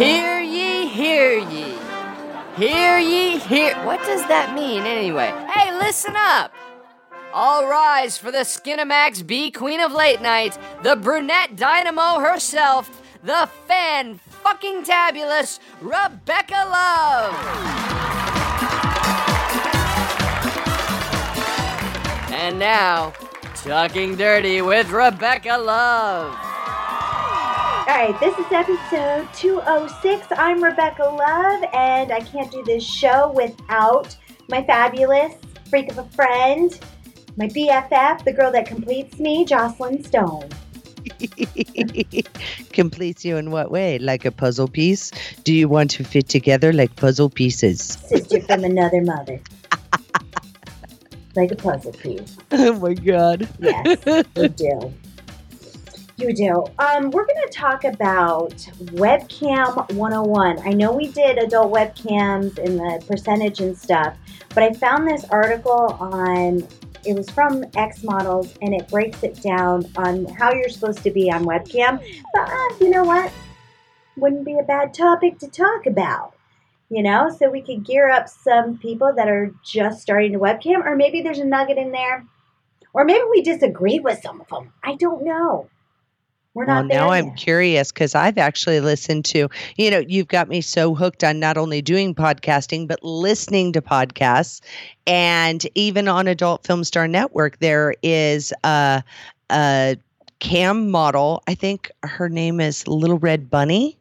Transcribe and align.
Hear 0.00 0.40
ye, 0.40 0.88
hear 0.88 1.36
ye. 1.36 1.74
Hear 2.56 2.98
ye, 2.98 3.38
hear. 3.38 3.76
What 3.84 4.00
does 4.06 4.26
that 4.28 4.54
mean 4.54 4.84
anyway? 4.84 5.30
Hey, 5.52 5.76
listen 5.76 6.14
up. 6.16 6.54
All 7.34 7.68
rise 7.68 8.16
for 8.16 8.30
the 8.30 8.38
Skinamax 8.38 9.26
B 9.26 9.50
Queen 9.50 9.78
of 9.78 9.92
Late 9.92 10.22
Night, 10.22 10.56
the 10.82 10.96
brunette 10.96 11.54
dynamo 11.54 12.18
herself, 12.18 13.02
the 13.22 13.46
fan 13.68 14.16
fucking 14.16 14.84
tabulous 14.84 15.60
Rebecca 15.82 16.64
Love. 16.72 17.34
And 22.32 22.58
now, 22.58 23.12
Talking 23.54 24.16
Dirty 24.16 24.62
with 24.62 24.90
Rebecca 24.92 25.58
Love. 25.58 26.49
All 27.90 27.96
right, 27.96 28.20
this 28.20 28.38
is 28.38 28.46
episode 28.52 29.26
206. 29.34 30.28
I'm 30.36 30.62
Rebecca 30.62 31.02
Love, 31.02 31.64
and 31.74 32.12
I 32.12 32.20
can't 32.20 32.48
do 32.52 32.62
this 32.62 32.84
show 32.84 33.32
without 33.32 34.16
my 34.48 34.62
fabulous 34.62 35.34
freak 35.68 35.90
of 35.90 35.98
a 35.98 36.04
friend, 36.10 36.78
my 37.36 37.48
BFF, 37.48 38.24
the 38.24 38.32
girl 38.32 38.52
that 38.52 38.66
completes 38.66 39.18
me, 39.18 39.44
Joclyn 39.44 40.06
Stone. 40.06 40.50
Completes 42.72 43.24
you 43.24 43.36
in 43.36 43.50
what 43.50 43.72
way? 43.72 43.98
Like 43.98 44.24
a 44.24 44.30
puzzle 44.30 44.68
piece? 44.68 45.10
Do 45.42 45.52
you 45.52 45.68
want 45.68 45.90
to 45.90 46.04
fit 46.04 46.28
together 46.28 46.72
like 46.72 46.94
puzzle 46.94 47.28
pieces? 47.28 47.80
Sister 47.80 48.40
from 48.42 48.62
another 48.72 49.02
mother. 49.02 49.40
like 51.34 51.50
a 51.50 51.56
puzzle 51.56 51.92
piece. 51.94 52.36
Oh 52.52 52.78
my 52.78 52.94
god. 52.94 53.48
Yes, 53.58 53.98
you 54.36 54.48
do. 54.48 54.94
You 56.20 56.34
do. 56.34 56.66
Um, 56.78 57.10
we're 57.12 57.24
going 57.24 57.42
to 57.46 57.50
talk 57.50 57.84
about 57.84 58.50
webcam 58.92 59.90
101. 59.94 60.58
I 60.68 60.70
know 60.72 60.92
we 60.92 61.06
did 61.06 61.38
adult 61.38 61.72
webcams 61.72 62.58
and 62.58 62.78
the 62.78 63.02
percentage 63.06 63.60
and 63.60 63.74
stuff, 63.76 64.18
but 64.50 64.62
I 64.62 64.74
found 64.74 65.08
this 65.08 65.24
article 65.30 65.96
on 65.98 66.68
it 67.06 67.16
was 67.16 67.30
from 67.30 67.64
X 67.74 68.02
Models 68.02 68.54
and 68.60 68.74
it 68.74 68.86
breaks 68.88 69.22
it 69.22 69.40
down 69.40 69.90
on 69.96 70.26
how 70.26 70.52
you're 70.52 70.68
supposed 70.68 71.02
to 71.04 71.10
be 71.10 71.32
on 71.32 71.46
webcam. 71.46 71.98
But 72.34 72.50
uh, 72.50 72.76
you 72.82 72.90
know 72.90 73.04
what? 73.04 73.32
Wouldn't 74.18 74.44
be 74.44 74.58
a 74.58 74.64
bad 74.64 74.92
topic 74.92 75.38
to 75.38 75.48
talk 75.48 75.86
about. 75.86 76.34
You 76.90 77.02
know, 77.02 77.34
so 77.34 77.48
we 77.48 77.62
could 77.62 77.86
gear 77.86 78.10
up 78.10 78.28
some 78.28 78.76
people 78.76 79.14
that 79.16 79.28
are 79.28 79.54
just 79.64 80.02
starting 80.02 80.32
to 80.32 80.38
webcam, 80.38 80.84
or 80.84 80.96
maybe 80.96 81.22
there's 81.22 81.38
a 81.38 81.46
nugget 81.46 81.78
in 81.78 81.92
there, 81.92 82.26
or 82.92 83.06
maybe 83.06 83.24
we 83.30 83.40
disagree 83.40 84.00
with 84.00 84.20
some 84.20 84.42
of 84.42 84.48
them. 84.48 84.74
I 84.84 84.96
don't 84.96 85.24
know. 85.24 85.70
We're 86.54 86.66
Well, 86.66 86.82
not 86.82 86.88
there 86.88 86.98
now 87.00 87.10
I'm 87.10 87.34
curious 87.34 87.92
because 87.92 88.14
I've 88.14 88.36
actually 88.38 88.80
listened 88.80 89.24
to, 89.26 89.48
you 89.76 89.90
know, 89.90 89.98
you've 90.00 90.28
got 90.28 90.48
me 90.48 90.60
so 90.60 90.94
hooked 90.94 91.22
on 91.22 91.38
not 91.38 91.56
only 91.56 91.80
doing 91.80 92.14
podcasting, 92.14 92.88
but 92.88 93.02
listening 93.04 93.72
to 93.74 93.80
podcasts. 93.80 94.60
And 95.06 95.64
even 95.76 96.08
on 96.08 96.26
Adult 96.26 96.66
Film 96.66 96.82
Star 96.82 97.06
Network, 97.06 97.58
there 97.60 97.94
is 98.02 98.52
a, 98.64 99.02
a 99.50 99.96
cam 100.40 100.90
model. 100.90 101.42
I 101.46 101.54
think 101.54 101.90
her 102.02 102.28
name 102.28 102.60
is 102.60 102.86
Little 102.88 103.18
Red 103.18 103.48
Bunny. 103.48 103.96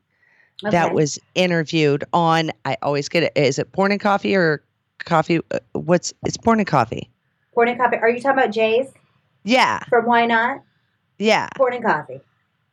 that 0.64 0.94
was 0.94 1.20
interviewed 1.36 2.04
on 2.14 2.52
I 2.66 2.76
always 2.82 3.08
get 3.10 3.24
it 3.24 3.32
is 3.36 3.60
it 3.60 3.72
porn 3.72 3.92
and 3.94 4.02
coffee 4.02 4.36
or 4.36 4.62
coffee 5.06 5.40
uh, 5.52 5.60
what's 5.72 6.14
it's 6.26 6.36
porn 6.36 6.60
and 6.60 6.68
coffee 6.68 7.10
Porn 7.54 7.70
and 7.70 7.80
coffee. 7.80 7.96
Are 7.98 8.10
you 8.10 8.20
talking 8.20 8.40
about 8.40 8.52
Jay's 8.52 8.88
yeah 9.46 9.80
from 9.88 10.06
Why 10.06 10.26
Not? 10.26 10.62
yeah 11.18 11.48
Porn 11.56 11.76
and 11.76 11.84
coffee. 11.84 12.20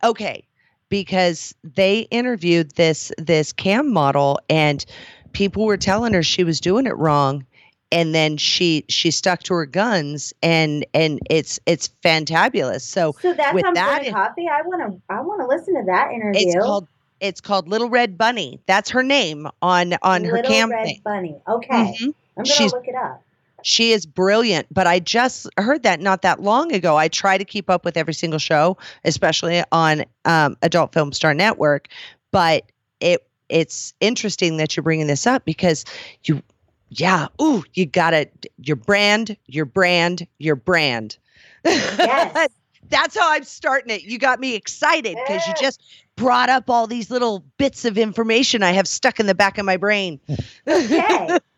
Okay 0.07 0.47
because 0.89 1.55
they 1.65 2.01
interviewed 2.11 2.71
this 2.77 3.11
this 3.19 3.53
cam 3.53 3.93
model 3.93 4.39
and 4.49 4.85
people 5.33 5.65
were 5.67 5.77
telling 5.77 6.13
her 6.15 6.23
she 6.23 6.45
was 6.45 6.61
doing 6.61 6.87
it 6.87 6.97
wrong 6.97 7.45
and 7.93 8.15
then 8.15 8.37
she 8.37 8.85
she 8.89 9.11
stuck 9.11 9.43
to 9.45 9.55
her 9.55 9.67
guns 9.67 10.33
and 10.43 10.85
and 10.95 11.19
it's 11.31 11.59
it's 11.67 11.89
fantabulous 12.05 12.81
so 12.83 13.15
So 13.21 13.33
that's 13.35 13.55
with 13.55 13.65
on 13.67 13.75
that 13.75 14.05
in-. 14.07 14.15
I 14.15 14.63
want 14.65 14.93
to. 14.93 15.01
I 15.09 15.21
want 15.21 15.41
to 15.41 15.47
listen 15.47 15.75
to 15.75 15.83
that 15.87 16.13
interview. 16.13 16.41
it's 16.47 16.65
called 16.65 16.89
it's 17.21 17.41
called 17.41 17.69
little 17.69 17.89
red 17.89 18.17
bunny 18.19 18.61
that's 18.67 18.91
her 18.91 19.03
name 19.03 19.49
on 19.63 19.95
on 20.03 20.25
her 20.25 20.33
Little 20.35 20.51
cam 20.51 20.71
Red 20.71 20.85
thing 20.85 21.01
Bunny. 21.05 21.37
Okay, 21.49 21.97
Mhm. 22.01 22.07
I'm 22.07 22.15
gonna 22.45 22.47
She's- 22.47 22.73
look 22.73 22.87
it 22.89 22.95
up. 22.95 23.23
She 23.63 23.93
is 23.93 24.07
brilliant, 24.07 24.67
but 24.73 24.87
I 24.87 24.99
just 24.99 25.49
heard 25.59 25.83
that 25.83 26.01
not 26.01 26.23
that 26.23 26.41
long 26.43 26.73
ago. 26.73 26.97
I 26.97 27.09
try 27.09 27.39
to 27.39 27.45
keep 27.45 27.71
up 27.71 27.85
with 27.85 27.97
every 27.97 28.15
single 28.15 28.39
show, 28.39 28.77
especially 29.05 29.63
on 29.73 30.05
um, 30.25 30.57
Adult 30.63 30.93
Film 30.93 31.13
Star 31.13 31.35
Network. 31.35 31.89
But 32.31 32.71
it 33.01 33.27
it's 33.49 33.95
interesting 34.01 34.57
that 34.57 34.77
you're 34.77 34.83
bringing 34.83 35.07
this 35.07 35.27
up 35.27 35.45
because 35.45 35.85
you, 36.25 36.43
yeah, 36.91 37.29
ooh, 37.41 37.65
you 37.75 37.87
got 37.87 38.11
to 38.11 38.27
your 38.59 38.77
brand, 38.77 39.37
your 39.47 39.65
brand, 39.65 40.27
your 40.39 40.57
brand. 40.57 41.17
Yes. 41.65 42.49
That's 42.89 43.19
how 43.19 43.33
I'm 43.33 43.43
starting 43.43 43.91
it. 43.91 44.03
You 44.03 44.17
got 44.19 44.39
me 44.39 44.55
excited 44.55 45.17
because 45.27 45.45
you 45.49 45.55
just 45.61 45.83
brought 46.15 46.49
up 46.49 46.71
all 46.71 46.87
these 46.87 47.11
little 47.11 47.45
bits 47.59 47.85
of 47.85 47.99
information 47.99 48.63
I 48.63 48.71
have 48.73 48.87
stuck 48.87 49.19
in 49.19 49.27
the 49.27 49.35
back 49.35 49.59
of 49.59 49.65
my 49.65 49.77
brain. 49.77 50.21
Okay. 50.69 51.39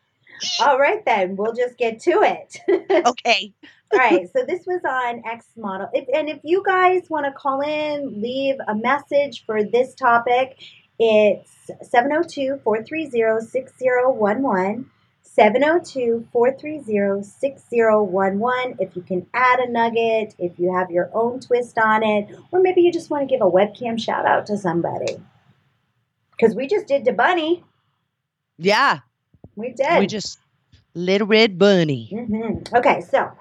All 0.61 0.79
right 0.79 1.05
then, 1.05 1.37
we'll 1.37 1.55
just 1.55 1.77
get 1.77 2.01
to 2.01 2.23
it. 2.23 2.59
okay. 3.07 3.53
All 3.91 3.99
right, 3.99 4.29
so 4.37 4.45
this 4.45 4.67
was 4.67 4.83
on 4.87 5.23
X 5.27 5.47
model. 5.57 5.89
If, 5.95 6.09
and 6.15 6.29
if 6.29 6.41
you 6.43 6.63
guys 6.65 7.09
want 7.09 7.25
to 7.25 7.33
call 7.33 7.63
in, 7.63 8.21
leave 8.21 8.57
a 8.67 8.75
message 8.75 9.47
for 9.47 9.65
this 9.65 9.95
topic, 9.95 10.59
it's 10.99 11.51
702 11.83 12.61
430 12.63 13.47
6011. 13.47 14.91
702 15.23 16.27
430 16.33 17.23
6011. 17.23 18.77
If 18.81 18.97
you 18.97 19.03
can 19.03 19.27
add 19.33 19.61
a 19.61 19.71
nugget, 19.71 20.35
if 20.39 20.59
you 20.59 20.75
have 20.75 20.91
your 20.91 21.11
own 21.15 21.41
twist 21.41 21.79
on 21.79 22.03
it, 22.03 22.29
or 22.51 22.61
maybe 22.61 22.83
you 22.83 22.93
just 22.93 23.09
want 23.09 23.29
to 23.29 23.33
give 23.33 23.41
a 23.41 23.51
webcam 23.51 24.01
shout 24.01 24.27
out 24.27 24.47
to 24.47 24.59
somebody. 24.59 25.17
Because 26.33 26.57
we 26.57 26.67
just 26.67 26.89
did 26.89 27.05
to 27.05 27.13
Bunny. 27.13 27.65
Yeah. 28.59 28.99
We 29.59 29.71
did. 29.73 29.99
We 29.99 30.07
just 30.07 30.39
little 30.95 31.27
red 31.27 31.59
bunny. 31.59 32.07
hmm 32.11 32.63
Okay, 32.73 33.01
so 33.01 33.33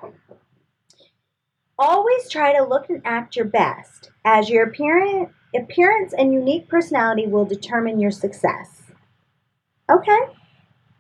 always 1.78 2.28
try 2.28 2.58
to 2.58 2.64
look 2.64 2.90
and 2.90 3.02
act 3.06 3.36
your 3.36 3.46
best, 3.46 4.10
as 4.26 4.50
your 4.50 4.64
appearance, 4.66 5.30
appearance 5.56 6.14
and 6.18 6.34
unique 6.34 6.68
personality 6.68 7.28
will 7.28 7.46
determine 7.46 8.00
your 8.00 8.10
success. 8.10 8.82
Okay, 9.90 10.20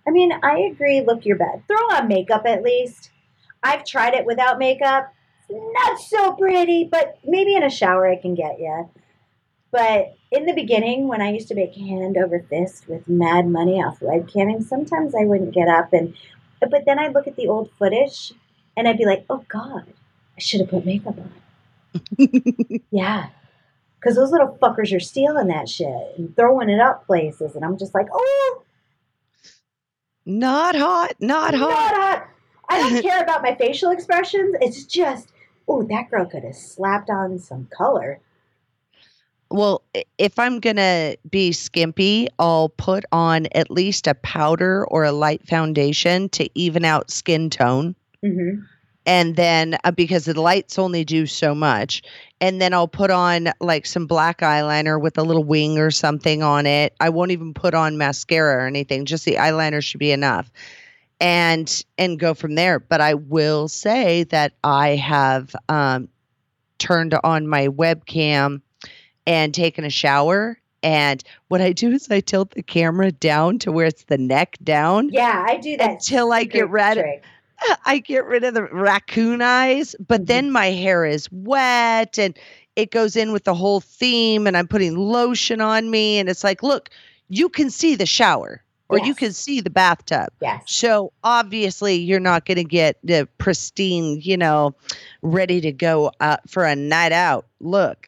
I 0.08 0.12
mean, 0.12 0.32
I 0.44 0.60
agree. 0.72 1.02
Look 1.02 1.26
your 1.26 1.38
best. 1.38 1.66
Throw 1.68 1.78
on 1.98 2.08
makeup 2.08 2.44
at 2.46 2.62
least. 2.62 3.10
I've 3.64 3.84
tried 3.84 4.14
it 4.14 4.26
without 4.26 4.60
makeup. 4.60 5.12
Not 5.50 6.00
so 6.00 6.34
pretty, 6.34 6.84
but 6.84 7.18
maybe 7.26 7.56
in 7.56 7.64
a 7.64 7.70
shower 7.72 8.08
I 8.08 8.18
can 8.18 8.36
get 8.36 8.60
you. 8.60 8.90
But 9.78 10.18
in 10.32 10.48
the 10.48 10.54
beginning, 10.54 11.08
when 11.08 11.22
I 11.22 11.32
used 11.32 11.50
to 11.50 11.54
make 11.56 11.76
hand 11.76 12.18
over 12.18 12.40
fist 12.40 12.90
with 12.90 13.08
mad 13.08 13.48
money 13.48 13.74
off 13.74 14.00
webcamming, 14.00 14.64
sometimes 14.64 15.14
I 15.14 15.24
wouldn't 15.24 15.54
get 15.54 15.68
up 15.68 15.94
and 15.94 16.16
but 16.60 16.86
then 16.88 16.98
I'd 16.98 17.14
look 17.14 17.28
at 17.28 17.36
the 17.36 17.48
old 17.48 17.70
footage 17.78 18.34
and 18.76 18.88
I'd 18.88 18.98
be 18.98 19.06
like, 19.06 19.24
oh 19.30 19.46
God, 19.48 19.84
I 20.36 20.40
should 20.40 20.62
have 20.62 20.72
put 20.72 20.84
makeup 20.84 21.20
on. 21.20 21.32
yeah. 22.90 23.28
Because 24.00 24.16
those 24.16 24.32
little 24.32 24.58
fuckers 24.60 24.96
are 24.96 25.00
stealing 25.00 25.46
that 25.50 25.70
shit 25.70 26.18
and 26.18 26.36
throwing 26.36 26.70
it 26.70 26.80
up 26.80 27.06
places. 27.06 27.56
And 27.56 27.64
I'm 27.64 27.78
just 27.78 27.94
like, 27.94 28.08
oh, 28.12 28.64
Not 30.26 30.76
hot, 30.76 31.14
not 31.20 31.54
hot. 31.54 31.70
not 31.70 31.96
hot. 31.96 32.30
I 32.68 32.80
don't 32.80 33.02
care 33.04 33.22
about 33.22 33.44
my 33.44 33.54
facial 33.54 33.92
expressions. 33.92 34.56
It's 34.60 34.86
just, 34.86 35.32
oh, 35.68 35.84
that 35.84 36.10
girl 36.10 36.26
could 36.26 36.46
have 36.46 36.56
slapped 36.56 37.12
on 37.12 37.38
some 37.38 37.68
color. 37.70 38.20
Well, 39.50 39.84
if 40.18 40.38
I'm 40.38 40.60
going 40.60 40.76
to 40.76 41.18
be 41.30 41.52
skimpy, 41.52 42.28
I'll 42.38 42.70
put 42.70 43.06
on 43.12 43.48
at 43.54 43.72
least 43.72 44.08
a 44.08 44.16
powder 44.16 44.86
or 44.88 45.04
a 45.04 45.12
light 45.12 45.48
foundation 45.48 46.30
to 46.30 46.50
even 46.58 46.84
out 46.84 47.10
skin 47.12 47.50
tone. 47.50 47.96
Mm-hmm. 48.24 48.62
And 49.06 49.38
then 49.38 49.78
uh, 49.86 49.92
because 49.92 50.26
the 50.26 50.40
lights 50.40 50.78
only 50.78 51.06
do 51.06 51.26
so 51.26 51.56
much. 51.56 52.02
And 52.42 52.62
then 52.62 52.74
I'll 52.74 52.90
put 52.90 53.10
on 53.10 53.50
like 53.62 53.86
some 53.86 54.06
black 54.06 54.40
eyeliner 54.40 55.02
with 55.02 55.18
a 55.18 55.24
little 55.24 55.46
wing 55.46 55.80
or 55.80 55.92
something 55.92 56.44
on 56.44 56.66
it. 56.66 56.94
I 57.00 57.10
won't 57.10 57.32
even 57.32 57.54
put 57.54 57.74
on 57.74 57.98
mascara 57.98 58.64
or 58.64 58.68
anything. 58.68 59.06
Just 59.06 59.24
the 59.24 59.36
eyeliner 59.36 59.82
should 59.82 60.00
be 60.00 60.12
enough. 60.12 60.52
And 61.22 61.84
and 61.98 62.20
go 62.20 62.34
from 62.34 62.56
there. 62.56 62.80
But 62.80 63.00
I 63.00 63.14
will 63.14 63.70
say 63.70 64.26
that 64.26 64.54
I 64.64 64.90
have 64.98 65.56
um, 65.70 66.10
turned 66.78 67.18
on 67.24 67.48
my 67.48 67.70
webcam 67.70 68.62
and 69.28 69.54
taken 69.54 69.84
a 69.84 69.90
shower. 69.92 70.58
And 70.82 71.24
what 71.50 71.60
I 71.62 71.74
do 71.74 71.92
is 71.92 72.10
I 72.10 72.22
tilt 72.22 72.52
the 72.52 72.64
camera 72.64 73.12
down 73.12 73.60
to 73.60 73.72
where 73.72 73.86
it's 73.86 74.06
the 74.06 74.18
neck 74.18 74.58
down. 74.64 75.10
Yeah, 75.10 75.46
I 75.48 75.58
do 75.58 75.76
that. 75.78 75.92
Until 75.92 76.32
I 76.32 76.46
get 76.46 76.68
trick. 76.70 77.24
I 77.86 77.98
get 78.00 78.26
rid 78.26 78.44
of 78.44 78.54
the 78.54 78.64
raccoon 78.66 79.42
eyes, 79.42 79.96
but 80.08 80.22
Mhm. 80.22 80.28
then 80.28 80.52
my 80.52 80.68
hair 80.68 81.06
is 81.06 81.28
wet 81.32 82.18
and 82.20 82.38
it 82.76 82.92
goes 82.92 83.16
in 83.16 83.32
with 83.32 83.44
the 83.44 83.56
whole 83.56 83.82
theme 83.82 84.46
and 84.48 84.56
I'm 84.56 84.68
putting 84.68 84.96
lotion 84.96 85.60
on 85.62 85.90
me 85.90 86.20
and 86.20 86.30
it's 86.30 86.44
like, 86.44 86.62
look, 86.62 86.90
you 87.28 87.50
can 87.50 87.72
see 87.72 87.96
the 87.96 88.06
shower 88.06 88.62
or 88.90 89.00
you 89.00 89.16
can 89.16 89.34
see 89.34 89.60
the 89.60 89.72
bathtub. 89.72 90.30
Yes. 90.40 90.64
So 90.68 91.12
obviously 91.24 91.96
you're 91.96 92.20
not 92.22 92.46
going 92.46 92.58
to 92.58 92.64
get 92.64 92.98
the 93.04 93.28
pristine, 93.40 94.22
you 94.22 94.38
know, 94.38 94.76
ready 95.24 95.60
to 95.62 95.72
go 95.72 96.12
uh, 96.22 96.38
for 96.48 96.64
a 96.64 96.76
night 96.76 97.12
out 97.12 97.48
look. 97.60 98.08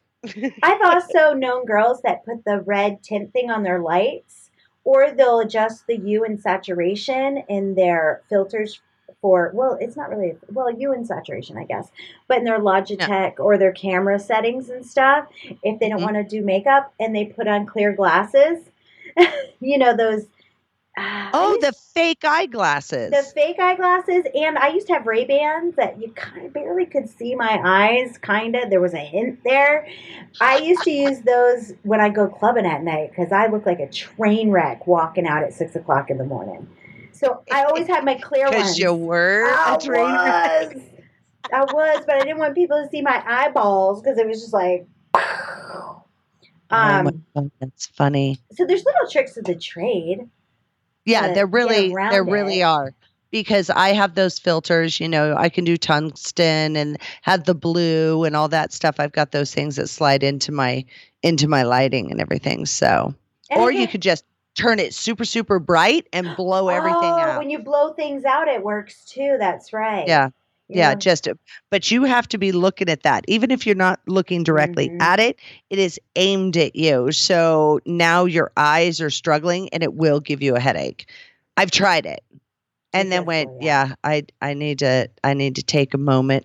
I've 0.62 0.80
also 0.82 1.32
known 1.34 1.64
girls 1.66 2.02
that 2.02 2.24
put 2.24 2.44
the 2.44 2.60
red 2.60 3.02
tint 3.02 3.32
thing 3.32 3.50
on 3.50 3.62
their 3.62 3.80
lights, 3.80 4.50
or 4.84 5.10
they'll 5.10 5.40
adjust 5.40 5.86
the 5.86 5.96
hue 5.96 6.24
and 6.24 6.40
saturation 6.40 7.38
in 7.48 7.74
their 7.74 8.22
filters 8.28 8.80
for, 9.20 9.50
well, 9.54 9.76
it's 9.80 9.96
not 9.96 10.08
really, 10.10 10.34
well, 10.52 10.74
hue 10.74 10.92
and 10.92 11.06
saturation, 11.06 11.58
I 11.58 11.64
guess, 11.64 11.90
but 12.28 12.38
in 12.38 12.44
their 12.44 12.58
Logitech 12.60 13.38
or 13.38 13.58
their 13.58 13.72
camera 13.72 14.18
settings 14.18 14.70
and 14.70 14.84
stuff, 14.86 15.26
if 15.62 15.78
they 15.78 15.88
don't 15.88 16.00
Mhm. 16.00 16.04
want 16.04 16.16
to 16.16 16.24
do 16.24 16.42
makeup 16.44 16.92
and 16.98 17.14
they 17.14 17.26
put 17.26 17.48
on 17.48 17.66
clear 17.66 17.92
glasses, 17.92 18.64
you 19.60 19.78
know, 19.78 19.94
those. 19.96 20.26
Uh, 21.00 21.30
Oh, 21.32 21.50
used- 21.50 21.62
the 21.62 21.72
fake 21.72 22.24
eyeglasses. 22.24 23.10
the 23.10 23.22
fake 23.34 23.58
eyeglasses, 23.58 24.24
and 24.34 24.58
I 24.58 24.68
used 24.68 24.86
to 24.88 24.92
have 24.94 25.06
Ray 25.06 25.24
Bans 25.24 25.74
that 25.76 26.00
you 26.00 26.12
kind 26.12 26.46
of 26.46 26.52
barely 26.52 26.86
could 26.86 27.08
see 27.08 27.34
my 27.34 27.60
eyes. 27.64 28.18
Kind 28.18 28.56
of, 28.56 28.70
there 28.70 28.80
was 28.80 28.94
a 28.94 28.98
hint 28.98 29.40
there. 29.44 29.86
I 30.40 30.58
used 30.58 30.82
to 30.84 30.90
use 30.90 31.20
those 31.20 31.72
when 31.82 32.00
I 32.00 32.08
go 32.08 32.28
clubbing 32.28 32.66
at 32.66 32.82
night 32.82 33.10
because 33.10 33.32
I 33.32 33.46
look 33.48 33.66
like 33.66 33.80
a 33.80 33.88
train 33.88 34.50
wreck 34.50 34.86
walking 34.86 35.26
out 35.26 35.42
at 35.42 35.52
six 35.52 35.74
o'clock 35.76 36.10
in 36.10 36.18
the 36.18 36.24
morning. 36.24 36.68
So 37.12 37.42
I 37.52 37.64
always 37.64 37.86
had 37.86 38.04
my 38.04 38.14
clear 38.14 38.44
ones. 38.44 38.54
Because 38.56 38.78
you 38.78 38.94
were 38.94 39.44
I 39.54 39.74
a 39.74 39.78
train 39.80 40.14
wreck. 40.14 40.76
I 41.52 41.64
was, 41.64 42.04
but 42.06 42.14
I 42.14 42.20
didn't 42.20 42.38
want 42.38 42.54
people 42.54 42.82
to 42.82 42.88
see 42.90 43.02
my 43.02 43.22
eyeballs 43.26 44.00
because 44.00 44.18
it 44.18 44.26
was 44.26 44.40
just 44.40 44.52
like. 44.52 44.86
oh 45.14 46.02
Um, 46.70 47.22
God, 47.34 47.50
that's 47.60 47.86
funny. 47.86 48.38
so 48.52 48.64
there's 48.66 48.84
little 48.84 49.10
tricks 49.10 49.36
of 49.36 49.44
the 49.44 49.56
trade. 49.56 50.28
Yeah, 51.04 51.32
there 51.32 51.46
really, 51.46 51.94
there 51.94 52.24
really 52.24 52.60
it. 52.60 52.64
are. 52.64 52.94
Because 53.30 53.70
I 53.70 53.92
have 53.92 54.16
those 54.16 54.40
filters, 54.40 54.98
you 54.98 55.08
know, 55.08 55.36
I 55.36 55.48
can 55.48 55.64
do 55.64 55.76
tungsten 55.76 56.74
and 56.74 56.98
have 57.22 57.44
the 57.44 57.54
blue 57.54 58.24
and 58.24 58.34
all 58.34 58.48
that 58.48 58.72
stuff. 58.72 58.96
I've 58.98 59.12
got 59.12 59.30
those 59.30 59.54
things 59.54 59.76
that 59.76 59.88
slide 59.88 60.24
into 60.24 60.50
my 60.50 60.84
into 61.22 61.46
my 61.46 61.62
lighting 61.62 62.10
and 62.10 62.20
everything. 62.20 62.66
So, 62.66 63.14
And 63.48 63.60
or 63.60 63.70
you 63.70 63.86
could 63.86 64.02
just 64.02 64.24
turn 64.56 64.80
it 64.80 64.92
super 64.94 65.24
super 65.24 65.60
bright 65.60 66.08
and 66.12 66.34
blow 66.36 66.70
everything 66.70 66.98
oh, 67.02 67.20
out. 67.20 67.38
When 67.38 67.50
you 67.50 67.60
blow 67.60 67.92
things 67.92 68.24
out, 68.24 68.48
it 68.48 68.64
works 68.64 69.04
too. 69.04 69.36
That's 69.38 69.72
right. 69.72 70.08
Yeah. 70.08 70.30
Yeah, 70.70 70.90
Yeah. 70.90 70.94
just 70.94 71.28
but 71.70 71.90
you 71.90 72.04
have 72.04 72.28
to 72.28 72.38
be 72.38 72.52
looking 72.52 72.88
at 72.88 73.02
that. 73.02 73.24
Even 73.28 73.50
if 73.50 73.66
you're 73.66 73.74
not 73.74 74.00
looking 74.06 74.44
directly 74.44 74.88
Mhm. 74.90 75.02
at 75.02 75.20
it, 75.20 75.38
it 75.68 75.78
is 75.78 76.00
aimed 76.16 76.56
at 76.56 76.76
you. 76.76 77.12
So 77.12 77.80
now 77.86 78.24
your 78.24 78.52
eyes 78.56 79.00
are 79.00 79.10
struggling 79.10 79.68
and 79.70 79.82
it 79.82 79.94
will 79.94 80.20
give 80.20 80.42
you 80.42 80.56
a 80.56 80.60
headache. 80.60 81.08
I've 81.56 81.70
tried 81.70 82.06
it. 82.06 82.22
And 82.92 83.12
then 83.12 83.24
went, 83.24 83.62
yeah, 83.62 83.94
I 84.02 84.24
I 84.42 84.54
need 84.54 84.80
to 84.80 85.08
I 85.22 85.34
need 85.34 85.56
to 85.56 85.62
take 85.62 85.94
a 85.94 85.98
moment. 85.98 86.44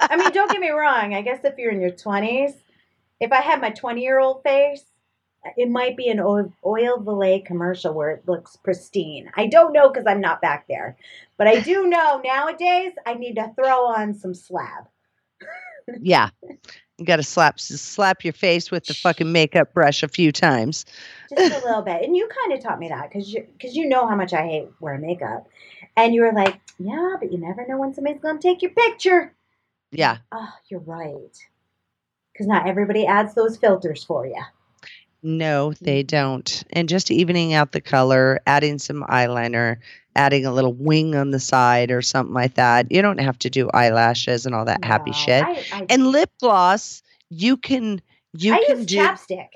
I 0.00 0.16
mean, 0.16 0.32
don't 0.32 0.50
get 0.52 0.60
me 0.60 0.70
wrong. 0.70 1.14
I 1.14 1.22
guess 1.22 1.44
if 1.44 1.56
you're 1.56 1.70
in 1.70 1.80
your 1.80 1.90
20s, 1.92 2.54
if 3.20 3.30
I 3.30 3.40
had 3.40 3.60
my 3.60 3.70
20 3.70 4.02
year 4.02 4.18
old 4.18 4.42
face, 4.42 4.84
it 5.56 5.68
might 5.68 5.96
be 5.96 6.08
an 6.08 6.20
oil, 6.20 6.52
oil 6.64 7.00
Valet 7.00 7.40
commercial 7.40 7.94
where 7.94 8.10
it 8.10 8.28
looks 8.28 8.56
pristine. 8.56 9.30
I 9.34 9.46
don't 9.46 9.72
know 9.72 9.88
because 9.88 10.06
I'm 10.06 10.20
not 10.20 10.40
back 10.40 10.66
there. 10.68 10.96
But 11.36 11.48
I 11.48 11.60
do 11.60 11.86
know 11.86 12.20
nowadays 12.24 12.92
I 13.06 13.14
need 13.14 13.34
to 13.34 13.52
throw 13.56 13.86
on 13.86 14.14
some 14.14 14.34
slab. 14.34 14.88
yeah. 16.00 16.30
You 16.98 17.06
got 17.06 17.16
to 17.16 17.24
slap 17.24 17.58
slap 17.58 18.22
your 18.22 18.32
face 18.32 18.70
with 18.70 18.84
the 18.84 18.94
fucking 18.94 19.32
makeup 19.32 19.74
brush 19.74 20.04
a 20.04 20.08
few 20.08 20.30
times. 20.30 20.84
Just 21.36 21.52
a 21.52 21.66
little 21.66 21.82
bit. 21.82 22.02
And 22.02 22.16
you 22.16 22.28
kind 22.28 22.56
of 22.56 22.62
taught 22.62 22.78
me 22.78 22.88
that 22.88 23.10
because 23.10 23.32
you, 23.32 23.46
cause 23.60 23.74
you 23.74 23.88
know 23.88 24.06
how 24.06 24.14
much 24.14 24.32
I 24.32 24.46
hate 24.46 24.68
wearing 24.78 25.00
makeup. 25.00 25.48
And 25.96 26.14
you 26.14 26.22
were 26.22 26.32
like, 26.32 26.60
yeah, 26.78 27.16
but 27.18 27.32
you 27.32 27.38
never 27.38 27.66
know 27.66 27.78
when 27.78 27.92
somebody's 27.92 28.22
going 28.22 28.38
to 28.38 28.42
take 28.42 28.62
your 28.62 28.70
picture. 28.70 29.34
Yeah. 29.90 30.18
Oh, 30.30 30.52
you're 30.68 30.80
right. 30.80 31.36
Because 32.32 32.46
not 32.46 32.68
everybody 32.68 33.06
adds 33.06 33.34
those 33.34 33.56
filters 33.56 34.04
for 34.04 34.26
you. 34.26 34.40
No, 35.22 35.72
they 35.80 36.02
Mhm. 36.02 36.06
don't. 36.08 36.64
And 36.72 36.88
just 36.88 37.10
evening 37.10 37.54
out 37.54 37.72
the 37.72 37.80
color, 37.80 38.40
adding 38.46 38.78
some 38.78 39.04
eyeliner, 39.08 39.76
adding 40.16 40.44
a 40.44 40.52
little 40.52 40.72
wing 40.72 41.14
on 41.14 41.30
the 41.30 41.40
side 41.40 41.90
or 41.90 42.02
something 42.02 42.34
like 42.34 42.54
that. 42.54 42.90
You 42.90 43.02
don't 43.02 43.20
have 43.20 43.38
to 43.40 43.50
do 43.50 43.70
eyelashes 43.72 44.46
and 44.46 44.54
all 44.54 44.64
that 44.64 44.84
happy 44.84 45.12
shit. 45.12 45.44
I, 45.44 45.64
I, 45.72 45.86
and 45.88 46.08
lip 46.08 46.30
gloss, 46.40 47.02
you 47.30 47.56
can 47.56 48.02
you 48.34 48.54
I 48.54 48.64
can 48.66 48.78
use 48.78 48.86
do 48.86 48.96
chapstick. 48.98 49.48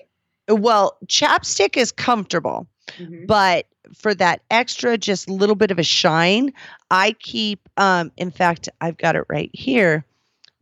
well, 0.49 0.97
chapstick 1.07 1.77
is 1.77 1.91
comfortable, 1.93 2.67
Mhm. 2.99 3.27
but 3.27 3.67
for 3.95 4.15
that 4.15 4.43
extra 4.51 4.97
just 4.99 5.29
little 5.29 5.55
bit 5.57 5.71
of 5.71 5.79
a 5.79 5.83
shine, 5.83 6.53
I 6.91 7.13
keep 7.19 7.69
um 7.77 8.13
in 8.17 8.31
fact, 8.31 8.69
I've 8.81 8.97
got 8.99 9.17
it 9.17 9.25
right 9.29 9.51
here. 9.53 10.05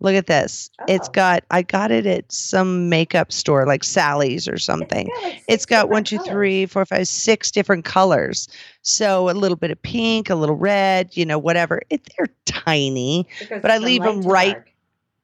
Look 0.05 0.17
at 0.17 0.27
this. 0.27 0.71
It's 0.87 1.09
oh. 1.09 1.13
got 1.13 1.45
I 1.51 1.63
got 1.63 1.91
it 1.91 2.05
at 2.05 2.31
some 2.31 2.91
makeup 2.91 3.33
store 3.33 3.65
like 3.65 3.83
Sally's 3.83 4.47
or 4.47 4.59
something. 4.59 5.09
It's 5.09 5.15
got, 5.15 5.23
like, 5.25 5.45
It's 5.49 5.67
got 5.67 5.89
one, 5.89 6.05
two, 6.05 6.19
colors. 6.19 6.31
three, 6.31 6.67
four, 6.67 6.85
five, 6.85 7.09
six 7.09 7.51
different 7.51 7.87
colors. 7.87 8.47
So 8.83 9.31
a 9.31 9.33
little 9.33 9.57
bit 9.57 9.71
of 9.71 9.81
pink, 9.81 10.29
a 10.29 10.35
little 10.35 10.57
red, 10.57 11.17
you 11.17 11.25
know, 11.25 11.39
whatever. 11.39 11.81
It, 11.89 12.07
they're 12.19 12.29
tiny. 12.45 13.27
But 13.49 13.71
I 13.71 13.79
leave 13.79 14.03
them 14.03 14.21
right- 14.21 14.53
dark. 14.53 14.71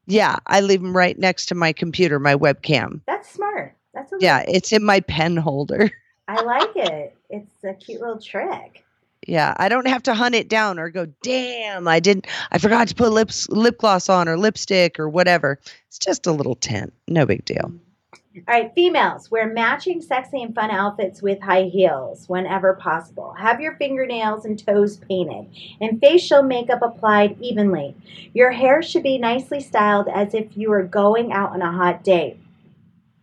Yeah, 0.07 0.37
I 0.47 0.61
leave 0.61 0.81
them 0.81 0.97
right 0.97 1.17
next 1.19 1.47
to 1.47 1.55
my 1.55 1.75
computer, 1.75 2.19
my 2.19 2.35
webcam. 2.35 3.03
That's 3.07 3.31
smart. 3.31 3.77
That's 3.93 4.15
Yeah, 4.19 4.45
it's 4.49 4.73
in 4.73 4.83
my 4.83 5.01
pen 5.01 5.37
holder. 5.37 5.91
I 6.27 6.41
like 6.41 6.75
it. 6.75 7.15
It's 7.29 7.65
a 7.65 7.75
cute 7.75 8.01
little 8.01 8.19
trick. 8.19 8.83
Yeah, 9.27 9.55
I 9.59 9.69
don't 9.69 9.87
have 9.87 10.03
to 10.05 10.15
hunt 10.15 10.35
it 10.35 10.49
down 10.49 10.79
or 10.79 10.89
go, 10.91 11.07
damn, 11.23 11.87
I 11.87 12.01
didn't, 12.01 12.27
I 12.51 12.59
forgot 12.59 12.89
to 12.89 12.95
put 12.95 13.13
lips, 13.13 13.49
lip 13.51 13.79
gloss 13.79 14.09
on 14.09 14.29
or 14.29 14.39
lipstick 14.39 14.99
or 14.99 15.09
whatever. 15.09 15.59
It's 15.89 15.99
just 15.99 16.27
a 16.27 16.33
little 16.33 16.55
tint. 16.55 16.93
No 17.07 17.27
big 17.27 17.45
deal. 17.45 17.73
All 18.13 18.43
right, 18.47 18.73
females, 18.75 19.29
wear 19.31 19.53
matching 19.53 20.01
sexy 20.01 20.41
and 20.43 20.55
fun 20.55 20.71
outfits 20.71 21.21
with 21.21 21.41
high 21.41 21.65
heels 21.65 22.29
whenever 22.29 22.75
possible. 22.75 23.35
Have 23.37 23.61
your 23.61 23.75
fingernails 23.75 24.45
and 24.45 24.57
toes 24.57 24.99
painted 24.99 25.49
and 25.81 26.01
facial 26.01 26.45
makeup 26.45 26.81
applied 26.81 27.37
evenly. 27.41 27.97
Your 28.33 28.53
hair 28.53 28.83
should 28.83 29.03
be 29.03 29.19
nicely 29.19 29.61
styled 29.61 30.09
as 30.09 30.33
if 30.33 30.57
you 30.57 30.71
were 30.71 30.85
going 30.85 31.33
out 31.33 31.51
on 31.51 31.61
a 31.61 31.73
hot 31.73 32.05
date. 32.05 32.39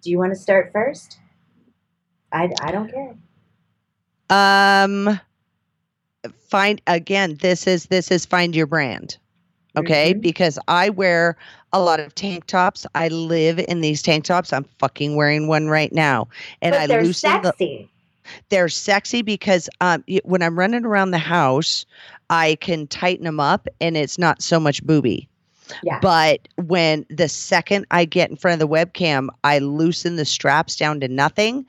Do 0.01 0.11
you 0.11 0.19
want 0.19 0.33
to 0.33 0.39
start 0.39 0.71
first? 0.73 1.17
I, 2.31 2.53
I 2.61 2.71
don't 2.71 2.91
care. 2.91 3.15
Um, 4.29 5.21
find 6.49 6.81
again. 6.87 7.37
This 7.41 7.67
is 7.67 7.87
this 7.87 8.11
is 8.11 8.25
find 8.25 8.55
your 8.55 8.67
brand, 8.67 9.17
okay? 9.75 10.13
Mhm. 10.13 10.21
Because 10.21 10.59
I 10.67 10.89
wear 10.89 11.37
a 11.73 11.79
lot 11.81 11.99
of 11.99 12.15
tank 12.15 12.45
tops. 12.47 12.85
I 12.95 13.07
live 13.09 13.59
in 13.59 13.81
these 13.81 14.01
tank 14.01 14.25
tops. 14.25 14.53
I'm 14.53 14.65
fucking 14.79 15.15
wearing 15.15 15.47
one 15.47 15.67
right 15.67 15.91
now, 15.91 16.27
and 16.61 16.73
but 16.73 16.81
I 16.81 16.87
they're 16.87 17.03
loosen 17.03 17.41
the. 17.41 17.49
sexy. 17.49 17.89
They're 18.49 18.69
sexy 18.69 19.21
because 19.21 19.69
um, 19.79 20.03
when 20.23 20.41
I'm 20.41 20.59
running 20.59 20.83
around 20.85 21.11
the 21.11 21.17
house, 21.17 21.85
I 22.29 22.55
can 22.59 22.87
tighten 22.87 23.23
them 23.23 23.39
up, 23.39 23.67
and 23.79 23.95
it's 23.95 24.17
not 24.17 24.41
so 24.41 24.59
much 24.59 24.83
booby. 24.83 25.29
Yeah. 25.83 25.99
But 26.01 26.47
when 26.57 27.05
the 27.09 27.29
second 27.29 27.85
I 27.91 28.05
get 28.05 28.29
in 28.29 28.35
front 28.35 28.61
of 28.61 28.67
the 28.67 28.73
webcam, 28.73 29.29
I 29.43 29.59
loosen 29.59 30.15
the 30.15 30.25
straps 30.25 30.75
down 30.75 30.99
to 31.01 31.07
nothing. 31.07 31.65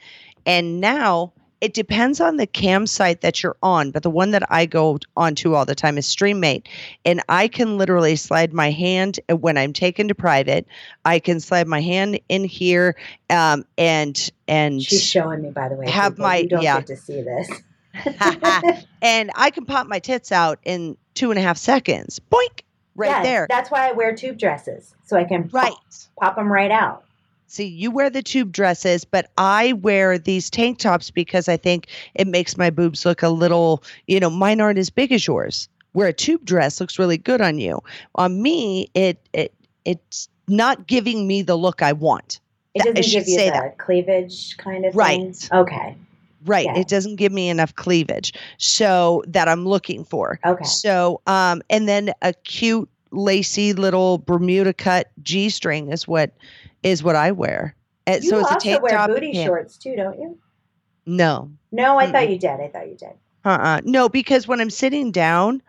And 0.46 0.80
now 0.80 1.32
it 1.60 1.74
depends 1.74 2.20
on 2.20 2.36
the 2.36 2.46
cam 2.46 2.86
site 2.86 3.20
that 3.22 3.42
you're 3.42 3.56
on, 3.62 3.90
but 3.90 4.02
the 4.02 4.10
one 4.10 4.30
that 4.30 4.42
I 4.50 4.64
go 4.66 4.98
onto 5.16 5.54
all 5.54 5.64
the 5.64 5.74
time 5.74 5.98
is 5.98 6.06
Streamate. 6.06 6.66
And 7.04 7.20
I 7.28 7.48
can 7.48 7.76
literally 7.78 8.14
slide 8.16 8.52
my 8.52 8.70
hand 8.70 9.18
uh, 9.30 9.36
when 9.36 9.58
I'm 9.58 9.72
taken 9.72 10.06
to 10.08 10.14
private, 10.14 10.66
I 11.04 11.18
can 11.18 11.40
slide 11.40 11.66
my 11.66 11.80
hand 11.80 12.20
in 12.28 12.44
here 12.44 12.96
um, 13.30 13.64
and 13.76 14.30
and 14.46 14.82
She's 14.82 15.04
showing 15.04 15.42
me, 15.42 15.50
by 15.50 15.68
the 15.68 15.74
way. 15.74 15.90
have 15.90 16.12
people. 16.14 16.26
my- 16.26 16.36
You 16.38 16.48
don't 16.48 16.62
yeah. 16.62 16.76
get 16.78 16.86
to 16.88 16.96
see 16.96 17.22
this. 17.22 17.50
and 19.02 19.30
I 19.34 19.50
can 19.50 19.64
pop 19.64 19.86
my 19.88 19.98
tits 19.98 20.30
out 20.32 20.58
in 20.64 20.96
two 21.14 21.30
and 21.30 21.38
a 21.38 21.42
half 21.42 21.56
seconds. 21.56 22.20
Boink. 22.30 22.62
Right 22.94 23.08
Yes, 23.10 23.24
there. 23.24 23.46
That's 23.48 23.70
why 23.70 23.88
I 23.88 23.92
wear 23.92 24.14
tube 24.16 24.38
dresses 24.38 24.92
so 25.04 25.16
I 25.16 25.22
can 25.24 25.48
Right. 25.52 25.72
pop 26.20 26.34
them 26.34 26.50
right 26.52 26.70
out. 26.72 27.04
See, 27.48 27.66
you 27.66 27.90
wear 27.90 28.10
the 28.10 28.22
tube 28.22 28.52
dresses, 28.52 29.06
but 29.06 29.30
I 29.38 29.72
wear 29.72 30.18
these 30.18 30.50
tank 30.50 30.78
tops 30.78 31.10
because 31.10 31.48
I 31.48 31.56
think 31.56 31.88
it 32.14 32.26
makes 32.26 32.58
my 32.58 32.68
boobs 32.68 33.06
look 33.06 33.22
a 33.22 33.30
little, 33.30 33.82
you 34.06 34.20
know, 34.20 34.28
mine 34.28 34.60
aren't 34.60 34.78
as 34.78 34.90
big 34.90 35.12
as 35.12 35.26
yours. 35.26 35.66
Where 35.92 36.08
a 36.08 36.12
tube 36.12 36.44
dress 36.44 36.78
looks 36.78 36.98
really 36.98 37.16
good 37.16 37.40
on 37.40 37.58
you. 37.58 37.80
On 38.16 38.40
me, 38.42 38.90
it 38.94 39.18
it 39.32 39.54
it's 39.86 40.28
not 40.46 40.86
giving 40.86 41.26
me 41.26 41.40
the 41.40 41.56
look 41.56 41.80
I 41.80 41.94
want. 41.94 42.40
It 42.74 42.84
doesn't 42.84 43.02
should 43.02 43.20
give 43.20 43.28
you 43.28 43.38
say 43.38 43.46
the 43.46 43.52
that. 43.52 43.78
cleavage 43.78 44.56
kind 44.58 44.84
of 44.84 44.94
Right. 44.94 45.34
thing. 45.34 45.58
Okay. 45.58 45.96
Right. 46.44 46.66
Yeah. 46.66 46.78
It 46.78 46.88
doesn't 46.88 47.16
give 47.16 47.32
me 47.32 47.48
enough 47.48 47.74
cleavage. 47.74 48.34
So 48.58 49.24
that 49.26 49.48
I'm 49.48 49.66
looking 49.66 50.04
for. 50.04 50.38
Okay. 50.44 50.64
So 50.64 51.22
um 51.26 51.62
and 51.70 51.88
then 51.88 52.12
a 52.20 52.34
cute 52.34 52.90
lacy 53.10 53.72
little 53.72 54.18
Bermuda 54.18 54.72
cut 54.72 55.08
G 55.22 55.48
string 55.50 55.90
is 55.90 56.06
what 56.08 56.32
is 56.82 57.02
what 57.02 57.16
I 57.16 57.32
wear. 57.32 57.74
And 58.06 58.22
You 58.24 58.30
so 58.30 58.38
it's 58.38 58.50
a 58.50 58.54
also 58.54 58.60
tank 58.60 58.82
wear 58.82 58.92
top. 58.96 59.10
booty 59.10 59.32
shorts 59.32 59.76
too, 59.76 59.96
don't 59.96 60.18
you? 60.18 60.38
No. 61.06 61.50
No, 61.72 61.98
I 61.98 62.06
Mm-mm. 62.06 62.12
thought 62.12 62.30
you 62.30 62.38
did. 62.38 62.60
I 62.60 62.68
thought 62.68 62.88
you 62.88 62.96
did. 62.96 63.12
Uh-uh. 63.44 63.80
No, 63.84 64.08
because 64.08 64.46
when 64.48 64.60
I'm 64.60 64.70
sitting 64.70 65.10
down, 65.10 65.62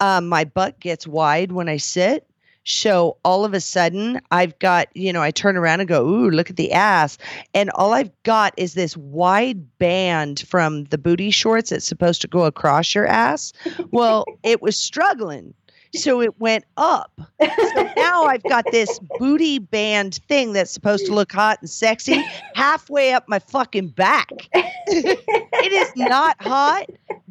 um, 0.00 0.28
my 0.28 0.44
butt 0.44 0.78
gets 0.80 1.06
wide 1.06 1.52
when 1.52 1.68
I 1.68 1.76
sit. 1.76 2.26
So 2.64 3.16
all 3.24 3.44
of 3.44 3.54
a 3.54 3.60
sudden, 3.60 4.20
I've 4.32 4.58
got, 4.58 4.88
you 4.94 5.12
know, 5.12 5.22
I 5.22 5.30
turn 5.30 5.56
around 5.56 5.80
and 5.80 5.88
go, 5.88 6.04
ooh, 6.04 6.30
look 6.30 6.50
at 6.50 6.56
the 6.56 6.72
ass. 6.72 7.16
And 7.54 7.70
all 7.70 7.92
I've 7.92 8.10
got 8.24 8.54
is 8.56 8.74
this 8.74 8.96
wide 8.96 9.78
band 9.78 10.40
from 10.48 10.84
the 10.86 10.98
booty 10.98 11.30
shorts 11.30 11.70
that's 11.70 11.86
supposed 11.86 12.20
to 12.22 12.28
go 12.28 12.44
across 12.44 12.94
your 12.94 13.06
ass. 13.06 13.52
Well, 13.92 14.24
it 14.42 14.62
was 14.62 14.76
struggling. 14.76 15.54
So 15.94 16.20
it 16.20 16.38
went 16.40 16.64
up. 16.76 17.12
So 17.40 17.92
now 17.96 18.24
I've 18.24 18.42
got 18.44 18.64
this 18.70 18.98
booty 19.18 19.58
band 19.58 20.20
thing 20.28 20.52
that's 20.52 20.70
supposed 20.70 21.06
to 21.06 21.14
look 21.14 21.32
hot 21.32 21.58
and 21.60 21.70
sexy 21.70 22.24
halfway 22.54 23.12
up 23.12 23.28
my 23.28 23.38
fucking 23.38 23.88
back. 23.88 24.30
it 24.54 25.72
is 25.72 25.92
not 25.96 26.40
hot 26.42 26.86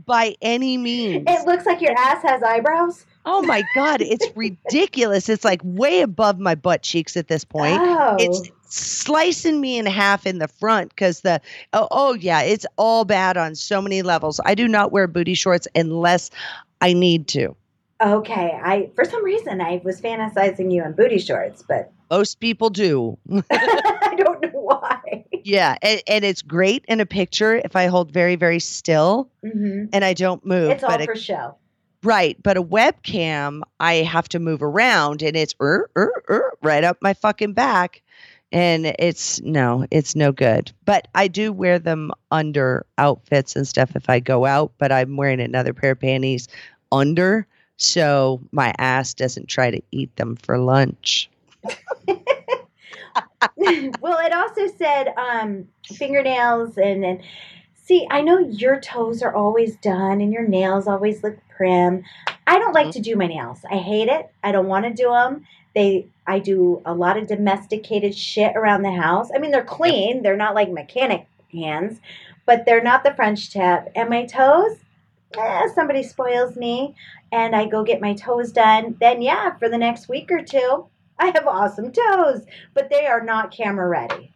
by 0.05 0.35
any 0.41 0.77
means. 0.77 1.23
It 1.27 1.47
looks 1.47 1.65
like 1.65 1.81
your 1.81 1.97
ass 1.97 2.21
has 2.23 2.43
eyebrows. 2.43 3.05
Oh 3.25 3.41
my 3.41 3.63
god, 3.73 4.01
it's 4.01 4.27
ridiculous. 4.35 5.29
It's 5.29 5.43
like 5.43 5.61
way 5.63 6.01
above 6.01 6.39
my 6.39 6.53
butt 6.53 6.83
cheeks 6.83 7.17
at 7.17 7.27
this 7.27 7.43
point. 7.43 7.79
Oh. 7.81 8.15
It's 8.19 8.49
slicing 8.67 9.61
me 9.61 9.77
in 9.77 9.85
half 9.85 10.25
in 10.27 10.37
the 10.37 10.47
front 10.47 10.89
because 10.89 11.21
the 11.21 11.41
oh, 11.73 11.87
oh 11.91 12.13
yeah, 12.13 12.41
it's 12.41 12.65
all 12.77 13.03
bad 13.03 13.35
on 13.35 13.55
so 13.55 13.81
many 13.81 14.01
levels. 14.03 14.39
I 14.45 14.53
do 14.53 14.67
not 14.67 14.91
wear 14.91 15.07
booty 15.07 15.33
shorts 15.33 15.67
unless 15.75 16.29
I 16.81 16.93
need 16.93 17.27
to. 17.29 17.55
Okay. 18.01 18.59
I 18.63 18.89
for 18.95 19.05
some 19.05 19.23
reason 19.23 19.61
I 19.61 19.81
was 19.83 20.01
fantasizing 20.01 20.71
you 20.71 20.83
in 20.83 20.93
booty 20.93 21.19
shorts, 21.19 21.63
but 21.67 21.91
Most 22.11 22.39
people 22.39 22.69
do. 22.69 23.17
I 23.51 24.15
don't 24.17 24.41
know 24.41 24.49
why. 24.53 25.25
Yeah, 25.43 25.75
and, 25.81 26.01
and 26.07 26.25
it's 26.25 26.41
great 26.41 26.85
in 26.87 26.99
a 26.99 27.05
picture 27.05 27.55
if 27.55 27.75
I 27.75 27.85
hold 27.85 28.11
very, 28.11 28.35
very 28.35 28.59
still 28.59 29.29
hmm 29.43 29.85
and 29.93 30.03
I 30.03 30.13
don't 30.13 30.45
move. 30.45 30.71
It's 30.71 30.83
all 30.83 30.89
but 30.89 31.01
a- 31.01 31.05
for 31.05 31.15
show. 31.15 31.55
right, 32.03 32.41
but 32.41 32.57
a 32.57 32.63
webcam, 32.63 33.61
I 33.79 33.95
have 33.95 34.27
to 34.29 34.39
move 34.39 34.63
around 34.63 35.21
and 35.21 35.35
it's 35.37 35.53
er, 35.61 35.89
er, 35.95 36.23
er, 36.29 36.53
right 36.61 36.83
up 36.83 36.97
my 37.01 37.13
fucking 37.13 37.53
back. 37.53 38.01
And 38.51 38.85
it's 38.99 39.41
no, 39.41 39.85
it's 39.91 40.15
no 40.15 40.31
good. 40.31 40.71
But 40.85 41.07
I 41.13 41.27
do 41.27 41.51
wear 41.51 41.77
them 41.77 42.11
under 42.31 42.85
outfits 42.97 43.55
and 43.55 43.67
stuff 43.67 43.95
if 43.95 44.09
I 44.09 44.19
go 44.19 44.45
out, 44.45 44.71
but 44.77 44.91
I'm 44.91 45.17
wearing 45.17 45.41
another 45.41 45.73
pair 45.73 45.91
of 45.91 45.99
panties 45.99 46.47
under 46.91 47.45
so 47.77 48.41
my 48.51 48.73
ass 48.77 49.13
doesn't 49.13 49.47
try 49.47 49.71
to 49.71 49.81
eat 49.91 50.15
them 50.15 50.35
for 50.35 50.57
lunch. 50.57 51.29
well, 53.99 54.19
it 54.19 54.33
also 54.33 54.67
said 54.77 55.13
um, 55.17 55.67
fingernails 55.85 56.77
and, 56.77 57.05
and 57.05 57.21
see, 57.75 58.07
I 58.09 58.21
know 58.21 58.39
your 58.39 58.79
toes 58.79 59.21
are 59.21 59.33
always 59.33 59.75
done 59.77 60.21
and 60.21 60.31
your 60.31 60.47
nails 60.47 60.87
always 60.87 61.23
look 61.23 61.37
prim. 61.49 62.03
I 62.47 62.59
don't 62.59 62.73
like 62.73 62.91
to 62.91 62.99
do 62.99 63.15
my 63.15 63.27
nails. 63.27 63.59
I 63.69 63.77
hate 63.77 64.07
it. 64.07 64.29
I 64.43 64.51
don't 64.51 64.67
want 64.67 64.85
to 64.85 64.93
do 64.93 65.09
them. 65.09 65.45
They, 65.73 66.07
I 66.27 66.39
do 66.39 66.81
a 66.85 66.93
lot 66.93 67.17
of 67.17 67.27
domesticated 67.27 68.15
shit 68.15 68.55
around 68.55 68.83
the 68.83 68.91
house. 68.91 69.29
I 69.33 69.39
mean, 69.39 69.51
they're 69.51 69.63
clean. 69.63 70.21
They're 70.21 70.37
not 70.37 70.55
like 70.55 70.71
mechanic 70.71 71.27
hands, 71.51 71.99
but 72.45 72.65
they're 72.65 72.83
not 72.83 73.03
the 73.03 73.13
French 73.13 73.51
tip. 73.51 73.91
And 73.95 74.09
my 74.09 74.25
toes, 74.25 74.77
eh, 75.37 75.67
somebody 75.73 76.03
spoils 76.03 76.55
me, 76.55 76.95
and 77.31 77.55
I 77.55 77.65
go 77.65 77.83
get 77.83 78.01
my 78.01 78.13
toes 78.13 78.51
done. 78.51 78.95
Then 78.99 79.21
yeah, 79.21 79.55
for 79.57 79.69
the 79.69 79.77
next 79.77 80.07
week 80.09 80.31
or 80.31 80.41
two, 80.43 80.87
I 81.19 81.27
have 81.27 81.47
awesome 81.47 81.91
toes, 81.91 82.45
but 82.73 82.89
they 82.89 83.05
are 83.07 83.23
not 83.23 83.51
camera 83.51 83.87
ready. 83.87 84.31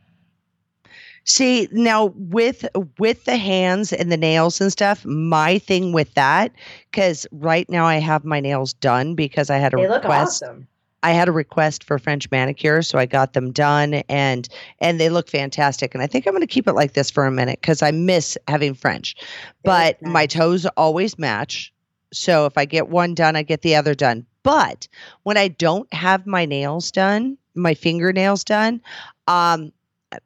See 1.25 1.67
now 1.71 2.05
with 2.15 2.65
with 2.97 3.25
the 3.25 3.37
hands 3.37 3.93
and 3.93 4.11
the 4.11 4.17
nails 4.17 4.61
and 4.61 4.71
stuff, 4.71 5.05
my 5.05 5.59
thing 5.59 5.91
with 5.91 6.13
that, 6.15 6.51
because 6.89 7.27
right 7.31 7.69
now 7.69 7.85
I 7.85 7.97
have 7.97 8.25
my 8.25 8.39
nails 8.39 8.73
done 8.73 9.15
because 9.15 9.49
I 9.49 9.57
had 9.57 9.73
a 9.73 9.77
They 9.77 9.87
look 9.87 10.03
request. 10.03 10.43
awesome. 10.43 10.67
I 11.01 11.11
had 11.11 11.27
a 11.27 11.31
request 11.31 11.83
for 11.83 11.97
French 11.97 12.29
manicure, 12.31 12.81
so 12.81 12.97
I 12.99 13.05
got 13.05 13.33
them 13.33 13.51
done 13.51 13.95
and 14.09 14.47
and 14.79 14.99
they 14.99 15.09
look 15.09 15.29
fantastic. 15.29 15.93
And 15.93 16.03
I 16.03 16.07
think 16.07 16.27
I'm 16.27 16.33
going 16.33 16.41
to 16.41 16.47
keep 16.47 16.67
it 16.67 16.73
like 16.73 16.93
this 16.93 17.09
for 17.09 17.25
a 17.25 17.31
minute 17.31 17.59
because 17.61 17.81
I 17.81 17.91
miss 17.91 18.37
having 18.47 18.73
French. 18.73 19.15
But 19.63 19.97
look 20.01 20.11
my 20.11 20.25
toes 20.25 20.65
always 20.77 21.17
match, 21.17 21.73
so 22.11 22.45
if 22.45 22.57
I 22.57 22.65
get 22.65 22.89
one 22.89 23.13
done, 23.15 23.35
I 23.35 23.43
get 23.43 23.61
the 23.61 23.75
other 23.75 23.95
done. 23.95 24.25
But 24.43 24.87
when 25.23 25.37
I 25.37 25.47
don't 25.49 25.91
have 25.93 26.25
my 26.25 26.45
nails 26.45 26.91
done, 26.91 27.37
my 27.55 27.73
fingernails 27.73 28.43
done, 28.43 28.81
um, 29.27 29.71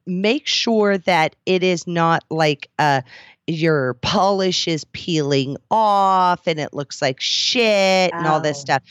make 0.06 0.48
sure 0.48 0.98
that 1.00 1.36
it 1.46 1.62
is 1.63 1.86
not 1.88 2.24
like 2.30 2.70
uh 2.80 3.01
your 3.48 3.96
polish 3.96 4.70
is 4.70 4.86
peeling 4.94 5.58
off 5.70 6.48
and 6.48 6.58
it 6.62 6.74
looks 6.74 7.01
like 7.01 7.20
shit 7.20 8.13
and 8.13 8.25
all 8.25 8.39
this 8.39 8.60
Oh. 8.60 8.62
stuff 8.62 8.82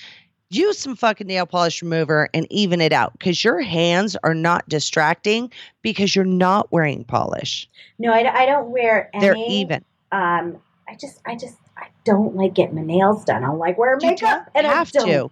use 0.55 0.79
some 0.79 0.97
fucking 0.97 1.27
nail 1.27 1.47
polish 1.47 1.83
remover 1.83 2.29
and 2.35 2.47
even 2.51 2.81
it 2.81 2.93
out 2.93 3.13
because 3.15 3.43
your 3.43 3.61
hands 3.61 4.17
are 4.23 4.35
not 4.35 4.69
distracting 4.69 5.51
because 5.83 6.15
you're 6.15 6.25
not 6.25 6.71
wearing 6.73 7.05
polish. 7.05 7.69
No, 7.99 8.13
I, 8.13 8.43
I 8.43 8.47
don't 8.47 8.71
wear 8.71 9.11
any. 9.15 9.21
They're 9.21 9.37
even. 9.37 9.85
Um, 10.13 10.59
I 10.89 10.95
just, 11.01 11.21
I 11.27 11.37
just, 11.37 11.57
I 11.77 11.87
don't 12.05 12.37
like 12.37 12.55
getting 12.55 12.75
my 12.75 12.83
nails 12.83 13.25
done. 13.25 13.43
I 13.43 13.47
don't 13.47 13.59
like 13.59 13.79
wear 13.79 13.97
makeup, 14.01 14.49
and 14.55 14.67
have 14.67 14.89
I 14.89 14.99
don't. 14.99 15.09
to. 15.09 15.31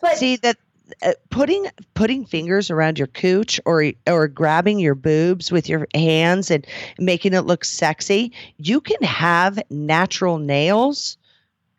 But 0.00 0.16
See 0.18 0.36
that 0.36 0.58
uh, 1.02 1.12
putting 1.30 1.66
putting 1.94 2.24
fingers 2.24 2.70
around 2.70 2.98
your 2.98 3.08
cooch 3.08 3.58
or 3.64 3.92
or 4.06 4.28
grabbing 4.28 4.78
your 4.78 4.94
boobs 4.94 5.50
with 5.50 5.68
your 5.68 5.88
hands 5.94 6.50
and 6.50 6.66
making 6.98 7.32
it 7.34 7.40
look 7.40 7.64
sexy, 7.64 8.32
you 8.58 8.80
can 8.80 9.02
have 9.02 9.58
natural 9.70 10.38
nails 10.38 11.16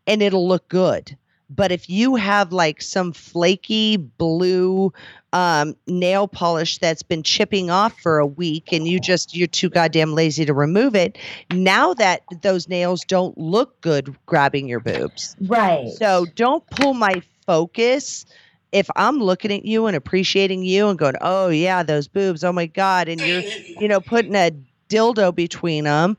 and 0.07 0.21
it'll 0.21 0.47
look 0.47 0.67
good. 0.67 1.15
But 1.49 1.71
if 1.71 1.89
you 1.89 2.15
have 2.15 2.51
like 2.51 2.81
some 2.81 3.13
flaky 3.13 3.97
blue 3.97 4.91
um, 5.33 5.75
nail 5.87 6.27
polish 6.27 6.77
that's 6.79 7.03
been 7.03 7.23
chipping 7.23 7.69
off 7.69 7.97
for 8.01 8.19
a 8.19 8.25
week 8.25 8.71
and 8.71 8.87
you 8.87 8.99
just 8.99 9.35
you're 9.35 9.47
too 9.47 9.69
goddamn 9.69 10.13
lazy 10.13 10.45
to 10.45 10.53
remove 10.53 10.95
it, 10.95 11.17
now 11.49 11.93
that 11.95 12.23
those 12.41 12.67
nails 12.67 13.03
don't 13.05 13.37
look 13.37 13.79
good 13.81 14.15
grabbing 14.25 14.67
your 14.67 14.79
boobs. 14.79 15.35
right. 15.39 15.99
So 15.99 16.25
don't 16.25 16.67
pull 16.69 16.93
my 16.93 17.21
focus 17.45 18.25
if 18.71 18.89
I'm 18.95 19.19
looking 19.19 19.51
at 19.51 19.65
you 19.65 19.85
and 19.87 19.95
appreciating 19.95 20.63
you 20.63 20.89
and 20.89 20.99
going, 20.99 21.15
"Oh 21.21 21.49
yeah, 21.49 21.83
those 21.83 22.07
boobs. 22.07 22.43
Oh 22.43 22.51
my 22.51 22.65
god." 22.65 23.07
And 23.07 23.23
you're, 23.23 23.45
you 23.77 23.87
know, 23.87 24.01
putting 24.01 24.35
a 24.35 24.51
dildo 24.89 25.33
between 25.33 25.85
them. 25.85 26.17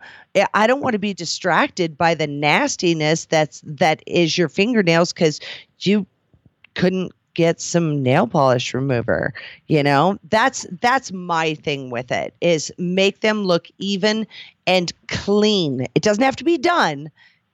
I 0.54 0.66
don't 0.66 0.80
want 0.80 0.92
to 0.92 0.98
be 0.98 1.14
distracted 1.14 1.96
by 1.96 2.14
the 2.14 2.26
nastiness 2.26 3.26
that's 3.26 3.60
that 3.64 4.02
is 4.06 4.38
your 4.38 4.48
fingernails 4.48 5.12
cuz 5.12 5.40
you 5.80 6.06
couldn't 6.74 7.12
get 7.34 7.60
some 7.60 8.02
nail 8.02 8.26
polish 8.26 8.74
remover 8.74 9.32
you 9.68 9.80
know 9.80 10.18
that's 10.28 10.66
that's 10.80 11.12
my 11.12 11.54
thing 11.54 11.88
with 11.88 12.10
it 12.10 12.34
is 12.40 12.72
make 12.78 13.20
them 13.20 13.44
look 13.44 13.68
even 13.78 14.26
and 14.66 14.92
clean 15.06 15.86
it 15.94 16.02
doesn't 16.02 16.24
have 16.24 16.34
to 16.34 16.42
be 16.42 16.58
done 16.58 17.08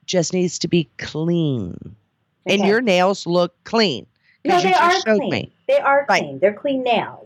just 0.06 0.32
needs 0.32 0.58
to 0.58 0.68
be 0.68 0.88
clean 0.96 1.76
and 2.46 2.64
your 2.64 2.80
nails 2.80 3.26
look 3.26 3.54
clean. 3.64 4.06
no, 4.44 4.60
they 4.60 4.74
are 4.74 4.90
just 4.90 5.06
showed 5.06 5.18
clean. 5.18 5.30
me. 5.30 5.52
They 5.66 5.78
are 5.78 6.04
clean. 6.06 6.38
They're 6.38 6.52
clean 6.52 6.82
nails. 6.82 7.23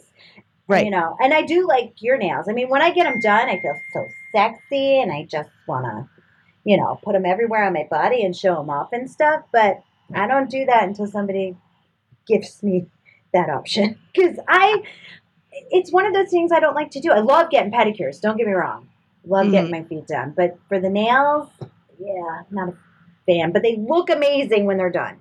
Right. 0.68 0.84
You 0.84 0.90
know, 0.92 1.16
and 1.20 1.34
I 1.34 1.42
do 1.42 1.66
like 1.66 1.94
your 2.00 2.18
nails. 2.18 2.46
I 2.48 2.52
mean, 2.52 2.68
when 2.68 2.82
I 2.82 2.92
get 2.92 3.04
them 3.04 3.20
done, 3.20 3.48
I 3.48 3.60
feel 3.60 3.78
so 3.92 4.06
sexy, 4.34 5.00
and 5.00 5.10
I 5.12 5.24
just 5.24 5.50
want 5.66 5.86
to, 5.86 6.08
you 6.64 6.76
know, 6.76 7.00
put 7.02 7.14
them 7.14 7.26
everywhere 7.26 7.64
on 7.64 7.72
my 7.74 7.88
body 7.90 8.22
and 8.24 8.36
show 8.36 8.56
them 8.56 8.70
off 8.70 8.90
and 8.92 9.10
stuff. 9.10 9.42
But 9.52 9.82
I 10.14 10.26
don't 10.28 10.50
do 10.50 10.66
that 10.66 10.84
until 10.84 11.06
somebody 11.06 11.56
gives 12.26 12.62
me 12.62 12.86
that 13.34 13.50
option 13.50 13.98
because 14.14 14.38
I. 14.48 14.82
It's 15.70 15.92
one 15.92 16.06
of 16.06 16.14
those 16.14 16.30
things 16.30 16.52
I 16.52 16.60
don't 16.60 16.74
like 16.74 16.90
to 16.92 17.00
do. 17.00 17.10
I 17.12 17.20
love 17.20 17.50
getting 17.50 17.72
pedicures. 17.72 18.20
Don't 18.20 18.36
get 18.36 18.46
me 18.46 18.52
wrong. 18.52 18.88
Love 19.26 19.50
Mm-hmm. 19.50 19.52
getting 19.52 19.70
my 19.70 19.82
feet 19.84 20.06
done, 20.06 20.34
but 20.36 20.58
for 20.68 20.80
the 20.80 20.90
nails, 20.90 21.48
yeah, 21.98 22.42
not 22.50 22.70
a 22.70 22.74
fan. 23.26 23.52
But 23.52 23.62
they 23.62 23.76
look 23.76 24.10
amazing 24.10 24.66
when 24.66 24.76
they're 24.78 24.90
done. 24.90 25.20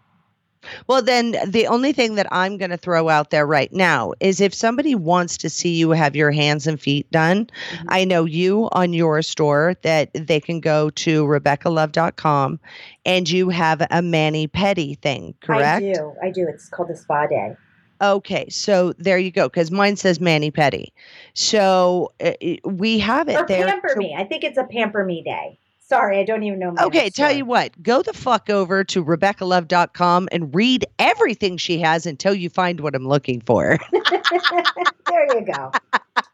Well, 0.87 1.01
then 1.01 1.35
the 1.45 1.67
only 1.67 1.93
thing 1.93 2.15
that 2.15 2.27
I'm 2.31 2.57
going 2.57 2.71
to 2.71 2.77
throw 2.77 3.09
out 3.09 3.29
there 3.29 3.45
right 3.45 3.71
now 3.73 4.13
is 4.19 4.41
if 4.41 4.53
somebody 4.53 4.95
wants 4.95 5.37
to 5.37 5.49
see 5.49 5.75
you 5.75 5.91
have 5.91 6.15
your 6.15 6.31
hands 6.31 6.67
and 6.67 6.79
feet 6.79 7.09
done, 7.11 7.45
Mhm. 7.45 7.85
I 7.89 8.03
know 8.05 8.25
you 8.25 8.69
on 8.71 8.93
your 8.93 9.21
store 9.21 9.75
that 9.83 10.09
they 10.13 10.39
can 10.39 10.59
go 10.59 10.89
to 10.91 11.25
RebeccaLove.com 11.25 12.59
and 13.05 13.29
you 13.29 13.49
have 13.49 13.85
a 13.89 14.01
mani 14.01 14.47
pedi 14.47 14.99
thing, 15.01 15.33
correct? 15.41 15.83
I 15.83 15.93
do. 15.93 16.13
I 16.23 16.29
do. 16.31 16.47
It's 16.47 16.69
called 16.69 16.89
the 16.89 16.95
spa 16.95 17.27
day. 17.27 17.55
Okay, 17.99 18.47
so 18.49 18.93
there 18.99 19.17
you 19.17 19.31
go, 19.31 19.47
because 19.47 19.71
mine 19.71 19.95
says 19.95 20.19
mani 20.21 20.51
pedi. 20.51 20.87
So 21.33 22.11
uh, 22.23 22.33
we 22.63 22.99
have 22.99 23.27
it 23.27 23.39
or 23.39 23.45
there. 23.47 23.65
pamper 23.65 23.89
to- 23.89 23.97
me. 23.97 24.15
I 24.17 24.23
think 24.23 24.43
it's 24.43 24.57
a 24.57 24.65
pamper 24.65 25.03
me 25.03 25.23
day. 25.23 25.57
Sorry, 25.87 26.19
I 26.19 26.23
don't 26.23 26.43
even 26.43 26.59
know. 26.59 26.71
My 26.71 26.83
Okay, 26.85 27.09
tell 27.09 27.29
store. 27.29 27.37
you 27.37 27.45
what, 27.45 27.81
go 27.81 28.01
the 28.01 28.13
fuck 28.13 28.49
over 28.49 28.83
to 28.85 29.03
RebeccaLove.com 29.03 30.29
and 30.31 30.53
read 30.53 30.85
everything 30.99 31.57
she 31.57 31.79
has 31.79 32.05
until 32.05 32.33
you 32.33 32.49
find 32.49 32.81
what 32.81 32.95
I'm 32.95 33.07
looking 33.07 33.41
for. 33.41 33.77
there 35.07 35.27
you 35.37 35.45
go. 35.45 35.71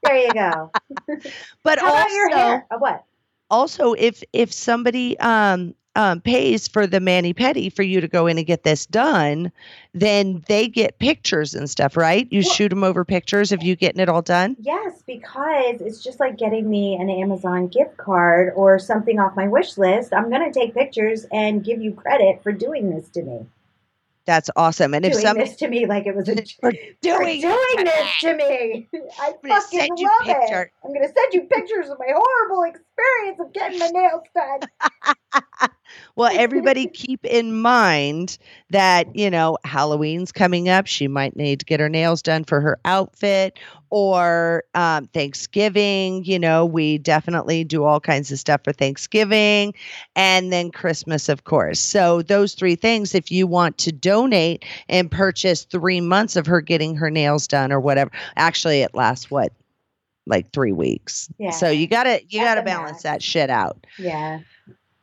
There 0.04 0.18
you 0.18 0.34
go. 0.34 0.72
But 1.64 1.80
How 1.80 1.88
also, 1.88 1.98
about 1.98 2.12
your 2.12 2.30
hair? 2.30 2.68
Uh, 2.72 2.78
what? 2.78 3.06
also 3.50 3.94
if 3.94 4.24
if 4.34 4.52
somebody 4.52 5.18
um 5.20 5.76
um, 5.96 6.22
pays 6.22 6.68
for 6.68 6.88
the 6.88 7.00
mani 7.00 7.34
pedi 7.34 7.72
for 7.72 7.84
you 7.84 8.02
to 8.02 8.08
go 8.08 8.26
in 8.28 8.38
and 8.38 8.48
get 8.48 8.64
this 8.64 8.86
done, 8.86 9.52
then 9.94 10.44
they 10.48 10.68
get 10.68 10.98
pictures 11.00 11.54
and 11.54 11.70
stuff, 11.70 11.96
right? 11.96 12.28
You 12.32 12.42
Well- 12.44 12.54
shoot 12.54 12.70
them 12.70 12.84
over 12.84 13.06
pictures 13.06 13.52
of 13.52 13.62
you 13.62 13.76
getting 13.76 14.02
it 14.02 14.10
all 14.10 14.22
done. 14.24 14.56
Yes, 14.60 15.04
because 15.06 15.82
it's 15.82 16.04
just 16.04 16.20
like 16.20 16.38
getting 16.38 16.70
me 16.70 16.96
an 16.96 17.10
Amazon 17.10 17.68
gift 17.68 17.98
card 17.98 18.54
or 18.56 18.80
something 18.80 19.20
off 19.20 19.36
my 19.36 19.48
wish 19.48 19.78
list. 19.78 20.14
I'm 20.14 20.30
going 20.30 20.52
to 20.52 20.60
take 20.60 20.74
pictures 20.74 21.26
and 21.32 21.64
give 21.64 21.82
you 21.82 21.94
credit 21.94 22.42
for 22.42 22.52
doing 22.52 22.90
this 22.90 23.10
to 23.10 23.22
me. 23.22 23.46
That's 24.26 24.50
awesome. 24.56 24.94
And 24.94 25.06
if 25.06 25.12
doing 25.12 25.26
somebody 25.26 25.50
this 25.50 25.58
to 25.58 25.68
me 25.68 25.86
like 25.86 26.06
it 26.08 26.16
was 26.16 26.30
a 26.30 26.36
for 26.36 26.42
for 26.62 26.72
doing, 27.02 27.42
doing 27.42 27.84
this 27.84 28.18
to 28.22 28.34
me. 28.38 28.88
I 29.20 29.34
fucking 29.46 29.80
send 29.80 30.00
you 30.00 30.08
love 30.08 30.38
picture. 30.40 30.62
it. 30.62 30.72
I'm 30.84 30.94
gonna 30.94 31.08
send 31.14 31.34
you 31.34 31.42
pictures 31.42 31.90
of 31.90 32.00
my 32.00 32.08
horrible 32.16 32.64
experience 32.64 33.40
of 33.42 33.52
getting 33.52 33.80
my 33.80 33.90
nails 33.90 34.24
done. 34.34 35.72
Well, 36.16 36.32
everybody 36.34 36.88
keep 36.94 37.26
in 37.26 37.62
mind 37.62 38.38
that, 38.70 39.16
you 39.16 39.30
know, 39.30 39.58
Halloween's 39.64 40.32
coming 40.32 40.70
up. 40.70 40.88
She 40.88 41.08
might 41.08 41.36
need 41.36 41.60
to 41.60 41.66
get 41.66 41.80
her 41.80 41.90
nails 41.90 42.22
done 42.22 42.44
for 42.44 42.62
her 42.62 42.80
outfit 42.86 43.58
or 43.90 44.64
um, 44.74 45.06
Thanksgiving. 45.08 46.26
You 46.26 46.40
know, 46.40 46.66
we 46.66 46.98
definitely 46.98 47.64
do 47.64 47.84
all 47.84 48.00
kinds 48.00 48.32
of 48.32 48.40
stuff 48.40 48.62
for 48.64 48.74
Thanksgiving 48.74 49.74
and 50.16 50.52
then 50.52 50.72
Christmas, 50.72 51.30
of 51.30 51.44
course. 51.44 51.80
So, 51.80 52.22
those 52.24 52.54
three 52.54 52.76
things, 52.76 53.14
if 53.14 53.32
you 53.32 53.48
want 53.48 53.78
to 53.80 53.92
donate 53.92 54.66
and 54.90 55.10
purchase 55.12 55.64
three 55.64 56.02
months 56.02 56.36
of 56.36 56.46
her 56.48 56.62
getting 56.62 56.96
her 56.96 57.10
nails 57.10 57.48
done 57.48 57.72
or 57.72 57.80
whatever, 57.80 58.12
actually, 58.36 58.82
it 58.82 58.96
lasts 58.96 59.30
what? 59.30 59.54
Like 60.26 60.52
three 60.52 60.72
weeks. 60.72 61.30
Yeah. 61.38 61.52
So 61.52 61.70
you 61.70 61.86
gotta 61.86 62.22
you 62.30 62.40
At 62.40 62.56
gotta 62.56 62.62
balance 62.64 63.04
that 63.04 63.22
shit 63.22 63.50
out. 63.50 63.86
Yeah. 64.00 64.40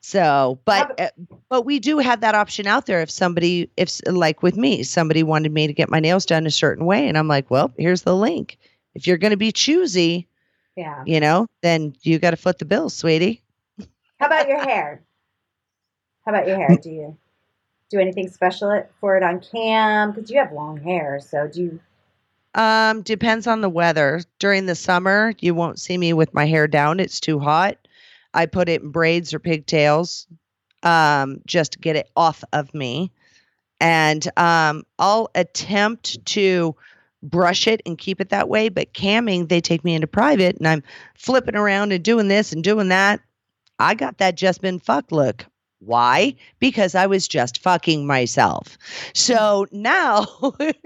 So, 0.03 0.59
but 0.65 0.99
uh, 0.99 1.11
but 1.51 1.67
we 1.67 1.79
do 1.79 1.99
have 1.99 2.21
that 2.23 2.35
option 2.35 2.67
out 2.67 2.87
there. 2.87 3.03
If 3.03 3.11
somebody, 3.11 3.71
if 3.77 4.01
like 4.07 4.43
with 4.43 4.57
me, 4.57 4.83
somebody 4.83 5.23
wanted 5.23 5.53
me 5.53 5.67
to 5.67 5.73
get 5.75 5.91
my 5.91 6.01
nails 6.01 6.25
done 6.25 6.47
a 6.47 6.51
certain 6.51 6.87
way, 6.87 7.07
and 7.07 7.19
I'm 7.19 7.29
like, 7.29 7.51
well, 7.51 7.71
here's 7.77 8.03
the 8.03 8.17
link. 8.17 8.57
If 8.95 9.07
you're 9.07 9.19
going 9.19 9.33
to 9.33 9.37
be 9.37 9.53
choosy, 9.53 10.27
Yeah. 10.75 11.03
you 11.07 11.21
know, 11.21 11.47
then 11.63 11.95
you 12.03 12.19
got 12.19 12.31
to 12.31 12.37
foot 12.39 12.59
the 12.59 12.65
bill, 12.65 12.89
sweetie. 12.89 13.43
How 14.19 14.27
about 14.27 14.49
your 14.49 14.59
hair? 14.59 15.03
How 16.25 16.33
about 16.33 16.49
your 16.49 16.57
hair? 16.57 16.79
Do 16.83 16.91
you 16.91 17.17
do 17.91 17.99
anything 17.99 18.29
special 18.29 18.85
for 19.01 19.17
it 19.17 19.23
on 19.23 19.41
cam? 19.41 20.13
Because 20.13 20.31
you 20.31 20.39
have 20.39 20.53
long 20.53 20.81
hair, 20.81 21.21
so 21.21 21.47
do 21.47 21.63
you? 21.63 21.81
Um, 22.55 23.03
depends 23.03 23.47
on 23.47 23.61
the 23.61 23.69
weather. 23.69 24.23
During 24.39 24.67
the 24.67 24.75
summer, 24.75 25.35
you 25.41 25.55
won't 25.55 25.79
see 25.79 25.97
me 25.99 26.13
with 26.15 26.35
my 26.35 26.47
hair 26.47 26.67
down. 26.67 27.01
It's 27.01 27.21
too 27.21 27.39
hot. 27.39 27.77
I 28.35 28.47
put 28.47 28.69
it 28.69 28.83
in 28.83 28.91
braids 28.91 29.35
or 29.35 29.39
pigtails, 29.39 30.27
um, 30.83 31.41
just 31.47 31.73
to 31.73 31.79
get 31.79 31.97
it 31.97 32.11
off 32.17 32.45
of 32.53 32.73
me. 32.75 33.13
And 33.81 34.27
um, 34.37 34.85
I'll 34.99 35.31
attempt 35.35 36.25
to 36.27 36.77
brush 37.23 37.67
it 37.67 37.83
and 37.87 37.99
keep 37.99 38.21
it 38.21 38.31
that 38.31 38.49
way. 38.49 38.69
But 38.69 38.93
camming, 38.93 39.49
they 39.49 39.61
take 39.61 39.85
me 39.85 39.95
into 39.95 40.07
private 40.07 40.57
and 40.57 40.69
I'm 40.69 40.83
flipping 41.17 41.57
around 41.57 41.93
and 41.93 42.05
doing 42.05 42.29
this 42.29 42.53
and 42.53 42.63
doing 42.63 42.89
that. 42.89 43.21
I 43.79 43.95
got 43.95 44.19
that 44.19 44.37
just 44.37 44.61
been 44.61 44.79
fucked 44.79 45.13
look. 45.13 45.47
Why? 45.81 46.35
Because 46.59 46.95
I 46.95 47.07
was 47.07 47.27
just 47.27 47.63
fucking 47.63 48.07
myself. 48.07 48.77
So 49.15 49.67
now 49.73 50.27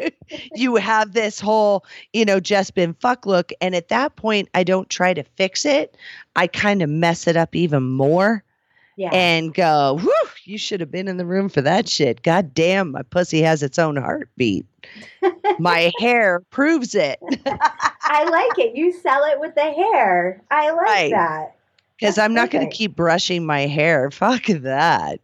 you 0.54 0.76
have 0.76 1.12
this 1.12 1.40
whole, 1.40 1.84
you 2.12 2.24
know, 2.24 2.40
just 2.40 2.74
been 2.74 2.94
fuck 2.94 3.26
look. 3.26 3.52
And 3.60 3.74
at 3.74 3.88
that 3.88 4.16
point, 4.16 4.48
I 4.54 4.62
don't 4.64 4.88
try 4.88 5.12
to 5.14 5.22
fix 5.22 5.64
it. 5.64 5.96
I 6.36 6.46
kind 6.46 6.82
of 6.82 6.88
mess 6.88 7.26
it 7.26 7.36
up 7.36 7.54
even 7.56 7.82
more 7.82 8.44
Yeah. 8.96 9.10
and 9.12 9.52
go, 9.52 9.99
whew, 10.00 10.14
you 10.45 10.58
should 10.58 10.80
have 10.80 10.90
been 10.90 11.08
in 11.08 11.16
the 11.16 11.26
room 11.26 11.49
for 11.49 11.60
that 11.62 11.88
shit. 11.88 12.23
God 12.23 12.54
damn, 12.54 12.92
my 12.92 13.02
pussy 13.02 13.42
has 13.42 13.62
its 13.62 13.78
own 13.78 13.97
heartbeat. 13.97 14.64
my 15.58 15.92
hair 15.99 16.40
proves 16.50 16.95
it 16.95 17.19
I 18.06 18.25
like 18.25 18.58
it. 18.58 18.76
You 18.76 18.92
sell 18.92 19.25
it 19.25 19.40
with 19.40 19.54
the 19.54 19.62
hair. 19.73 20.42
I 20.50 20.71
like 20.71 20.84
Right. 20.84 21.10
that. 21.10 21.56
Because 22.04 22.19
I'm 22.19 22.34
not 22.34 22.50
going 22.50 22.69
to 22.69 22.76
keep 22.76 22.95
brushing 22.95 23.47
my 23.47 23.60
hair. 23.60 24.10
Fuck 24.10 24.47
that. 24.47 25.21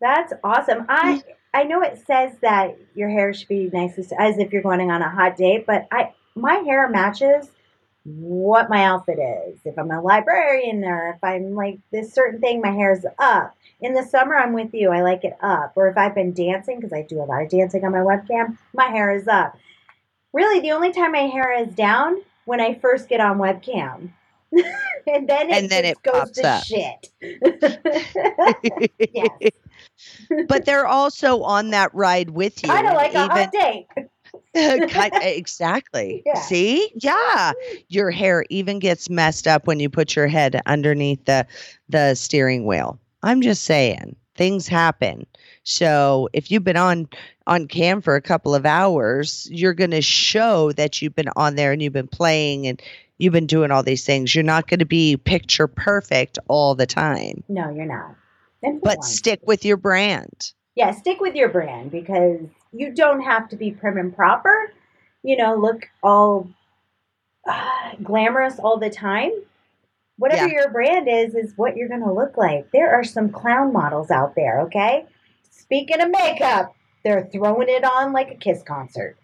That's 0.00 0.32
awesome. 0.42 0.86
I 0.88 1.16
mm. 1.16 1.22
I 1.52 1.64
know 1.64 1.82
it 1.82 2.00
says 2.06 2.32
that 2.42 2.78
your 2.94 3.10
hair 3.10 3.34
should 3.34 3.48
be 3.48 3.68
nice 3.72 3.98
as, 3.98 4.38
if 4.38 4.52
you're 4.52 4.62
going 4.62 4.88
on 4.90 5.02
a 5.02 5.10
hot 5.10 5.36
date, 5.36 5.66
but 5.66 5.88
I 5.90 6.12
my 6.34 6.54
hair 6.54 6.88
matches 6.88 7.50
what 8.04 8.70
my 8.70 8.84
outfit 8.84 9.18
is. 9.18 9.58
If 9.64 9.78
I'm 9.78 9.90
a 9.90 10.00
librarian 10.00 10.84
or 10.84 11.10
if 11.10 11.22
I'm 11.22 11.54
like 11.54 11.80
this 11.92 12.14
certain 12.14 12.40
thing, 12.40 12.62
my 12.62 12.70
hair's 12.70 13.04
up. 13.18 13.54
In 13.82 13.92
the 13.92 14.02
summer, 14.02 14.36
I'm 14.36 14.54
with 14.54 14.72
you. 14.72 14.90
I 14.90 15.02
like 15.02 15.24
it 15.24 15.36
up. 15.42 15.72
Or 15.76 15.88
if 15.88 15.98
I've 15.98 16.14
been 16.14 16.32
dancing, 16.32 16.76
because 16.76 16.94
I 16.94 17.02
do 17.02 17.20
a 17.20 17.24
lot 17.24 17.42
of 17.42 17.50
dancing 17.50 17.84
on 17.84 17.92
my 17.92 17.98
webcam, 17.98 18.56
my 18.72 18.86
hair 18.86 19.10
is 19.10 19.28
up. 19.28 19.58
Really, 20.32 20.60
the 20.60 20.72
only 20.72 20.92
time 20.92 21.12
my 21.12 21.26
hair 21.26 21.52
is 21.52 21.74
down 21.74 22.22
when 22.46 22.60
I 22.60 22.74
first 22.74 23.08
get 23.08 23.20
on 23.20 23.38
webcam. 23.38 24.12
and 25.06 25.28
then 25.28 25.50
it, 25.50 25.56
And 25.56 25.70
then 25.70 25.84
it 25.84 26.02
goes 26.02 26.30
to 26.32 26.48
up. 26.48 26.64
shit. 26.64 27.08
yes. 29.14 29.50
but 30.48 30.64
they're 30.64 30.86
also 30.86 31.42
on 31.42 31.70
that 31.70 31.94
ride 31.94 32.30
with 32.30 32.62
you. 32.62 32.68
Kind 32.68 32.86
of 32.86 32.94
like 32.94 33.14
a 33.14 33.26
hot 33.28 33.52
date. 33.52 33.86
Exactly. 34.54 36.22
Yeah. 36.26 36.40
See? 36.40 36.90
Yeah. 36.96 37.52
Your 37.88 38.10
hair 38.10 38.44
even 38.50 38.78
gets 38.80 39.08
messed 39.08 39.46
up 39.46 39.66
when 39.66 39.78
you 39.80 39.88
put 39.88 40.14
your 40.16 40.26
head 40.26 40.60
underneath 40.66 41.24
the 41.24 41.46
the 41.88 42.14
steering 42.14 42.66
wheel. 42.66 42.98
I'm 43.22 43.42
just 43.42 43.64
saying. 43.64 44.16
Things 44.36 44.66
happen. 44.66 45.26
So 45.64 46.28
if 46.32 46.50
you've 46.50 46.64
been 46.64 46.76
on 46.76 47.08
on 47.46 47.68
cam 47.68 48.00
for 48.00 48.16
a 48.16 48.22
couple 48.22 48.54
of 48.54 48.66
hours, 48.66 49.48
you're 49.50 49.74
going 49.74 49.90
to 49.92 50.02
show 50.02 50.72
that 50.72 51.00
you've 51.02 51.14
been 51.14 51.30
on 51.36 51.56
there 51.56 51.72
and 51.72 51.82
you've 51.82 51.92
been 51.92 52.08
playing 52.08 52.66
and 52.66 52.80
you've 53.20 53.32
been 53.32 53.46
doing 53.46 53.70
all 53.70 53.82
these 53.82 54.04
things. 54.04 54.34
You're 54.34 54.44
not 54.44 54.66
going 54.66 54.80
to 54.80 54.86
be 54.86 55.16
picture 55.16 55.66
perfect 55.66 56.38
all 56.48 56.74
the 56.74 56.86
time. 56.86 57.44
No, 57.48 57.70
you're 57.70 57.84
not. 57.86 58.14
But 58.82 59.04
stick 59.04 59.40
with 59.46 59.64
your 59.64 59.76
brand. 59.76 60.52
Yeah, 60.74 60.92
stick 60.92 61.20
with 61.20 61.34
your 61.34 61.48
brand 61.48 61.90
because 61.90 62.40
you 62.72 62.92
don't 62.94 63.20
have 63.22 63.48
to 63.50 63.56
be 63.56 63.70
prim 63.70 63.98
and 63.98 64.14
proper. 64.14 64.72
You 65.22 65.36
know, 65.36 65.54
look 65.56 65.88
all 66.02 66.48
uh, 67.46 67.92
glamorous 68.02 68.58
all 68.58 68.78
the 68.78 68.90
time. 68.90 69.32
Whatever 70.16 70.46
Yeah. 70.48 70.52
your 70.62 70.70
brand 70.70 71.08
is, 71.08 71.34
is 71.34 71.52
what 71.56 71.76
you're 71.76 71.88
going 71.88 72.04
to 72.04 72.12
look 72.12 72.36
like. 72.36 72.70
There 72.72 72.90
are 72.92 73.04
some 73.04 73.30
clown 73.30 73.72
models 73.72 74.10
out 74.10 74.34
there, 74.34 74.60
okay? 74.62 75.06
Speaking 75.50 76.00
of 76.00 76.10
makeup, 76.10 76.74
they're 77.02 77.28
throwing 77.32 77.68
it 77.70 77.84
on 77.84 78.12
like 78.12 78.30
a 78.30 78.34
kiss 78.34 78.62
concert. 78.62 79.16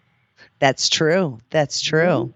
That's 0.59 0.89
true. 0.89 1.39
That's 1.51 1.79
true. 1.81 2.33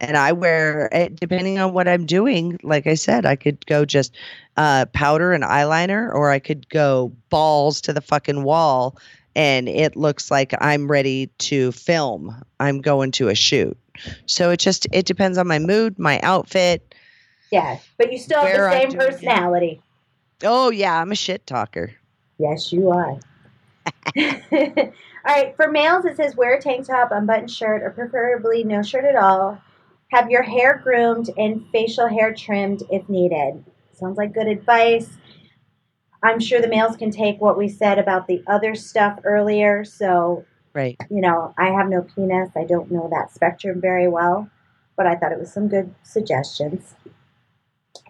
And 0.00 0.16
I 0.16 0.32
wear, 0.32 0.88
eh, 0.92 1.08
depending 1.12 1.58
on 1.58 1.72
what 1.72 1.88
I'm 1.88 2.04
doing, 2.04 2.58
like 2.62 2.86
I 2.86 2.94
said, 2.94 3.24
I 3.24 3.36
could 3.36 3.64
go 3.66 3.84
just 3.84 4.14
uh, 4.56 4.86
powder 4.92 5.32
and 5.32 5.42
eyeliner, 5.42 6.12
or 6.12 6.30
I 6.30 6.38
could 6.38 6.68
go 6.68 7.12
balls 7.30 7.80
to 7.82 7.92
the 7.92 8.00
fucking 8.00 8.42
wall 8.42 8.98
and 9.36 9.68
it 9.68 9.96
looks 9.96 10.30
like 10.30 10.54
I'm 10.60 10.90
ready 10.90 11.26
to 11.38 11.70
film. 11.72 12.34
I'm 12.58 12.80
going 12.80 13.12
to 13.12 13.28
a 13.28 13.34
shoot. 13.34 13.76
So 14.24 14.50
it 14.50 14.58
just, 14.58 14.86
it 14.92 15.04
depends 15.04 15.36
on 15.36 15.46
my 15.46 15.58
mood, 15.58 15.98
my 15.98 16.18
outfit. 16.20 16.94
Yeah, 17.52 17.78
but 17.98 18.10
you 18.10 18.18
still 18.18 18.40
have 18.40 18.56
the 18.56 18.70
same 18.70 18.88
doing 18.88 19.02
it. 19.02 19.10
personality. 19.10 19.82
Oh, 20.42 20.70
yeah, 20.70 21.00
I'm 21.00 21.12
a 21.12 21.14
shit 21.14 21.46
talker. 21.46 21.92
Yes, 22.38 22.72
you 22.72 22.90
are. 22.90 23.18
all 24.16 24.92
right, 25.26 25.54
for 25.54 25.70
males, 25.70 26.06
it 26.06 26.16
says 26.16 26.34
wear 26.34 26.54
a 26.54 26.60
tank 26.60 26.86
top, 26.86 27.10
unbuttoned 27.12 27.50
shirt, 27.50 27.82
or 27.82 27.90
preferably 27.90 28.64
no 28.64 28.82
shirt 28.82 29.04
at 29.04 29.16
all. 29.16 29.60
Have 30.12 30.30
your 30.30 30.42
hair 30.42 30.80
groomed 30.82 31.30
and 31.36 31.66
facial 31.72 32.06
hair 32.08 32.32
trimmed 32.32 32.82
if 32.90 33.08
needed. 33.08 33.64
Sounds 33.92 34.16
like 34.16 34.32
good 34.32 34.46
advice. 34.46 35.16
I'm 36.22 36.40
sure 36.40 36.60
the 36.60 36.68
males 36.68 36.96
can 36.96 37.10
take 37.10 37.40
what 37.40 37.58
we 37.58 37.68
said 37.68 37.98
about 37.98 38.26
the 38.26 38.42
other 38.46 38.74
stuff 38.74 39.18
earlier. 39.24 39.84
So, 39.84 40.44
Right. 40.74 40.96
you 41.10 41.20
know, 41.20 41.54
I 41.58 41.70
have 41.70 41.88
no 41.88 42.02
penis. 42.02 42.50
I 42.56 42.64
don't 42.64 42.90
know 42.90 43.08
that 43.10 43.32
spectrum 43.32 43.80
very 43.80 44.08
well, 44.08 44.48
but 44.96 45.06
I 45.06 45.16
thought 45.16 45.32
it 45.32 45.38
was 45.38 45.52
some 45.52 45.68
good 45.68 45.94
suggestions. 46.02 46.94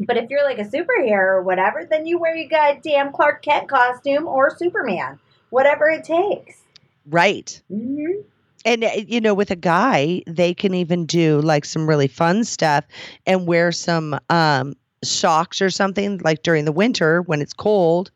But 0.00 0.16
if 0.16 0.28
you're 0.30 0.44
like 0.44 0.58
a 0.58 0.64
superhero 0.64 1.36
or 1.36 1.42
whatever, 1.42 1.84
then 1.84 2.06
you 2.06 2.18
wear 2.18 2.34
your 2.34 2.48
goddamn 2.48 3.12
Clark 3.12 3.42
Kent 3.42 3.68
costume 3.68 4.26
or 4.26 4.54
Superman, 4.56 5.18
whatever 5.50 5.88
it 5.88 6.04
takes. 6.04 6.62
Right. 7.06 7.60
Mm-hmm. 7.72 8.22
And 8.66 8.84
uh, 8.84 8.90
you 9.06 9.20
know, 9.20 9.32
with 9.32 9.50
a 9.50 9.56
guy, 9.56 10.22
they 10.26 10.52
can 10.52 10.74
even 10.74 11.06
do 11.06 11.40
like 11.40 11.64
some 11.64 11.88
really 11.88 12.08
fun 12.08 12.44
stuff 12.44 12.84
and 13.24 13.46
wear 13.46 13.72
some 13.72 14.18
um 14.28 14.74
socks 15.04 15.62
or 15.62 15.70
something 15.70 16.18
like 16.24 16.42
during 16.42 16.64
the 16.64 16.72
winter 16.72 17.22
when 17.22 17.40
it's 17.40 17.54
cold. 17.54 18.10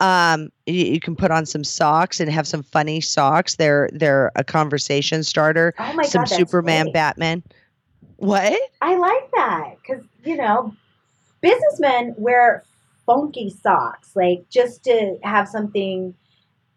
Um, 0.00 0.48
you, 0.66 0.86
you 0.86 1.00
can 1.00 1.14
put 1.14 1.30
on 1.30 1.44
some 1.44 1.62
socks 1.62 2.18
and 2.18 2.30
have 2.32 2.48
some 2.48 2.62
funny 2.62 3.02
socks. 3.02 3.56
They're 3.56 3.90
they're 3.92 4.32
a 4.34 4.42
conversation 4.42 5.22
starter. 5.22 5.74
Oh 5.78 5.92
my 5.92 6.04
some 6.04 6.22
god, 6.22 6.30
Superman, 6.30 6.86
great. 6.86 6.94
Batman. 6.94 7.42
What? 8.16 8.58
I 8.80 8.96
like 8.96 9.30
that 9.32 9.74
because 9.82 10.02
you 10.24 10.36
know 10.36 10.74
businessmen 11.42 12.14
wear 12.16 12.64
funky 13.04 13.50
socks, 13.50 14.16
like 14.16 14.48
just 14.48 14.82
to 14.84 15.18
have 15.22 15.46
something 15.46 16.14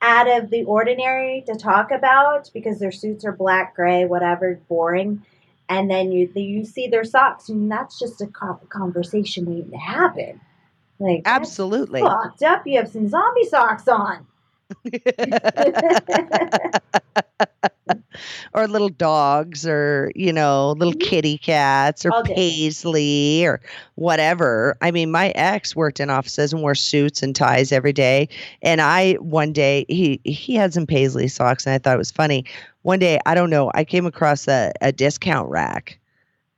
out 0.04 0.30
of 0.30 0.52
the 0.52 0.63
ordinary 0.66 1.44
to 1.48 1.56
talk 1.56 1.89
about 1.89 2.52
because 2.54 2.78
their 2.78 2.92
suits 2.92 3.26
are 3.26 3.32
black, 3.32 3.76
gray, 3.76 4.06
whatever, 4.06 4.60
boring. 4.68 5.26
And 5.70 5.89
then 5.89 6.12
you 6.12 6.30
you 6.36 6.66
see 6.66 6.88
their 6.88 7.06
socks, 7.06 7.50
and 7.50 7.72
that's 7.72 7.98
just 7.98 8.22
a 8.22 8.28
conversation 8.28 9.46
waiting 9.46 9.72
to 9.72 9.78
happen. 9.78 10.42
Like 11.00 11.24
absolutely 11.26 12.02
fucked 12.02 12.44
up. 12.44 12.68
You 12.68 12.78
have 12.78 12.89
some 12.89 13.08
zombie 13.08 13.46
socks 13.46 13.88
on. 13.88 14.28
or 18.53 18.67
little 18.67 18.89
dogs 18.89 19.65
or 19.65 20.12
you 20.15 20.32
know 20.32 20.71
little 20.71 20.93
mm-hmm. 20.93 21.10
kitty 21.10 21.38
cats 21.38 22.06
or 22.06 22.23
paisley 22.23 23.45
or 23.45 23.62
whatever. 23.95 24.77
I 24.82 24.91
mean 24.91 25.12
my 25.12 25.29
ex 25.29 25.75
worked 25.75 25.99
in 25.99 26.10
offices 26.10 26.53
and 26.53 26.62
wore 26.62 26.75
suits 26.75 27.23
and 27.23 27.36
ties 27.36 27.71
every 27.71 27.93
day. 27.93 28.29
And 28.62 28.82
i 28.82 29.13
one 29.13 29.53
day 29.53 29.86
he 29.89 30.19
he 30.23 30.56
had 30.56 30.73
some 30.73 30.86
paisley 30.86 31.27
socks 31.27 31.65
and 31.65 31.73
i 31.73 31.77
thought 31.77 31.95
it 31.95 31.99
was 31.99 32.12
funny. 32.12 32.45
One 32.82 32.99
day 32.99 33.19
i 33.25 33.36
don't 33.36 33.49
know 33.49 33.71
i 33.73 33.84
came 33.84 34.06
across 34.06 34.47
a, 34.47 34.71
a 34.82 34.91
discount 34.91 35.49
rack 35.49 35.99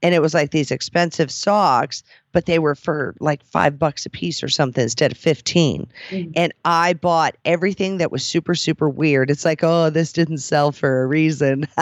and 0.06 0.14
it 0.14 0.22
was 0.22 0.36
like 0.36 0.52
these 0.52 0.70
expensive 0.70 1.32
socks 1.32 2.04
but 2.32 2.46
they 2.46 2.60
were 2.60 2.76
for 2.76 3.16
like 3.20 3.44
five 3.46 3.80
bucks 3.80 4.06
a 4.06 4.10
piece 4.10 4.44
or 4.44 4.50
something 4.50 4.84
instead 4.84 5.12
of 5.12 5.18
15 5.18 5.88
mm-hmm. 6.10 6.32
and 6.36 6.54
i 6.64 6.94
bought 6.94 7.36
everything 7.44 7.98
that 7.98 8.12
was 8.12 8.26
super 8.26 8.54
super 8.54 8.88
weird. 8.88 9.32
It's 9.32 9.46
like 9.46 9.64
oh 9.64 9.90
this 9.90 10.14
didn't 10.14 10.38
sell 10.38 10.72
for 10.72 11.02
a 11.02 11.08
reason. 11.08 11.68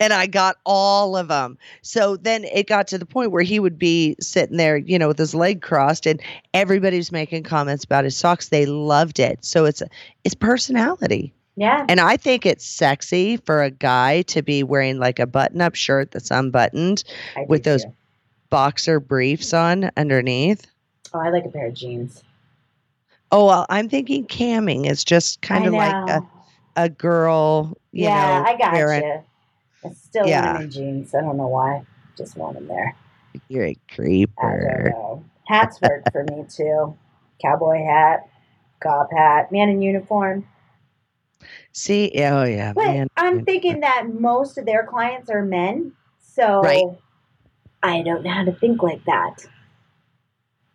And 0.00 0.12
i 0.12 0.26
got 0.26 0.56
all 0.66 1.16
of 1.16 1.28
them 1.28 1.56
so 1.82 2.16
then 2.16 2.44
it 2.44 2.66
got 2.66 2.88
to 2.88 2.98
the 2.98 3.06
point 3.06 3.30
where 3.30 3.42
he 3.42 3.58
would 3.58 3.78
be 3.78 4.16
sitting 4.20 4.56
there 4.56 4.76
you 4.76 4.98
know 4.98 5.08
with 5.08 5.18
his 5.18 5.34
leg 5.34 5.62
crossed 5.62 6.06
and 6.06 6.20
everybody's 6.54 7.12
making 7.12 7.42
comments 7.44 7.84
about 7.84 8.04
his 8.04 8.16
socks. 8.16 8.48
They 8.48 8.66
loved 8.66 9.18
it. 9.18 9.44
So 9.44 9.64
it's 9.64 9.82
it's 10.24 10.34
personality 10.34 11.32
yeah. 11.56 11.84
And 11.88 12.00
I 12.00 12.16
think 12.16 12.46
it's 12.46 12.64
sexy 12.64 13.36
for 13.36 13.62
a 13.62 13.70
guy 13.70 14.22
to 14.22 14.42
be 14.42 14.62
wearing 14.62 14.98
like 14.98 15.18
a 15.18 15.26
button 15.26 15.60
up 15.60 15.74
shirt 15.74 16.10
that's 16.10 16.30
unbuttoned 16.30 17.04
with 17.48 17.64
those 17.64 17.84
too. 17.84 17.92
boxer 18.50 19.00
briefs 19.00 19.52
on 19.52 19.90
underneath. 19.96 20.66
Oh, 21.12 21.20
I 21.20 21.30
like 21.30 21.44
a 21.44 21.50
pair 21.50 21.66
of 21.66 21.74
jeans. 21.74 22.22
Oh, 23.30 23.46
well, 23.46 23.66
I'm 23.68 23.88
thinking 23.88 24.26
camming 24.26 24.90
is 24.90 25.04
just 25.04 25.40
kind 25.42 25.66
of 25.66 25.72
like 25.72 26.10
a, 26.10 26.22
a 26.76 26.88
girl, 26.88 27.76
you 27.92 28.04
yeah, 28.04 28.40
know. 28.40 28.46
I 28.46 28.56
got 28.56 28.72
wearing, 28.72 29.02
you. 29.02 29.94
Still 29.94 30.26
yeah. 30.26 30.60
in 30.60 30.70
jeans. 30.70 31.14
I 31.14 31.20
don't 31.22 31.36
know 31.36 31.48
why. 31.48 31.84
Just 32.16 32.36
want 32.36 32.54
them 32.54 32.68
there. 32.68 32.94
You're 33.48 33.66
a 33.66 33.76
creeper. 33.90 34.94
Hats 35.46 35.80
work 35.80 36.02
for 36.12 36.24
me 36.24 36.44
too. 36.48 36.96
Cowboy 37.40 37.84
hat, 37.84 38.28
cop 38.82 39.10
hat, 39.12 39.50
man 39.50 39.70
in 39.70 39.82
uniform. 39.82 40.46
See, 41.72 42.12
oh 42.16 42.44
yeah. 42.44 42.72
But 42.72 42.86
man. 42.86 43.08
I'm 43.16 43.44
thinking 43.44 43.80
that 43.80 44.08
most 44.08 44.58
of 44.58 44.66
their 44.66 44.86
clients 44.86 45.30
are 45.30 45.44
men, 45.44 45.92
so 46.20 46.60
right. 46.60 46.84
I 47.82 48.02
don't 48.02 48.22
know 48.22 48.30
how 48.30 48.44
to 48.44 48.52
think 48.52 48.82
like 48.82 49.04
that. 49.04 49.46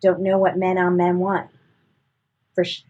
Don't 0.01 0.21
know 0.21 0.38
what 0.38 0.58
men 0.58 0.77
on 0.77 0.97
men 0.97 1.19
want. 1.19 1.49
For 2.53 2.63
sh- 2.63 2.84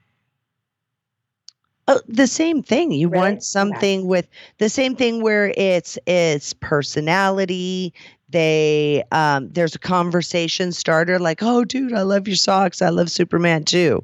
Oh, 1.90 2.02
the 2.08 2.28
same 2.28 2.64
thing. 2.64 2.92
You 2.92 3.08
really? 3.08 3.22
want 3.22 3.44
something 3.44 4.02
yeah. 4.02 4.08
with 4.08 4.28
the 4.58 4.68
same 4.68 4.96
thing 4.96 5.22
where 5.22 5.54
it's 5.56 5.98
it's 6.06 6.54
personality. 6.54 7.94
They 8.30 9.06
um 9.14 9.50
there's 9.54 9.76
a 9.76 9.80
conversation 9.80 10.74
starter 10.74 11.18
like, 11.18 11.42
"Oh, 11.42 11.64
dude, 11.64 11.94
I 11.94 12.02
love 12.02 12.28
your 12.28 12.36
socks. 12.36 12.82
I 12.82 12.90
love 12.90 13.10
Superman 13.10 13.64
too." 13.64 14.04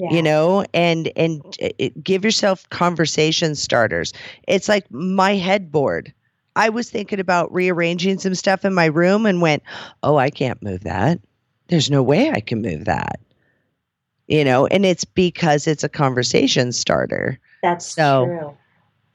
Yeah. 0.00 0.10
you 0.10 0.22
know 0.22 0.64
and 0.72 1.12
and 1.16 1.42
it, 1.58 2.02
give 2.02 2.24
yourself 2.24 2.68
conversation 2.70 3.54
starters 3.54 4.12
it's 4.48 4.68
like 4.68 4.90
my 4.90 5.34
headboard 5.36 6.12
i 6.56 6.68
was 6.68 6.90
thinking 6.90 7.20
about 7.20 7.52
rearranging 7.52 8.18
some 8.18 8.34
stuff 8.34 8.64
in 8.64 8.72
my 8.72 8.86
room 8.86 9.26
and 9.26 9.42
went 9.42 9.62
oh 10.02 10.16
i 10.16 10.30
can't 10.30 10.62
move 10.62 10.80
that 10.80 11.20
there's 11.68 11.90
no 11.90 12.02
way 12.02 12.30
i 12.30 12.40
can 12.40 12.62
move 12.62 12.86
that 12.86 13.20
you 14.26 14.44
know 14.44 14.66
and 14.66 14.86
it's 14.86 15.04
because 15.04 15.66
it's 15.66 15.84
a 15.84 15.88
conversation 15.88 16.72
starter 16.72 17.38
that's 17.62 17.84
so 17.84 18.24
true. 18.26 18.56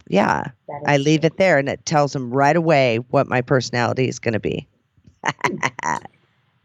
yeah 0.08 0.44
i 0.86 0.98
leave 0.98 1.22
true. 1.22 1.28
it 1.28 1.38
there 1.38 1.58
and 1.58 1.68
it 1.68 1.84
tells 1.86 2.14
them 2.14 2.30
right 2.30 2.56
away 2.56 2.98
what 3.10 3.28
my 3.28 3.42
personality 3.42 4.08
is 4.08 4.20
going 4.20 4.34
to 4.34 4.40
be 4.40 4.68
hmm. 5.26 5.56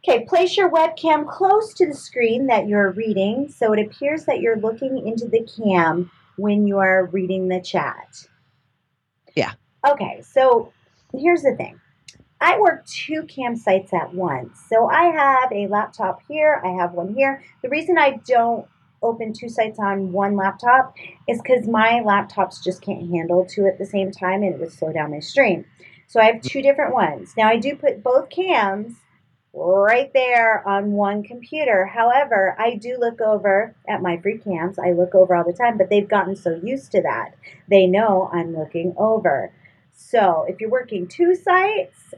Okay, 0.02 0.24
place 0.24 0.56
your 0.56 0.70
webcam 0.70 1.28
close 1.28 1.74
to 1.74 1.86
the 1.86 1.94
screen 1.94 2.46
that 2.46 2.66
you're 2.66 2.92
reading 2.92 3.48
so 3.50 3.74
it 3.74 3.86
appears 3.86 4.24
that 4.24 4.40
you're 4.40 4.56
looking 4.56 5.06
into 5.06 5.28
the 5.28 5.46
cam 5.46 6.10
when 6.36 6.66
you 6.66 6.78
are 6.78 7.10
reading 7.12 7.48
the 7.48 7.60
chat. 7.60 8.26
Yeah. 9.36 9.52
Okay, 9.86 10.22
so 10.22 10.72
here's 11.14 11.42
the 11.42 11.54
thing. 11.54 11.78
I 12.40 12.58
work 12.58 12.86
two 12.86 13.24
campsites 13.24 13.92
at 13.92 14.14
once. 14.14 14.58
So 14.70 14.88
I 14.88 15.04
have 15.04 15.52
a 15.52 15.66
laptop 15.66 16.22
here, 16.26 16.62
I 16.64 16.70
have 16.80 16.94
one 16.94 17.14
here. 17.14 17.42
The 17.62 17.68
reason 17.68 17.98
I 17.98 18.20
don't 18.26 18.66
open 19.02 19.34
two 19.34 19.50
sites 19.50 19.78
on 19.78 20.12
one 20.12 20.34
laptop 20.34 20.94
is 21.28 21.42
because 21.42 21.68
my 21.68 22.00
laptops 22.02 22.62
just 22.64 22.80
can't 22.80 23.10
handle 23.10 23.44
two 23.44 23.66
at 23.66 23.76
the 23.76 23.84
same 23.84 24.10
time 24.10 24.42
and 24.42 24.54
it 24.54 24.60
would 24.60 24.72
slow 24.72 24.92
down 24.94 25.10
my 25.10 25.20
stream. 25.20 25.66
So 26.06 26.20
I 26.20 26.24
have 26.24 26.40
two 26.40 26.62
different 26.62 26.94
ones. 26.94 27.34
Now 27.36 27.48
I 27.48 27.58
do 27.58 27.76
put 27.76 28.02
both 28.02 28.30
cams 28.30 28.94
right 29.52 30.12
there 30.12 30.66
on 30.66 30.92
one 30.92 31.22
computer. 31.22 31.86
However, 31.86 32.56
I 32.58 32.76
do 32.76 32.96
look 32.98 33.20
over 33.20 33.74
at 33.88 34.00
MyFreeCams. 34.00 34.78
I 34.78 34.92
look 34.92 35.14
over 35.14 35.34
all 35.34 35.44
the 35.44 35.52
time, 35.52 35.76
but 35.76 35.90
they've 35.90 36.08
gotten 36.08 36.36
so 36.36 36.60
used 36.62 36.92
to 36.92 37.02
that. 37.02 37.34
They 37.68 37.86
know 37.86 38.30
I'm 38.32 38.56
looking 38.56 38.94
over. 38.96 39.52
So 39.92 40.44
if 40.48 40.60
you're 40.60 40.70
working 40.70 41.08
two 41.08 41.34
sites, 41.34 42.14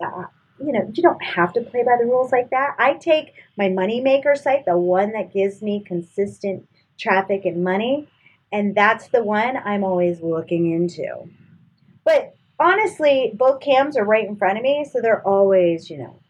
uh, 0.00 0.24
you 0.58 0.72
know, 0.72 0.90
you 0.92 1.02
don't 1.02 1.22
have 1.22 1.52
to 1.54 1.62
play 1.62 1.82
by 1.82 1.96
the 1.98 2.06
rules 2.06 2.30
like 2.30 2.50
that. 2.50 2.76
I 2.78 2.94
take 2.94 3.32
my 3.56 3.68
moneymaker 3.68 4.36
site, 4.36 4.64
the 4.64 4.78
one 4.78 5.12
that 5.12 5.32
gives 5.32 5.62
me 5.62 5.82
consistent 5.84 6.68
traffic 6.98 7.44
and 7.44 7.64
money, 7.64 8.08
and 8.52 8.74
that's 8.74 9.08
the 9.08 9.24
one 9.24 9.56
I'm 9.56 9.82
always 9.82 10.20
looking 10.20 10.70
into. 10.70 11.28
But 12.04 12.36
honestly, 12.60 13.32
both 13.34 13.60
cams 13.60 13.96
are 13.96 14.04
right 14.04 14.26
in 14.26 14.36
front 14.36 14.58
of 14.58 14.62
me, 14.62 14.86
so 14.90 15.00
they're 15.00 15.26
always, 15.26 15.90
you 15.90 15.98
know, 15.98 16.21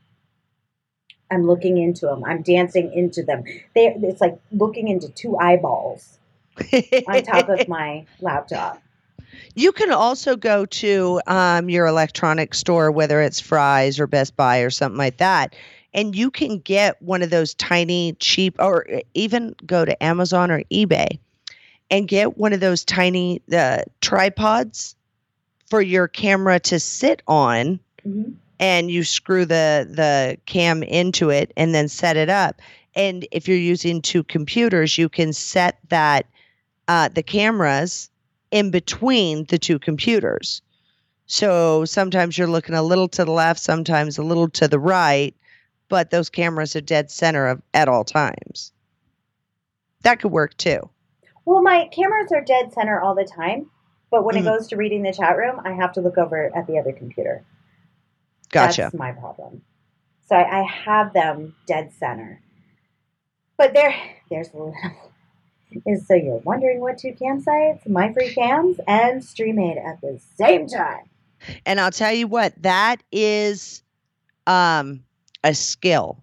I'm 1.32 1.46
looking 1.46 1.78
into 1.78 2.06
them. 2.06 2.22
I'm 2.24 2.42
dancing 2.42 2.92
into 2.92 3.22
them. 3.22 3.44
They, 3.74 3.86
it's 4.02 4.20
like 4.20 4.38
looking 4.50 4.88
into 4.88 5.08
two 5.08 5.38
eyeballs 5.38 6.18
on 7.08 7.22
top 7.22 7.48
of 7.48 7.66
my 7.68 8.04
laptop. 8.20 8.82
You 9.54 9.72
can 9.72 9.90
also 9.90 10.36
go 10.36 10.66
to 10.66 11.20
um, 11.26 11.70
your 11.70 11.86
electronic 11.86 12.54
store, 12.54 12.90
whether 12.90 13.22
it's 13.22 13.40
Fry's 13.40 13.98
or 13.98 14.06
Best 14.06 14.36
Buy 14.36 14.58
or 14.58 14.68
something 14.68 14.98
like 14.98 15.16
that, 15.18 15.56
and 15.94 16.14
you 16.14 16.30
can 16.30 16.58
get 16.58 17.00
one 17.00 17.22
of 17.22 17.30
those 17.30 17.54
tiny, 17.54 18.14
cheap, 18.18 18.56
or 18.58 18.86
even 19.14 19.54
go 19.64 19.84
to 19.84 20.02
Amazon 20.02 20.50
or 20.50 20.62
eBay 20.70 21.18
and 21.90 22.08
get 22.08 22.36
one 22.36 22.52
of 22.52 22.60
those 22.60 22.84
tiny 22.84 23.40
uh, 23.52 23.82
tripods 24.02 24.96
for 25.68 25.80
your 25.80 26.08
camera 26.08 26.60
to 26.60 26.78
sit 26.78 27.22
on. 27.26 27.80
Mm-hmm 28.06 28.32
and 28.62 28.92
you 28.92 29.02
screw 29.02 29.44
the 29.44 29.86
the 29.90 30.38
cam 30.46 30.84
into 30.84 31.30
it 31.30 31.52
and 31.56 31.74
then 31.74 31.88
set 31.88 32.16
it 32.16 32.30
up. 32.30 32.62
And 32.94 33.26
if 33.32 33.48
you're 33.48 33.56
using 33.56 34.00
two 34.00 34.22
computers, 34.22 34.96
you 34.96 35.08
can 35.08 35.32
set 35.32 35.78
that 35.88 36.26
uh, 36.86 37.08
the 37.08 37.24
cameras 37.24 38.08
in 38.52 38.70
between 38.70 39.46
the 39.46 39.58
two 39.58 39.80
computers. 39.80 40.62
So 41.26 41.84
sometimes 41.84 42.38
you're 42.38 42.46
looking 42.46 42.74
a 42.74 42.82
little 42.82 43.08
to 43.08 43.24
the 43.24 43.32
left, 43.32 43.58
sometimes 43.58 44.16
a 44.16 44.22
little 44.22 44.48
to 44.50 44.68
the 44.68 44.78
right, 44.78 45.34
but 45.88 46.10
those 46.10 46.30
cameras 46.30 46.76
are 46.76 46.80
dead 46.80 47.10
center 47.10 47.48
of, 47.48 47.62
at 47.74 47.88
all 47.88 48.04
times. 48.04 48.72
That 50.02 50.20
could 50.20 50.30
work 50.30 50.56
too. 50.56 50.88
Well, 51.46 51.62
my 51.62 51.88
cameras 51.92 52.30
are 52.30 52.42
dead 52.42 52.72
center 52.72 53.00
all 53.00 53.16
the 53.16 53.24
time, 53.24 53.70
but 54.10 54.24
when 54.24 54.36
mm-hmm. 54.36 54.46
it 54.46 54.50
goes 54.50 54.68
to 54.68 54.76
reading 54.76 55.02
the 55.02 55.12
chat 55.12 55.36
room, 55.36 55.60
I 55.64 55.72
have 55.72 55.92
to 55.94 56.00
look 56.00 56.18
over 56.18 56.54
at 56.54 56.66
the 56.68 56.78
other 56.78 56.92
computer. 56.92 57.42
Gotcha. 58.52 58.82
That's 58.82 58.94
my 58.94 59.12
problem. 59.12 59.62
So 60.28 60.36
I, 60.36 60.60
I 60.60 60.62
have 60.62 61.12
them 61.12 61.56
dead 61.66 61.92
center. 61.98 62.40
But 63.56 63.74
there, 63.74 63.94
there's 64.30 64.48
a 64.48 64.56
little. 64.56 64.74
Is 65.86 66.06
so 66.06 66.14
you're 66.14 66.36
wondering 66.44 66.80
what 66.80 66.98
two 66.98 67.14
campsites, 67.18 67.88
MyFreeCams 67.88 68.78
and 68.86 69.22
Streamate 69.22 69.82
at 69.82 70.02
the 70.02 70.20
same 70.36 70.66
time. 70.66 71.08
And 71.64 71.80
I'll 71.80 71.90
tell 71.90 72.12
you 72.12 72.26
what, 72.26 72.52
that 72.62 73.02
is 73.10 73.82
um 74.46 75.02
a 75.42 75.54
skill. 75.54 76.22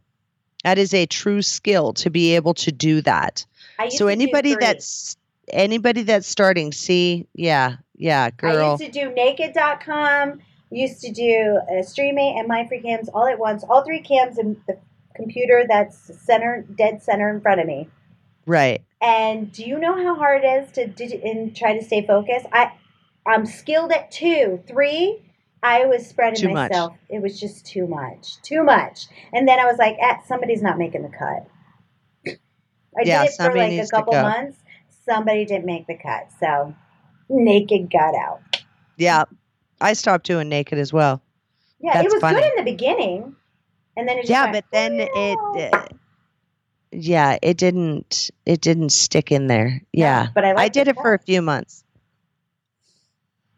That 0.64 0.78
is 0.78 0.94
a 0.94 1.08
true 1.08 1.42
skill 1.42 1.94
to 1.94 2.12
be 2.12 2.36
able 2.36 2.54
to 2.56 2.72
do 2.72 3.02
that. 3.02 3.44
So 3.90 4.08
anybody 4.08 4.56
that's 4.56 5.18
anybody 5.52 6.04
that's 6.04 6.28
starting, 6.28 6.72
see, 6.72 7.28
yeah, 7.34 7.78
yeah, 7.96 8.30
girl. 8.30 8.78
I 8.78 8.84
used 8.84 8.84
to 8.84 8.92
do 8.92 9.12
naked.com 9.14 10.42
used 10.72 11.02
to 11.02 11.12
do 11.12 11.60
a 11.70 11.82
Streamate 11.82 12.40
and 12.40 12.50
MyFreeCams 12.50 13.10
all 13.14 13.26
at 13.28 13.40
once, 13.40 13.64
all 13.64 13.84
three 13.84 14.02
cams 14.02 14.38
in 14.38 14.62
the 14.68 14.78
computer 15.16 15.66
that's 15.68 16.12
center, 16.26 16.66
dead 16.76 17.02
center 17.02 17.30
in 17.30 17.42
front 17.42 17.60
of 17.60 17.68
me. 17.68 17.90
Right. 18.46 18.84
And 19.02 19.52
do 19.52 19.64
you 19.64 19.80
know 19.80 19.96
how 19.96 20.16
hard 20.16 20.44
it 20.44 20.48
is 20.48 20.72
to 20.74 20.88
dig- 20.88 21.24
and 21.24 21.56
try 21.56 21.78
to 21.78 21.84
stay 21.84 22.06
focused? 22.06 22.46
I, 22.52 22.72
I'm 23.26 23.46
skilled 23.46 23.92
at 23.92 24.12
two, 24.12 24.64
three. 24.68 25.24
I 25.62 25.86
was 25.86 26.08
spreading 26.08 26.40
Too 26.40 26.50
much. 26.50 26.72
myself. 26.72 26.96
It 27.10 27.22
was 27.22 27.40
just 27.40 27.66
too 27.66 27.86
much, 27.86 28.42
too 28.44 28.64
much. 28.64 29.08
And 29.34 29.48
then 29.48 29.60
I 29.60 29.66
was 29.66 29.78
like, 29.78 29.98
eh, 30.00 30.18
somebody's 30.28 30.62
not 30.62 30.78
making 30.78 31.04
the 31.04 31.10
cut. 31.10 31.48
I 32.98 33.04
Yeah, 33.04 33.24
did 33.24 33.32
it 33.32 33.36
for 33.38 33.56
like 33.56 33.72
a 33.74 33.88
couple 33.88 34.14
months. 34.14 34.58
Somebody 35.06 35.46
didn't 35.46 35.66
make 35.66 35.88
the 35.88 35.98
cut, 35.98 36.30
so 36.40 36.74
naked 37.30 37.92
got 37.92 38.16
out. 38.16 38.42
Yeah. 38.98 39.24
I 39.82 39.94
stopped 39.94 40.26
doing 40.26 40.50
naked 40.50 40.78
as 40.78 40.92
well. 40.92 41.22
Yeah, 41.80 41.94
That's 41.94 42.06
it 42.06 42.16
was 42.16 42.22
funny. 42.22 42.42
good 42.42 42.52
in 42.58 42.66
the 42.66 42.72
beginning, 42.72 43.36
and 43.96 44.08
then 44.08 44.18
it 44.18 44.30
Yeah, 44.30 44.44
went, 44.52 44.54
but 44.54 44.66
then 44.72 45.00
it 45.00 45.74
uh, 45.74 45.86
yeah, 46.92 47.38
it 47.42 47.58
didn't 47.58 48.32
it 48.46 48.62
didn't 48.62 48.90
stick 48.90 49.32
in 49.32 49.48
there. 49.48 49.82
Yeah. 49.94 50.28
but 50.34 50.44
I, 50.44 50.54
I 50.64 50.68
did 50.70 50.88
it 50.88 50.96
for 50.96 51.14
a 51.14 51.20
few 51.20 51.42
months. 51.42 51.84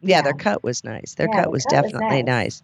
Yeah, 0.03 0.21
their 0.21 0.33
cut 0.33 0.63
was 0.63 0.83
nice. 0.83 1.13
Their 1.13 1.27
Yeah, 1.27 1.43
cut 1.43 1.51
was 1.51 1.63
cut 1.65 1.83
was 1.83 1.91
definitely 1.91 2.23
nice. 2.23 2.61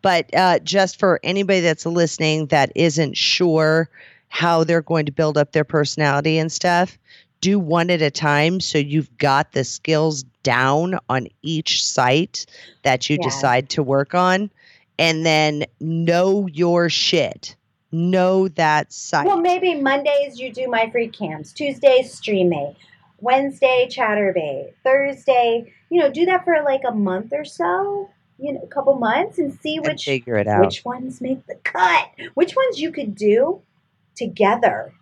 But 0.00 0.34
uh, 0.34 0.58
just 0.60 0.98
for 0.98 1.20
anybody 1.22 1.60
that's 1.60 1.84
listening 1.84 2.46
that 2.46 2.72
isn't 2.74 3.16
sure 3.16 3.90
how 4.28 4.64
they're 4.64 4.82
going 4.82 5.06
to 5.06 5.12
build 5.12 5.36
up 5.36 5.52
their 5.52 5.64
personality 5.64 6.38
and 6.38 6.50
stuff, 6.50 6.98
do 7.40 7.58
one 7.58 7.90
at 7.90 8.02
a 8.02 8.10
time 8.10 8.60
so 8.60 8.78
you've 8.78 9.16
got 9.18 9.52
the 9.52 9.64
skills 9.64 10.24
down 10.42 10.98
on 11.08 11.28
each 11.42 11.84
site 11.84 12.46
that 12.82 13.08
you 13.08 13.16
Yeah. 13.20 13.28
decide 13.28 13.68
to 13.70 13.82
work 13.82 14.14
on. 14.14 14.50
And 14.98 15.24
then 15.24 15.64
know 15.80 16.48
your 16.52 16.88
shit. 16.90 17.54
Know 17.92 18.48
that 18.48 18.92
site. 18.92 19.26
Well, 19.26 19.40
maybe 19.40 19.74
Mondays 19.74 20.38
you 20.40 20.52
do 20.52 20.66
MyFreeCams, 20.66 21.54
Tuesdays 21.54 22.14
Streamate, 22.20 22.74
Wednesday 23.20 23.88
Chaturbate, 23.90 24.72
Thursday. 24.84 25.72
You 25.88 26.00
know, 26.00 26.10
do 26.10 26.26
that 26.26 26.44
for 26.44 26.60
like 26.64 26.82
a 26.86 26.92
month 26.92 27.32
or 27.32 27.44
so. 27.44 28.10
You 28.40 28.52
know, 28.52 28.60
a 28.62 28.66
couple 28.66 28.94
months, 28.96 29.38
and 29.38 29.52
see 29.60 29.76
and 29.76 29.86
which 29.86 30.04
figure 30.04 30.36
it 30.36 30.46
out. 30.46 30.60
which 30.64 30.84
ones 30.84 31.20
make 31.20 31.44
the 31.46 31.56
cut, 31.64 32.08
which 32.34 32.54
ones 32.54 32.80
you 32.80 32.92
could 32.92 33.14
do 33.14 33.62
together. 34.14 34.92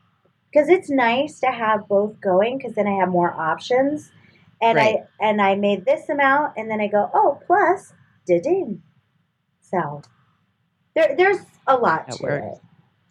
Because 0.56 0.70
it's 0.70 0.88
nice 0.88 1.38
to 1.40 1.48
have 1.48 1.86
both 1.86 2.18
going, 2.22 2.56
because 2.56 2.72
then 2.74 2.86
I 2.86 2.92
have 2.92 3.10
more 3.10 3.30
options. 3.30 4.10
And 4.62 4.76
Right. 4.76 5.00
I 5.20 5.26
and 5.28 5.42
I 5.42 5.54
made 5.54 5.84
this 5.84 6.08
amount, 6.08 6.54
and 6.56 6.70
then 6.70 6.80
I 6.80 6.86
go, 6.88 7.10
oh, 7.12 7.38
plus 7.46 7.92
did 8.26 8.42
ding. 8.42 8.80
So 9.60 10.00
there, 10.94 11.14
there's 11.14 11.40
a 11.66 11.76
lot 11.76 12.06
That 12.06 12.16
to 12.16 12.22
works. 12.22 12.56
it. 12.56 12.62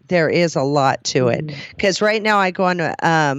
there 0.08 0.28
is 0.28 0.56
a 0.56 0.64
lot 0.64 1.04
to 1.04 1.28
it. 1.28 1.54
Because 1.70 2.02
right 2.02 2.24
now 2.24 2.40
I 2.40 2.50
go 2.50 2.64
on 2.64 2.82
um, 2.82 2.96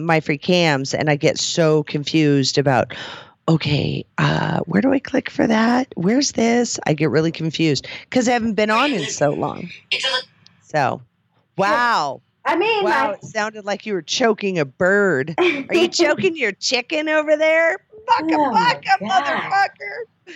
MyFreeCams 0.06 0.96
and 0.96 1.10
I 1.10 1.16
get 1.16 1.36
so 1.38 1.82
confused 1.82 2.58
about. 2.58 2.94
Okay, 3.48 4.04
uh, 4.18 4.58
where 4.66 4.82
do 4.82 4.92
I 4.92 4.98
click 4.98 5.30
for 5.30 5.46
that? 5.46 5.86
Where's 5.96 6.32
this? 6.32 6.78
I 6.86 6.94
get 6.94 7.10
really 7.10 7.30
confused 7.32 7.86
because 8.02 8.28
I 8.28 8.32
haven't 8.32 8.54
been 8.54 8.70
on 8.70 8.92
in 8.92 9.04
so 9.08 9.30
long. 9.30 9.68
So, 10.62 11.00
wow, 11.56 12.20
I 12.46 12.56
mean, 12.56 12.84
wow! 12.84 13.08
my- 13.08 13.14
It 13.14 13.24
sounded 13.24 13.64
like 13.64 13.84
you 13.86 13.92
were 13.92 14.02
choking 14.02 14.58
a 14.58 14.64
bird. 14.64 15.34
Are 15.38 15.74
you 15.74 15.88
choking 15.88 16.36
your 16.36 16.52
chicken 16.52 17.08
over 17.08 17.36
there? 17.36 17.78
Bucka 18.08 18.34
Oh 18.34 18.52
my 18.52 18.80
bucka, 19.00 19.08
motherfucker! 19.08 20.34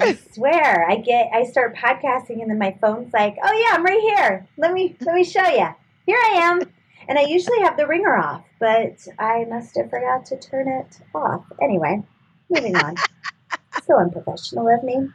I 0.00 0.18
swear, 0.32 0.88
I 0.88 0.96
get, 0.96 1.30
I 1.32 1.44
start 1.44 1.76
podcasting, 1.76 2.40
and 2.40 2.50
then 2.50 2.58
my 2.58 2.76
phone's 2.80 3.12
like, 3.12 3.36
"Oh 3.42 3.52
yeah, 3.52 3.76
I'm 3.76 3.84
right 3.84 4.00
here. 4.00 4.48
Let 4.56 4.72
me, 4.72 4.96
let 5.00 5.14
me 5.14 5.22
show 5.22 5.46
you. 5.46 5.68
Here 6.06 6.18
I 6.18 6.38
am." 6.42 6.62
And 7.08 7.18
I 7.18 7.22
usually 7.22 7.60
have 7.60 7.76
the 7.76 7.86
ringer 7.86 8.16
off, 8.16 8.42
but 8.58 9.06
I 9.18 9.44
must 9.44 9.76
have 9.76 9.90
forgot 9.90 10.24
to 10.26 10.38
turn 10.38 10.66
it 10.66 10.98
off. 11.14 11.44
Anyway, 11.60 12.02
moving 12.48 12.74
on. 12.76 12.96
so 13.86 13.98
unprofessional 13.98 14.66
of 14.68 14.82
me. 14.82 15.08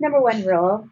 Number 0.00 0.20
one 0.20 0.44
rule: 0.44 0.88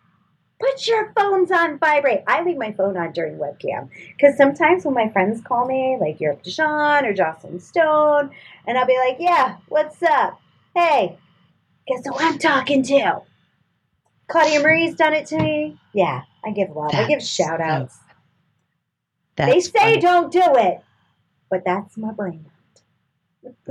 put 0.64 0.86
your 0.86 1.12
phones 1.16 1.50
on 1.50 1.78
vibrate. 1.78 2.20
I 2.26 2.42
leave 2.42 2.56
my 2.56 2.72
phone 2.72 2.96
on 2.96 3.12
during 3.12 3.36
webcam 3.38 3.88
because 4.16 4.36
sometimes 4.36 4.84
when 4.84 4.94
my 4.94 5.08
friends 5.10 5.40
call 5.42 5.66
me, 5.66 5.96
like 6.00 6.20
Europe 6.20 6.42
Deshawn 6.42 7.04
or 7.04 7.12
Joclyn 7.12 7.60
Stone, 7.60 8.30
and 8.66 8.78
I'll 8.78 8.86
be 8.86 8.96
like, 8.96 9.16
"Yeah, 9.20 9.56
what's 9.68 10.02
up? 10.02 10.40
Hey, 10.74 11.18
guess 11.86 12.06
who 12.06 12.14
I'm 12.18 12.38
talking 12.38 12.82
to? 12.84 13.20
Claudia 14.28 14.60
Marie's 14.60 14.94
done 14.94 15.12
it 15.12 15.26
to 15.26 15.38
me. 15.38 15.78
Yeah, 15.92 16.22
I 16.44 16.50
give 16.50 16.70
love. 16.70 16.94
I 16.94 17.06
give 17.06 17.22
shout 17.22 17.60
outs. 17.60 17.98
That's 19.36 19.52
They 19.52 19.60
say 19.60 19.70
funny. 19.78 20.00
don't 20.00 20.32
do 20.32 20.42
it, 20.44 20.80
but 21.50 21.62
that's 21.64 21.96
my 21.96 22.12
brain. 22.12 22.46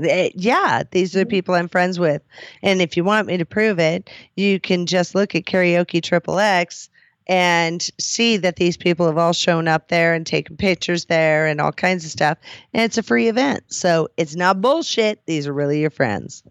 Eh, 0.02 0.30
yeah, 0.36 0.84
these 0.92 1.16
are 1.16 1.26
Mhm. 1.26 1.30
people 1.30 1.56
I'm 1.56 1.68
friends 1.70 2.00
with. 2.00 2.22
And 2.62 2.82
if 2.82 2.98
you 2.98 3.04
want 3.04 3.28
me 3.28 3.38
to 3.38 3.46
prove 3.46 3.80
it, 3.80 4.10
you 4.36 4.60
can 4.60 4.86
just 4.86 5.16
look 5.16 5.36
at 5.36 5.44
Karaoke 5.46 6.02
Triple 6.02 6.40
X 6.40 6.90
and 7.28 7.88
see 8.00 8.38
that 8.38 8.58
these 8.58 8.76
people 8.76 9.06
have 9.06 9.18
all 9.18 9.34
shown 9.34 9.68
up 9.68 9.88
there 9.88 10.14
and 10.14 10.26
taken 10.26 10.58
pictures 10.58 11.06
there 11.06 11.48
and 11.48 11.62
all 11.62 11.72
kinds 11.72 12.04
of 12.04 12.12
stuff. 12.12 12.38
And 12.74 12.84
it's 12.84 12.98
a 12.98 13.04
free 13.04 13.30
event. 13.30 13.64
So 13.68 14.10
it's 14.18 14.36
not 14.36 14.62
bullshit. 14.62 15.26
These 15.26 15.48
are 15.48 15.54
really 15.54 15.80
your 15.80 15.90
friends. 15.90 16.44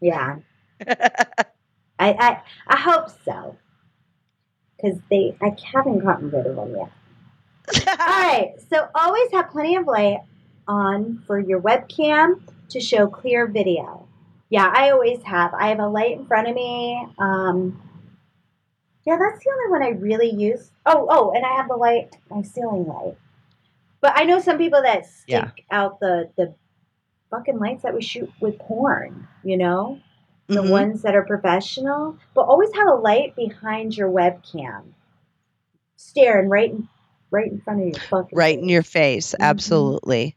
Yeah, 0.00 0.36
I 0.88 1.36
I, 1.98 2.40
I 2.66 2.76
hope 2.76 3.08
so. 3.24 3.56
Because 4.76 4.98
they, 5.10 5.36
I 5.42 5.54
haven't 5.74 5.98
gotten 5.98 6.30
rid 6.30 6.46
of 6.46 6.56
them 6.56 6.74
yet. 6.74 6.90
All 8.00 8.06
right, 8.06 8.54
so 8.70 8.88
always 8.94 9.30
have 9.32 9.50
plenty 9.50 9.76
of 9.76 9.86
light 9.86 10.20
on 10.66 11.22
for 11.26 11.38
your 11.38 11.60
webcam 11.60 12.40
to 12.70 12.80
show 12.80 13.06
clear 13.06 13.46
video. 13.46 14.06
Yeah, 14.48 14.70
I 14.74 14.90
always 14.90 15.22
have. 15.22 15.54
I 15.54 15.68
have 15.68 15.78
a 15.78 15.86
light 15.86 16.18
in 16.18 16.26
front 16.26 16.48
of 16.48 16.54
me. 16.54 17.06
Um, 17.18 17.80
yeah, 19.06 19.16
that's 19.18 19.42
the 19.44 19.50
only 19.50 19.70
one 19.70 19.82
I 19.82 19.90
really 19.98 20.30
use. 20.30 20.70
Oh, 20.86 21.06
oh, 21.10 21.32
and 21.34 21.44
I 21.44 21.56
have 21.56 21.68
the 21.68 21.76
light, 21.76 22.16
my 22.30 22.42
ceiling 22.42 22.86
light. 22.86 23.16
But 24.00 24.12
I 24.16 24.24
know 24.24 24.40
some 24.40 24.58
people 24.58 24.82
that 24.82 25.06
stick 25.06 25.28
Yeah. 25.28 25.50
out 25.70 26.00
the 26.00 26.30
the 26.36 26.54
fucking 27.30 27.58
lights 27.58 27.82
that 27.82 27.94
we 27.94 28.02
shoot 28.02 28.30
with 28.40 28.58
porn. 28.58 29.28
You 29.44 29.56
know, 29.56 30.00
the 30.48 30.62
Mhm. 30.62 30.70
ones 30.70 31.02
that 31.02 31.14
are 31.14 31.24
professional. 31.24 32.16
But 32.34 32.42
always 32.42 32.72
have 32.74 32.88
a 32.88 32.94
light 32.94 33.36
behind 33.36 33.96
your 33.96 34.10
webcam, 34.10 34.82
staring 35.96 36.48
right 36.48 36.70
in 36.70 36.88
right 37.30 37.50
in 37.52 37.60
front 37.60 37.80
of 37.80 37.86
your 37.86 38.00
fucking 38.08 38.36
right 38.36 38.58
in 38.58 38.68
your 38.68 38.82
face 38.82 39.32
Mhm. 39.32 39.44
absolutely 39.44 40.34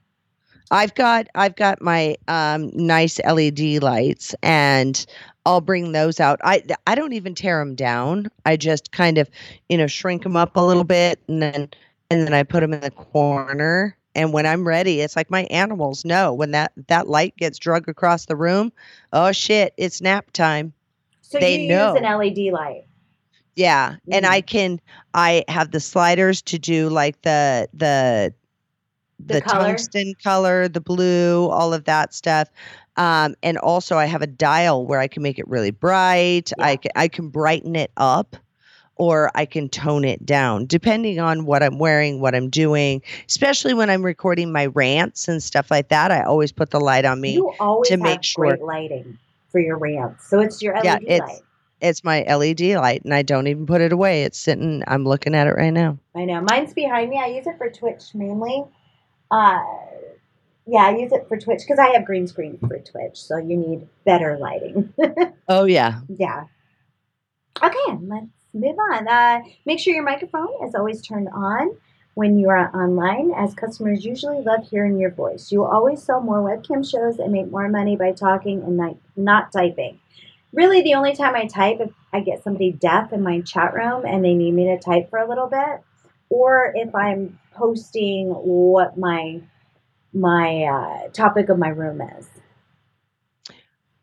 i've 0.74 0.96
got 0.96 1.28
i've 1.36 1.56
got 1.58 1.82
my 1.82 2.18
um 2.30 2.72
nice 2.76 3.20
led 3.26 3.60
lights 3.82 4.36
and 4.44 5.08
i'll 5.46 5.62
bring 5.62 5.94
those 5.94 6.20
out 6.20 6.40
i 6.44 6.64
i 6.88 6.96
don't 6.96 7.14
even 7.14 7.36
tear 7.36 7.60
them 7.60 7.76
down 7.76 8.28
i 8.46 8.58
just 8.58 8.92
kind 8.92 9.20
of 9.20 9.30
you 9.70 9.78
know 9.78 9.88
shrink 9.88 10.24
them 10.24 10.38
up 10.38 10.58
a 10.58 10.62
little 10.62 10.86
bit 10.86 11.20
and 11.30 11.42
then 11.44 11.70
and 12.12 12.28
then 12.28 12.34
i 12.34 12.44
put 12.44 12.62
them 12.62 12.74
in 12.74 12.82
the 12.82 12.92
corner 12.92 13.98
and 14.16 14.34
when 14.34 14.46
i'm 14.48 14.68
ready 14.68 15.02
it's 15.02 15.18
like 15.18 15.32
my 15.32 15.44
animals 15.46 16.06
know 16.06 16.34
when 16.34 16.52
that 16.52 16.74
that 16.88 17.08
light 17.10 17.38
gets 17.38 17.60
drug 17.60 17.90
across 17.90 18.26
the 18.28 18.38
room 18.38 18.74
oh 19.14 19.32
shit 19.32 19.74
it's 19.78 20.02
nap 20.02 20.32
time 20.34 20.74
So 21.22 21.40
they 21.40 21.58
you 21.62 21.68
know. 21.70 21.94
use 21.94 22.04
an 22.04 22.04
LED 22.20 22.54
light. 22.54 22.86
yeah, 23.56 23.98
and 24.12 24.26
Mhm. 24.26 24.30
I 24.30 24.42
can 24.42 24.82
I 25.14 25.44
have 25.48 25.72
the 25.72 25.80
sliders 25.82 26.42
to 26.44 26.60
do 26.60 26.90
like 26.90 27.22
the 27.24 27.70
the 27.74 28.34
The 29.20 29.36
the, 29.36 29.42
color? 29.42 29.66
tungsten 29.68 30.14
color, 30.24 30.68
the 30.68 30.82
blue, 30.82 31.48
all 31.50 31.74
of 31.74 31.86
that 31.86 32.14
stuff. 32.14 32.50
Um, 32.98 33.36
and 33.42 33.58
also 33.58 33.98
I 33.98 34.06
have 34.06 34.22
a 34.22 34.28
dial 34.28 34.86
where 34.86 35.00
I 35.00 35.08
can 35.08 35.24
make 35.24 35.40
it 35.40 35.48
really 35.48 35.72
bright. 35.72 36.52
Yeah. 36.58 36.66
I 36.66 36.76
can 36.76 36.92
I 36.96 37.08
can 37.08 37.30
brighten 37.30 37.76
it 37.76 37.92
up 37.98 38.36
or 38.98 39.32
I 39.34 39.46
can 39.46 39.70
tone 39.70 40.04
it 40.06 40.24
down 40.26 40.68
depending 40.68 41.20
on 41.20 41.46
what 41.46 41.64
I'm 41.64 41.80
wearing, 41.80 42.22
what 42.22 42.36
I'm 42.36 42.50
doing. 42.50 43.02
Especially 43.28 43.74
when 43.74 43.90
I'm 43.90 44.04
recording 44.04 44.52
my 44.52 44.68
rants 44.68 45.28
and 45.28 45.42
stuff 45.42 45.72
like 45.72 45.88
that, 45.90 46.12
I 46.12 46.24
always 46.24 46.52
put 46.52 46.70
the 46.70 46.80
light 46.80 47.06
on 47.06 47.20
me. 47.20 47.34
You 47.34 47.54
always 47.60 47.88
to 47.90 47.94
have 47.96 48.02
make 48.02 48.24
sure- 48.24 48.46
great 48.50 48.62
lighting 48.62 49.18
for 49.52 49.60
your 49.60 49.78
rants. 49.78 50.28
So 50.30 50.40
it's 50.40 50.62
your 50.62 50.76
LED 50.76 50.86
Yeah, 50.86 50.98
it's- 51.16 51.30
light. 51.30 51.42
It's 51.82 52.02
my 52.04 52.22
LED 52.22 52.78
light 52.78 53.04
and 53.04 53.14
I 53.14 53.24
don't 53.24 53.48
even 53.48 53.66
put 53.66 53.82
it 53.82 53.92
away. 53.92 54.24
It's 54.24 54.38
sitting 54.40 54.84
I'm 54.88 55.04
looking 55.04 55.36
at 55.36 55.48
it 55.48 55.56
right 55.58 55.74
now. 55.74 55.98
I 56.16 56.24
know. 56.24 56.40
Mine's 56.40 56.74
behind 56.74 57.10
me. 57.10 57.20
I 57.20 57.26
use 57.28 57.46
it 57.46 57.58
for 57.58 57.70
Twitch 57.70 58.14
mainly. 58.14 58.64
Uh, 59.34 59.64
yeah, 60.68 60.86
I 60.86 60.96
use 60.96 61.12
it 61.12 61.28
for 61.28 61.40
Twitch 61.40 61.62
because 61.62 61.80
I 61.80 61.90
have 61.90 62.06
green 62.06 62.28
screen 62.28 62.60
for 62.60 62.78
Twitch, 62.78 63.20
so 63.20 63.38
you 63.38 63.58
need 63.58 63.88
better 64.06 64.38
lighting. 64.38 64.94
Oh 65.50 65.66
yeah. 65.66 66.00
yeah. 66.08 66.46
Okay, 67.62 67.98
let's 68.02 68.28
move 68.54 68.78
on. 68.92 69.08
Uh, 69.08 69.42
make 69.66 69.80
sure 69.80 69.94
your 69.94 70.04
microphone 70.04 70.48
is 70.66 70.74
always 70.74 71.02
turned 71.02 71.28
on 71.30 71.76
when 72.14 72.38
you 72.38 72.48
are 72.50 72.74
online, 72.74 73.34
as 73.36 73.54
customers 73.56 74.06
usually 74.06 74.42
love 74.42 74.70
hearing 74.70 75.00
your 75.00 75.12
voice. 75.12 75.52
You 75.52 75.60
will 75.60 75.68
always 75.68 76.02
sell 76.02 76.22
more 76.22 76.42
webcam 76.42 76.90
shows 76.90 77.20
and 77.20 77.34
make 77.34 77.52
more 77.52 77.68
money 77.68 77.98
by 77.98 78.14
talking 78.14 78.62
and 78.64 78.78
not, 78.78 78.96
not 79.18 79.52
typing. 79.52 80.00
Really, 80.54 80.82
the 80.82 80.94
only 80.94 81.14
time 81.16 81.36
I 81.36 81.48
type 81.48 81.80
if 81.82 81.92
I 82.14 82.22
get 82.22 82.44
somebody 82.44 82.72
deaf 82.72 83.12
in 83.12 83.22
my 83.22 83.42
chat 83.42 83.74
room 83.74 84.06
and 84.06 84.24
they 84.24 84.34
need 84.34 84.54
me 84.54 84.66
to 84.66 84.80
type 84.80 85.10
for 85.10 85.20
a 85.20 85.28
little 85.28 85.48
bit, 85.48 85.82
or 86.30 86.72
if 86.76 86.96
I'm 86.96 87.38
posting 87.56 88.30
what 88.30 88.98
my 88.98 89.42
my 90.14 90.64
uh, 90.64 91.10
topic 91.10 91.50
of 91.50 91.58
my 91.58 91.70
room 91.70 92.02
is. 92.02 92.28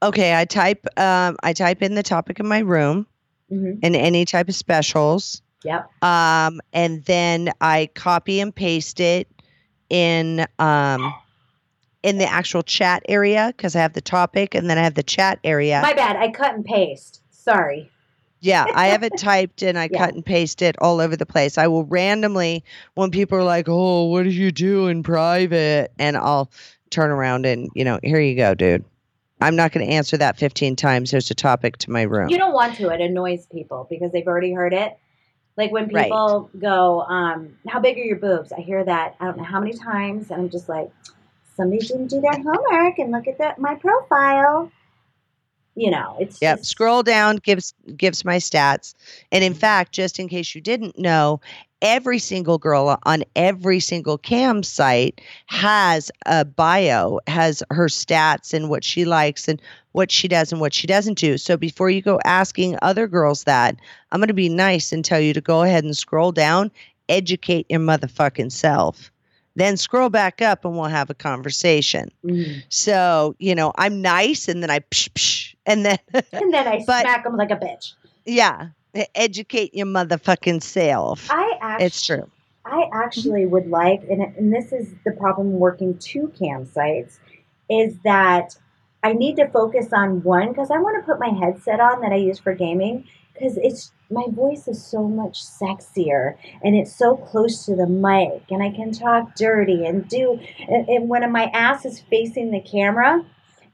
Okay, 0.02 0.34
I 0.34 0.44
type 0.44 0.86
um 0.98 1.36
I 1.42 1.52
type 1.52 1.82
in 1.82 1.94
the 1.94 2.02
topic 2.02 2.40
of 2.40 2.46
my 2.46 2.60
room 2.60 3.06
hmm 3.48 3.72
and 3.82 3.96
any 3.96 4.24
type 4.24 4.48
of 4.48 4.54
specials. 4.54 5.42
Yep. 5.64 5.90
Um 6.02 6.60
and 6.72 7.04
then 7.04 7.52
I 7.60 7.90
copy 7.94 8.40
and 8.40 8.54
paste 8.54 9.00
it 9.00 9.28
in 9.90 10.46
um 10.58 11.12
in 12.02 12.16
the 12.16 12.26
actual 12.26 12.62
chat 12.62 13.02
area 13.08 13.52
cuz 13.58 13.76
I 13.76 13.80
have 13.80 13.92
the 13.92 14.00
topic 14.00 14.54
and 14.54 14.70
then 14.70 14.78
I 14.78 14.84
have 14.84 14.94
the 14.94 15.02
chat 15.02 15.38
area. 15.44 15.80
My 15.82 15.92
bad. 15.92 16.16
I 16.16 16.30
cut 16.30 16.54
and 16.54 16.64
paste. 16.64 17.22
Sorry. 17.30 17.90
Yeah, 18.40 18.68
I 18.72 18.88
have 18.88 19.03
it 19.03 19.16
typed 19.16 19.62
and 19.62 19.79
I 19.79 19.88
Yeah. 19.88 19.98
cut 19.98 20.14
and 20.14 20.24
paste 20.24 20.62
it 20.62 20.76
all 20.81 21.00
over 21.00 21.16
the 21.16 21.26
place. 21.26 21.59
I 21.59 21.66
will 21.66 21.85
randomly, 21.85 22.64
when 22.94 23.11
people 23.11 23.37
are 23.38 23.44
like, 23.44 23.66
"Oh, 23.68 24.05
what 24.07 24.22
do 24.24 24.31
you 24.31 24.50
do 24.50 24.87
in 24.87 25.03
private?" 25.03 25.92
and 25.98 26.16
I'll 26.16 26.50
turn 26.90 27.11
around 27.11 27.46
and 27.46 27.70
you 27.74 27.85
know, 27.85 28.00
here 28.03 28.20
you 28.20 28.35
go, 28.37 28.55
dude. 28.55 28.85
I'm 29.42 29.57
not 29.57 29.72
going 29.72 29.87
to 29.87 29.92
answer 29.92 30.16
that 30.18 30.38
15 30.38 30.76
times. 30.76 31.11
There's 31.11 31.31
a 31.31 31.35
topic 31.35 31.79
to 31.79 31.90
my 31.90 32.03
room. 32.03 32.29
You 32.31 32.37
don't 32.38 32.53
want 32.53 32.76
to. 32.76 32.88
It 32.90 33.00
annoys 33.00 33.46
people 33.46 33.87
because 33.88 34.12
they've 34.12 34.26
already 34.26 34.53
heard 34.53 34.74
it. 34.74 34.98
Like 35.57 35.72
when 35.72 35.90
Right. 35.92 36.11
people 36.11 36.50
go, 36.59 37.03
um, 37.03 37.50
"How 37.68 37.81
big 37.81 37.98
are 37.98 38.03
your 38.05 38.16
boobs?" 38.18 38.53
I 38.53 38.61
hear 38.61 38.85
that 38.85 39.16
I 39.20 39.26
don't 39.26 39.37
know 39.38 39.44
how 39.44 39.61
many 39.61 39.72
times, 39.74 40.31
and 40.31 40.40
I'm 40.40 40.50
just 40.50 40.68
like, 40.68 40.90
somebody 41.57 41.81
didn't 41.81 42.07
do 42.09 42.20
their 42.20 42.38
homework 42.42 42.98
and 42.98 43.11
look 43.12 43.29
at 43.29 43.38
that 43.38 43.59
my 43.59 43.74
profile. 43.74 44.70
You 45.76 45.90
know, 45.90 46.16
it's 46.20 46.40
Yep. 46.42 46.59
just, 46.59 46.70
Scroll 46.70 47.02
down 47.02 47.37
gives 47.37 47.74
gives 47.96 48.24
my 48.24 48.37
stats. 48.37 48.94
And 49.33 49.44
in 49.44 49.54
fact, 49.54 49.92
just 49.92 50.18
in 50.18 50.28
case 50.28 50.54
you 50.54 50.61
didn't 50.61 50.98
know, 50.98 51.40
every 51.83 52.18
single 52.18 52.59
girl 52.59 52.98
on 53.04 53.24
every 53.37 53.80
single 53.80 54.18
cam 54.18 54.62
site 54.62 55.20
has 55.46 56.11
a 56.26 56.44
bio, 56.44 57.20
has 57.26 57.62
her 57.70 57.87
stats 57.87 58.52
and 58.52 58.68
what 58.68 58.85
she 58.85 59.04
likes 59.04 59.48
and 59.48 59.61
what 59.92 60.11
she 60.11 60.28
does 60.28 60.52
and 60.52 60.61
what 60.61 60.74
she 60.74 60.87
doesn't 60.87 61.18
do. 61.18 61.38
So 61.38 61.56
before 61.56 61.90
you 61.90 62.02
go 62.02 62.20
asking 62.24 62.76
other 62.83 63.06
girls 63.06 63.44
that, 63.44 63.76
I'm 64.12 64.20
going 64.20 64.28
to 64.28 64.35
be 64.35 64.48
nice 64.48 64.92
and 64.92 65.04
tell 65.04 65.20
you 65.20 65.33
to 65.33 65.40
go 65.40 65.62
ahead 65.62 65.85
and 65.85 65.96
scroll 65.96 66.33
down, 66.33 66.70
educate 67.09 67.66
your 67.70 67.80
motherfucking 67.80 68.52
self. 68.52 69.11
Then 69.56 69.76
scroll 69.76 70.08
back 70.10 70.40
up 70.40 70.64
and 70.64 70.74
we'll 70.74 70.84
have 70.84 71.10
a 71.10 71.14
conversation. 71.14 72.10
Mm. 72.24 72.62
So, 72.68 73.34
you 73.38 73.54
know, 73.54 73.72
I'm 73.76 74.00
nice 74.00 74.48
and 74.48 74.62
then 74.62 74.70
I 74.70 74.78
psh, 74.80 75.10
psh, 75.10 75.54
and 75.66 75.84
then 75.84 75.98
And 76.32 76.52
then 76.54 76.66
I 76.68 76.84
But- 76.86 77.00
smack 77.02 77.24
them 77.24 77.36
like 77.36 77.50
a 77.50 77.56
bitch. 77.56 77.94
yeah, 78.24 78.68
educate 79.14 79.74
your 79.74 79.86
motherfucking 79.86 80.62
self. 80.62 81.28
I 81.30 81.58
actually, 81.60 81.86
It's 81.86 82.06
true. 82.06 82.30
I 82.64 82.88
actually 82.92 83.46
would 83.46 83.66
like, 83.68 84.02
and, 84.08 84.22
and 84.22 84.52
this 84.52 84.72
is 84.72 84.94
the 85.04 85.12
problem 85.12 85.52
working 85.52 85.98
two 85.98 86.32
campsites, 86.40 87.18
is 87.68 87.96
that 88.04 88.56
I 89.02 89.14
need 89.14 89.36
to 89.36 89.48
focus 89.48 89.92
on 89.92 90.22
one 90.22 90.48
because 90.48 90.70
I 90.70 90.78
want 90.78 91.02
to 91.04 91.06
put 91.10 91.18
my 91.18 91.30
headset 91.30 91.80
on 91.80 92.00
that 92.02 92.12
I 92.12 92.16
use 92.16 92.38
for 92.38 92.54
gaming 92.54 93.04
because 93.32 93.56
it's 93.56 93.92
my 94.10 94.26
voice 94.30 94.66
is 94.66 94.84
so 94.84 95.06
much 95.06 95.42
sexier 95.44 96.36
and 96.62 96.74
it's 96.74 96.94
so 96.94 97.16
close 97.16 97.64
to 97.66 97.76
the 97.76 97.86
mic 97.86 98.42
and 98.50 98.62
I 98.62 98.70
can 98.70 98.92
talk 98.92 99.34
dirty 99.36 99.86
and 99.86 100.08
do 100.08 100.40
and, 100.68 101.08
when 101.08 101.30
my 101.32 101.44
ass 101.54 101.84
is 101.84 102.00
facing 102.00 102.50
the 102.50 102.60
camera 102.60 103.24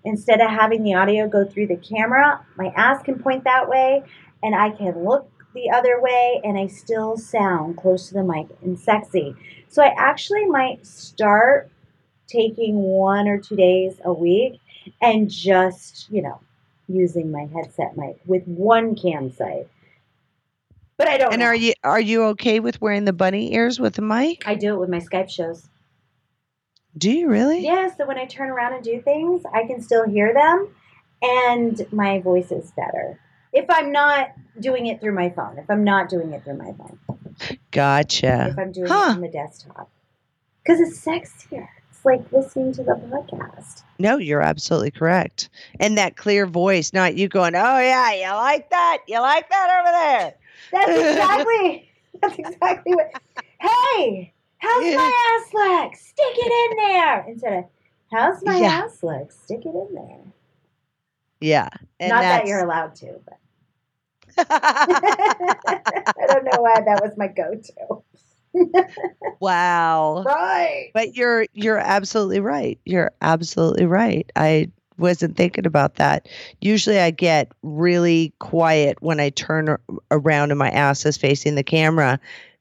instead 0.05 0.41
of 0.41 0.51
having 0.51 0.83
the 0.83 0.95
audio 0.95 1.29
go 1.29 1.45
through 1.45 1.69
the 1.69 1.77
camera 1.77 2.45
my 2.57 2.73
ass 2.77 3.03
can 3.03 3.19
point 3.19 3.45
that 3.45 3.69
way 3.69 4.03
and 4.43 4.55
I 4.55 4.71
can 4.71 5.05
look 5.05 5.31
the 5.57 5.71
other 5.71 6.01
way 6.01 6.41
and 6.45 6.57
I 6.57 6.69
still 6.69 7.17
sound 7.17 7.79
close 7.79 8.09
to 8.09 8.15
the 8.15 8.23
mic 8.23 8.47
and 8.63 8.79
sexy. 8.79 9.35
So 9.69 9.83
I 9.83 9.93
actually 9.97 10.45
might 10.47 10.87
start 10.87 11.71
taking 12.29 12.77
one 12.77 13.27
or 13.27 13.39
two 13.39 13.57
days 13.57 13.95
a 14.05 14.13
week 14.13 14.61
and 15.01 15.29
just, 15.29 16.09
you 16.11 16.23
know, 16.23 16.41
using 16.89 17.33
my 17.33 17.49
headset 17.53 17.97
mic 17.97 18.19
with 18.27 18.45
one 18.45 18.95
cam 18.95 19.33
site. 19.33 19.69
But 20.99 21.09
I 21.09 21.19
don't 21.19 21.33
And 21.33 21.41
know. 21.41 21.47
are 21.47 21.55
you 21.55 21.73
are 21.85 22.01
you 22.01 22.25
okay 22.29 22.61
with 22.61 22.81
wearing 22.81 23.05
the 23.05 23.13
bunny 23.13 23.53
ears 23.55 23.79
with 23.79 23.95
the 23.95 24.03
mic? 24.03 24.43
I 24.47 24.55
do 24.55 24.75
it 24.75 24.79
with 24.79 24.89
my 24.89 25.01
Skype 25.01 25.29
shows. 25.31 25.69
Do 26.97 27.11
you 27.11 27.29
really? 27.29 27.63
Yeah, 27.65 27.95
so 27.95 28.07
when 28.07 28.17
I 28.19 28.25
turn 28.25 28.49
around 28.49 28.73
and 28.75 28.83
do 28.83 29.01
things, 29.03 29.43
I 29.53 29.67
can 29.67 29.83
still 29.83 30.09
hear 30.09 30.33
them 30.33 30.69
and 31.23 31.87
my 31.93 32.21
voice 32.21 32.51
is 32.51 32.73
better. 32.73 33.21
If 33.53 33.67
I'm 33.69 33.93
not 33.93 34.33
doing 34.61 34.87
it 34.87 35.01
through 35.01 35.15
my 35.15 35.31
phone, 35.31 35.59
if 35.59 35.69
I'm 35.71 35.85
not 35.85 36.09
doing 36.09 36.33
it 36.33 36.45
through 36.45 36.57
my 36.57 36.73
phone. 36.73 36.99
Gotcha. 37.71 38.49
if 38.51 38.59
I'm 38.59 38.73
doing 38.73 38.89
Huh. 38.89 39.09
it 39.11 39.15
on 39.17 39.21
the 39.21 39.29
desktop. 39.29 39.91
Because 40.65 40.81
it's 40.81 41.05
sexier. 41.05 41.69
It's 41.91 42.05
like 42.05 42.33
listening 42.33 42.73
to 42.73 42.83
the 42.83 42.93
podcast. 42.95 43.83
No, 43.99 44.17
you're 44.17 44.41
absolutely 44.43 44.91
correct. 44.91 45.49
And 45.79 45.97
that 45.99 46.17
clear 46.17 46.47
voice, 46.47 46.93
not 46.93 47.15
you 47.17 47.29
going, 47.29 47.55
"Oh 47.55 47.79
yeah, 47.79 48.13
you 48.15 48.35
like 48.35 48.69
that? 48.71 48.99
You 49.07 49.21
like 49.21 49.49
that 49.51 49.79
over 49.81 49.91
there?" 49.93 50.35
That's 50.73 50.97
exactly 50.97 51.89
that's 52.21 52.39
exactly 52.39 52.95
what 52.95 53.11
Hey, 53.61 54.35
how's 54.59 54.85
my 54.95 55.39
ass 55.41 55.55
look? 55.55 55.97
Stick 55.97 56.35
it 56.37 56.71
in 56.71 56.77
there. 56.93 57.25
Instead 57.29 57.53
of 57.55 57.65
how's 58.13 58.43
my 58.45 58.59
Yeah. 58.61 58.83
ass 58.85 59.03
look? 59.03 59.33
Stick 59.33 59.61
it 59.65 59.75
in 59.75 59.95
there. 59.95 60.21
Yeah. 61.41 61.69
And 62.01 62.13
Not 62.13 62.23
that 62.23 62.47
you're 62.47 62.65
allowed 62.65 62.95
to, 62.97 63.21
but 63.25 63.39
I 64.51 66.27
don't 66.29 66.45
know 66.45 66.61
why 66.63 66.81
that 66.83 67.01
was 67.03 67.13
my 67.17 67.29
go-to. 67.29 68.03
wow. 69.41 70.23
Right. 70.25 70.91
But 70.95 71.15
you're 71.15 71.47
you're 71.53 71.79
absolutely 71.79 72.41
right. 72.41 72.79
You're 72.85 73.13
absolutely 73.21 73.87
right. 73.87 74.31
I 74.37 74.71
wasn't 74.99 75.37
thinking 75.37 75.67
about 75.67 75.97
that. 75.97 76.29
Usually 76.61 76.99
I 76.99 77.11
get 77.11 77.53
really 77.63 78.33
quiet 78.39 79.01
when 79.01 79.21
I 79.21 79.31
turn 79.31 79.77
around 80.11 80.51
and 80.51 80.59
my 80.59 80.71
ass 80.71 81.05
is 81.07 81.17
facing 81.17 81.55
the 81.55 81.63
camera 81.63 82.19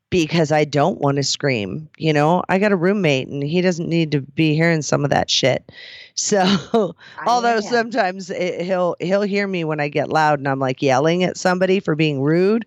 because 0.09 0.51
I 0.51 0.65
don't 0.65 1.01
want 1.01 1.17
to 1.17 1.23
scream. 1.23 1.89
You 1.97 2.13
know, 2.13 2.43
I 2.47 2.59
got 2.59 2.71
a 2.71 2.77
roommate 2.77 3.27
and 3.27 3.43
he 3.43 3.61
doesn't 3.61 3.89
need 3.89 4.11
to 4.11 4.21
be 4.21 4.55
hearing 4.55 4.81
some 4.81 5.03
of 5.03 5.09
that 5.09 5.29
shit. 5.29 5.71
So, 6.13 6.95
although 7.27 7.59
sometimes 7.59 8.29
it, 8.29 8.61
he'll 8.61 8.95
he'll 8.99 9.23
hear 9.23 9.47
me 9.47 9.65
when 9.65 9.81
I 9.81 9.89
get 9.89 10.09
loud 10.09 10.39
and 10.39 10.47
I'm 10.47 10.59
like 10.59 10.81
yelling 10.81 11.23
at 11.23 11.37
somebody 11.37 11.79
for 11.79 11.95
being 11.95 12.21
rude, 12.21 12.65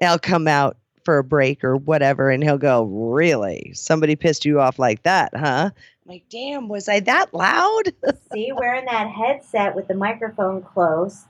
I'll 0.00 0.18
come 0.18 0.48
out 0.48 0.78
for 1.04 1.18
a 1.18 1.24
break 1.24 1.62
or 1.62 1.76
whatever 1.76 2.30
and 2.30 2.42
he'll 2.42 2.56
go, 2.56 2.84
"Really? 2.84 3.72
Somebody 3.74 4.16
pissed 4.16 4.44
you 4.46 4.60
off 4.60 4.78
like 4.78 5.02
that, 5.02 5.36
huh?" 5.36 5.70
Like, 6.06 6.24
"Damn, 6.30 6.68
was 6.68 6.88
I 6.88 7.00
that 7.00 7.34
loud?" 7.34 7.92
See, 8.32 8.52
wearing 8.52 8.86
that 8.86 9.10
headset 9.10 9.74
with 9.74 9.88
the 9.88 9.94
microphone 9.94 10.62
close, 10.62 11.24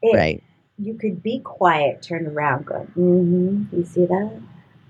it, 0.00 0.16
right. 0.16 0.42
you 0.78 0.94
could 0.94 1.22
be 1.22 1.40
quiet, 1.40 2.02
turn 2.02 2.26
around, 2.26 2.66
going, 2.66 2.86
mm-hmm. 2.88 3.76
You 3.76 3.84
see 3.84 4.06
that? 4.06 4.40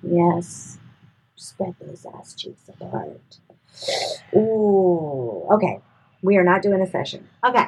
Yes. 0.02 0.78
Spread 1.36 1.74
those 1.80 2.06
ass 2.14 2.34
cheeks 2.34 2.68
apart. 2.68 3.38
Ooh. 4.34 5.46
Okay. 5.50 5.80
We 6.22 6.36
are 6.36 6.44
not 6.44 6.62
doing 6.62 6.80
a 6.80 6.86
session. 6.86 7.28
Okay. 7.44 7.66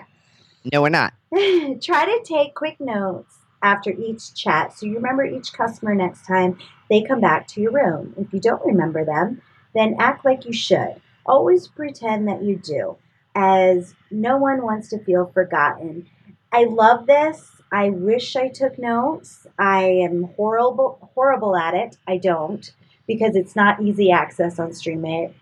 No, 0.73 0.83
we're 0.83 0.89
not. 0.91 1.13
Try 1.35 2.05
to 2.05 2.21
take 2.25 2.55
quick 2.55 2.81
notes 2.81 3.39
after 3.63 3.91
each 3.91 4.35
chat 4.35 4.77
so 4.77 4.87
you 4.87 4.95
remember 4.95 5.25
each 5.25 5.53
customer 5.53 5.95
next 5.95 6.27
time 6.27 6.59
they 6.89 7.03
come 7.03 7.21
back 7.21 7.49
to 7.49 7.61
your 7.61 7.73
room. 7.73 8.15
If 8.17 8.33
you 8.33 8.41
don't 8.41 8.65
remember 8.65 9.05
them, 9.05 9.43
then 9.75 9.97
act 9.99 10.25
like 10.25 10.45
you 10.45 10.53
should. 10.53 11.01
Always 11.27 11.69
pretend 11.69 12.29
that 12.29 12.43
you 12.43 12.57
do, 12.57 12.97
as 13.35 13.95
no 14.11 14.37
one 14.37 14.63
wants 14.63 14.89
to 14.91 14.99
feel 14.99 15.27
forgotten. 15.27 16.09
I 16.53 16.65
love 16.65 17.07
this. 17.07 17.51
I 17.73 17.91
wish 17.91 18.37
I 18.37 18.49
took 18.49 18.79
notes. 18.79 19.47
I 19.59 19.85
am 19.85 20.31
horrible 20.37 21.11
horrible 21.15 21.57
at 21.57 21.75
it. 21.75 21.97
I 22.07 22.19
don't 22.19 22.71
because 23.07 23.37
it's 23.37 23.57
not 23.57 23.83
easy 23.83 24.11
access 24.11 24.59
on 24.59 24.71
Streamate 24.71 25.35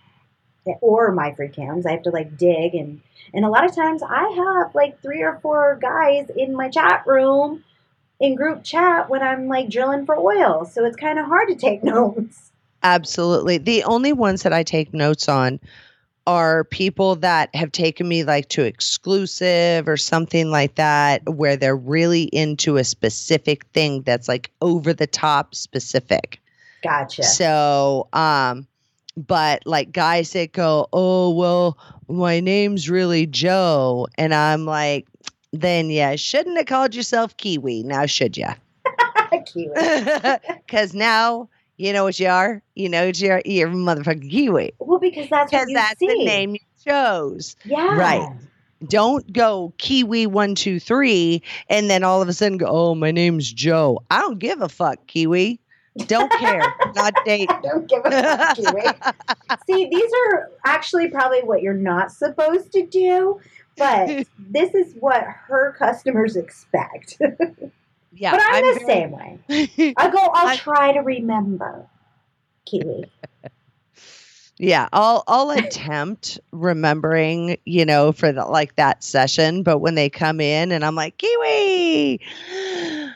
or 0.81 1.15
MyFreeCams. 1.15 1.87
I 1.87 1.93
have 1.93 2.03
to 2.03 2.11
like 2.11 2.37
dig 2.37 2.75
and 2.75 3.03
and 3.35 3.45
a 3.45 3.49
lot 3.49 3.65
of 3.65 3.75
times 3.75 4.03
I 4.03 4.29
have 4.37 4.75
like 4.75 5.03
three 5.03 5.23
or 5.23 5.39
four 5.43 5.79
guys 5.81 6.31
in 6.37 6.55
my 6.55 6.69
chat 6.69 7.07
room 7.07 7.65
in 8.21 8.37
group 8.37 8.63
chat 8.63 9.11
when 9.11 9.23
I'm 9.23 9.49
like 9.49 9.69
drilling 9.69 10.07
for 10.07 10.17
oil. 10.17 10.65
So 10.65 10.85
it's 10.85 10.97
kind 10.97 11.19
of 11.19 11.27
hard 11.27 11.49
to 11.49 11.57
take 11.57 11.83
notes. 11.85 12.52
Absolutely. 12.83 13.59
The 13.59 13.85
only 13.85 14.13
ones 14.13 14.43
that 14.43 14.53
I 14.53 14.63
take 14.63 14.93
notes 14.93 15.29
on 15.29 15.61
are 16.27 16.65
people 16.65 17.17
that 17.17 17.53
have 17.55 17.73
taken 17.73 18.07
me 18.07 18.23
like 18.23 18.49
to 18.49 18.63
exclusive 18.63 19.89
or 19.89 19.97
something 19.97 20.51
like 20.51 20.77
that 20.77 21.29
where 21.29 21.57
they're 21.57 21.77
really 21.77 22.25
into 22.25 22.77
a 22.77 22.85
specific 22.85 23.65
thing 23.67 24.03
that's 24.03 24.29
like 24.29 24.51
over 24.61 24.93
the 24.93 25.07
top 25.07 25.55
specific. 25.55 26.41
Gotcha. 26.83 27.25
So, 27.25 28.09
um, 28.13 28.67
but 29.17 29.67
like 29.67 29.93
guys 29.93 30.33
that 30.33 30.53
go, 30.53 30.89
oh, 30.93 31.31
well, 31.31 31.77
my 32.09 32.41
name's 32.41 32.89
really 32.89 33.27
Joe. 33.27 34.07
And 34.17 34.33
I'm 34.33 34.65
like, 34.65 35.07
then 35.53 35.91
yeah, 35.91 36.17
shouldn't 36.17 36.57
have 36.57 36.67
called 36.67 36.95
yourself 36.95 37.37
Kiwi. 37.37 37.83
Now, 37.83 38.07
should 38.07 38.37
you? 38.37 38.49
Cute. 39.47 39.75
Because 40.67 40.95
now 40.95 41.49
You 41.83 41.93
know 41.93 42.05
what 42.05 42.21
you 42.21 42.29
are? 42.29 42.63
You 42.77 42.89
know 42.89 43.07
what 43.07 43.21
you 43.21 43.33
are? 43.33 43.43
You're 43.45 43.67
a 43.67 43.73
motherfucking 43.73 44.31
Kiwi. 44.31 44.73
Well, 44.79 45.01
because 45.01 45.29
that's 45.29 45.51
Because 45.51 45.67
that's 45.75 45.99
see. 45.99 46.07
the 46.07 46.25
name 46.25 46.53
you 46.53 46.61
chose. 46.85 47.57
Yeah. 47.65 47.97
Right. 47.97 48.29
Don't 48.85 49.33
go 49.33 49.73
Kiwi 49.79 50.29
one, 50.29 50.55
two, 50.55 50.79
three, 50.79 51.43
and 51.69 51.91
then 51.91 52.05
all 52.05 52.23
of 52.23 52.29
a 52.29 52.33
sudden 52.35 52.59
go, 52.59 52.67
oh, 52.69 52.95
my 52.95 53.11
name's 53.11 53.53
Joe. 53.53 54.01
I 54.13 54.21
don't 54.21 54.39
give 54.39 54.63
a 54.63 54.69
fuck, 54.69 55.05
Kiwi. 55.09 55.59
Don't 56.07 56.31
care. 56.31 56.63
Not 56.95 57.15
date. 57.25 57.51
Don't 57.65 57.89
give 57.89 58.03
a 58.05 58.11
fuck, 58.13 58.57
Kiwi. 58.59 58.83
See, 59.67 59.89
these 59.91 60.11
are 60.29 60.53
actually 60.65 61.09
probably 61.09 61.43
what 61.43 61.63
you're 61.63 61.75
not 61.75 62.13
supposed 62.13 62.71
to 62.75 62.87
do, 62.87 63.41
but 63.77 64.25
this 64.39 64.73
is 64.77 64.95
what 65.01 65.25
her 65.25 65.75
customers 65.77 66.37
expect. 66.37 67.19
Yeah. 68.15 68.33
but 68.33 68.41
I'm, 68.45 68.63
the 68.75 68.81
very- 68.81 68.87
same 68.87 69.11
way. 69.11 69.95
I 69.97 70.11
go, 70.11 70.19
I'll 70.35 70.49
I- 70.49 70.57
try 70.57 70.93
to 70.93 71.01
remember. 71.01 71.87
Kiwi. 72.67 73.05
Yeah, 74.59 74.87
I'll 74.93 75.25
I'll 75.27 75.51
attempt 75.51 76.39
remembering, 76.53 77.57
you 77.65 77.85
know, 77.85 78.13
for 78.13 78.31
the 78.31 78.45
like 78.45 78.77
that 78.77 79.03
session, 79.03 79.65
but 79.65 79.79
when 79.79 79.97
they 79.97 80.09
come 80.09 80.41
in 80.41 80.71
and 80.71 80.85
I'm 80.85 80.95
like, 80.95 81.17
"Kiwi, 81.19 82.21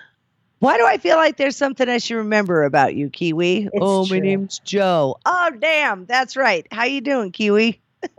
why 0.58 0.76
do 0.76 0.84
I 0.84 0.98
feel 0.98 1.16
like 1.16 1.36
there's 1.36 1.54
something 1.54 1.88
I 1.88 1.98
should 1.98 2.16
remember 2.16 2.64
about 2.64 2.96
you, 2.96 3.10
Kiwi?" 3.10 3.68
oh, 3.80 4.08
my 4.08 4.18
name's 4.18 4.58
Joe. 4.60 5.18
Oh, 5.24 5.50
damn, 5.60 6.04
that's 6.06 6.36
right. 6.36 6.66
How 6.72 6.82
you 6.84 7.00
doing, 7.00 7.30
Kiwi? 7.30 7.80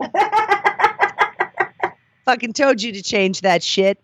Fucking 2.24 2.54
told 2.54 2.80
you 2.80 2.92
to 2.92 3.02
change 3.02 3.42
that 3.42 3.62
shit. 3.62 3.98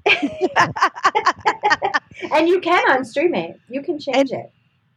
And 2.32 2.48
you 2.48 2.60
can 2.60 2.90
on 2.90 3.02
Streamate. 3.02 3.58
You 3.68 3.82
can 3.82 3.98
change 3.98 4.30
it. 4.30 4.50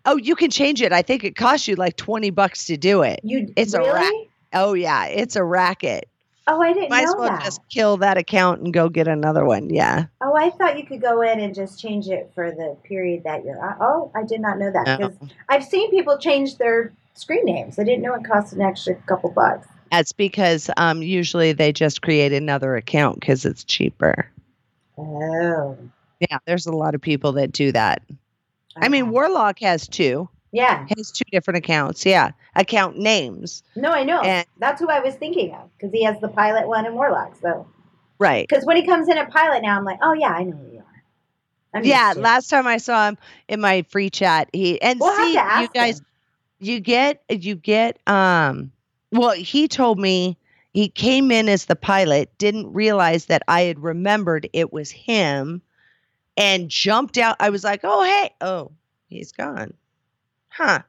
Oh, 0.06 0.18
you 0.18 0.36
can 0.36 0.50
change 0.50 0.82
it. 0.82 0.94
I 0.94 1.02
think 1.02 1.24
it 1.24 1.36
costs 1.36 1.68
you 1.68 1.76
like 1.76 1.98
20 1.98 2.30
bucks 2.30 2.66
to 2.66 2.78
do 2.78 3.02
it. 3.02 3.20
You 3.24 3.54
It's 3.58 3.74
a 3.74 3.80
really? 3.80 4.30
Oh 4.54 4.74
yeah, 4.74 5.06
it's 5.06 5.36
a 5.36 5.44
racket. 5.44 6.08
Oh, 6.50 6.62
I 6.62 6.72
didn't 6.72 6.90
Might 6.90 7.04
as 7.04 7.14
well 7.18 7.30
that. 7.30 7.44
just 7.44 7.60
kill 7.70 7.98
that 7.98 8.18
account 8.18 8.62
and 8.62 8.74
go 8.74 8.88
get 8.88 9.10
another 9.10 9.44
one. 9.44 9.70
Yeah. 9.70 10.06
Oh, 10.22 10.34
I 10.34 10.50
thought 10.52 10.78
you 10.78 10.86
could 10.86 11.02
go 11.02 11.22
in 11.22 11.42
and 11.42 11.54
just 11.54 11.78
change 11.82 12.08
it 12.08 12.32
for 12.34 12.52
the 12.52 12.78
period 12.86 13.26
that 13.26 13.44
you're 13.44 13.62
on. 13.62 13.76
Oh, 13.82 14.12
I 14.16 14.24
did 14.24 14.40
not 14.40 14.58
know 14.58 14.72
that. 14.72 15.00
No. 15.00 15.10
Because 15.10 15.30
I've 15.50 15.66
seen 15.66 15.92
people 15.92 16.18
change 16.18 16.58
their 16.58 16.94
screen 17.16 17.44
names. 17.44 17.78
I 17.78 17.84
didn't 17.84 18.02
know 18.02 18.14
it 18.14 18.24
cost 18.24 18.54
an 18.54 18.62
extra 18.62 18.96
couple 18.96 19.30
bucks. 19.30 19.68
That's 19.92 20.14
because 20.14 20.70
um, 20.78 21.02
usually 21.02 21.52
they 21.52 21.74
just 21.74 22.02
create 22.02 22.32
another 22.32 22.78
account 22.78 23.20
because 23.20 23.44
it's 23.44 23.66
cheaper. 23.66 24.30
Oh. 24.98 25.78
Yeah, 26.20 26.40
there's 26.46 26.66
a 26.66 26.72
lot 26.72 26.96
of 26.96 27.02
people 27.02 27.34
that 27.34 27.52
do 27.52 27.72
that. 27.72 28.02
I 28.76 28.90
mean. 28.90 29.10
Warlock 29.12 29.60
has 29.60 29.88
two, 29.88 30.30
yeah. 30.52 30.86
has 30.96 31.12
two 31.12 31.24
different 31.32 31.58
accounts. 31.60 32.06
Yeah, 32.06 32.32
account 32.56 32.98
names. 32.98 33.64
No, 33.76 33.92
I 33.92 34.04
know. 34.04 34.22
And- 34.22 34.46
That's 34.60 34.80
who 34.82 34.90
I 34.90 35.00
was 35.00 35.16
thinking 35.16 35.54
of 35.54 35.70
because 35.78 35.92
he 35.92 36.04
has 36.04 36.20
the 36.22 36.28
pilot 36.28 36.68
one 36.68 36.86
and 36.86 36.96
Warlock. 36.96 37.36
So, 37.42 37.68
Right. 38.20 38.48
because 38.48 38.66
when 38.66 38.78
he 38.78 38.84
comes 38.86 39.10
in 39.10 39.18
at 39.18 39.30
pilot 39.32 39.62
now, 39.64 39.78
I'm 39.78 39.86
like, 39.86 40.00
oh, 40.02 40.14
yeah, 40.14 40.30
I 40.32 40.44
know 40.44 40.58
who 40.58 40.72
you 40.74 40.80
are. 40.80 40.84
I'm 41.74 41.84
Yeah, 41.84 42.08
used 42.08 42.16
to 42.16 42.20
it. 42.20 42.24
last 42.24 42.50
time 42.50 42.66
I 42.68 42.78
saw 42.78 43.08
him 43.10 43.18
in 43.48 43.62
my 43.62 43.84
free 43.90 44.10
chat, 44.10 44.50
he 44.54 44.82
and 44.82 45.00
We'll 45.00 45.16
see 45.16 45.34
you 45.34 45.68
guys, 45.74 46.00
him. 46.00 46.06
you 46.60 46.80
get 46.80 47.24
you 47.30 47.56
get 47.56 48.00
um. 48.08 48.72
Well, 49.12 49.32
he 49.32 49.68
told 49.68 50.00
me 50.00 50.38
he 50.74 50.90
came 50.90 51.32
in 51.32 51.48
as 51.50 51.66
the 51.66 51.76
pilot, 51.76 52.30
didn't 52.38 52.74
realize 52.74 53.26
that 53.26 53.42
I 53.48 53.62
had 53.62 53.80
remembered 53.80 54.50
it 54.54 54.72
was 54.74 54.92
him, 54.92 55.62
and 56.38 56.70
jumped 56.70 57.18
out. 57.18 57.36
I 57.40 57.50
was 57.50 57.64
like, 57.64 57.82
"Oh 57.84 58.04
hey, 58.04 58.34
oh 58.42 58.72
he's 59.10 59.32
gone, 59.32 59.74
huh?" 60.50 60.80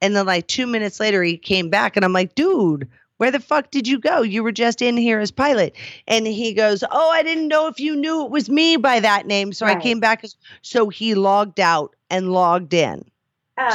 And 0.00 0.14
then 0.14 0.26
like 0.26 0.46
two 0.46 0.66
minutes 0.66 1.00
later, 1.00 1.22
he 1.22 1.36
came 1.36 1.70
back, 1.70 1.96
and 1.96 2.04
I'm 2.04 2.12
like, 2.12 2.34
"Dude." 2.34 2.88
Where 3.18 3.30
the 3.30 3.38
fuck 3.38 3.70
did 3.70 3.86
you 3.86 4.00
go? 4.00 4.22
You 4.22 4.42
were 4.42 4.50
just 4.50 4.82
in 4.82 4.96
here 4.96 5.20
as 5.20 5.30
pilot. 5.30 5.76
And 6.08 6.26
he 6.26 6.52
goes, 6.52 6.82
Oh, 6.90 7.10
I 7.10 7.22
didn't 7.22 7.46
know 7.46 7.68
if 7.68 7.78
you 7.78 7.94
knew 7.94 8.24
it 8.24 8.30
was 8.30 8.50
me 8.50 8.76
by 8.76 8.98
that 8.98 9.24
name. 9.24 9.52
So 9.52 9.64
I 9.66 9.76
came 9.76 10.00
back 10.00 10.24
as 10.24 10.34
so 10.62 10.88
he 10.88 11.14
logged 11.14 11.60
out 11.60 11.94
and 12.10 12.32
logged 12.32 12.74
in. 12.74 13.04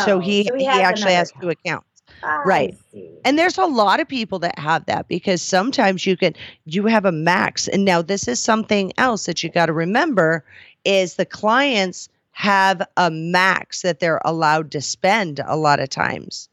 so 0.03 0.17
Oh, 0.17 0.19
he 0.19 0.43
he, 0.57 0.67
actually 0.67 1.13
has 1.13 1.29
account. 1.29 1.41
two 1.41 1.49
accounts. 1.49 2.03
I 2.21 2.41
right. 2.45 2.77
see. 2.91 3.09
And 3.23 3.39
there's 3.39 3.57
a 3.57 3.65
lot 3.65 4.01
of 4.01 4.07
people 4.09 4.39
that 4.39 4.59
have 4.59 4.85
that 4.87 5.07
because 5.07 5.41
sometimes 5.41 6.05
you 6.05 6.17
can 6.17 6.35
you 6.65 6.85
have 6.87 7.05
a 7.05 7.11
max. 7.11 7.69
And 7.69 7.85
now 7.85 8.01
this 8.01 8.27
is 8.27 8.39
something 8.41 8.91
else 8.97 9.25
that 9.25 9.41
you 9.41 9.49
got 9.49 9.67
to 9.67 9.73
remember 9.73 10.43
is 10.89 11.15
the 11.15 11.25
clients 11.25 12.09
have 12.31 12.81
a 12.97 13.11
max 13.11 13.81
that 13.83 13.99
they're 13.99 14.21
allowed 14.25 14.71
to 14.71 14.81
spend 14.81 15.39
a 15.45 15.55
lot 15.55 15.79
of 15.79 15.89
times. 15.89 16.49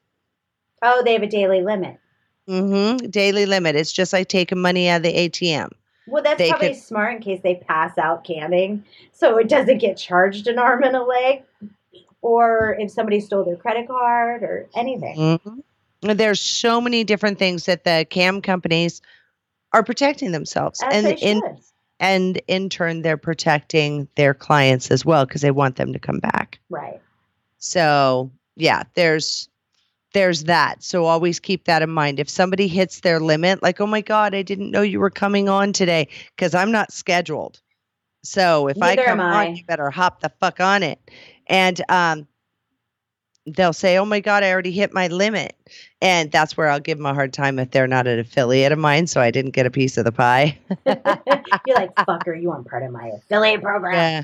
Oh, 0.82 1.02
they 1.04 1.14
have 1.14 1.22
a 1.22 1.26
daily 1.26 1.62
limit. 1.62 1.98
Mm-hmm. 2.48 3.06
Daily 3.08 3.46
limit. 3.46 3.76
It's 3.76 3.92
just 3.92 4.12
like 4.12 4.28
taking 4.28 4.60
money 4.60 4.88
out 4.88 4.98
of 4.98 5.02
the 5.04 5.14
ATM. 5.14 5.70
Well, 6.06 6.22
that's 6.22 6.38
They 6.38 6.50
probably 6.50 6.68
could- 6.68 6.76
smart 6.82 7.14
in 7.16 7.22
case 7.22 7.40
they 7.42 7.56
pass 7.56 7.96
out 7.98 8.24
camping, 8.24 8.84
so 9.12 9.38
it 9.38 9.48
doesn't 9.48 9.78
get 9.78 9.96
charged 9.96 10.46
an 10.46 10.58
arm 10.58 10.84
and 10.84 10.94
a 10.94 11.02
leg, 11.02 11.42
or 12.22 12.76
if 12.78 12.90
somebody 12.90 13.18
stole 13.20 13.44
their 13.44 13.56
credit 13.56 13.88
card 13.88 14.42
or 14.42 14.68
anything. 14.76 15.16
Mhm. 15.18 15.62
There's 16.16 16.40
so 16.40 16.80
many 16.80 17.02
different 17.04 17.38
things 17.38 17.64
that 17.66 17.82
the 17.84 18.06
cam 18.08 18.40
companies 18.42 19.00
are 19.72 19.82
protecting 19.82 20.30
themselves, 20.30 20.80
As 20.82 21.04
and 21.04 21.18
in. 21.18 21.42
And 21.98 22.40
in 22.46 22.68
turn, 22.68 23.02
they're 23.02 23.16
protecting 23.16 24.08
their 24.16 24.34
clients 24.34 24.90
as 24.90 25.04
well 25.04 25.24
because 25.24 25.40
they 25.40 25.50
want 25.50 25.76
them 25.76 25.92
to 25.92 25.98
come 25.98 26.18
back. 26.18 26.58
Right. 26.68 27.00
So 27.58 28.30
yeah, 28.56 28.84
there's 28.94 29.48
there's 30.12 30.44
that. 30.44 30.82
So 30.82 31.04
always 31.04 31.40
keep 31.40 31.64
that 31.64 31.82
in 31.82 31.90
mind. 31.90 32.20
If 32.20 32.28
somebody 32.28 32.68
hits 32.68 33.00
their 33.00 33.20
limit, 33.20 33.62
like 33.62 33.80
oh 33.80 33.86
my 33.86 34.00
god, 34.00 34.34
I 34.34 34.42
didn't 34.42 34.70
know 34.70 34.82
you 34.82 35.00
were 35.00 35.10
coming 35.10 35.48
on 35.48 35.72
today 35.72 36.08
because 36.34 36.54
I'm 36.54 36.72
not 36.72 36.92
scheduled. 36.92 37.60
So 38.22 38.68
if 38.68 38.76
Neither 38.76 39.02
I 39.02 39.06
come 39.06 39.20
I. 39.20 39.46
on, 39.48 39.56
you 39.56 39.64
better 39.64 39.90
hop 39.90 40.20
the 40.20 40.32
fuck 40.40 40.60
on 40.60 40.82
it. 40.82 40.98
And 41.46 41.80
um, 41.88 42.26
they'll 43.46 43.72
say, 43.72 43.96
"Oh 43.98 44.04
my 44.04 44.20
god, 44.20 44.42
I 44.42 44.50
already 44.52 44.72
hit 44.72 44.92
my 44.92 45.06
limit," 45.08 45.54
and 46.02 46.30
that's 46.32 46.56
where 46.56 46.68
I'll 46.68 46.80
give 46.80 46.98
them 46.98 47.06
a 47.06 47.14
hard 47.14 47.32
time 47.32 47.58
if 47.58 47.70
they're 47.70 47.86
not 47.86 48.06
an 48.06 48.18
affiliate 48.18 48.72
of 48.72 48.78
mine, 48.78 49.06
so 49.06 49.20
I 49.20 49.30
didn't 49.30 49.52
get 49.52 49.66
a 49.66 49.70
piece 49.70 49.96
of 49.98 50.04
the 50.04 50.12
pie. 50.12 50.58
You're 50.86 51.76
like, 51.76 51.94
fucker, 51.96 52.40
you 52.40 52.50
aren't 52.50 52.66
part 52.68 52.82
of 52.82 52.90
my 52.92 53.08
affiliate 53.08 53.62
program. 53.62 53.94
Yeah. 53.94 54.22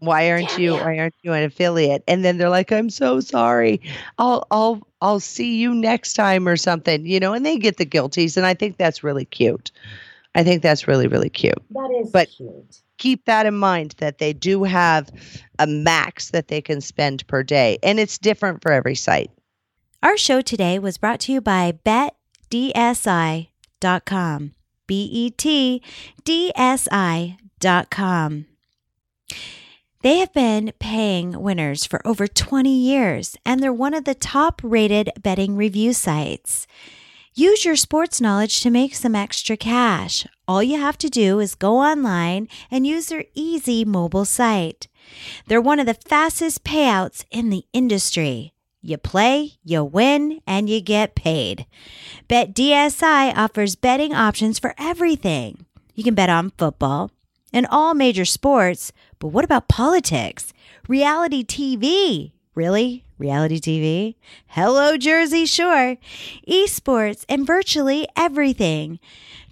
Why 0.00 0.30
aren't 0.30 0.50
Damn 0.50 0.60
you 0.60 0.74
ya. 0.76 0.84
why 0.84 0.98
aren't 0.98 1.14
you 1.22 1.32
an 1.32 1.44
affiliate? 1.44 2.04
And 2.06 2.22
then 2.22 2.36
they're 2.36 2.50
like, 2.50 2.70
I'm 2.70 2.90
so 2.90 3.20
sorry. 3.20 3.80
I'll 4.18 4.46
I'll 4.50 4.86
I'll 5.00 5.20
see 5.20 5.56
you 5.56 5.74
next 5.74 6.12
time 6.14 6.46
or 6.46 6.56
something, 6.58 7.06
you 7.06 7.18
know, 7.18 7.32
and 7.32 7.46
they 7.46 7.56
get 7.56 7.78
the 7.78 7.86
guilties. 7.86 8.36
And 8.36 8.44
I 8.44 8.52
think 8.52 8.76
that's 8.76 9.02
really 9.02 9.24
cute. 9.24 9.70
I 10.34 10.44
think 10.44 10.62
that's 10.62 10.86
really, 10.86 11.06
really 11.06 11.30
cute. 11.30 11.54
That 11.70 11.90
is 11.98 12.10
But- 12.10 12.28
cute. 12.28 12.78
Keep 12.98 13.24
that 13.26 13.46
in 13.46 13.56
mind 13.56 13.94
that 13.98 14.18
they 14.18 14.32
do 14.32 14.64
have 14.64 15.10
a 15.58 15.66
max 15.66 16.30
that 16.30 16.48
they 16.48 16.60
can 16.60 16.80
spend 16.80 17.26
per 17.26 17.42
day. 17.42 17.78
And 17.82 17.98
it's 18.00 18.18
different 18.18 18.62
for 18.62 18.72
every 18.72 18.94
site. 18.94 19.30
Our 20.02 20.16
show 20.16 20.40
today 20.40 20.78
was 20.78 20.98
brought 20.98 21.20
to 21.20 21.32
you 21.32 21.40
by 21.40 21.72
betdsi.com. 21.84 23.48
B 24.86 25.08
E 25.12 25.30
T 25.30 25.82
D 26.24 26.52
S 26.54 26.88
I.com. 26.90 28.46
They 30.02 30.18
have 30.18 30.32
been 30.32 30.72
paying 30.78 31.42
winners 31.42 31.84
for 31.84 32.06
over 32.06 32.28
20 32.28 32.70
years, 32.70 33.36
and 33.44 33.60
they're 33.60 33.72
one 33.72 33.94
of 33.94 34.04
the 34.04 34.14
top 34.14 34.60
rated 34.62 35.10
betting 35.20 35.56
review 35.56 35.92
sites. 35.92 36.68
Use 37.38 37.66
your 37.66 37.76
sports 37.76 38.18
knowledge 38.18 38.62
to 38.62 38.70
make 38.70 38.94
some 38.94 39.14
extra 39.14 39.58
cash. 39.58 40.26
All 40.48 40.62
you 40.62 40.80
have 40.80 40.96
to 40.96 41.10
do 41.10 41.38
is 41.38 41.54
go 41.54 41.76
online 41.76 42.48
and 42.70 42.86
use 42.86 43.08
their 43.08 43.26
easy 43.34 43.84
mobile 43.84 44.24
site. 44.24 44.88
They're 45.46 45.60
one 45.60 45.78
of 45.78 45.84
the 45.84 45.92
fastest 46.08 46.64
payouts 46.64 47.26
in 47.30 47.50
the 47.50 47.66
industry. 47.74 48.54
You 48.80 48.96
play, 48.96 49.58
you 49.62 49.84
win, 49.84 50.40
and 50.46 50.70
you 50.70 50.80
get 50.80 51.14
paid. 51.14 51.66
BetDSI 52.26 53.36
offers 53.36 53.76
betting 53.76 54.14
options 54.14 54.58
for 54.58 54.74
everything. 54.78 55.66
You 55.94 56.04
can 56.04 56.14
bet 56.14 56.30
on 56.30 56.52
football 56.56 57.10
and 57.52 57.66
all 57.70 57.92
major 57.92 58.24
sports, 58.24 58.92
but 59.18 59.28
what 59.28 59.44
about 59.44 59.68
politics? 59.68 60.54
Reality 60.88 61.44
TV? 61.44 62.32
Really? 62.56 63.04
Reality 63.18 63.60
TV? 63.60 64.14
Hello, 64.46 64.96
Jersey 64.96 65.44
Shore. 65.44 65.98
Esports 66.48 67.26
and 67.28 67.46
virtually 67.46 68.08
everything. 68.16 68.98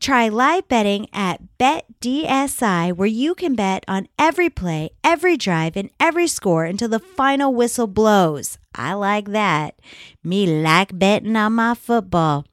Try 0.01 0.31
live 0.31 0.67
betting 0.69 1.09
at 1.13 1.43
BetDSI, 1.59 2.97
where 2.97 3.07
you 3.07 3.35
can 3.35 3.55
bet 3.55 3.85
on 3.87 4.09
every 4.19 4.49
play, 4.49 4.89
every 5.05 5.37
drive, 5.37 5.77
and 5.77 5.91
every 6.01 6.27
score 6.27 6.65
until 6.65 6.89
the 6.89 6.99
final 6.99 7.55
whistle 7.55 7.87
blows. 7.87 8.57
I 8.75 8.95
like 8.95 9.33
that. 9.33 9.79
Me 10.23 10.47
like 10.47 10.99
betting 10.99 11.37
on 11.37 11.53
my 11.53 11.75
football. 11.75 12.47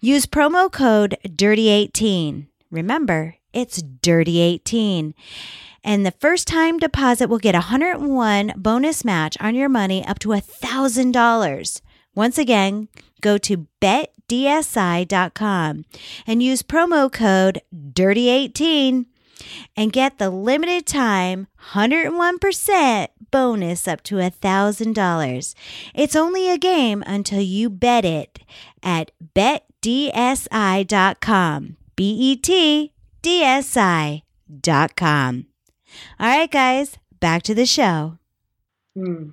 Use 0.00 0.26
promo 0.26 0.72
code 0.72 1.16
DIRTY18. 1.24 2.48
Remember, 2.72 3.36
it's 3.52 3.80
DIRTY18. 3.80 5.14
And 5.84 6.04
the 6.04 6.10
first 6.12 6.48
time 6.48 6.78
deposit 6.78 7.28
will 7.28 7.38
get 7.38 7.54
a 7.54 7.70
101 7.70 8.54
bonus 8.56 9.04
match 9.04 9.36
on 9.40 9.54
your 9.54 9.68
money 9.68 10.04
up 10.04 10.18
to 10.20 10.30
$1,000. 10.30 11.80
Once 12.14 12.38
again, 12.38 12.88
go 13.20 13.36
to 13.38 13.66
betdsi.com 13.80 15.84
and 16.26 16.42
use 16.42 16.62
promo 16.62 17.12
code 17.12 17.60
DIRTY18 17.72 19.06
and 19.76 19.92
get 19.92 20.18
the 20.18 20.30
limited 20.30 20.84
time 20.86 21.46
101% 21.72 23.08
bonus 23.30 23.86
up 23.86 24.02
to 24.02 24.16
$1,000. 24.16 25.54
It's 25.94 26.16
only 26.16 26.50
a 26.50 26.58
game 26.58 27.04
until 27.06 27.40
you 27.40 27.70
bet 27.70 28.04
it 28.04 28.40
at 28.82 29.12
betdsi.com. 29.34 30.16
B 31.96 32.16
E 32.16 32.36
T 32.36 32.92
D 33.22 33.42
S 33.42 33.76
I.com. 33.76 35.47
All 36.18 36.28
right, 36.28 36.50
guys, 36.50 36.98
back 37.20 37.42
to 37.44 37.54
the 37.54 37.66
show. 37.66 38.18
Hmm. 38.94 39.30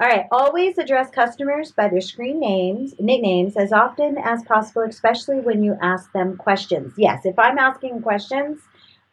All 0.00 0.08
right. 0.08 0.26
Always 0.32 0.78
address 0.78 1.10
customers 1.10 1.70
by 1.70 1.88
their 1.88 2.00
screen 2.00 2.40
names, 2.40 2.94
nicknames, 2.98 3.56
as 3.56 3.72
often 3.72 4.18
as 4.18 4.42
possible, 4.42 4.82
especially 4.82 5.38
when 5.38 5.62
you 5.62 5.76
ask 5.80 6.10
them 6.12 6.36
questions. 6.36 6.94
Yes, 6.96 7.24
if 7.24 7.38
I'm 7.38 7.56
asking 7.56 8.02
questions, 8.02 8.58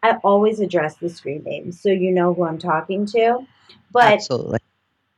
I 0.01 0.13
always 0.23 0.59
address 0.59 0.95
the 0.95 1.09
screen 1.09 1.43
names 1.43 1.79
so 1.79 1.89
you 1.89 2.11
know 2.11 2.33
who 2.33 2.43
I'm 2.43 2.57
talking 2.57 3.05
to. 3.07 3.45
But 3.91 4.13
Absolutely. 4.13 4.59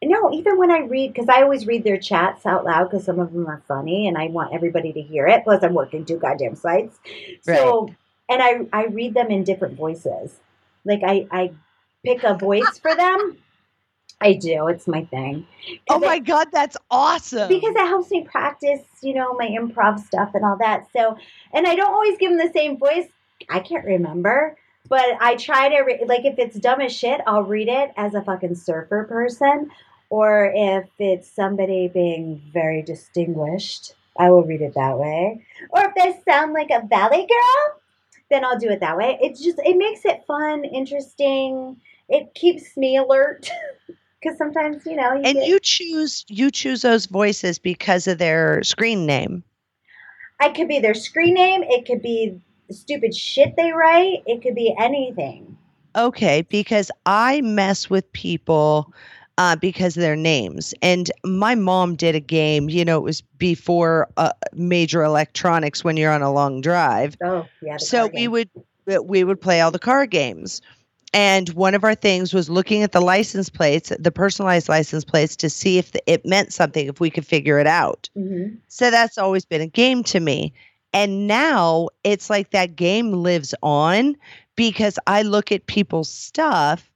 no, 0.04 0.34
even 0.34 0.58
when 0.58 0.72
I 0.72 0.80
read, 0.80 1.14
because 1.14 1.30
I 1.30 1.42
always 1.42 1.68
read 1.68 1.84
their 1.84 2.00
chats 2.00 2.46
out 2.46 2.66
loud 2.66 2.90
because 2.90 3.06
some 3.06 3.20
of 3.20 3.32
them 3.32 3.48
are 3.48 3.64
funny 3.68 4.08
and 4.08 4.18
I 4.18 4.28
want 4.28 4.54
everybody 4.54 4.92
to 4.94 5.02
hear 5.02 5.28
it. 5.28 5.44
Plus, 5.44 5.64
I'm 5.64 5.74
working 5.74 6.04
two 6.04 6.18
goddamn 6.18 6.56
sites. 6.56 7.00
Right. 7.48 7.58
So, 7.58 7.94
and 8.28 8.42
I, 8.42 8.68
I 8.74 8.86
read 8.88 9.14
them 9.14 9.30
in 9.30 9.44
different 9.44 9.78
voices. 9.78 10.40
Like, 10.86 11.02
I, 11.06 11.28
I 11.32 11.52
pick 12.04 12.24
a 12.24 12.34
voice 12.36 12.80
for 12.80 12.96
them. 12.96 13.38
I 14.22 14.34
do. 14.34 14.68
It's 14.68 14.88
my 14.88 15.04
thing. 15.06 15.48
Oh 15.90 15.96
it- 15.96 16.06
my 16.06 16.20
God, 16.20 16.50
that's 16.52 16.78
awesome. 16.92 17.50
because 17.50 17.76
it 17.76 17.88
helps 17.88 18.12
me 18.12 18.24
practice, 18.24 18.82
you 19.02 19.14
know, 19.16 19.34
my 19.34 19.48
improv 19.48 20.00
stuff 20.00 20.32
and 20.36 20.46
all 20.46 20.58
that. 20.58 20.88
So, 20.96 21.18
and 21.54 21.66
I 21.66 21.76
don't 21.76 21.92
always 21.92 22.18
give 22.20 22.30
them 22.30 22.38
the 22.38 22.54
same 22.54 22.78
voice. 22.78 23.08
I 23.50 23.60
can't 23.60 23.84
remember, 23.84 24.56
but 24.88 25.06
I 25.20 25.36
try 25.36 25.70
to 25.70 25.80
re- 25.82 26.04
like 26.06 26.26
if 26.26 26.38
it's 26.38 26.60
dumb 26.60 26.82
as 26.82 26.94
shit, 26.94 27.20
I'll 27.26 27.44
read 27.44 27.68
it 27.68 27.92
as 27.98 28.14
a 28.14 28.22
fucking 28.22 28.56
surfer 28.56 29.06
person, 29.06 29.72
or 30.12 30.52
if 30.56 30.88
it's 31.00 31.28
somebody 31.28 31.88
being 31.88 32.42
very 32.54 32.84
distinguished, 32.84 33.96
I 34.20 34.30
will 34.30 34.44
read 34.44 34.62
it 34.62 34.76
that 34.76 35.00
way. 35.00 35.44
Or 35.72 35.86
if 35.86 35.96
they 35.96 36.32
sound 36.32 36.54
like 36.54 36.70
a 36.70 36.86
valley 36.86 37.28
girl, 37.28 37.81
then 38.32 38.46
I'll 38.46 38.58
do 38.58 38.70
it 38.70 38.80
that 38.80 38.98
way. 38.98 39.18
It's 39.22 39.44
just 39.44 39.60
it 39.60 39.78
makes 39.78 40.06
it 40.06 40.24
fun, 40.26 40.64
interesting. 40.66 41.78
It 42.10 42.34
keeps 42.34 42.76
me 42.78 42.98
alert. 42.98 43.50
Because 44.22 44.38
sometimes, 44.38 44.86
you 44.86 44.96
know, 44.96 45.14
you 45.14 45.22
and 45.24 45.34
get- 45.34 45.48
you 45.48 45.60
choose 45.60 46.26
you 46.28 46.52
choose 46.52 46.84
those 46.84 47.08
voices 47.08 47.58
because 47.58 48.06
of 48.08 48.20
their 48.20 48.62
screen 48.62 49.08
name. 49.08 49.44
I 50.40 50.50
could 50.50 50.68
be 50.68 50.78
their 50.78 50.94
screen 50.94 51.34
name. 51.34 51.64
It 51.64 51.88
could 51.88 52.04
be 52.04 52.40
stupid 52.70 53.16
shit 53.16 53.56
they 53.58 53.72
write. 53.72 54.22
It 54.28 54.44
could 54.44 54.54
be 54.54 54.76
anything. 54.80 55.58
Okay, 55.96 56.44
because 56.44 56.92
I 57.08 57.42
mess 57.42 57.90
with 57.90 58.14
people 58.14 58.94
uh, 59.38 59.56
because 59.56 59.98
of 59.98 60.02
their 60.02 60.16
names. 60.16 60.74
And 60.82 61.12
my 61.24 61.56
mom 61.56 61.96
did 61.96 62.16
a 62.16 62.20
game, 62.20 62.70
you 62.70 62.86
know, 62.86 62.98
it 62.98 63.04
was 63.04 63.22
before 63.22 64.08
uh, 64.18 64.32
major 64.54 65.04
electronics 65.04 65.84
when 65.84 65.98
you're 65.98 66.12
on 66.12 66.22
a 66.22 66.32
long 66.32 66.62
drive. 66.62 67.16
Oh, 67.24 67.46
yeah. 67.62 67.78
So 67.78 68.08
we 68.08 68.22
game. 68.22 68.32
would 68.32 68.50
uh, 68.92 69.02
we 69.04 69.24
would 69.24 69.42
play 69.42 69.62
all 69.62 69.72
the 69.72 69.80
car 69.80 70.06
games. 70.06 70.62
And 71.14 71.50
one 71.50 71.76
of 71.76 71.84
our 71.84 71.96
things 71.96 72.34
was 72.34 72.50
looking 72.50 72.84
at 72.84 72.94
the 72.94 73.02
license 73.02 73.50
plates, 73.50 73.92
the 74.00 74.12
personalized 74.12 74.70
license 74.70 75.04
plates, 75.04 75.36
to 75.38 75.50
see 75.50 75.78
if 75.78 75.92
the, 75.92 76.02
it 76.10 76.26
meant 76.26 76.54
something, 76.54 76.88
if 76.88 77.02
we 77.02 77.10
could 77.10 77.26
figure 77.26 77.60
it 77.60 77.68
out. 77.68 78.10
Mhm. 78.18 78.58
So 78.70 78.90
that's 78.90 79.18
always 79.18 79.44
been 79.44 79.60
a 79.62 79.68
game 79.68 80.04
to 80.06 80.22
me. 80.22 80.54
And 80.94 81.28
now 81.28 81.90
it's 82.04 82.30
like 82.30 82.52
that 82.52 82.76
game 82.78 83.12
lives 83.12 83.54
on 83.62 84.16
because 84.56 84.98
I 85.08 85.22
look 85.24 85.52
at 85.52 85.66
people's 85.68 86.10
stuff 86.10 86.90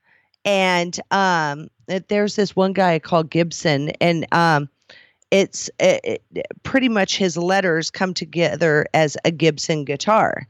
and 0.45 0.97
um 1.11 1.69
there's 1.87 2.35
this 2.35 2.55
one 2.55 2.73
guy 2.73 2.99
called 2.99 3.29
Gibson 3.29 3.89
and 4.01 4.25
um 4.33 4.69
it's 5.31 5.69
it, 5.79 6.23
it- 6.31 6.45
pretty 6.63 6.89
much 6.89 7.17
his 7.17 7.37
letters 7.37 7.89
come 7.91 8.13
together 8.13 8.85
as 8.93 9.17
a 9.25 9.31
Gibson 9.31 9.83
guitar. 9.85 10.47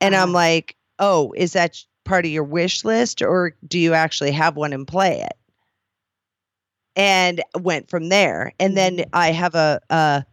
And 0.00 0.14
I'm 0.16 0.30
Uh-huh. 0.30 0.34
like, 0.34 0.76
"Oh, 0.98 1.32
is 1.36 1.52
that 1.54 1.76
part 2.04 2.24
of 2.26 2.30
your 2.32 2.44
wish 2.44 2.84
list 2.84 3.22
or 3.22 3.54
do 3.66 3.78
you 3.78 3.94
actually 3.94 4.32
have 4.32 4.56
one 4.56 4.72
and 4.72 4.86
play 4.86 5.20
it?" 5.22 5.36
And 6.96 7.40
went 7.58 7.88
from 7.88 8.08
there. 8.08 8.52
And 8.58 8.76
then 8.76 8.98
Mhm. 8.98 9.10
I 9.12 9.30
have 9.32 9.54
a 9.54 9.80
a 9.90 10.24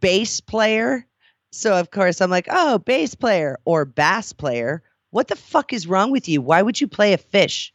bass 0.00 0.40
player. 0.40 1.06
So 1.52 1.74
of 1.78 1.90
course 1.90 2.20
I'm 2.20 2.30
like, 2.30 2.46
"Oh, 2.50 2.78
bass 2.78 3.14
player 3.14 3.58
or 3.64 3.84
bass 3.84 4.32
player. 4.32 4.82
What 5.10 5.28
the 5.28 5.36
fuck 5.36 5.72
is 5.72 5.86
wrong 5.86 6.10
with 6.10 6.28
you? 6.28 6.40
Why 6.42 6.62
would 6.62 6.80
you 6.80 6.88
play 6.88 7.12
a 7.12 7.18
fish?" 7.18 7.72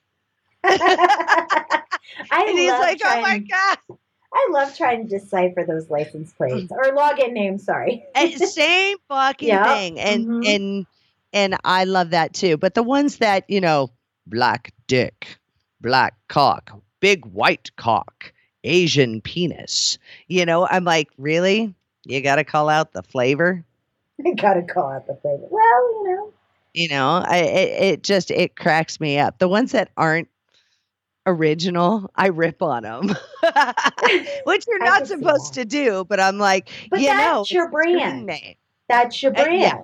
I 2.31 2.45
and 2.47 2.57
he's 2.57 2.69
love 2.71 2.79
like, 2.79 3.01
"Oh 3.03 3.21
my 3.21 3.37
trying, 3.39 3.47
god." 3.47 3.97
I 4.33 4.47
love 4.51 4.75
trying 4.75 5.07
to 5.07 5.19
decipher 5.19 5.63
those 5.67 5.89
license 5.89 6.33
plates 6.33 6.71
or 6.71 6.95
login 6.95 7.33
names. 7.33 7.63
Sorry. 7.65 8.03
And 8.15 8.33
same 8.33 8.97
fucking 9.07 9.47
Yep. 9.47 9.65
thing 9.67 9.99
and 9.99 10.25
Mhm. 10.27 10.47
and 10.55 10.85
and 11.33 11.57
i 11.63 11.83
love 11.83 12.11
that 12.11 12.33
too 12.33 12.57
but 12.57 12.73
the 12.75 12.83
ones 12.83 13.17
that 13.17 13.43
you 13.49 13.59
know 13.59 13.89
black 14.27 14.71
dick 14.87 15.37
black 15.81 16.13
cock 16.29 16.71
big 16.99 17.25
white 17.25 17.75
cock 17.75 18.31
asian 18.63 19.19
penis 19.21 19.97
you 20.27 20.45
know 20.45 20.67
i'm 20.67 20.83
like 20.83 21.09
really 21.17 21.73
you 22.05 22.21
gotta 22.21 22.43
call 22.43 22.69
out 22.69 22.93
the 22.93 23.03
flavor 23.03 23.63
I 24.25 24.33
gotta 24.35 24.61
call 24.61 24.91
out 24.91 25.07
the 25.07 25.15
flavor. 25.15 25.47
Well, 25.49 25.91
you 25.91 26.03
know. 26.15 26.33
you 26.73 26.87
know 26.89 27.23
i 27.27 27.37
it, 27.37 27.83
it 27.83 28.03
just 28.03 28.29
it 28.31 28.55
cracks 28.55 28.99
me 28.99 29.17
up 29.19 29.39
the 29.39 29.47
ones 29.49 29.71
that 29.71 29.89
aren't 29.97 30.29
original 31.25 32.09
i 32.15 32.27
rip 32.27 32.61
on 32.61 32.83
them 32.83 33.07
which 34.43 34.65
you're 34.67 34.83
not 34.83 35.07
supposed 35.07 35.53
to 35.53 35.65
do 35.65 36.05
but 36.09 36.19
i'm 36.19 36.37
like 36.37 36.69
But 36.89 37.01
you 37.01 37.07
know 37.07 37.41
that's 37.41 37.51
your 37.51 37.65
it's 37.65 37.69
a 37.69 37.71
brand. 37.71 38.25
name. 38.25 38.55
That's 38.89 39.23
your 39.23 39.31
Uh, 39.33 39.43
brand. 39.43 39.61
yeah. 39.61 39.81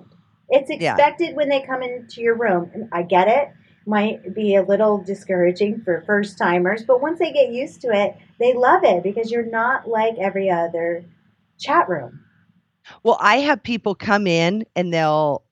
It's 0.50 0.70
Yeah. 0.70 0.94
expected 0.94 1.36
when 1.36 1.48
they 1.48 1.62
come 1.62 1.82
into 1.82 2.20
your 2.20 2.36
room. 2.36 2.70
And 2.74 2.88
I 2.92 3.02
get 3.02 3.28
it. 3.28 3.48
Might 3.86 4.34
be 4.34 4.54
a 4.56 4.62
little 4.62 5.02
discouraging 5.02 5.82
for 5.82 6.02
first 6.06 6.36
timers, 6.38 6.84
but 6.84 7.00
once 7.00 7.18
they 7.18 7.32
get 7.32 7.50
used 7.50 7.80
to 7.80 7.88
it, 7.88 8.16
they 8.38 8.52
love 8.52 8.84
it 8.84 9.02
because 9.02 9.30
you're 9.30 9.50
not 9.50 9.88
like 9.88 10.14
every 10.18 10.50
other 10.50 11.04
chat 11.58 11.88
room. 11.88 12.20
Well, 13.02 13.16
I 13.20 13.36
have 13.38 13.62
people 13.62 13.94
come 13.94 14.26
in 14.26 14.64
and 14.76 14.92
they'll 14.92 15.42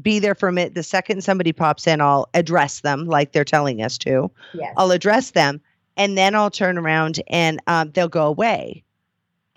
be 0.00 0.18
there 0.18 0.34
for 0.34 0.48
a 0.48 0.52
minute. 0.52 0.74
The 0.74 0.82
second 0.82 1.24
somebody 1.24 1.52
pops 1.52 1.86
in, 1.86 2.00
I'll 2.00 2.28
address 2.34 2.80
them 2.80 3.06
like 3.06 3.32
they're 3.32 3.44
telling 3.44 3.82
us 3.82 3.98
to. 3.98 4.30
Yes. 4.54 4.74
I'll 4.76 4.90
address 4.90 5.30
them 5.30 5.60
and 5.96 6.16
then 6.16 6.34
I'll 6.34 6.50
turn 6.50 6.78
around 6.78 7.20
and 7.28 7.60
um, 7.66 7.90
they'll 7.92 8.08
go 8.08 8.26
away. 8.26 8.84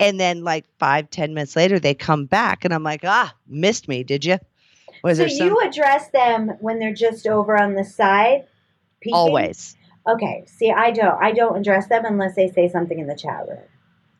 And 0.00 0.18
then, 0.18 0.42
like 0.42 0.64
five, 0.78 1.10
ten 1.10 1.32
minutes 1.32 1.54
later, 1.54 1.78
they 1.78 1.94
come 1.94 2.26
back 2.26 2.64
and 2.64 2.74
I'm 2.74 2.82
like, 2.82 3.02
ah, 3.04 3.32
missed 3.46 3.86
me, 3.86 4.02
did 4.02 4.24
you? 4.24 4.38
Was 5.04 5.18
so 5.18 5.22
there 5.22 5.28
some? 5.28 5.46
you 5.46 5.60
address 5.60 6.08
them 6.08 6.48
when 6.60 6.80
they're 6.80 6.92
just 6.92 7.26
over 7.28 7.56
on 7.56 7.74
the 7.74 7.84
side? 7.84 8.46
peeking? 9.02 9.14
Always. 9.14 9.76
Okay. 10.08 10.44
See, 10.46 10.70
I 10.70 10.90
don't. 10.90 11.22
I 11.22 11.32
don't 11.32 11.56
address 11.56 11.88
them 11.88 12.04
unless 12.04 12.34
they 12.34 12.48
say 12.48 12.68
something 12.68 12.98
in 12.98 13.06
the 13.06 13.16
chat 13.16 13.46
room. 13.48 13.60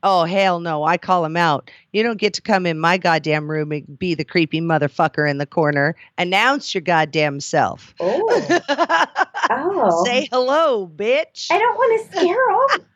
Oh, 0.03 0.25
hell 0.25 0.61
no. 0.61 0.85
I 0.85 0.97
call 0.97 1.23
them 1.23 1.37
out. 1.37 1.71
You 1.93 2.03
don't 2.03 2.19
get 2.19 2.35
to 2.35 2.43
come 2.43 2.67
in 2.67 2.79
my 2.79 2.99
goddamn 2.99 3.51
room 3.51 3.71
and 3.71 3.99
be 3.99 4.15
the 4.15 4.25
creepy 4.25 4.61
motherfucker 4.61 5.31
in 5.31 5.39
the 5.39 5.47
corner. 5.47 5.95
Announce 6.19 6.75
your 6.75 6.83
goddamn 6.83 7.41
self. 7.41 7.95
Oh. 8.01 8.57
oh. 9.51 10.05
Say 10.05 10.29
hello, 10.33 10.89
bitch. 10.89 11.51
I 11.51 11.59
don't 11.59 11.77
want 11.77 12.11
to 12.11 12.19
scare 12.19 12.69
them. 12.69 12.87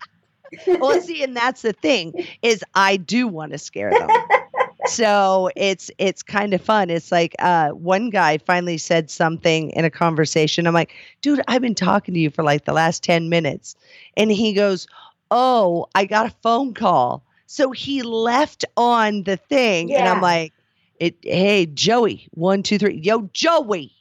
well, 0.81 1.01
see, 1.01 1.23
and 1.23 1.37
that's 1.37 1.63
the 1.63 1.73
thing 1.73 2.27
is 2.43 2.65
I 2.75 2.97
do 2.97 3.29
want 3.29 3.53
to 3.53 3.59
scare 3.59 3.91
them. 3.91 4.09
so 4.87 5.51
it's 5.57 5.91
it's 5.99 6.23
kind 6.23 6.55
of 6.55 6.61
fun. 6.61 6.91
It's 6.91 7.13
like 7.13 7.35
uh, 7.39 7.71
one 7.71 8.11
guy 8.11 8.39
finally 8.39 8.79
said 8.79 9.11
something 9.11 9.71
in 9.71 9.85
a 9.85 9.91
conversation. 9.91 10.67
I'm 10.67 10.75
like, 10.75 10.93
dude, 11.23 11.43
I've 11.49 11.63
been 11.63 11.75
talking 11.75 12.15
to 12.15 12.21
you 12.21 12.31
for 12.31 12.43
like 12.43 12.65
the 12.65 12.73
last 12.73 13.03
ten 13.03 13.29
minutes, 13.29 13.77
and 14.17 14.31
he 14.31 14.53
goes, 14.53 14.87
"Oh, 15.31 15.87
I 15.95 16.05
got 16.07 16.27
a 16.27 16.35
phone 16.43 16.75
call." 16.75 17.25
So 17.47 17.71
he 17.71 18.03
left 18.03 18.65
on 18.77 19.23
the 19.23 19.37
thing, 19.37 19.95
and 19.95 20.09
I'm 20.09 20.21
like, 20.21 20.53
"It, 21.01 21.17
hey, 21.23 21.67
Joey, 21.67 22.29
one, 22.33 22.63
two, 22.63 22.79
three, 22.79 23.01
yo, 23.03 23.29
Joey." 23.33 23.93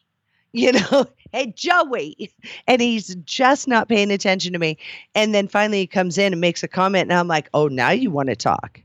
You 0.54 0.72
know, 0.72 1.06
hey 1.34 1.54
Joey, 1.56 2.32
and 2.66 2.82
he's 2.82 3.16
just 3.26 3.68
not 3.68 3.90
paying 3.90 4.10
attention 4.10 4.54
to 4.54 4.60
me. 4.60 4.78
And 5.14 5.36
then 5.36 5.50
finally 5.50 5.80
he 5.80 5.88
comes 5.88 6.18
in 6.18 6.32
and 6.32 6.40
makes 6.40 6.64
a 6.64 6.68
comment, 6.70 7.12
and 7.12 7.20
I'm 7.20 7.28
like, 7.28 7.50
oh, 7.54 7.68
now 7.68 7.92
you 7.92 8.10
want 8.10 8.30
to 8.30 8.38
talk. 8.38 8.82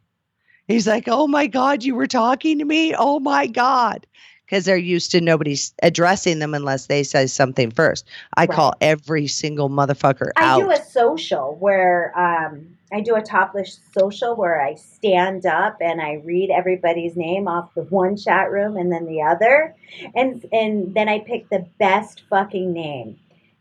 He's 0.67 0.87
like, 0.87 1.05
oh 1.07 1.27
my 1.27 1.47
God, 1.47 1.85
you 1.85 1.95
were 1.95 2.07
talking 2.07 2.59
to 2.59 2.65
me? 2.65 2.95
Oh 2.97 3.21
my 3.21 3.47
God. 3.47 4.07
Because 4.51 4.65
they're 4.65 4.77
used 4.77 5.13
to 5.13 5.21
nobody's 5.21 5.73
addressing 5.81 6.41
them 6.41 6.55
unless 6.55 6.87
they 6.87 7.05
say 7.05 7.29
something 7.29 7.71
first. 7.71 8.05
I 8.37 8.49
call 8.49 8.75
every 8.81 9.29
single 9.29 9.71
motherfucker 9.71 10.31
I 10.37 10.45
out. 10.45 10.59
do 10.59 10.71
a 10.73 10.85
social 10.85 11.57
where 11.61 12.13
um, 12.19 12.77
I 12.93 13.01
do 13.01 13.15
a 13.15 13.23
topless 13.23 13.79
social 13.97 14.35
where 14.35 14.61
I 14.61 14.75
stand 14.75 15.47
up 15.47 15.79
and 15.81 16.01
I 16.01 16.15
read 16.25 16.51
everybody's 16.51 17.17
name 17.17 17.47
off 17.47 17.73
the 17.75 17.83
one 17.83 18.17
chat 18.17 18.51
room 18.51 18.77
and 18.77 18.93
then 18.93 19.07
the 19.07 19.23
other, 19.23 19.77
and 20.17 20.45
and 20.53 20.95
then 20.95 21.09
I 21.09 21.21
pick 21.21 21.49
the 21.49 21.67
best 21.79 22.23
fucking 22.29 22.73
name. 22.73 23.19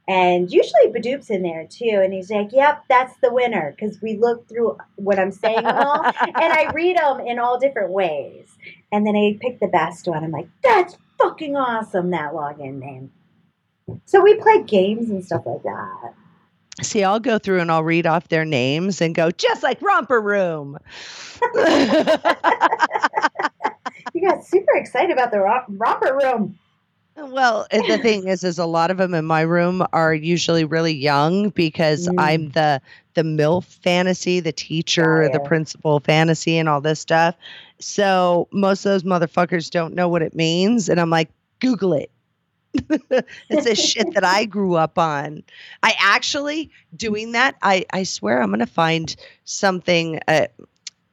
And 0.08 0.52
usually 0.52 0.88
Badoop's 0.88 1.30
in 1.30 1.44
there 1.44 1.68
too, 1.68 2.02
and 2.04 2.12
he's 2.12 2.32
like, 2.32 2.52
"Yep, 2.52 2.86
that's 2.90 3.16
the 3.22 3.32
winner," 3.32 3.76
because 3.78 4.02
we 4.02 4.18
look 4.18 4.50
through 4.50 4.76
what 4.96 5.20
I'm 5.20 5.32
saying 5.32 5.68
all, 5.68 6.04
and 6.22 6.54
I 6.54 6.72
read 6.74 6.98
them 6.98 7.20
in 7.20 7.38
all 7.38 7.60
different 7.60 7.92
ways, 7.92 8.48
and 8.92 9.06
then 9.06 9.16
I 9.16 9.38
pick 9.40 9.60
the 9.60 9.68
best 9.68 10.08
one. 10.08 10.24
I'm 10.24 10.32
like, 10.32 10.48
"That's 10.64 10.98
fucking 11.18 11.56
awesome!" 11.56 12.10
That 12.12 12.34
login 12.34 12.80
name. 12.80 13.12
So 14.06 14.22
we 14.22 14.36
play 14.36 14.64
games 14.64 15.10
and 15.10 15.24
stuff 15.26 15.44
like 15.46 15.64
that. 15.64 16.14
See, 16.82 17.04
I'll 17.04 17.20
go 17.20 17.38
through 17.40 17.60
and 17.60 17.72
I'll 17.72 17.84
read 17.84 18.06
off 18.08 18.30
their 18.30 18.46
names 18.46 19.02
and 19.02 19.14
go, 19.14 19.32
just 19.32 19.64
like 19.64 19.82
Romper 19.82 20.22
Room. 20.22 20.78
You 24.14 24.28
got 24.28 24.44
super 24.44 24.74
excited 24.76 25.12
about 25.12 25.32
the 25.32 25.40
rom- 25.40 25.66
romper 25.70 26.18
room. 26.24 26.58
well, 27.16 27.68
the 27.72 28.00
thing 28.02 28.28
is, 28.28 28.44
is 28.44 28.58
a 28.58 28.66
lot 28.66 28.90
of 28.92 28.98
them 28.98 29.14
in 29.14 29.24
my 29.26 29.42
room 29.42 29.86
are 29.94 30.14
usually 30.14 30.64
really 30.66 30.94
young 30.94 31.50
because 31.50 32.08
Mm. 32.08 32.16
I'm 32.18 32.50
the 32.50 32.82
the 33.14 33.22
MILF 33.24 33.66
fantasy, 33.66 34.40
the 34.40 34.52
teacher, 34.52 35.26
the 35.32 35.38
Got 35.38 35.46
it. 35.46 35.48
principal 35.48 36.00
fantasy, 36.00 36.58
and 36.58 36.68
all 36.70 36.82
this 36.82 37.00
stuff. 37.02 37.36
So 37.80 38.48
most 38.52 38.86
of 38.86 38.92
those 38.92 39.04
motherfuckers 39.04 39.70
don't 39.70 39.96
know 39.96 40.08
what 40.10 40.22
it 40.22 40.36
means, 40.36 40.90
and 40.90 41.00
I'm 41.00 41.10
like, 41.10 41.30
Google 41.60 41.94
it. 41.94 42.12
it's 43.50 43.66
a 43.66 43.76
shit 43.76 44.14
that 44.14 44.24
I 44.24 44.46
grew 44.46 44.76
up 44.76 44.98
on. 44.98 45.44
I 45.82 45.96
actually 46.00 46.70
doing 46.96 47.32
that. 47.32 47.56
I 47.62 47.86
I 47.92 48.04
swear 48.04 48.42
I'm 48.42 48.52
gonna 48.52 48.68
find 48.68 49.16
something. 49.46 50.20
Uh, 50.28 50.48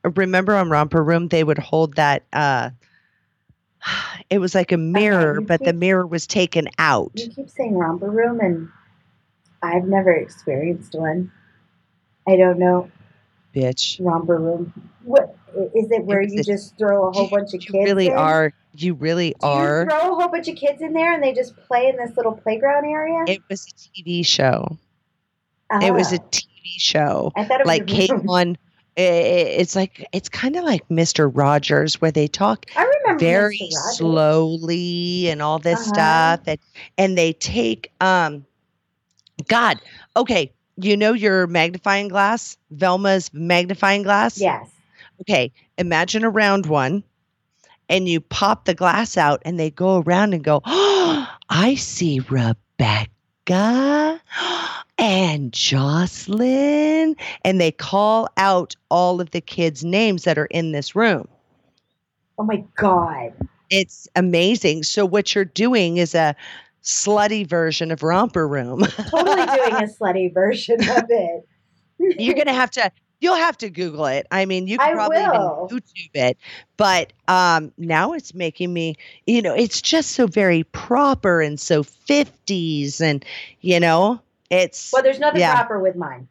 remember 0.05 0.55
on 0.55 0.69
Romper 0.71 1.03
Room 1.03 1.29
they 1.29 1.45
would 1.45 1.59
hold 1.59 1.97
that. 1.97 2.25
uh 2.33 2.71
It 4.31 4.39
was 4.39 4.55
like 4.55 4.73
a 4.73 4.77
mirror, 4.77 5.41
you 5.41 5.47
but 5.47 5.65
the 5.65 5.73
mirror 5.73 6.07
was 6.07 6.27
taken 6.27 6.69
out. 6.79 7.13
You 7.15 7.29
keep 7.29 7.49
saying 7.49 7.75
romper 7.75 8.11
room, 8.11 8.41
and 8.41 8.69
I've 9.63 9.85
never 9.85 10.13
experienced 10.13 10.95
one. 10.95 11.31
I 12.29 12.37
don't 12.37 12.59
know 12.59 12.91
Bitch, 13.55 13.99
romper 14.01 14.37
room. 14.39 14.73
What 15.05 15.37
is 15.75 15.91
it? 15.91 16.05
Where 16.05 16.23
you 16.23 16.43
just 16.43 16.77
throw 16.79 17.09
a 17.09 17.13
whole 17.13 17.29
bunch 17.29 17.55
of 17.55 17.61
kids? 17.61 17.73
you 17.75 17.83
really 17.85 18.07
in? 18.09 18.13
are. 18.17 18.53
You 18.75 18.95
really 18.95 19.31
Do 19.41 19.47
you 19.47 19.53
are. 19.53 19.87
throw 19.87 20.13
a 20.13 20.15
whole 20.21 20.29
bunch 20.29 20.49
of 20.49 20.57
kids 20.57 20.83
in 20.83 20.93
there, 20.93 21.13
and 21.15 21.23
they 21.23 21.33
just 21.33 21.57
play 21.57 21.89
in 21.89 21.97
this 21.97 22.17
little 22.17 22.33
playground 22.33 22.85
area? 22.85 23.25
It 23.27 23.41
was 23.49 23.67
a 23.67 24.01
TV 24.03 24.25
show. 24.25 24.77
It 25.83 25.93
was 25.93 26.13
a 26.13 26.17
Oh. 26.21 26.29
TV 26.31 26.79
show. 26.79 27.33
I 27.37 27.45
thought 27.45 27.61
it 27.61 27.67
was 27.67 27.69
Like 27.79 27.87
Kate 27.87 28.09
came 28.11 28.19
room. 28.19 28.31
on. 28.31 28.59
i- 28.99 29.01
i- 29.03 29.05
It's 29.61 29.75
like 29.77 30.07
it's 30.13 30.29
kind 30.29 30.57
of 30.57 30.65
like 30.65 30.87
Mr. 30.89 31.31
Rogers, 31.33 32.01
where 32.01 32.11
they 32.13 32.29
talk 32.29 32.67
very 33.19 33.69
slowly 33.95 35.29
and 35.29 35.41
all 35.43 35.59
this 35.59 35.81
Uh-huh. 35.81 35.95
stuff 36.37 36.41
and 36.47 36.59
and 36.99 37.17
they 37.19 37.33
take 37.35 37.91
um 38.01 38.45
god 39.49 39.81
okay 40.17 40.51
you 40.77 40.97
know 40.97 41.13
your 41.13 41.47
magnifying 41.47 42.09
glass 42.09 42.57
velma's 42.73 43.33
magnifying 43.33 44.03
glass 44.03 44.41
Yes. 44.41 44.69
Okay 45.21 45.53
imagine 45.79 46.25
a 46.25 46.31
round 46.31 46.67
one 46.67 47.03
and 47.89 48.09
you 48.09 48.21
pop 48.21 48.65
the 48.65 48.75
glass 48.75 49.17
out 49.17 49.41
and 49.45 49.59
they 49.59 49.71
go 49.71 50.03
around 50.03 50.35
and 50.35 50.43
go 50.45 50.61
oh 50.65 51.29
i 51.49 51.75
see 51.75 52.21
rebecca 52.29 54.21
and 54.99 55.53
Joclyn 55.53 57.15
and 57.45 57.61
they 57.61 57.71
call 57.71 58.29
out 58.37 58.75
all 58.91 59.21
of 59.21 59.31
the 59.31 59.41
kids 59.41 59.85
names 59.85 60.25
that 60.25 60.39
are 60.39 60.47
in 60.47 60.73
this 60.73 60.97
room 60.97 61.29
Oh 62.39 62.45
my 62.45 62.65
god. 62.77 63.33
it's 63.71 64.09
amazing. 64.15 64.83
So 64.83 65.07
what 65.07 65.35
you're 65.35 65.45
doing 65.45 65.97
is 65.97 66.15
a 66.15 66.37
slutty 66.83 67.47
version 67.49 67.91
of 67.91 68.03
romper 68.03 68.47
room. 68.47 68.81
Totally 69.11 69.47
doing 69.47 69.73
a 69.75 69.89
slutty 69.89 70.33
version 70.33 70.81
of 70.83 71.05
it. 71.09 71.49
you're 71.99 72.35
gonna 72.35 72.53
have 72.53 72.71
to. 72.73 72.91
You'll 73.21 73.37
have 73.37 73.57
to 73.59 73.71
Google 73.71 74.07
it. 74.07 74.27
I 74.31 74.45
mean, 74.45 74.67
you 74.67 74.77
can 74.79 74.91
I 74.91 74.93
probably 74.93 75.19
YouTube 75.19 76.11
it. 76.15 76.37
But 76.77 77.13
um, 77.29 77.73
now 77.79 78.13
it's 78.13 78.35
making 78.35 78.73
me. 78.73 78.97
You 79.27 79.41
know, 79.43 79.55
it's 79.55 79.81
just 79.81 80.13
so 80.13 80.27
very 80.27 80.65
proper 80.65 81.41
and 81.41 81.59
so 81.59 81.83
50s, 81.83 83.01
and 83.01 83.25
you 83.63 83.81
know, 83.81 84.21
it's 84.51 84.93
Well, 84.93 85.03
there's 85.03 85.19
nothing 85.19 85.41
Yeah. 85.41 85.55
proper 85.55 85.79
with 85.81 85.97
mine. 85.97 86.29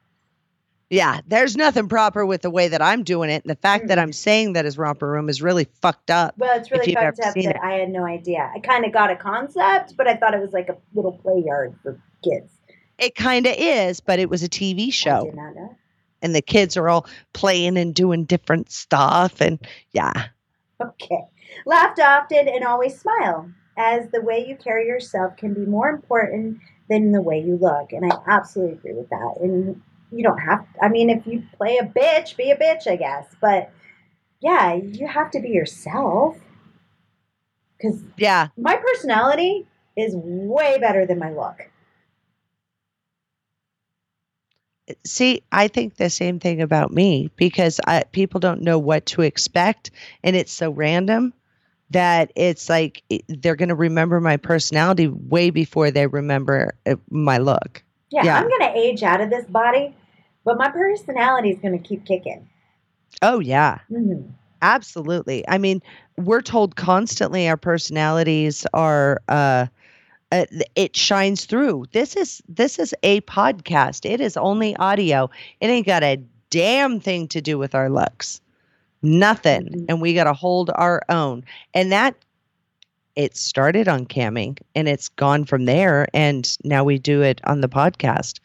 yeah. 0.92 1.22
There's 1.28 1.58
nothing 1.58 1.90
proper 1.90 2.24
with 2.26 2.44
the 2.44 2.52
way 2.52 2.68
that 2.68 2.82
I'm 2.82 3.02
doing 3.04 3.32
it. 3.32 3.44
And 3.44 3.50
the 3.50 3.56
fact 3.60 3.88
that 3.88 3.98
Mm. 3.98 4.02
I'm 4.04 4.14
saying 4.14 4.54
that 4.54 4.66
is 4.66 4.78
romper 4.78 5.10
room 5.10 5.28
is 5.28 5.42
really 5.42 5.66
fucked 5.82 6.12
up. 6.12 6.36
Well, 6.38 6.56
it's 6.58 6.70
really 6.72 6.94
fucked 6.94 7.20
up 7.20 7.34
that. 7.34 7.60
I 7.64 7.74
had 7.74 7.90
no 7.90 8.06
idea. 8.06 8.52
I 8.56 8.60
kind 8.60 8.86
of 8.86 8.92
got 8.94 9.10
a 9.10 9.16
concept, 9.16 9.98
but 9.98 10.08
I 10.08 10.16
thought 10.16 10.36
it 10.36 10.40
was 10.40 10.54
like 10.54 10.70
a 10.70 10.78
little 10.94 11.14
play 11.14 11.44
yard 11.46 11.76
for 11.82 12.00
kids. 12.24 12.52
It 13.00 13.16
kind 13.16 13.48
of 13.48 13.56
is, 13.58 14.00
but 14.00 14.20
it 14.20 14.30
was 14.30 14.44
a 14.44 14.48
TV 14.48 14.88
I 14.88 14.90
show. 14.92 15.26
did 15.26 15.36
not 15.36 15.56
know. 15.56 15.76
And 16.22 16.36
the 16.36 16.42
kids 16.42 16.78
are 16.78 16.90
all 16.90 17.06
playing 17.34 17.78
and 17.78 17.94
doing 17.94 18.26
different 18.26 18.72
stuff 18.72 19.42
and 19.42 19.60
yeah 19.92 20.28
Okay. 20.82 21.24
Laugh 21.66 21.98
often 22.00 22.48
and 22.48 22.64
always 22.64 23.00
smile, 23.00 23.50
as 23.78 24.10
the 24.12 24.22
way 24.22 24.46
you 24.46 24.56
carry 24.56 24.88
yourself 24.88 25.38
can 25.38 25.54
be 25.54 25.66
more 25.66 25.90
important 25.90 26.60
than 26.90 27.12
the 27.12 27.22
way 27.22 27.40
you 27.40 27.58
look. 27.58 27.92
And 27.92 28.12
I 28.12 28.18
absolutely 28.28 28.76
agree 28.76 28.94
with 28.94 29.10
that. 29.10 29.36
And 29.42 29.82
you 30.12 30.24
don't 30.24 30.40
have, 30.40 30.66
I 30.82 30.90
mean, 30.90 31.10
if 31.10 31.26
you 31.26 31.44
play 31.58 31.78
a 31.78 31.86
bitch, 31.86 32.38
be 32.38 32.52
a 32.52 32.58
bitch, 32.58 32.88
I 32.88 32.96
guess. 32.96 33.26
But 33.42 33.72
yeah, 34.42 34.74
you 34.74 35.08
have 35.08 35.32
to 35.32 35.40
be 35.40 35.50
yourself. 35.50 36.38
Because 37.78 38.02
yeah 38.18 38.48
my 38.58 38.78
personality 38.78 39.68
is 39.98 40.14
way 40.16 40.78
better 40.80 41.06
than 41.06 41.20
my 41.20 41.32
look. 41.32 41.70
See 45.06 45.42
i 45.52 45.68
think 45.68 45.96
the 45.96 46.10
same 46.10 46.40
thing 46.40 46.62
about 46.62 46.92
me 46.92 47.30
because 47.36 47.80
I, 47.88 48.04
people 48.12 48.40
don't 48.40 48.62
know 48.62 48.78
what 48.78 49.06
to 49.08 49.22
expect 49.22 49.92
and 50.24 50.36
it's 50.36 50.52
so 50.52 50.72
random 50.72 51.34
that 51.90 52.32
it's 52.36 52.70
like 52.70 53.04
they're 53.28 53.56
going 53.56 53.70
to 53.70 53.76
remember 53.76 54.20
my 54.20 54.38
personality 54.38 55.08
way 55.08 55.50
before 55.50 55.92
they 55.92 56.08
remember 56.08 56.74
uh, 56.86 56.96
my 57.10 57.38
look 57.38 57.84
Yeah, 58.12 58.24
Yeah. 58.24 58.38
I'm 58.38 58.50
going 58.50 58.74
to 58.74 58.78
age 58.78 59.04
out 59.04 59.22
of 59.22 59.30
this 59.30 59.46
body, 59.46 59.96
but 60.44 60.58
my 60.58 60.70
personality 60.70 61.50
is 61.52 61.60
going 61.60 61.80
to 61.80 61.88
keep 61.88 62.06
kicking. 62.06 62.48
oh 63.22 63.40
yeah 63.40 63.80
hmm 63.88 64.22
absolutely 64.62 65.44
i 65.48 65.58
mean 65.58 65.82
we're 66.18 66.42
told 66.42 66.76
constantly 66.76 67.48
our 67.48 67.58
personalities 67.58 68.66
are 68.74 69.22
uh 69.28 69.66
uh, 70.42 70.46
it 70.76 70.96
shines 70.96 71.46
through. 71.46 71.86
This 71.92 72.16
is 72.16 72.42
this 72.48 72.80
is 72.80 72.94
a 73.04 73.22
podcast. 73.22 74.10
It 74.10 74.22
is 74.22 74.38
only 74.38 74.76
audio. 74.78 75.30
It 75.62 75.68
ain't 75.68 75.86
got 75.88 76.04
a 76.04 76.18
damn 76.50 77.00
thing 77.00 77.28
to 77.30 77.42
do 77.42 77.58
with 77.58 77.76
our 77.76 77.90
looks. 77.90 78.42
Nothing. 79.02 79.68
Mhm. 79.70 79.86
And 79.90 80.02
we 80.02 80.14
got 80.14 80.26
to 80.26 80.34
hold 80.34 80.72
our 80.76 81.02
own. 81.10 81.44
And 81.74 81.92
that 81.92 82.16
it 83.16 83.36
started 83.38 83.88
on 83.88 84.06
camming 84.06 84.58
and 84.76 84.88
it's 84.90 85.08
gone 85.10 85.46
from 85.46 85.66
there 85.66 86.08
and 86.14 86.58
now 86.66 86.84
we 86.84 86.98
do 87.00 87.22
it 87.22 87.40
on 87.46 87.62
the 87.62 87.70
podcast. 87.70 88.40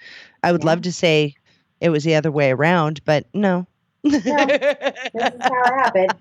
I 0.45 0.53
would 0.53 0.63
Yeah. 0.63 0.67
love 0.71 0.83
to 0.83 0.93
say 0.93 1.35
it 1.81 1.91
was 1.91 2.05
the 2.05 2.15
other 2.15 2.31
way 2.31 2.51
around, 2.53 3.01
but 3.05 3.27
no. 3.35 3.67
This 4.05 4.25
is 4.25 4.33
how 4.33 4.47
it 4.49 5.75
happened. 5.75 6.15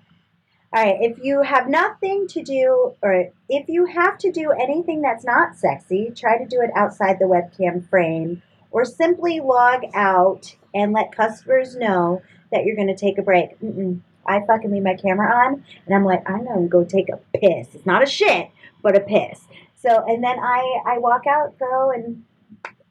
All 0.72 0.84
right, 0.84 0.98
if 1.00 1.18
you 1.20 1.42
have 1.42 1.68
nothing 1.68 2.28
to 2.28 2.42
do, 2.44 2.94
or 3.02 3.30
if 3.48 3.68
you 3.68 3.86
have 3.86 4.18
to 4.18 4.30
do 4.30 4.52
anything 4.52 5.02
that's 5.02 5.24
not 5.24 5.56
sexy, 5.56 6.12
try 6.14 6.38
to 6.38 6.46
do 6.46 6.60
it 6.60 6.70
outside 6.76 7.18
the 7.18 7.24
webcam 7.24 7.88
frame, 7.88 8.40
or 8.70 8.84
simply 8.84 9.40
log 9.40 9.82
out 9.94 10.54
and 10.72 10.92
let 10.92 11.10
customers 11.10 11.74
know 11.74 12.22
that 12.52 12.64
you're 12.64 12.76
going 12.76 12.86
to 12.86 12.94
take 12.94 13.18
a 13.18 13.22
break. 13.22 13.58
Mm-mm. 13.60 14.00
I 14.24 14.46
fucking 14.46 14.70
leave 14.70 14.84
my 14.84 14.94
camera 14.94 15.34
on, 15.44 15.64
and 15.86 15.94
I'm 15.94 16.04
like, 16.04 16.22
I'm 16.30 16.44
going 16.44 16.62
to 16.62 16.68
go 16.68 16.84
take 16.84 17.08
a 17.08 17.16
piss. 17.36 17.74
It's 17.74 17.86
not 17.86 18.04
a 18.04 18.06
shit, 18.06 18.50
but 18.80 18.94
a 18.94 19.00
piss. 19.00 19.40
So, 19.74 20.04
and 20.06 20.22
then 20.22 20.38
I 20.38 20.82
I 20.86 20.98
walk 20.98 21.26
out, 21.26 21.58
go, 21.58 21.90
and 21.90 22.22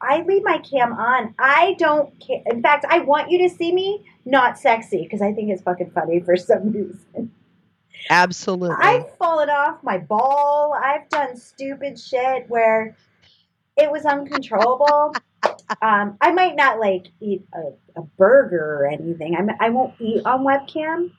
I 0.01 0.23
leave 0.23 0.43
my 0.43 0.57
cam 0.57 0.91
on. 0.91 1.33
I 1.39 1.75
don't 1.79 2.19
care. 2.19 2.41
In 2.47 2.61
fact, 2.61 2.85
I 2.89 2.99
want 2.99 3.31
you 3.31 3.47
to 3.47 3.55
see 3.55 3.71
me 3.71 4.05
not 4.25 4.57
sexy 4.57 5.03
because 5.03 5.21
I 5.21 5.31
think 5.31 5.49
it's 5.49 5.61
fucking 5.61 5.91
funny 5.91 6.19
for 6.19 6.35
some 6.35 6.71
reason. 6.73 7.31
Absolutely. 8.09 8.75
I've 8.79 9.15
fallen 9.17 9.49
off 9.49 9.83
my 9.83 9.97
ball. 9.97 10.73
I've 10.73 11.09
done 11.09 11.35
stupid 11.37 11.99
shit 11.99 12.49
where 12.49 12.95
it 13.77 13.91
was 13.91 14.05
uncontrollable. 14.05 15.15
um, 15.81 16.17
I 16.21 16.31
might 16.31 16.55
not 16.55 16.79
like 16.79 17.07
eat 17.19 17.43
a, 17.53 17.99
a 17.99 18.03
burger 18.17 18.81
or 18.81 18.87
anything. 18.87 19.35
I'm, 19.35 19.49
I 19.59 19.69
won't 19.69 19.93
eat 19.99 20.25
on 20.25 20.43
webcam, 20.43 21.11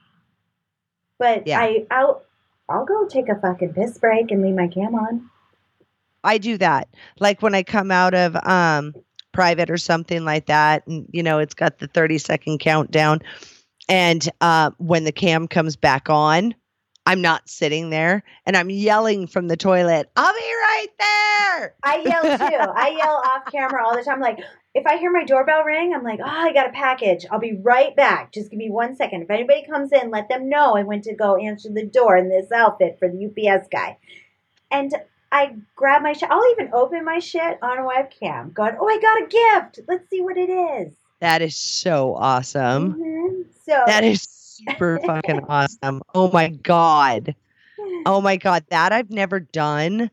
but 1.19 1.47
Yeah. 1.47 1.61
I 1.61 1.87
I'll 1.91 2.23
I'll 2.69 2.85
go 2.85 3.07
take 3.07 3.29
a 3.29 3.41
fucking 3.41 3.75
piss 3.75 3.99
break 3.99 4.31
and 4.31 4.43
leave 4.43 4.55
my 4.55 4.69
cam 4.69 4.95
on. 4.95 5.31
I 6.23 6.39
do 6.39 6.59
that. 6.59 6.89
Like 7.19 7.43
when 7.43 7.55
I 7.55 7.63
come 7.63 7.91
out 7.91 8.15
of 8.15 8.37
um 8.47 8.95
private 9.33 9.71
or 9.71 9.79
something 9.79 10.25
like 10.25 10.47
that. 10.47 10.87
And, 10.87 11.07
you 11.13 11.23
know, 11.23 11.39
it's 11.39 11.55
got 11.55 11.79
the 11.79 11.87
30 11.89 12.19
second 12.19 12.59
countdown. 12.59 13.21
And 13.89 14.29
uh, 14.41 14.71
when 14.79 15.05
the 15.05 15.13
cam 15.13 15.49
comes 15.49 15.77
back 15.77 16.09
on, 16.09 16.55
I'm 17.11 17.23
not 17.23 17.49
sitting 17.49 17.91
there 17.91 18.23
and 18.47 18.57
I'm 18.57 18.71
yelling 18.71 19.27
from 19.27 19.49
the 19.49 19.57
toilet, 19.57 20.09
I'll 20.15 20.33
be 20.33 20.39
right 20.39 20.87
there. 20.97 21.75
I 21.83 21.97
yell 22.05 22.23
too. 22.39 22.71
I 22.77 22.95
yell 22.97 23.21
off 23.27 23.51
camera 23.51 23.85
all 23.85 23.97
the 23.97 24.05
time. 24.05 24.21
Like, 24.21 24.39
if 24.77 24.87
I 24.87 24.97
hear 24.97 25.11
my 25.11 25.25
doorbell 25.25 25.65
ring, 25.65 25.93
I'm 25.93 26.05
like, 26.05 26.21
oh, 26.21 26.29
I 26.29 26.53
got 26.53 26.69
a 26.69 26.73
package. 26.73 27.27
I'll 27.29 27.41
be 27.41 27.59
right 27.61 27.97
back. 27.97 28.31
Just 28.33 28.49
give 28.53 28.59
me 28.59 28.71
one 28.71 28.95
second. 28.95 29.23
If 29.23 29.31
anybody 29.31 29.67
comes 29.69 29.91
in, 29.91 30.13
let 30.13 30.29
them 30.29 30.49
know 30.49 30.77
I 30.77 30.85
went 30.85 31.03
to 31.05 31.17
go 31.17 31.35
answer 31.35 31.69
the 31.69 31.85
door 31.85 32.17
in 32.17 32.29
this 32.29 32.53
outfit 32.53 32.99
for 33.01 33.09
the 33.09 33.27
UPS 33.27 33.67
guy. 33.73 33.99
And 34.71 34.95
I 35.33 35.57
grab 35.75 36.03
my 36.03 36.13
shit. 36.13 36.31
I'll 36.31 36.49
even 36.53 36.71
open 36.73 37.05
my 37.05 37.19
shit 37.19 37.59
on 37.61 37.79
a 37.79 37.83
webcam, 37.83 38.55
going, 38.55 38.77
oh, 38.81 38.87
I 38.87 39.01
got 39.01 39.23
a 39.25 39.65
gift. 39.67 39.89
Let's 39.89 40.09
see 40.11 40.21
what 40.21 40.37
it 40.37 40.49
is. 40.49 40.93
That 41.19 41.43
is 41.43 41.57
so 41.57 42.15
awesome. 42.15 42.95
Mhm. 42.95 43.47
So 43.67 43.83
That 43.87 44.05
is 44.05 44.23
super 44.69 44.99
fucking 45.01 45.41
awesome. 45.49 46.03
Oh 46.15 46.31
my 46.31 46.49
god. 46.49 47.35
Oh 48.05 48.21
my 48.21 48.37
god, 48.37 48.65
that 48.71 48.93
I've 48.93 49.11
never 49.11 49.41
done, 49.41 50.11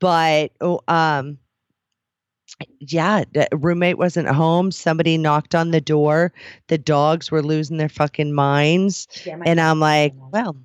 but 0.00 0.52
oh, 0.60 0.80
um 0.88 1.38
yeah, 2.78 3.24
the 3.32 3.48
roommate 3.52 3.98
wasn't 3.98 4.28
home. 4.28 4.70
Somebody 4.70 5.18
knocked 5.18 5.54
on 5.54 5.70
the 5.70 5.80
door. 5.80 6.32
The 6.68 6.78
dogs 6.78 7.30
were 7.30 7.42
losing 7.42 7.78
their 7.78 7.88
fucking 7.88 8.32
minds. 8.32 9.08
Yeah, 9.24 9.38
And 9.44 9.60
I'm 9.60 9.80
like, 9.80 10.14
well, 10.30 10.56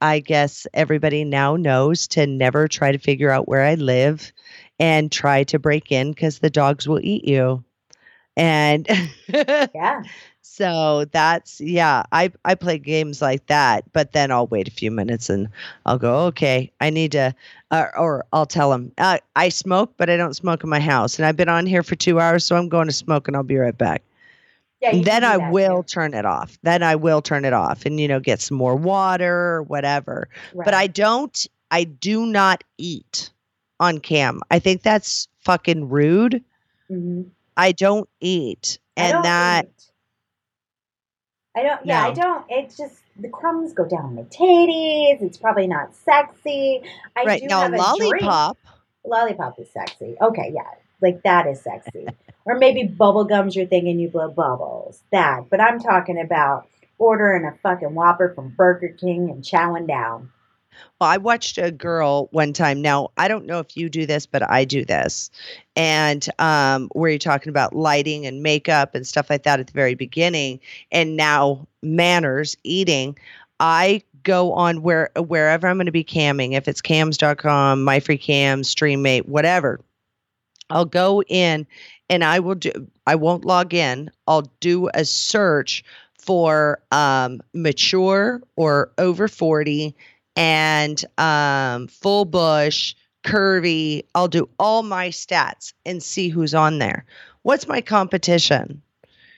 I 0.00 0.20
guess 0.20 0.66
everybody 0.74 1.24
now 1.24 1.56
knows 1.56 2.06
to 2.08 2.26
never 2.26 2.68
try 2.68 2.92
to 2.92 2.98
figure 2.98 3.30
out 3.30 3.48
where 3.48 3.62
I 3.62 3.74
live 3.74 4.32
and 4.78 5.10
try 5.10 5.44
to 5.44 5.58
break 5.58 5.90
in 5.90 6.10
because 6.12 6.38
the 6.38 6.50
dogs 6.50 6.86
will 6.86 7.00
eat 7.02 7.24
you. 7.24 7.64
And 8.36 8.86
yeah, 9.28 10.02
so 10.56 11.04
that's 11.10 11.60
yeah, 11.60 12.04
I 12.12 12.30
I 12.44 12.54
play 12.54 12.78
games 12.78 13.20
like 13.20 13.44
that, 13.48 13.92
but 13.92 14.12
then 14.12 14.30
I'll 14.30 14.46
wait 14.46 14.68
a 14.68 14.70
few 14.70 14.92
minutes 14.92 15.28
and 15.28 15.48
I'll 15.84 15.98
go, 15.98 16.26
okay, 16.26 16.70
I 16.80 16.90
need 16.90 17.10
to, 17.12 17.34
uh, 17.72 17.86
or 17.96 18.24
I'll 18.32 18.46
tell 18.46 18.70
them 18.70 18.92
uh, 18.98 19.18
I 19.34 19.48
smoke, 19.48 19.94
but 19.96 20.08
I 20.08 20.16
don't 20.16 20.34
smoke 20.34 20.62
in 20.62 20.70
my 20.70 20.78
house, 20.78 21.18
and 21.18 21.26
I've 21.26 21.36
been 21.36 21.48
on 21.48 21.66
here 21.66 21.82
for 21.82 21.96
two 21.96 22.20
hours, 22.20 22.44
so 22.44 22.54
I'm 22.54 22.68
going 22.68 22.86
to 22.86 22.92
smoke, 22.92 23.26
and 23.26 23.36
I'll 23.36 23.42
be 23.42 23.56
right 23.56 23.76
back. 23.76 24.02
yeah. 24.80 24.90
And 24.90 25.04
then 25.04 25.24
I 25.24 25.50
will 25.50 25.82
too. 25.82 25.92
turn 25.92 26.14
it 26.14 26.24
off. 26.24 26.56
Then 26.62 26.84
I 26.84 26.94
will 26.94 27.20
turn 27.20 27.44
it 27.44 27.52
off, 27.52 27.84
and 27.84 27.98
you 27.98 28.06
know, 28.06 28.20
get 28.20 28.40
some 28.40 28.56
more 28.56 28.76
water 28.76 29.56
or 29.56 29.62
whatever. 29.64 30.28
But 30.54 30.72
I 30.72 30.86
don't. 30.86 31.46
I 31.72 31.82
do 31.82 32.26
not 32.26 32.62
eat 32.78 33.30
on 33.80 33.98
cam. 33.98 34.40
I 34.52 34.60
think 34.60 34.82
that's 34.82 35.26
fucking 35.40 35.88
rude. 35.88 36.44
Mhm. 36.88 37.30
I 37.56 37.72
don't 37.72 38.08
eat, 38.20 38.78
and 38.96 39.14
don't 39.14 39.22
that 39.24 39.64
eat. 39.64 39.90
I 41.56 41.62
don't. 41.62 41.86
Yeah, 41.86 42.04
I 42.04 42.12
don't. 42.12 42.44
It's 42.48 42.76
just 42.76 42.96
the 43.16 43.28
crumbs 43.28 43.72
go 43.72 43.84
down 43.84 44.16
my 44.16 44.22
titties. 44.22 45.22
It's 45.22 45.38
probably 45.38 45.66
not 45.66 45.94
sexy. 45.94 46.82
I 47.16 47.24
right 47.24 47.40
do 47.40 47.46
now, 47.46 47.60
have 47.60 47.72
a 47.72 47.96
drink. 47.96 48.22
lollipop. 48.22 48.58
Lollipop 49.04 49.58
is 49.60 49.70
sexy. 49.70 50.16
Okay, 50.20 50.52
yeah, 50.54 50.62
like 51.00 51.22
that 51.22 51.46
is 51.46 51.60
sexy. 51.62 52.06
or 52.44 52.56
maybe 52.56 52.84
bubble 52.84 53.24
gums. 53.24 53.54
You're 53.54 53.66
thinking 53.66 54.00
you 54.00 54.08
blow 54.08 54.30
bubbles. 54.30 55.00
That, 55.12 55.48
but 55.48 55.60
I'm 55.60 55.78
talking 55.78 56.20
about 56.20 56.66
ordering 56.98 57.44
a 57.44 57.56
fucking 57.62 57.94
Whopper 57.94 58.32
from 58.34 58.54
Burger 58.56 58.88
King 58.88 59.30
and 59.30 59.44
chowing 59.44 59.86
down. 59.86 60.30
Well, 61.00 61.10
I 61.10 61.16
watched 61.16 61.58
a 61.58 61.70
girl 61.70 62.28
one 62.32 62.52
time. 62.52 62.80
Now, 62.82 63.10
I 63.16 63.28
don't 63.28 63.46
know 63.46 63.58
if 63.58 63.76
you 63.76 63.88
do 63.88 64.06
this, 64.06 64.26
but 64.26 64.48
I 64.48 64.64
do 64.64 64.84
this. 64.84 65.30
And 65.76 66.26
um, 66.38 66.88
where 66.92 67.10
you're 67.10 67.18
talking 67.18 67.50
about 67.50 67.74
lighting 67.74 68.26
and 68.26 68.42
makeup 68.42 68.94
and 68.94 69.06
stuff 69.06 69.30
like 69.30 69.42
that 69.44 69.60
at 69.60 69.66
the 69.66 69.72
very 69.72 69.94
beginning, 69.94 70.60
and 70.92 71.16
now 71.16 71.66
manners, 71.82 72.56
eating. 72.64 73.16
I 73.60 74.02
go 74.24 74.52
on 74.52 74.82
where 74.82 75.10
wherever 75.16 75.68
I'm 75.68 75.76
going 75.76 75.86
to 75.86 75.92
be 75.92 76.04
camming, 76.04 76.52
if 76.52 76.66
it's 76.66 76.80
cams.com, 76.80 77.84
myfreecam, 77.84 78.60
Streamate, 78.60 79.26
whatever. 79.26 79.80
I'll 80.70 80.86
go 80.86 81.22
in 81.22 81.66
and 82.08 82.24
I 82.24 82.40
will 82.40 82.56
do 82.56 82.72
I 83.06 83.14
won't 83.14 83.44
log 83.44 83.74
in. 83.74 84.10
I'll 84.26 84.50
do 84.60 84.88
a 84.94 85.04
search 85.04 85.84
for 86.18 86.82
um 86.90 87.40
mature 87.52 88.42
or 88.56 88.90
over 88.98 89.28
40 89.28 89.94
and 90.36 91.04
um, 91.18 91.88
full 91.88 92.24
bush, 92.24 92.94
curvy. 93.24 94.04
I'll 94.14 94.28
do 94.28 94.48
all 94.58 94.82
my 94.82 95.08
stats 95.08 95.72
and 95.86 96.02
see 96.02 96.28
who's 96.28 96.54
on 96.54 96.78
there. 96.78 97.04
What's 97.42 97.66
my 97.68 97.80
competition? 97.80 98.82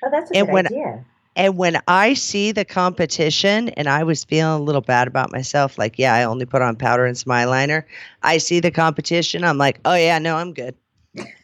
Oh, 0.05 0.09
that's 0.11 0.31
a 0.31 0.37
And 0.37 0.47
good 0.47 0.53
when- 0.53 0.67
idea. 0.67 1.05
And 1.39 1.59
when 1.59 1.79
I 1.87 2.15
see 2.15 2.51
the 2.53 2.65
competition 2.65 3.69
and 3.71 3.91
I 3.91 4.05
was 4.05 4.25
feeling 4.25 4.59
a 4.59 4.65
little 4.65 4.81
bad 4.81 5.07
about 5.07 5.31
myself, 5.31 5.77
like, 5.77 5.99
yeah, 5.99 6.15
I 6.15 6.25
only 6.25 6.47
put 6.47 6.63
on 6.63 6.77
powder 6.77 7.05
and 7.05 7.15
some 7.19 7.31
eyeliner. 7.31 7.85
I 8.23 8.39
see 8.39 8.59
the 8.59 8.71
competition. 8.71 9.45
I'm 9.45 9.59
like, 9.59 9.79
oh 9.85 9.95
yeah, 9.97 10.19
no, 10.19 10.37
I'm 10.37 10.55
good. 10.55 10.75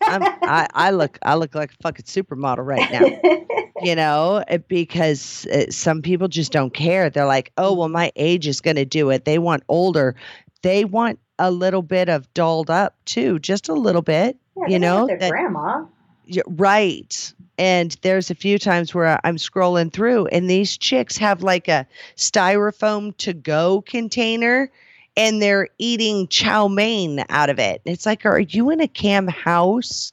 I'm, 0.01 0.23
I, 0.23 0.67
I 0.73 0.91
look, 0.93 1.19
I 1.23 1.35
look 1.35 1.55
like 1.55 1.73
a 1.73 1.77
fucking 1.83 2.07
supermodel 2.07 2.65
right 2.65 2.91
now 2.91 3.01
you 3.83 3.95
know, 3.95 4.45
uh, 4.49 4.59
because 4.69 5.47
uh, 5.47 5.71
some 5.71 6.03
people 6.03 6.29
just 6.29 6.53
don't 6.53 6.73
care. 6.73 7.11
They're 7.11 7.27
like, 7.27 7.53
oh, 7.57 7.75
well, 7.75 7.89
my 7.89 8.13
age 8.17 8.47
is 8.47 8.61
going 8.61 8.77
to 8.77 8.85
do 8.85 9.11
it. 9.11 9.25
They 9.25 9.39
want 9.39 9.63
older. 9.69 10.15
They 10.63 10.85
want 10.85 11.19
a 11.39 11.51
little 11.51 11.83
bit 11.83 12.09
of 12.09 12.33
dolled 12.35 12.71
up 12.71 12.95
too, 13.05 13.39
just 13.39 13.69
a 13.69 13.75
little 13.75 14.03
bit. 14.03 14.37
Yeah, 14.57 14.67
you 14.69 14.79
know, 14.79 15.07
their 15.07 15.19
that- 15.19 15.31
grandma. 15.31 15.85
Right. 16.47 17.35
And 17.59 17.97
there's 18.03 18.31
a 18.31 18.35
few 18.35 18.59
times 18.59 18.95
where 18.95 19.21
I'm 19.25 19.37
scrolling 19.37 19.93
through, 19.93 20.27
and 20.27 20.49
these 20.49 20.79
chicks 20.79 21.17
have 21.19 21.43
like 21.43 21.69
a 21.69 21.87
styrofoam 22.17 23.17
to 23.19 23.35
go 23.35 23.83
container 23.83 24.71
and 25.17 25.43
they're 25.43 25.69
eating 25.79 26.29
chow 26.29 26.69
mein 26.69 27.25
out 27.29 27.51
of 27.51 27.59
it. 27.59 27.83
It's 27.85 28.07
like, 28.07 28.25
are 28.25 28.41
you 28.41 28.71
in 28.71 28.81
a 28.81 28.89
cam 28.89 29.29
house? 29.29 30.13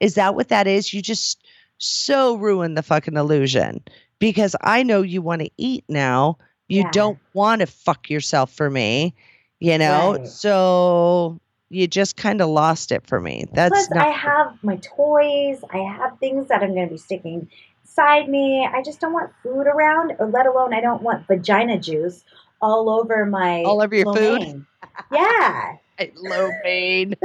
Is 0.00 0.14
that 0.14 0.34
what 0.34 0.48
that 0.48 0.66
is? 0.66 0.94
You 0.94 1.02
just 1.02 1.42
so 1.78 2.36
ruin 2.36 2.74
the 2.74 2.82
fucking 2.82 3.16
illusion 3.16 3.82
because 4.18 4.54
I 4.62 4.82
know 4.82 5.02
you 5.02 5.22
want 5.22 5.42
to 5.42 5.50
eat 5.56 5.84
now. 5.88 6.38
You 6.68 6.84
Yeah. 6.84 6.90
don't 6.92 7.18
want 7.32 7.60
to 7.60 7.66
fuck 7.66 8.10
yourself 8.10 8.52
for 8.52 8.70
me, 8.70 9.14
you 9.60 9.78
know? 9.78 10.18
Right. 10.18 10.26
So 10.26 11.40
you 11.70 11.86
just 11.86 12.16
kind 12.16 12.40
of 12.40 12.48
lost 12.48 12.92
it 12.92 13.06
for 13.06 13.20
me. 13.20 13.46
That's 13.52 13.70
Plus, 13.70 13.90
not 13.90 14.06
I 14.06 14.08
have 14.08 14.62
my 14.62 14.76
toys. 14.76 15.62
I 15.72 15.78
have 15.78 16.18
things 16.18 16.48
that 16.48 16.62
I'm 16.62 16.74
going 16.74 16.88
to 16.88 16.92
be 16.92 16.98
sticking 16.98 17.48
inside 17.82 18.28
me. 18.28 18.66
I 18.66 18.82
just 18.82 19.00
don't 19.00 19.12
want 19.12 19.32
food 19.42 19.66
around, 19.66 20.12
or 20.18 20.26
let 20.28 20.46
alone 20.46 20.74
I 20.74 20.80
don't 20.80 21.02
want 21.02 21.26
vagina 21.26 21.78
juice 21.78 22.24
all 22.60 22.90
over 22.90 23.24
my 23.26 23.62
All 23.64 23.82
over 23.82 23.94
your 23.94 24.06
lo 24.06 24.14
food? 24.14 24.66
Yeah, 25.12 25.76
low 26.16 26.50
pain. 26.62 27.14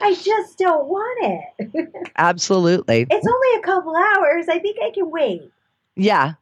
I 0.00 0.14
just 0.14 0.58
don't 0.58 0.86
want 0.86 1.44
it. 1.58 1.88
Absolutely. 2.16 3.06
It's 3.10 3.26
only 3.26 3.58
a 3.58 3.62
couple 3.62 3.94
hours. 3.96 4.48
I 4.48 4.58
think 4.58 4.78
I 4.82 4.90
can 4.90 5.10
wait. 5.10 5.50
Yeah. 5.96 6.34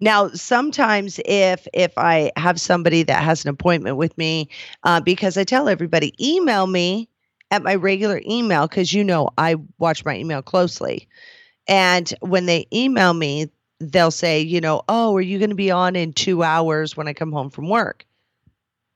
Now, 0.00 0.28
sometimes 0.30 1.20
if 1.24 1.66
if 1.72 1.92
I 1.96 2.32
have 2.36 2.60
somebody 2.60 3.04
that 3.04 3.22
has 3.22 3.44
an 3.44 3.50
appointment 3.50 3.96
with 3.96 4.16
me, 4.18 4.48
uh, 4.82 5.00
because 5.00 5.36
I 5.36 5.44
tell 5.44 5.68
everybody, 5.68 6.12
email 6.24 6.66
me 6.66 7.08
at 7.52 7.62
my 7.62 7.74
regular 7.76 8.20
email 8.26 8.66
because 8.66 8.92
you 8.92 9.04
know 9.04 9.28
I 9.38 9.56
watch 9.78 10.04
my 10.04 10.16
email 10.16 10.42
closely. 10.42 11.08
And 11.68 12.12
when 12.20 12.46
they 12.46 12.66
email 12.72 13.14
me, 13.14 13.50
they'll 13.78 14.10
say, 14.10 14.40
you 14.40 14.60
know, 14.60 14.82
oh, 14.88 15.14
are 15.16 15.20
you 15.20 15.38
going 15.38 15.50
to 15.50 15.56
be 15.56 15.70
on 15.70 15.94
in 15.94 16.12
two 16.12 16.42
hours 16.42 16.96
when 16.96 17.08
I 17.08 17.12
come 17.12 17.30
home 17.30 17.50
from 17.50 17.68
work? 17.68 18.04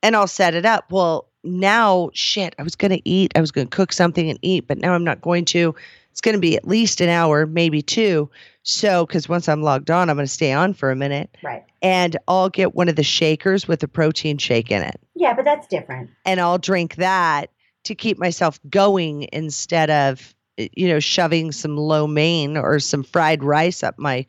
And 0.03 0.17
I'll 0.17 0.27
set 0.27 0.55
it 0.55 0.65
up. 0.65 0.91
Well, 0.91 1.29
now, 1.47 2.11
shit, 2.13 2.55
I 2.59 2.63
was 2.63 2.77
going 2.77 2.91
to 2.91 3.09
eat. 3.09 3.33
I 3.37 3.41
was 3.41 3.51
going 3.53 3.67
to 3.67 3.75
cook 3.75 3.93
something 3.93 4.29
and 4.29 4.39
eat, 4.43 4.67
but 4.67 4.79
now 4.79 4.93
I'm 4.93 5.05
not 5.05 5.21
going 5.21 5.45
to. 5.47 5.75
It's 6.11 6.21
going 6.21 6.35
to 6.35 6.41
be 6.41 6.57
at 6.57 6.67
least 6.67 7.01
an 7.01 7.09
hour, 7.09 7.47
maybe 7.47 7.83
two. 7.83 8.31
So, 8.63 9.07
because 9.07 9.29
once 9.29 9.49
I'm 9.49 9.63
logged 9.63 9.91
on, 9.91 10.09
I'm 10.11 10.17
going 10.17 10.27
to 10.27 10.33
stay 10.33 10.53
on 10.53 10.75
for 10.75 10.91
a 10.91 10.97
minute 10.97 11.31
Right. 11.43 11.63
and 11.83 12.17
I'll 12.27 12.49
get 12.49 12.75
one 12.75 12.89
of 12.89 12.97
the 12.97 13.03
shakers 13.05 13.69
with 13.69 13.83
a 13.83 13.89
protein 13.89 14.39
shake 14.39 14.71
in 14.71 14.83
it. 14.83 14.99
Yeah, 15.15 15.35
but 15.35 15.45
that's 15.45 15.67
different. 15.69 16.11
And 16.25 16.41
I'll 16.41 16.59
drink 16.59 16.97
that 16.97 17.51
to 17.85 17.95
keep 17.95 18.19
myself 18.19 18.59
going 18.69 19.29
instead 19.33 19.91
of, 19.91 20.35
you 20.57 20.89
know, 20.89 20.99
shoving 21.01 21.53
some 21.53 21.77
lo 21.77 22.07
mein 22.09 22.57
or 22.57 22.81
some 22.81 23.05
fried 23.05 23.45
rice 23.45 23.85
up 23.85 23.99
my 23.99 24.27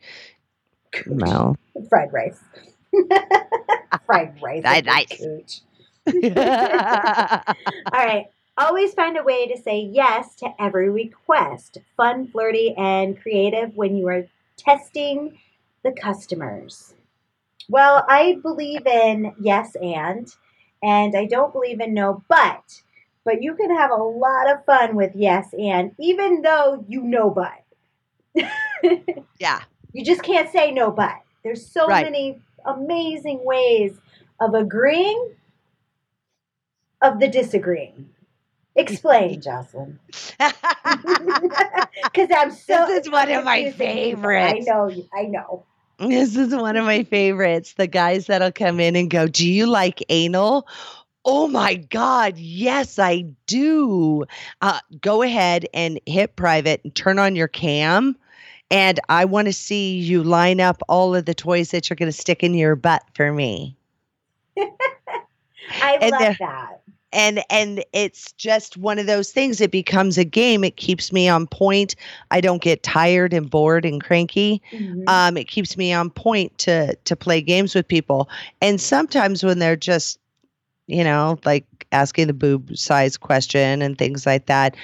mouth. 1.06 1.56
Fried 1.88 2.12
rice. 2.12 2.38
Fried 4.06 4.40
rice. 4.42 4.62
Fried 4.62 4.86
rice. 4.86 5.62
All 7.92 8.04
right. 8.04 8.26
Always 8.56 8.94
find 8.94 9.16
a 9.16 9.22
way 9.22 9.46
to 9.48 9.56
say 9.60 9.80
yes 9.80 10.34
to 10.36 10.52
every 10.60 10.90
request. 10.90 11.78
Fun, 11.96 12.26
flirty, 12.28 12.74
and 12.76 13.20
creative 13.20 13.76
when 13.76 13.96
you 13.96 14.08
are 14.08 14.26
testing 14.56 15.38
the 15.84 15.92
customers. 15.92 16.94
Well, 17.68 18.04
I 18.08 18.38
believe 18.42 18.86
in 18.86 19.34
yes 19.40 19.76
and, 19.80 20.28
and 20.82 21.16
I 21.16 21.26
don't 21.26 21.52
believe 21.52 21.80
in 21.80 21.94
no 21.94 22.24
but. 22.28 22.82
but 23.24 23.42
you 23.42 23.54
can 23.54 23.70
have 23.76 23.90
a 23.90 23.96
lot 24.02 24.50
of 24.50 24.64
fun 24.64 24.96
with 24.96 25.12
yes 25.14 25.52
and, 25.58 25.92
even 25.98 26.42
though 26.42 26.84
you 26.88 27.02
know 27.02 27.30
but. 27.30 27.62
Yeah. 29.38 29.60
You 29.92 30.04
just 30.04 30.22
can't 30.22 30.50
say 30.50 30.70
no 30.72 30.90
but. 30.90 31.16
There's 31.42 31.66
so 31.66 31.86
Right. 31.88 32.02
many 32.02 32.40
amazing 32.66 33.40
ways 33.44 33.98
of 34.40 34.54
agreeing, 34.54 35.32
of 37.02 37.20
the 37.20 37.28
disagreeing. 37.28 38.10
Explain, 38.76 39.40
Joclyn. 39.42 39.98
Because 42.04 42.28
I'm 42.34 42.50
so. 42.50 42.86
This 42.86 43.06
is 43.06 43.10
one 43.12 43.30
of 43.30 43.44
my 43.44 43.70
favorites. 43.72 44.66
I 44.68 44.72
know. 44.72 44.90
I 45.12 45.22
know. 45.22 45.64
This 45.98 46.36
is 46.36 46.54
one 46.54 46.76
of 46.76 46.84
my 46.84 47.02
favorites. 47.04 47.74
The 47.74 47.88
guys 47.88 48.26
that'll 48.26 48.52
come 48.52 48.78
in 48.78 48.94
and 48.94 49.10
go, 49.10 49.26
Do 49.26 49.48
you 49.48 49.66
like 49.66 50.04
anal? 50.08 50.66
Oh 51.24 51.48
my 51.48 51.74
God, 51.74 52.38
yes, 52.38 52.98
I 52.98 53.24
do. 53.46 54.24
Uh, 54.62 54.78
go 55.00 55.22
ahead 55.22 55.66
and 55.74 56.00
hit 56.06 56.36
private 56.36 56.80
and 56.84 56.94
turn 56.94 57.18
on 57.18 57.36
your 57.36 57.48
cam. 57.48 58.16
And 58.70 59.00
I 59.08 59.24
want 59.24 59.46
to 59.46 59.52
see 59.52 59.98
you 59.98 60.22
line 60.22 60.60
up 60.60 60.82
all 60.88 61.14
of 61.14 61.24
the 61.24 61.34
toys 61.34 61.70
that 61.72 61.90
you're 61.90 61.96
going 61.96 62.10
to 62.10 62.16
stick 62.16 62.42
in 62.42 62.54
your 62.54 62.76
butt 62.76 63.02
for 63.14 63.32
me. 63.32 63.76
I 65.82 65.98
And 66.00 66.12
love 66.12 66.20
the- 66.20 66.36
that. 66.40 66.80
and 67.12 67.42
and 67.50 67.84
it's 67.92 68.32
just 68.32 68.76
one 68.76 68.98
of 68.98 69.06
those 69.06 69.30
things 69.30 69.60
it 69.60 69.70
becomes 69.70 70.18
a 70.18 70.24
game 70.24 70.62
it 70.62 70.76
keeps 70.76 71.10
me 71.10 71.26
on 71.26 71.46
point 71.46 71.94
i 72.30 72.38
don't 72.40 72.60
get 72.60 72.82
tired 72.82 73.32
and 73.32 73.48
bored 73.48 73.86
and 73.86 74.02
cranky 74.04 74.60
Mhm. 74.72 75.08
um, 75.08 75.36
it 75.38 75.44
keeps 75.48 75.76
me 75.76 75.92
on 75.92 76.10
point 76.10 76.56
to 76.58 76.94
to 77.04 77.16
play 77.16 77.40
games 77.40 77.74
with 77.74 77.88
people. 77.88 78.28
And 78.60 78.78
sometimes 78.80 79.42
when 79.42 79.58
they're 79.58 79.76
just, 79.76 80.18
you 80.86 81.02
know, 81.02 81.38
like 81.46 81.64
asking 81.92 82.26
the 82.26 82.34
boob 82.34 82.76
size 82.76 83.16
question 83.16 83.80
and 83.82 83.96
things 83.96 84.26
like 84.26 84.46
that, 84.46 84.76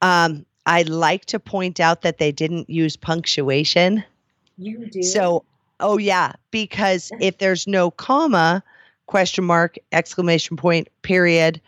um, 0.00 0.44
I 0.66 0.82
like 0.82 1.26
to 1.26 1.38
point 1.38 1.80
out 1.80 2.02
that 2.02 2.18
they 2.18 2.32
didn't 2.32 2.70
use 2.70 2.96
punctuation. 2.96 4.04
you 4.56 4.86
do. 4.86 5.02
So, 5.02 5.44
oh 5.80 5.98
yeah, 5.98 6.32
because 6.50 7.10
if 7.20 7.38
there's 7.38 7.66
no 7.66 7.90
comma, 7.90 8.62
question 9.12 9.44
mark, 9.44 9.76
exclamation 9.92 10.56
point, 10.56 10.88
period, 11.02 11.60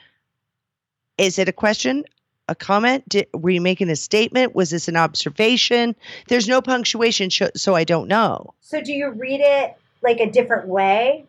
is 1.18 1.38
it 1.38 1.46
a 1.46 1.52
question? 1.52 2.02
A 2.48 2.54
comment? 2.54 3.06
Did, 3.06 3.26
were 3.34 3.50
you 3.50 3.60
making 3.60 3.90
a 3.90 3.96
statement? 3.96 4.54
Was 4.54 4.70
this 4.70 4.88
an 4.88 4.96
observation? 4.96 5.94
There's 6.28 6.48
no 6.48 6.62
punctuation, 6.62 7.28
so 7.30 7.74
I 7.74 7.84
don't 7.84 8.08
know. 8.08 8.54
So 8.62 8.80
do 8.80 8.94
you 8.94 9.10
read 9.10 9.40
it 9.42 9.76
like 10.02 10.20
a 10.20 10.30
different 10.30 10.68
way? 10.68 11.26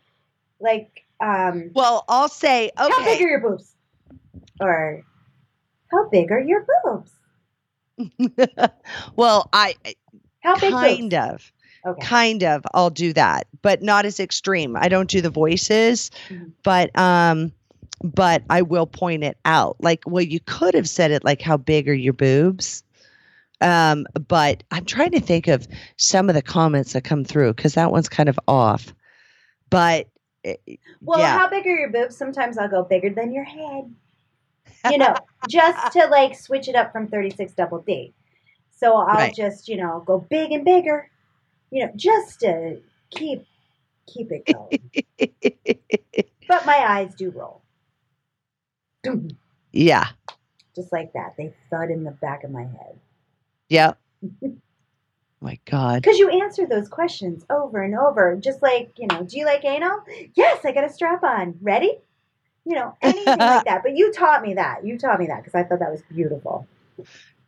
Like, 0.61 1.03
um, 1.19 1.71
Well, 1.73 2.05
I'll 2.07 2.29
say, 2.29 2.71
okay. 2.79 2.93
how 2.93 3.03
big 3.03 3.21
are 3.21 3.27
your 3.27 3.41
boobs? 3.41 3.75
Or 4.61 5.03
how 5.91 6.07
big 6.07 6.31
are 6.31 6.39
your 6.39 6.65
boobs? 6.85 7.11
well, 9.17 9.49
I 9.51 9.75
How 10.39 10.55
big 10.57 10.71
kind 10.71 11.11
boobs? 11.11 11.33
of, 11.33 11.51
Okay. 11.85 12.01
kind 12.01 12.43
of, 12.43 12.63
I'll 12.73 12.89
do 12.89 13.13
that, 13.13 13.47
but 13.61 13.81
not 13.83 14.05
as 14.05 14.19
extreme. 14.19 14.75
I 14.75 14.87
don't 14.89 15.09
do 15.09 15.21
the 15.21 15.29
voices, 15.29 16.09
Mhm. 16.29 16.51
but 16.63 16.97
um, 16.97 17.51
but 18.03 18.43
I 18.49 18.61
will 18.61 18.87
point 18.87 19.23
it 19.23 19.37
out. 19.45 19.77
Like, 19.79 20.01
well, 20.05 20.23
you 20.23 20.39
could 20.39 20.73
have 20.73 20.89
said 20.89 21.11
it 21.11 21.23
like, 21.23 21.41
"How 21.41 21.57
big 21.57 21.87
are 21.87 21.93
your 21.93 22.13
boobs?" 22.13 22.83
Um, 23.61 24.05
but 24.27 24.63
I'm 24.71 24.85
trying 24.85 25.11
to 25.11 25.19
think 25.19 25.47
of 25.47 25.67
some 25.97 26.27
of 26.29 26.35
the 26.35 26.41
comments 26.41 26.93
that 26.93 27.03
come 27.03 27.23
through 27.23 27.53
because 27.53 27.75
that 27.75 27.91
one's 27.91 28.09
kind 28.09 28.27
of 28.29 28.37
off. 28.47 28.93
But 29.69 30.07
eh, 30.43 30.55
Well, 31.01 31.19
yeah. 31.19 31.37
how 31.39 31.49
big 31.49 31.65
are 31.65 31.75
your 31.75 31.89
boobs? 31.89 32.17
Sometimes 32.17 32.57
I'll 32.57 32.67
go 32.69 32.83
bigger 32.83 33.09
than 33.11 33.31
your 33.31 33.45
head. 33.45 33.93
You 34.91 34.97
know, 34.97 35.15
just 35.49 35.93
to 35.93 36.07
like 36.07 36.35
switch 36.37 36.67
it 36.67 36.75
up 36.75 36.91
from 36.91 37.07
36 37.07 37.53
double 37.53 37.79
D. 37.79 38.13
So 38.71 38.95
I'll 38.97 39.15
Right. 39.17 39.33
just, 39.33 39.69
you 39.69 39.77
know, 39.77 40.03
go 40.05 40.19
big 40.19 40.51
and 40.51 40.65
bigger. 40.65 41.09
You 41.71 41.85
know, 41.85 41.91
just 41.95 42.39
to 42.41 42.79
keep 43.11 43.45
keep 44.07 44.31
it 44.31 44.45
going. 44.45 44.91
but 46.47 46.65
my 46.65 46.75
eyes 46.77 47.13
do 47.15 47.31
roll. 47.31 47.61
Yeah, 49.71 50.07
Just 50.73 50.93
like 50.93 51.11
that. 51.13 51.35
They 51.37 51.53
thud 51.69 51.89
in 51.91 52.05
the 52.05 52.11
back 52.11 52.45
of 52.45 52.51
my 52.51 52.63
head. 52.63 52.99
yeah. 53.69 53.93
My 55.41 55.59
God. 55.65 56.01
Because 56.01 56.17
you 56.17 56.29
answer 56.29 56.65
those 56.65 56.87
questions 56.87 57.45
over 57.49 57.83
and 57.83 57.93
over. 57.93 58.35
Just 58.37 58.63
like, 58.63 58.93
you 58.97 59.05
know, 59.07 59.23
do 59.23 59.37
you 59.37 59.45
like 59.45 59.63
anal? 59.65 59.99
Yes, 60.33 60.63
I 60.65 60.71
got 60.71 60.85
a 60.85 60.89
strap 60.91 61.23
on. 61.23 61.55
Ready? 61.61 61.97
You 62.65 62.75
know, 62.75 62.95
anything 63.01 63.43
like 63.43 63.63
that. 63.65 63.83
But 63.83 63.95
you 63.95 64.11
taught 64.13 64.41
me 64.41 64.53
that. 64.55 64.85
You 64.85 64.97
taught 64.97 65.19
me 65.19 65.27
that 65.27 65.43
because 65.43 65.53
I 65.53 65.63
thought 65.63 65.79
that 65.79 65.91
was 65.91 66.01
beautiful. 66.09 66.65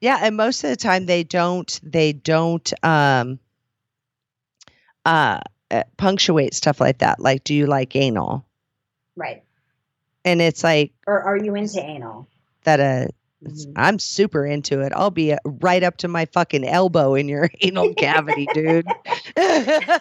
Yeah, 0.01 0.19
and 0.21 0.35
most 0.37 0.63
of 0.63 0.69
the 0.69 0.75
time 0.75 1.05
they 1.05 1.23
don't 1.23 1.79
they 1.81 2.13
don't 2.13 2.71
um 2.83 3.39
uh, 5.07 5.39
uh 5.71 5.83
punctuate 5.97 6.53
stuff 6.53 6.79
like 6.79 6.99
that. 6.99 7.19
Like, 7.19 7.43
do 7.43 7.55
you 7.55 7.65
like 7.65 7.95
anal? 7.95 8.45
Right. 9.15 9.43
And 10.23 10.41
it's 10.41 10.63
like 10.63 10.91
Or 11.07 11.19
are 11.21 11.37
you 11.37 11.55
into 11.55 11.81
anal? 11.81 12.27
that. 12.63 12.79
Uh, 12.79 13.07
Mhm. 13.45 13.73
I'm 13.75 13.99
super 13.99 14.47
into 14.47 14.81
it. 14.81 14.91
I'll 14.95 15.11
be 15.11 15.31
uh, 15.31 15.37
right 15.45 15.83
up 15.83 15.97
to 15.97 16.07
my 16.07 16.25
fucking 16.25 16.65
elbow 16.67 17.13
in 17.13 17.27
your 17.27 17.51
anal 17.61 17.93
cavity, 17.93 18.47
dude. 18.47 18.87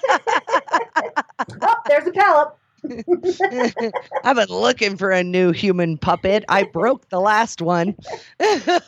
Oh, 1.62 1.74
there's 1.86 2.06
a 2.06 2.12
pallet. 2.12 2.48
I've 4.24 4.36
been 4.36 4.48
looking 4.48 4.96
for 4.96 5.10
a 5.10 5.22
new 5.22 5.52
human 5.52 5.98
puppet. 5.98 6.44
I 6.48 6.62
broke 6.64 7.08
the 7.08 7.20
last 7.20 7.60
one. 7.60 7.94
Oh 8.40 8.80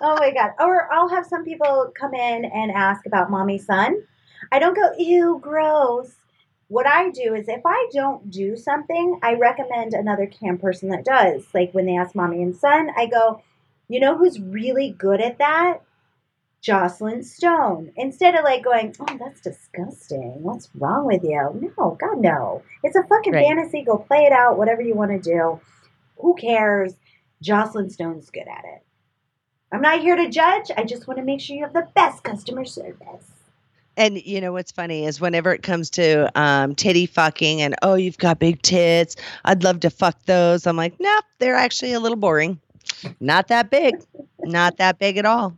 my 0.00 0.30
god. 0.32 0.52
Or 0.60 0.90
I'll 0.92 1.08
have 1.08 1.26
some 1.26 1.44
people 1.44 1.92
come 1.98 2.14
in 2.14 2.44
and 2.44 2.70
ask 2.70 3.06
about 3.06 3.30
mommy 3.30 3.58
son. 3.58 4.02
I 4.52 4.58
don't 4.58 4.74
go, 4.74 4.92
ew, 4.98 5.38
gross. 5.42 6.14
What 6.68 6.86
I 6.86 7.10
do 7.10 7.34
is 7.34 7.48
if 7.48 7.62
I 7.66 7.88
don't 7.92 8.30
do 8.30 8.56
something, 8.56 9.18
I 9.22 9.34
recommend 9.34 9.92
another 9.92 10.26
cam 10.26 10.58
person 10.58 10.88
that 10.90 11.04
does. 11.04 11.46
Like 11.52 11.72
when 11.72 11.86
they 11.86 11.96
ask 11.96 12.14
mommy 12.14 12.42
and 12.42 12.56
son, 12.56 12.90
I 12.96 13.06
go, 13.06 13.42
you 13.88 13.98
know 13.98 14.16
who's 14.16 14.40
really 14.40 14.90
good 14.90 15.20
at 15.20 15.38
that? 15.38 15.80
Joclyn 16.62 17.24
Stone. 17.24 17.92
Instead 17.96 18.34
of 18.34 18.44
like 18.44 18.62
going, 18.62 18.94
oh, 19.00 19.16
that's 19.18 19.40
disgusting. 19.40 20.42
What's 20.42 20.68
wrong 20.74 21.06
with 21.06 21.24
you? 21.24 21.72
No, 21.76 21.96
God, 22.00 22.18
no. 22.18 22.62
It's 22.84 22.96
a 22.96 23.02
fucking 23.02 23.32
Right. 23.32 23.46
fantasy. 23.46 23.82
Go 23.82 23.98
play 23.98 24.24
it 24.26 24.32
out, 24.32 24.58
whatever 24.58 24.82
you 24.82 24.94
want 24.94 25.10
to 25.10 25.18
do. 25.18 25.60
Who 26.18 26.34
cares? 26.34 26.94
Joclyn 27.42 27.90
Stone's 27.90 28.30
good 28.30 28.46
at 28.46 28.64
it. 28.64 28.82
I'm 29.72 29.80
not 29.80 30.00
here 30.00 30.16
to 30.16 30.28
judge. 30.28 30.70
I 30.76 30.84
just 30.84 31.08
want 31.08 31.18
to 31.18 31.24
make 31.24 31.40
sure 31.40 31.56
you 31.56 31.62
have 31.62 31.72
the 31.72 31.88
best 31.94 32.22
customer 32.22 32.64
service. 32.64 33.29
And 34.00 34.16
you 34.24 34.40
know 34.40 34.52
what's 34.52 34.72
funny 34.72 35.04
is 35.04 35.20
whenever 35.20 35.52
it 35.52 35.62
comes 35.62 35.90
to 35.90 36.30
um, 36.34 36.74
titty 36.74 37.04
fucking 37.04 37.60
and 37.60 37.74
oh 37.82 37.96
you've 37.96 38.16
got 38.16 38.38
big 38.38 38.62
tits, 38.62 39.14
I'd 39.44 39.62
love 39.62 39.80
to 39.80 39.90
fuck 39.90 40.24
those. 40.24 40.66
I'm 40.66 40.76
like, 40.76 40.94
nope, 40.98 41.24
they're 41.38 41.54
actually 41.54 41.92
a 41.92 42.00
little 42.00 42.16
boring. 42.16 42.58
Not 43.20 43.48
that 43.48 43.68
big, 43.68 43.96
not 44.40 44.78
that 44.78 44.98
big 44.98 45.18
at 45.18 45.26
all. 45.26 45.54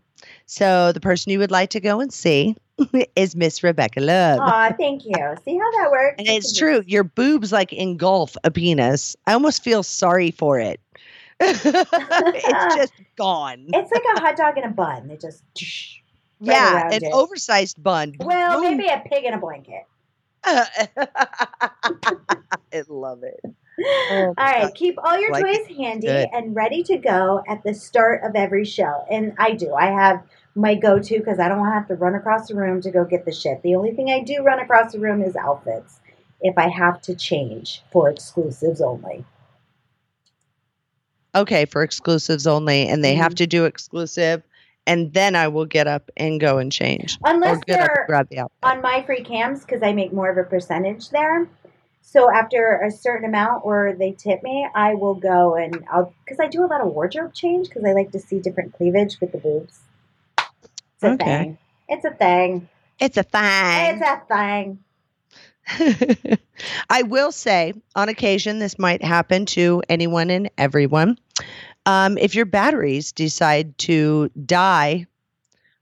So 0.47 0.91
the 0.91 0.99
person 0.99 1.31
you 1.31 1.39
would 1.39 1.53
like 1.53 1.71
to 1.71 1.81
go 1.81 2.01
and 2.01 2.13
see 2.13 2.57
is 3.17 3.37
Miss 3.37 3.63
Rebecca 3.63 4.01
Love. 4.01 4.41
Aw, 4.41 4.73
thank 4.77 5.05
you. 5.05 5.37
See 5.45 5.57
how 5.57 5.71
that 5.71 5.91
works? 5.93 6.17
And 6.19 6.27
it's 6.27 6.59
true, 6.59 6.83
your 6.85 7.05
boobs 7.05 7.53
like 7.53 7.73
engulf 7.73 8.37
a 8.43 8.51
penis. 8.51 9.15
I 9.25 9.35
almost 9.35 9.63
feel 9.63 9.85
sorry 9.85 10.33
for 10.33 10.59
it. 10.59 10.81
it's 11.41 11.63
just 12.75 12.93
gone. 13.15 13.67
It's 13.69 13.93
like 13.93 14.03
a 14.17 14.21
hot 14.21 14.37
dog 14.37 14.59
in 14.59 14.65
a 14.65 14.69
bun. 14.71 15.11
It 15.11 15.21
just. 15.21 15.45
Yeah, 16.43 16.89
an 16.93 17.03
it. 17.05 17.13
oversized 17.13 17.83
bun. 17.83 18.15
Well, 18.19 18.61
Boom. 18.61 18.77
maybe 18.77 18.89
a 18.89 19.03
pig 19.07 19.25
in 19.25 19.35
a 19.35 19.39
blanket. 19.39 19.87
I 20.45 20.91
love 22.89 23.23
it. 23.23 23.41
Oh, 24.11 24.15
all 24.15 24.35
right, 24.39 24.75
keep 24.75 24.97
all 25.03 25.19
your 25.19 25.31
Like 25.31 25.45
toys 25.45 25.67
handy 25.77 26.07
Good. 26.07 26.29
and 26.33 26.55
ready 26.55 26.83
to 26.85 26.99
go 26.99 27.43
at 27.49 27.63
the 27.63 27.75
start 27.75 28.23
of 28.25 28.35
every 28.37 28.65
show. 28.65 29.05
And 29.11 29.35
I 29.39 29.53
do. 29.53 29.73
I 29.75 29.87
have 29.87 30.23
my 30.55 30.75
go-to 30.75 31.19
because 31.19 31.39
I 31.39 31.49
don't 31.49 31.59
want 31.59 31.71
to 31.71 31.75
have 31.75 31.89
to 31.89 31.95
run 31.95 32.15
across 32.15 32.49
the 32.49 32.55
room 32.55 32.81
to 32.83 32.91
go 32.91 33.05
get 33.05 33.25
the 33.25 33.33
shit. 33.33 33.63
The 33.63 33.75
only 33.75 33.93
thing 33.93 34.11
I 34.11 34.21
do 34.21 34.43
run 34.43 34.59
across 34.59 34.93
the 34.93 34.99
room 35.01 35.23
is 35.23 35.37
outfits 35.37 36.01
if 36.41 36.59
I 36.59 36.69
have 36.69 37.01
to 37.03 37.15
change 37.15 37.83
for 37.91 38.11
exclusives 38.11 38.81
only. 38.81 39.25
Okay, 41.35 41.65
for 41.65 41.83
exclusives 41.83 42.47
only, 42.47 42.87
and 42.89 43.03
they 43.03 43.15
have 43.15 43.33
Mhm. 43.33 43.37
to 43.37 43.47
do 43.47 43.65
exclusive, 43.65 44.43
and 44.87 45.13
then 45.13 45.37
I 45.37 45.49
will 45.49 45.67
get 45.67 45.87
up 45.87 46.11
and 46.17 46.41
go 46.41 46.59
and 46.59 46.71
change. 46.73 47.19
Unless 47.25 47.65
get 47.65 47.81
up 47.81 47.81
and 47.81 47.89
they're 47.89 48.07
grab 48.07 48.29
the 48.29 48.39
outfit. 48.41 48.59
on 48.63 48.83
MyFreeCams 48.83 49.61
because 49.67 49.83
I 49.83 49.93
make 49.93 50.13
more 50.13 50.31
of 50.31 50.39
a 50.39 50.45
percentage 50.45 51.11
there. 51.11 51.49
So 52.03 52.31
after 52.31 52.81
a 52.81 52.91
certain 52.91 53.29
amount 53.29 53.65
where 53.65 53.95
they 53.95 54.13
tip 54.13 54.43
me, 54.43 54.67
I 54.75 54.95
will 54.95 55.15
go 55.15 55.55
and 55.57 55.85
I'll 55.91 56.13
because 56.25 56.41
I 56.41 56.49
do 56.49 56.65
a 56.65 56.67
lot 56.67 56.81
of 56.81 56.89
wardrobe 56.89 57.33
change 57.33 57.69
because 57.69 57.85
I 57.85 57.93
like 57.93 58.11
to 58.13 58.19
see 58.19 58.41
different 58.41 58.75
cleavage 58.75 59.21
with 59.21 59.33
the 59.33 59.39
boobs. 59.39 59.81
It's 60.97 61.05
a 61.05 61.13
Okay. 61.13 61.39
thing. 61.39 61.59
It's 61.89 62.05
a 62.05 62.11
thing. 62.11 62.69
It's 62.99 63.17
a 63.17 63.23
thing. 63.23 64.01
It's 64.01 64.03
a 64.03 64.23
thing. 64.29 64.79
I 66.91 67.03
will 67.03 67.33
say, 67.33 67.73
on 67.95 68.09
occasion, 68.09 68.59
this 68.59 68.79
might 68.79 69.03
happen 69.03 69.47
to 69.47 69.83
anyone 69.89 70.31
and 70.31 70.51
everyone. 70.59 71.19
Um, 71.87 72.19
if 72.19 72.35
your 72.35 72.47
batteries 72.47 73.13
decide 73.13 73.77
to 73.79 74.31
die 74.45 75.07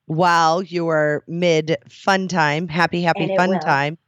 while 0.07 0.63
you're 0.63 1.25
mid 1.27 1.77
fun 1.89 2.29
time, 2.29 2.69
happy, 2.69 3.03
happy 3.03 3.29
fun 3.29 3.59
will. 3.59 3.61
time, 3.61 3.99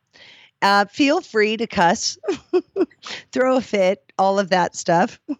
uh, 0.62 0.84
feel 0.86 1.20
free 1.20 1.56
to 1.56 1.66
cuss, 1.66 2.18
throw 3.32 3.56
a 3.56 3.60
fit, 3.60 4.02
all 4.18 4.38
of 4.38 4.50
that 4.50 4.76
stuff. 4.76 5.20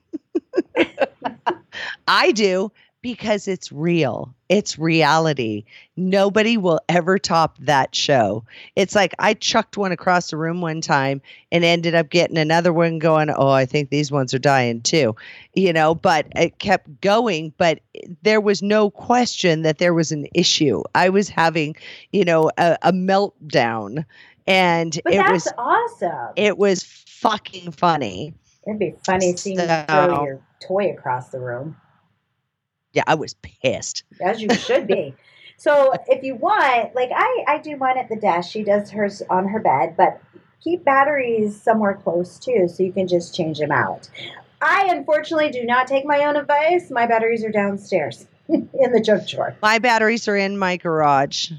I 2.07 2.33
do 2.33 2.71
because 3.03 3.49
it's 3.49 3.73
real. 3.73 4.35
It's 4.49 4.79
reality. 4.79 5.65
Nobody 5.97 6.57
will 6.57 6.81
ever 6.89 7.19
top 7.19 7.59
that 7.59 7.95
show. 7.95 8.45
It's 8.77 8.95
like 8.95 9.13
I 9.19 9.35
chucked 9.35 9.77
one 9.77 9.93
across 9.93 10.31
the 10.31 10.37
room 10.37 10.61
one 10.61 10.81
time 10.81 11.21
and 11.51 11.65
ended 11.65 11.95
up 11.95 12.11
getting 12.11 12.39
another 12.39 12.73
one 12.73 12.99
going, 12.99 13.29
Oh, 13.31 13.51
I 13.51 13.67
think 13.67 13.91
these 13.91 14.13
ones 14.13 14.33
are 14.33 14.39
dying 14.39 14.81
too. 14.83 15.17
You 15.55 15.73
know, 15.73 15.95
but 15.95 16.27
it 16.37 16.59
kept 16.59 17.01
going. 17.01 17.53
But 17.59 17.81
there 18.23 18.41
was 18.41 18.63
no 18.63 18.91
question 18.91 19.63
that 19.63 19.79
there 19.79 19.95
was 19.95 20.13
an 20.13 20.27
issue. 20.35 20.83
I 20.95 21.09
was 21.09 21.29
having, 21.29 21.75
you 22.13 22.25
know, 22.25 22.51
a, 22.57 22.79
a 22.83 22.93
meltdown. 22.93 24.05
And 24.47 24.99
But 25.05 25.15
it 25.15 25.19
that's 25.19 25.47
was 25.47 25.53
awesome. 25.59 26.33
it 26.37 26.59
was 26.59 26.83
fucking 26.83 27.73
funny. 27.73 28.35
It'd 28.67 28.79
be 28.79 28.95
funny 29.05 29.37
seeing 29.37 29.59
you 29.59 29.67
throw 29.67 30.25
your 30.25 30.41
toy 30.61 30.91
across 30.91 31.31
the 31.31 31.41
room, 31.41 31.77
Yeah, 32.93 33.05
I 33.07 33.15
was 33.15 33.35
pissed. 33.35 34.05
as 34.21 34.41
you 34.41 34.53
should 34.55 34.87
be. 34.87 35.15
So 35.57 35.93
if 36.09 36.25
you 36.25 36.35
want, 36.35 36.95
like 36.95 37.11
I, 37.15 37.45
I 37.47 37.59
do 37.59 37.77
mine 37.77 37.97
at 37.97 38.09
the 38.09 38.17
desk. 38.17 38.51
She 38.51 38.65
does 38.65 38.91
hers 38.91 39.23
on 39.31 39.49
her 39.49 39.61
bed, 39.61 39.95
but 39.97 40.21
keep 40.61 40.85
batteries 40.85 41.61
somewhere 41.61 41.95
close 41.95 42.39
too, 42.39 42.69
so 42.69 42.83
you 42.83 42.93
can 42.93 43.07
just 43.07 43.35
change 43.35 43.59
them 43.59 43.71
out. 43.71 44.09
I 44.61 44.89
unfortunately 44.91 45.51
do 45.51 45.65
not 45.65 45.87
take 45.87 46.05
my 46.05 46.25
own 46.25 46.37
advice. 46.37 46.91
My 46.91 47.07
batteries 47.07 47.45
are 47.45 47.51
downstairs 47.51 48.27
in 48.49 48.69
the 48.73 49.01
junk 49.01 49.29
drawer. 49.29 49.57
My 49.63 49.79
batteries 49.79 50.29
are 50.29 50.37
in 50.37 50.59
my 50.59 50.77
garage. 50.77 51.51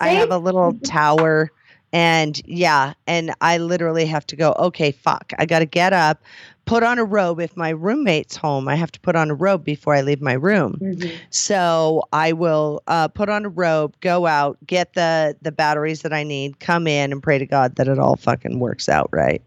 I 0.00 0.10
have 0.10 0.30
a 0.30 0.38
little 0.38 0.74
tower 0.84 1.50
and 1.92 2.40
yeah, 2.46 2.94
and 3.06 3.32
I 3.40 3.58
literally 3.58 4.06
have 4.06 4.26
to 4.28 4.36
go, 4.36 4.54
okay, 4.58 4.92
fuck. 4.92 5.32
I 5.38 5.46
got 5.46 5.58
to 5.60 5.66
get 5.66 5.92
up, 5.92 6.22
put 6.64 6.82
on 6.82 6.98
a 6.98 7.04
robe 7.04 7.40
if 7.40 7.56
my 7.56 7.70
roommate's 7.70 8.36
home. 8.36 8.68
I 8.68 8.76
have 8.76 8.92
to 8.92 9.00
put 9.00 9.16
on 9.16 9.30
a 9.30 9.34
robe 9.34 9.64
before 9.64 9.94
I 9.94 10.02
leave 10.02 10.20
my 10.20 10.34
room. 10.34 10.78
Mhm. 10.80 11.18
So 11.30 12.04
I 12.12 12.32
will 12.32 12.82
uh, 12.86 13.08
put 13.08 13.28
on 13.28 13.44
a 13.44 13.48
robe, 13.48 13.94
go 14.00 14.26
out, 14.26 14.56
get 14.66 14.94
the 14.94 15.36
the 15.42 15.52
batteries 15.52 16.02
that 16.02 16.12
I 16.12 16.22
need, 16.22 16.60
come 16.60 16.86
in, 16.86 17.10
and 17.12 17.22
pray 17.22 17.38
to 17.38 17.46
God 17.46 17.76
that 17.76 17.88
it 17.88 17.98
all 17.98 18.16
fucking 18.16 18.60
works 18.60 18.88
out 18.88 19.08
right. 19.12 19.42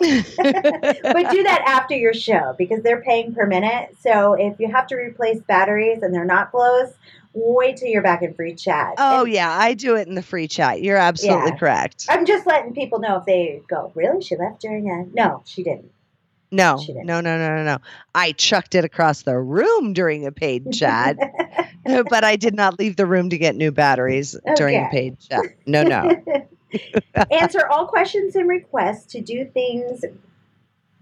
but 0.36 1.30
do 1.30 1.42
that 1.42 1.62
after 1.66 1.94
your 1.94 2.14
show 2.14 2.54
because 2.58 2.82
they're 2.82 3.02
paying 3.02 3.34
per 3.34 3.46
minute. 3.46 3.96
So 4.00 4.34
if 4.34 4.58
you 4.58 4.70
have 4.70 4.86
to 4.88 4.96
replace 4.96 5.40
batteries 5.40 6.02
and 6.02 6.14
they're 6.14 6.24
not 6.24 6.50
close, 6.50 6.92
wait 7.32 7.76
till 7.76 7.88
you're 7.88 8.02
back 8.02 8.22
in 8.22 8.34
free 8.34 8.54
chat. 8.54 8.94
Oh 8.98 9.24
And 9.24 9.32
yeah, 9.32 9.50
I 9.50 9.74
do 9.74 9.96
it 9.96 10.08
in 10.08 10.14
the 10.14 10.22
free 10.22 10.48
chat. 10.48 10.82
You're 10.82 10.96
absolutely 10.96 11.50
Yeah. 11.50 11.56
correct. 11.56 12.06
I'm 12.08 12.26
just 12.26 12.46
letting 12.46 12.74
people 12.74 12.98
know 12.98 13.18
if 13.18 13.24
they 13.24 13.62
go, 13.68 13.92
really? 13.94 14.22
She 14.22 14.36
left 14.36 14.60
during 14.60 14.90
a. 14.90 15.04
No, 15.14 15.42
she 15.44 15.62
didn't. 15.62 15.92
No, 16.52 16.78
She 16.78 16.92
didn't. 16.92 17.06
no, 17.06 17.20
no, 17.20 17.38
no, 17.38 17.56
no, 17.56 17.64
no. 17.64 17.78
I 18.12 18.32
chucked 18.32 18.74
it 18.74 18.84
across 18.84 19.22
the 19.22 19.38
room 19.38 19.92
during 19.92 20.26
a 20.26 20.32
paid 20.32 20.72
chat, 20.72 21.16
but 21.84 22.24
I 22.24 22.34
did 22.34 22.54
not 22.54 22.76
leave 22.76 22.96
the 22.96 23.06
room 23.06 23.30
to 23.30 23.38
get 23.38 23.54
new 23.54 23.70
batteries 23.70 24.36
oh, 24.44 24.54
during 24.56 24.84
a 24.84 24.88
paid 24.90 25.20
chat. 25.20 25.44
No, 25.66 25.84
no. 25.84 26.10
Answer 27.30 27.66
all 27.68 27.86
questions 27.86 28.36
and 28.36 28.48
requests 28.48 29.06
to 29.12 29.20
do 29.20 29.44
things 29.44 30.04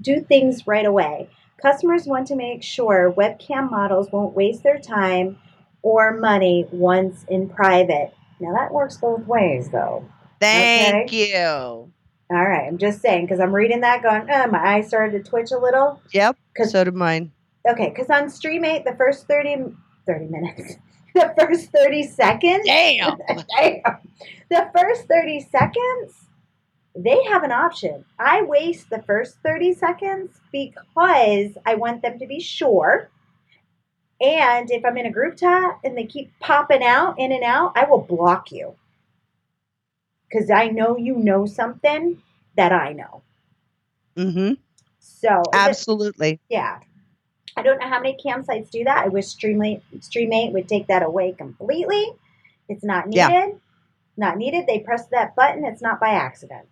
do 0.01 0.21
things 0.21 0.67
right 0.67 0.87
away. 0.87 1.29
Customers 1.61 2.07
want 2.07 2.27
to 2.29 2.37
make 2.37 2.63
sure 2.63 3.13
webcam 3.17 3.71
models 3.71 4.13
won't 4.13 4.35
waste 4.35 4.63
their 4.63 4.79
time 4.79 5.39
or 5.83 6.17
money 6.17 6.67
once 6.71 7.25
in 7.29 7.49
private. 7.49 8.15
Now 8.41 8.55
that 8.55 8.73
works 8.73 8.97
both 8.97 9.27
ways 9.27 9.71
though. 9.71 10.05
Thank 10.41 11.13
you. 11.13 11.93
All 12.31 12.45
right, 12.45 12.69
I'm 12.69 12.79
just 12.79 13.01
saying 13.01 13.25
because 13.25 13.41
I'm 13.41 13.55
reading 13.55 13.81
that 13.81 14.03
going, 14.03 14.29
oh, 14.31 14.47
my 14.49 14.77
eyes 14.77 14.89
started 14.89 15.25
to 15.25 15.29
twitch 15.29 15.51
a 15.51 15.59
little. 15.59 16.01
Yep. 16.13 16.37
So 16.65 16.85
did 16.85 16.95
mine. 16.95 17.33
Okay, 17.69 17.89
because 17.89 18.11
on 18.11 18.25
Streamate, 18.25 18.85
the 18.85 18.95
first 18.97 19.27
30, 19.27 19.75
30 20.07 20.27
minutes, 20.27 20.75
the 21.19 21.35
first 21.39 21.71
30 21.71 22.03
seconds, 22.05 22.65
Damn. 22.67 23.19
Damn. 23.59 23.83
the 24.51 24.71
first 24.77 25.07
30 25.09 25.41
seconds, 25.41 26.27
they 26.95 27.23
have 27.25 27.43
an 27.43 27.53
option. 27.53 28.05
I 28.19 28.43
waste 28.43 28.91
the 28.91 29.03
first 29.03 29.39
30 29.45 29.75
seconds 29.75 30.41
because 30.53 31.57
I 31.67 31.75
want 31.75 32.03
them 32.03 32.19
to 32.19 32.27
be 32.27 32.41
sure. 32.41 33.11
And 34.21 34.71
if 34.71 34.85
I'm 34.85 34.97
in 34.97 35.07
a 35.07 35.13
group 35.13 35.37
chat 35.37 35.79
and 35.85 35.97
they 35.97 36.05
keep 36.05 36.33
popping 36.41 36.83
out 36.83 37.19
in 37.19 37.31
and 37.31 37.45
out, 37.45 37.73
I 37.77 37.85
will 37.85 38.01
block 38.01 38.51
you. 38.51 38.75
Because 40.29 40.51
I 40.51 40.69
know 40.69 40.97
you 40.97 41.17
know 41.17 41.47
something 41.47 42.21
that 42.57 42.73
I 42.73 42.93
know. 42.93 43.23
Mm-hmm. 44.17 44.55
So, 44.99 45.43
Absolutely. 45.53 46.41
yeah. 46.49 46.81
I 47.59 47.63
don't 47.63 47.79
know 47.81 47.89
how 47.89 48.01
many 48.01 48.17
campsites 48.25 48.71
do 48.71 48.85
that. 48.85 49.05
I 49.05 49.09
wish 49.09 49.27
Streamlate, 49.27 49.83
Streamate 49.99 50.53
would 50.53 50.69
take 50.69 50.87
that 50.87 51.03
away 51.03 51.33
completely. 51.33 52.13
It's 52.69 52.85
not 52.85 53.09
needed. 53.09 53.19
Yeah. 53.19 53.51
Not 54.17 54.37
needed. 54.37 54.67
They 54.67 54.79
press 54.79 55.07
that 55.09 55.35
button. 55.35 55.65
It's 55.65 55.83
not 55.83 55.99
by 55.99 56.11
accident. 56.11 56.67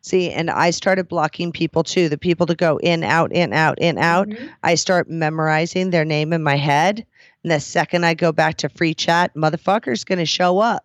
See, 0.00 0.30
and 0.30 0.50
I 0.50 0.70
started 0.70 1.08
blocking 1.08 1.52
people 1.52 1.82
too. 1.82 2.08
The 2.08 2.18
people 2.18 2.46
to 2.46 2.54
go 2.54 2.76
in, 2.78 3.04
out, 3.04 3.32
in, 3.32 3.52
out, 3.52 3.78
in, 3.78 3.96
out. 3.98 4.28
Mhm. 4.28 4.50
I 4.62 4.74
start 4.74 5.08
memorizing 5.08 5.90
their 5.90 6.04
name 6.04 6.32
in 6.32 6.42
my 6.42 6.56
head. 6.56 7.06
And 7.42 7.52
the 7.52 7.60
second 7.60 8.04
I 8.04 8.14
go 8.14 8.32
back 8.32 8.56
to 8.58 8.68
free 8.68 8.94
chat, 8.94 9.32
motherfucker's 9.34 10.04
going 10.04 10.18
to 10.18 10.26
show 10.26 10.58
up. 10.58 10.84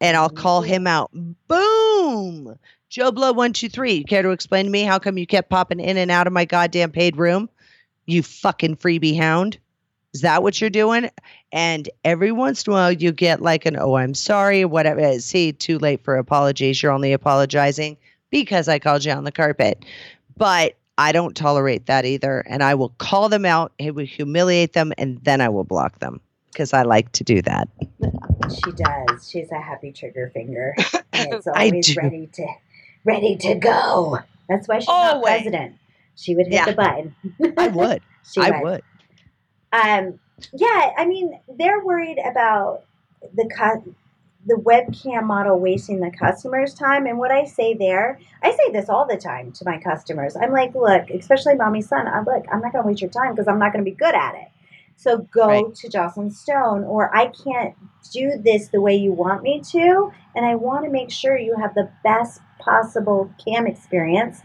And 0.00 0.16
I'll 0.16 0.30
call 0.30 0.62
him 0.62 0.86
out. 0.86 1.10
Boom! 1.48 2.56
Joe 2.88 3.10
Blow 3.10 3.32
one 3.32 3.52
two 3.52 3.68
three. 3.68 3.94
You 3.94 4.04
care 4.04 4.22
to 4.22 4.30
explain 4.30 4.66
to 4.66 4.70
me 4.70 4.82
how 4.82 4.98
come 4.98 5.18
you 5.18 5.26
kept 5.26 5.50
popping 5.50 5.80
in 5.80 5.96
and 5.96 6.10
out 6.10 6.26
of 6.26 6.32
my 6.32 6.44
goddamn 6.44 6.92
paid 6.92 7.16
room? 7.16 7.48
You 8.06 8.22
fucking 8.22 8.76
freebie 8.76 9.16
hound. 9.16 9.58
Is 10.12 10.20
that 10.20 10.42
what 10.42 10.60
you're 10.60 10.70
doing? 10.70 11.10
And 11.52 11.88
every 12.04 12.30
once 12.30 12.66
in 12.66 12.72
a 12.72 12.76
while 12.76 12.92
you 12.92 13.10
get 13.10 13.42
like 13.42 13.66
an 13.66 13.76
oh 13.78 13.96
I'm 13.96 14.14
sorry 14.14 14.62
or 14.62 14.68
whatever. 14.68 15.00
Uh, 15.00 15.18
see, 15.18 15.52
too 15.52 15.78
late 15.78 16.02
for 16.04 16.16
apologies. 16.16 16.82
You're 16.82 16.92
only 16.92 17.12
apologizing 17.12 17.96
because 18.30 18.68
I 18.68 18.78
called 18.78 19.04
you 19.04 19.12
on 19.12 19.24
the 19.24 19.32
carpet. 19.32 19.84
But 20.36 20.76
I 20.98 21.12
don't 21.12 21.36
tolerate 21.36 21.86
that 21.86 22.04
either. 22.04 22.40
And 22.40 22.62
I 22.62 22.74
will 22.74 22.90
call 22.98 23.28
them 23.28 23.44
out, 23.44 23.72
it 23.78 23.94
will 23.94 24.04
humiliate 24.04 24.72
them, 24.72 24.92
and 24.98 25.18
then 25.24 25.40
I 25.40 25.48
will 25.48 25.64
block 25.64 25.98
them 25.98 26.20
because 26.52 26.72
I 26.72 26.82
like 26.82 27.10
to 27.12 27.24
do 27.24 27.42
that. 27.42 27.68
She 28.64 28.70
does. 28.72 29.28
She's 29.28 29.50
a 29.50 29.60
happy 29.60 29.92
trigger 29.92 30.30
finger. 30.32 30.76
And 31.16 31.32
it's 31.34 31.46
I 31.46 31.66
always 31.66 31.86
do. 31.86 32.00
ready 32.00 32.26
to 32.32 32.46
ready 33.04 33.36
to 33.36 33.54
go. 33.54 34.18
That's 34.48 34.66
why 34.66 34.80
she's 34.80 34.88
not 34.88 35.22
president. 35.22 35.76
She 36.16 36.34
would 36.34 36.46
hit 36.46 36.54
Yeah. 36.54 36.66
the 36.66 36.72
button. 36.72 37.14
I 37.56 37.68
would. 37.68 38.02
she 38.32 38.40
I 38.40 38.50
would. 38.62 38.82
Um, 39.72 40.18
yeah, 40.52 40.90
I 40.96 41.06
mean, 41.06 41.40
they're 41.58 41.84
worried 41.84 42.18
about 42.24 42.84
the 43.34 43.48
the 44.46 44.54
webcam 44.56 45.24
model 45.24 45.58
wasting 45.58 46.00
the 46.00 46.10
customer's 46.10 46.74
time. 46.74 47.06
And 47.06 47.18
what 47.18 47.30
I 47.30 47.44
say 47.44 47.74
there, 47.74 48.20
I 48.42 48.50
say 48.50 48.72
this 48.72 48.88
all 48.90 49.06
the 49.06 49.16
time 49.16 49.52
to 49.52 49.64
my 49.64 49.78
customers. 49.78 50.36
I'm 50.36 50.52
like, 50.52 50.74
look, 50.74 51.08
especially 51.10 51.54
mommy 51.54 51.80
son, 51.80 52.06
I'm 52.06 52.24
like, 52.26 52.44
I'm 52.52 52.60
not 52.60 52.72
going 52.72 52.84
to 52.84 52.88
waste 52.88 53.00
your 53.00 53.10
time 53.10 53.32
because 53.34 53.48
I'm 53.48 53.58
not 53.58 53.72
going 53.72 53.84
to 53.84 53.90
be 53.90 53.96
good 53.96 54.14
at 54.14 54.34
it. 54.34 54.48
So 54.96 55.18
go 55.18 55.48
Right. 55.48 55.74
to 55.76 55.88
Joclyn 55.88 56.32
Stone, 56.32 56.84
or 56.84 57.14
I 57.16 57.28
can't 57.28 57.74
do 58.12 58.32
this 58.38 58.68
the 58.68 58.80
way 58.80 58.94
you 58.94 59.12
want 59.12 59.42
me 59.42 59.60
to, 59.72 60.12
and 60.36 60.44
I 60.46 60.54
want 60.56 60.84
to 60.84 60.90
make 60.90 61.10
sure 61.10 61.36
you 61.38 61.56
have 61.56 61.74
the 61.74 61.90
best 62.04 62.40
possible 62.58 63.32
cam 63.44 63.66
experience. 63.66 64.42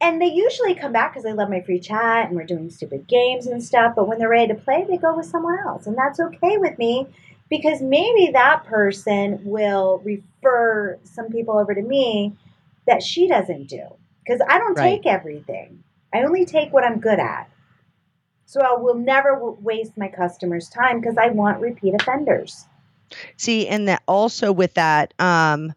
And 0.00 0.20
they 0.20 0.26
usually 0.26 0.74
come 0.74 0.92
back 0.92 1.12
because 1.12 1.24
they 1.24 1.32
love 1.32 1.48
my 1.48 1.62
free 1.62 1.80
chat 1.80 2.26
and 2.28 2.36
we're 2.36 2.44
doing 2.44 2.70
stupid 2.70 3.06
games 3.06 3.46
and 3.46 3.62
stuff. 3.62 3.94
But 3.96 4.06
when 4.08 4.18
they're 4.18 4.28
ready 4.28 4.48
to 4.48 4.54
play, 4.54 4.84
they 4.88 4.98
go 4.98 5.16
with 5.16 5.26
someone 5.26 5.58
else. 5.66 5.86
And 5.86 5.96
that's 5.96 6.20
okay 6.20 6.58
with 6.58 6.78
me 6.78 7.06
because 7.48 7.80
maybe 7.80 8.32
that 8.32 8.64
person 8.64 9.40
will 9.44 10.02
refer 10.04 10.98
some 11.04 11.30
people 11.30 11.58
over 11.58 11.74
to 11.74 11.82
me 11.82 12.34
that 12.86 13.02
she 13.02 13.26
doesn't 13.26 13.68
do. 13.68 13.82
Because 14.24 14.40
I 14.48 14.58
don't 14.58 14.76
Right. 14.76 15.02
take 15.02 15.06
everything, 15.06 15.82
I 16.12 16.22
only 16.22 16.44
take 16.44 16.72
what 16.72 16.84
I'm 16.84 17.00
good 17.00 17.18
at. 17.18 17.48
So 18.44 18.60
I 18.60 18.74
will 18.74 18.94
never 18.94 19.32
w- 19.34 19.56
waste 19.60 19.96
my 19.96 20.08
customers' 20.08 20.68
time 20.68 21.00
because 21.00 21.16
I 21.16 21.28
want 21.28 21.60
repeat 21.60 21.94
offenders. 21.94 22.66
See, 23.36 23.66
and 23.68 23.88
that 23.88 24.02
also 24.06 24.52
with 24.52 24.74
that, 24.74 25.14
um, 25.18 25.72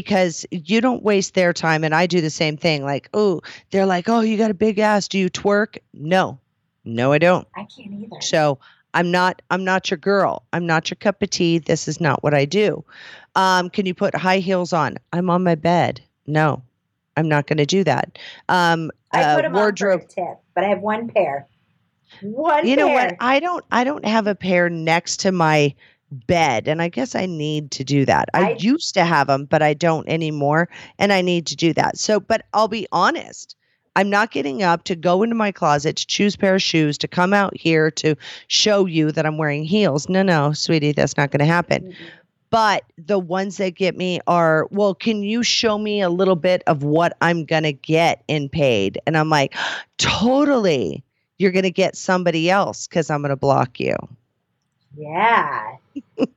because 0.00 0.44
you 0.50 0.80
don't 0.80 1.04
waste 1.04 1.34
their 1.34 1.52
time, 1.52 1.84
and 1.84 1.94
I 1.94 2.06
do 2.06 2.20
the 2.20 2.28
same 2.28 2.56
thing. 2.56 2.82
Like, 2.82 3.08
oh, 3.14 3.42
they're 3.70 3.86
like, 3.86 4.08
oh, 4.08 4.20
you 4.20 4.36
got 4.36 4.50
a 4.50 4.54
big 4.54 4.80
ass. 4.80 5.06
Do 5.06 5.20
you 5.20 5.30
twerk? 5.30 5.78
No, 5.92 6.40
no, 6.84 7.12
I 7.12 7.18
don't. 7.18 7.46
I 7.54 7.60
can't 7.60 7.92
either. 7.92 8.20
So 8.20 8.58
I'm 8.92 9.12
not. 9.12 9.40
I'm 9.50 9.62
not 9.62 9.92
your 9.92 9.98
girl. 9.98 10.42
I'm 10.52 10.66
not 10.66 10.90
your 10.90 10.96
cup 10.96 11.22
of 11.22 11.30
tea. 11.30 11.58
This 11.58 11.86
is 11.86 12.00
not 12.00 12.24
what 12.24 12.34
I 12.34 12.44
do. 12.44 12.84
Um, 13.36 13.70
can 13.70 13.86
you 13.86 13.94
put 13.94 14.16
high 14.16 14.38
heels 14.38 14.72
on? 14.72 14.96
I'm 15.12 15.30
on 15.30 15.44
my 15.44 15.54
bed. 15.54 16.00
No, 16.26 16.60
I'm 17.16 17.28
not 17.28 17.46
going 17.46 17.58
to 17.58 17.66
do 17.66 17.84
that. 17.84 18.18
Um, 18.48 18.90
I 19.12 19.22
uh, 19.22 19.36
put 19.36 19.42
them 19.42 19.52
wardrobe. 19.52 20.00
on 20.00 20.08
for 20.08 20.22
a 20.22 20.26
tip, 20.26 20.38
but 20.56 20.64
I 20.64 20.68
have 20.70 20.80
one 20.80 21.08
pair. 21.08 21.46
One 22.20 22.66
you 22.66 22.74
know 22.74 22.88
what? 22.88 23.14
I 23.20 23.38
don't 23.38 23.64
I 23.70 23.84
don't 23.84 24.04
have 24.04 24.26
a 24.26 24.34
pair 24.34 24.68
next 24.68 25.20
to 25.20 25.30
my 25.30 25.72
bed 26.26 26.68
and 26.68 26.80
I 26.80 26.88
guess 26.88 27.14
I 27.14 27.26
need 27.26 27.70
to 27.72 27.84
do 27.84 28.04
that. 28.06 28.28
I, 28.34 28.52
I- 28.52 28.56
used 28.58 28.94
to 28.94 29.04
have 29.04 29.26
them, 29.26 29.44
but 29.46 29.62
I 29.62 29.74
don't 29.74 30.08
anymore 30.08 30.68
and 30.98 31.12
I 31.12 31.20
need 31.20 31.46
to 31.48 31.56
do 31.56 31.72
that. 31.74 31.98
So, 31.98 32.20
but 32.20 32.46
I'll 32.52 32.68
be 32.68 32.86
honest. 32.92 33.56
I'm 33.96 34.10
not 34.10 34.32
getting 34.32 34.64
up 34.64 34.82
to 34.84 34.96
go 34.96 35.22
into 35.22 35.36
my 35.36 35.52
closet 35.52 35.94
to 35.96 36.06
choose 36.06 36.34
a 36.34 36.38
pair 36.38 36.56
of 36.56 36.62
shoes 36.62 36.98
to 36.98 37.06
come 37.06 37.32
out 37.32 37.56
here 37.56 37.92
to 37.92 38.16
show 38.48 38.86
you 38.86 39.12
that 39.12 39.24
I'm 39.24 39.38
wearing 39.38 39.64
heels. 39.64 40.08
No, 40.08 40.22
no, 40.24 40.52
sweetie, 40.52 40.90
that's 40.90 41.16
not 41.16 41.30
going 41.30 41.38
to 41.38 41.44
happen. 41.44 41.84
Mm-mm. 41.84 42.10
But 42.50 42.84
the 42.98 43.18
ones 43.20 43.56
that 43.56 43.74
get 43.76 43.96
me 43.96 44.20
are, 44.26 44.66
well, 44.70 44.94
can 44.94 45.22
you 45.22 45.42
show 45.44 45.78
me 45.78 46.00
a 46.00 46.10
little 46.10 46.36
bit 46.36 46.62
of 46.66 46.82
what 46.82 47.16
I'm 47.20 47.44
going 47.44 47.62
to 47.64 47.72
get 47.72 48.22
in 48.28 48.48
paid? 48.48 48.98
And 49.06 49.16
I'm 49.16 49.28
like, 49.28 49.54
totally. 49.98 51.04
You're 51.38 51.50
going 51.52 51.64
to 51.64 51.70
get 51.70 51.96
somebody 51.96 52.48
else 52.48 52.86
because 52.86 53.10
I'm 53.10 53.22
going 53.22 53.30
to 53.30 53.36
block 53.36 53.80
you. 53.80 53.96
Yeah. 54.96 55.76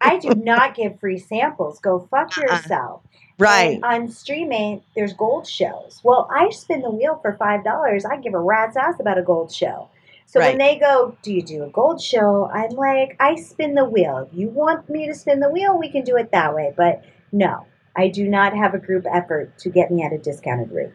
I 0.01 0.17
do 0.17 0.29
not 0.35 0.75
give 0.75 0.99
free 0.99 1.17
samples. 1.17 1.79
Go 1.79 2.07
fuck 2.11 2.37
uh-uh. 2.37 2.43
yourself. 2.43 3.01
Right. 3.39 3.75
And 3.75 3.85
on 3.85 4.07
Streamate, 4.07 4.81
there's 4.95 5.13
gold 5.13 5.47
shows. 5.47 6.01
Well, 6.03 6.27
I 6.33 6.49
spin 6.49 6.81
the 6.81 6.89
wheel 6.89 7.19
for 7.21 7.35
five 7.37 7.63
dollars. 7.63 8.03
I 8.03 8.17
give 8.17 8.33
a 8.33 8.39
rat's 8.39 8.75
ass 8.75 8.99
about 8.99 9.19
a 9.19 9.23
gold 9.23 9.53
show. 9.53 9.89
So 10.25 10.41
when 10.41 10.57
they 10.57 10.77
go, 10.77 11.15
"Do 11.21 11.31
you 11.31 11.41
do 11.41 11.63
a 11.63 11.69
gold 11.69 12.01
show?" 12.01 12.49
I'm 12.51 12.71
like, 12.71 13.15
"I 13.19 13.35
spin 13.35 13.75
the 13.75 13.85
wheel. 13.85 14.27
If 14.29 14.37
you 14.37 14.49
want 14.49 14.89
me 14.89 15.07
to 15.07 15.13
spin 15.13 15.39
the 15.39 15.49
wheel, 15.49 15.77
we 15.77 15.89
can 15.89 16.03
do 16.03 16.17
it 16.17 16.31
that 16.31 16.53
way." 16.53 16.73
But 16.75 17.03
no, 17.31 17.65
I 17.95 18.07
do 18.09 18.27
not 18.27 18.55
have 18.55 18.73
a 18.73 18.79
group 18.79 19.05
effort 19.09 19.57
to 19.59 19.69
get 19.69 19.91
me 19.91 20.03
at 20.03 20.13
a 20.13 20.17
discounted 20.17 20.71
rate. 20.71 20.91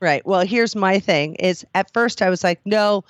Right. 0.00 0.24
Well, 0.26 0.42
here's 0.42 0.76
my 0.76 0.98
thing 0.98 1.34
is 1.36 1.64
at 1.74 1.92
first 1.94 2.20
I 2.20 2.28
was 2.28 2.44
like, 2.44 2.60
no, 2.66 3.04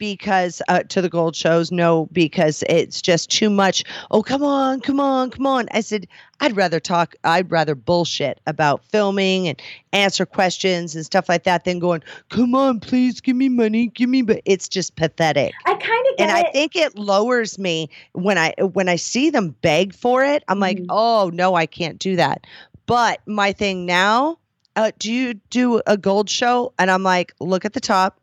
because 0.00 0.60
uh, 0.66 0.82
to 0.88 1.00
the 1.00 1.08
gold 1.08 1.36
shows, 1.36 1.70
no, 1.70 2.08
because 2.10 2.64
it's 2.68 3.00
just 3.00 3.30
too 3.30 3.50
much. 3.50 3.84
Oh, 4.10 4.22
come 4.22 4.42
on, 4.42 4.80
come 4.80 4.98
on, 4.98 5.30
come 5.30 5.46
on. 5.46 5.68
I 5.72 5.82
said, 5.82 6.08
I'd 6.40 6.56
rather 6.56 6.80
talk, 6.80 7.14
I'd 7.22 7.50
rather 7.52 7.74
bullshit 7.76 8.40
about 8.46 8.82
filming 8.86 9.46
and 9.46 9.60
answer 9.92 10.24
questions 10.26 10.96
and 10.96 11.04
stuff 11.04 11.28
like 11.28 11.44
that 11.44 11.64
than 11.64 11.78
going, 11.78 12.02
come 12.30 12.54
on, 12.54 12.80
please 12.80 13.20
give 13.20 13.36
me 13.36 13.50
money, 13.50 13.88
give 13.88 14.08
me, 14.08 14.22
but 14.22 14.40
it's 14.46 14.68
just 14.68 14.96
pathetic. 14.96 15.52
I 15.66 15.74
kind 15.74 15.82
of 15.82 16.16
get 16.16 16.20
and 16.20 16.30
I 16.32 16.40
it. 16.40 16.52
think 16.54 16.76
it 16.76 16.96
lowers 16.98 17.58
me 17.58 17.90
when 18.12 18.38
I 18.38 18.54
when 18.58 18.88
I 18.88 18.96
see 18.96 19.28
them 19.30 19.50
beg 19.60 19.94
for 19.94 20.24
it. 20.24 20.42
I'm 20.48 20.58
like, 20.58 20.78
Mhm. 20.78 20.86
oh 20.88 21.30
no, 21.32 21.54
I 21.54 21.66
can't 21.66 21.98
do 21.98 22.16
that. 22.16 22.46
But 22.86 23.20
my 23.26 23.52
thing 23.52 23.84
now, 23.84 24.38
uh, 24.76 24.92
do 24.98 25.12
you 25.12 25.34
do 25.34 25.82
a 25.86 25.96
gold 25.98 26.30
show? 26.30 26.72
And 26.78 26.90
I'm 26.90 27.02
like, 27.02 27.32
look 27.38 27.64
at 27.64 27.74
the 27.74 27.80
top, 27.80 28.18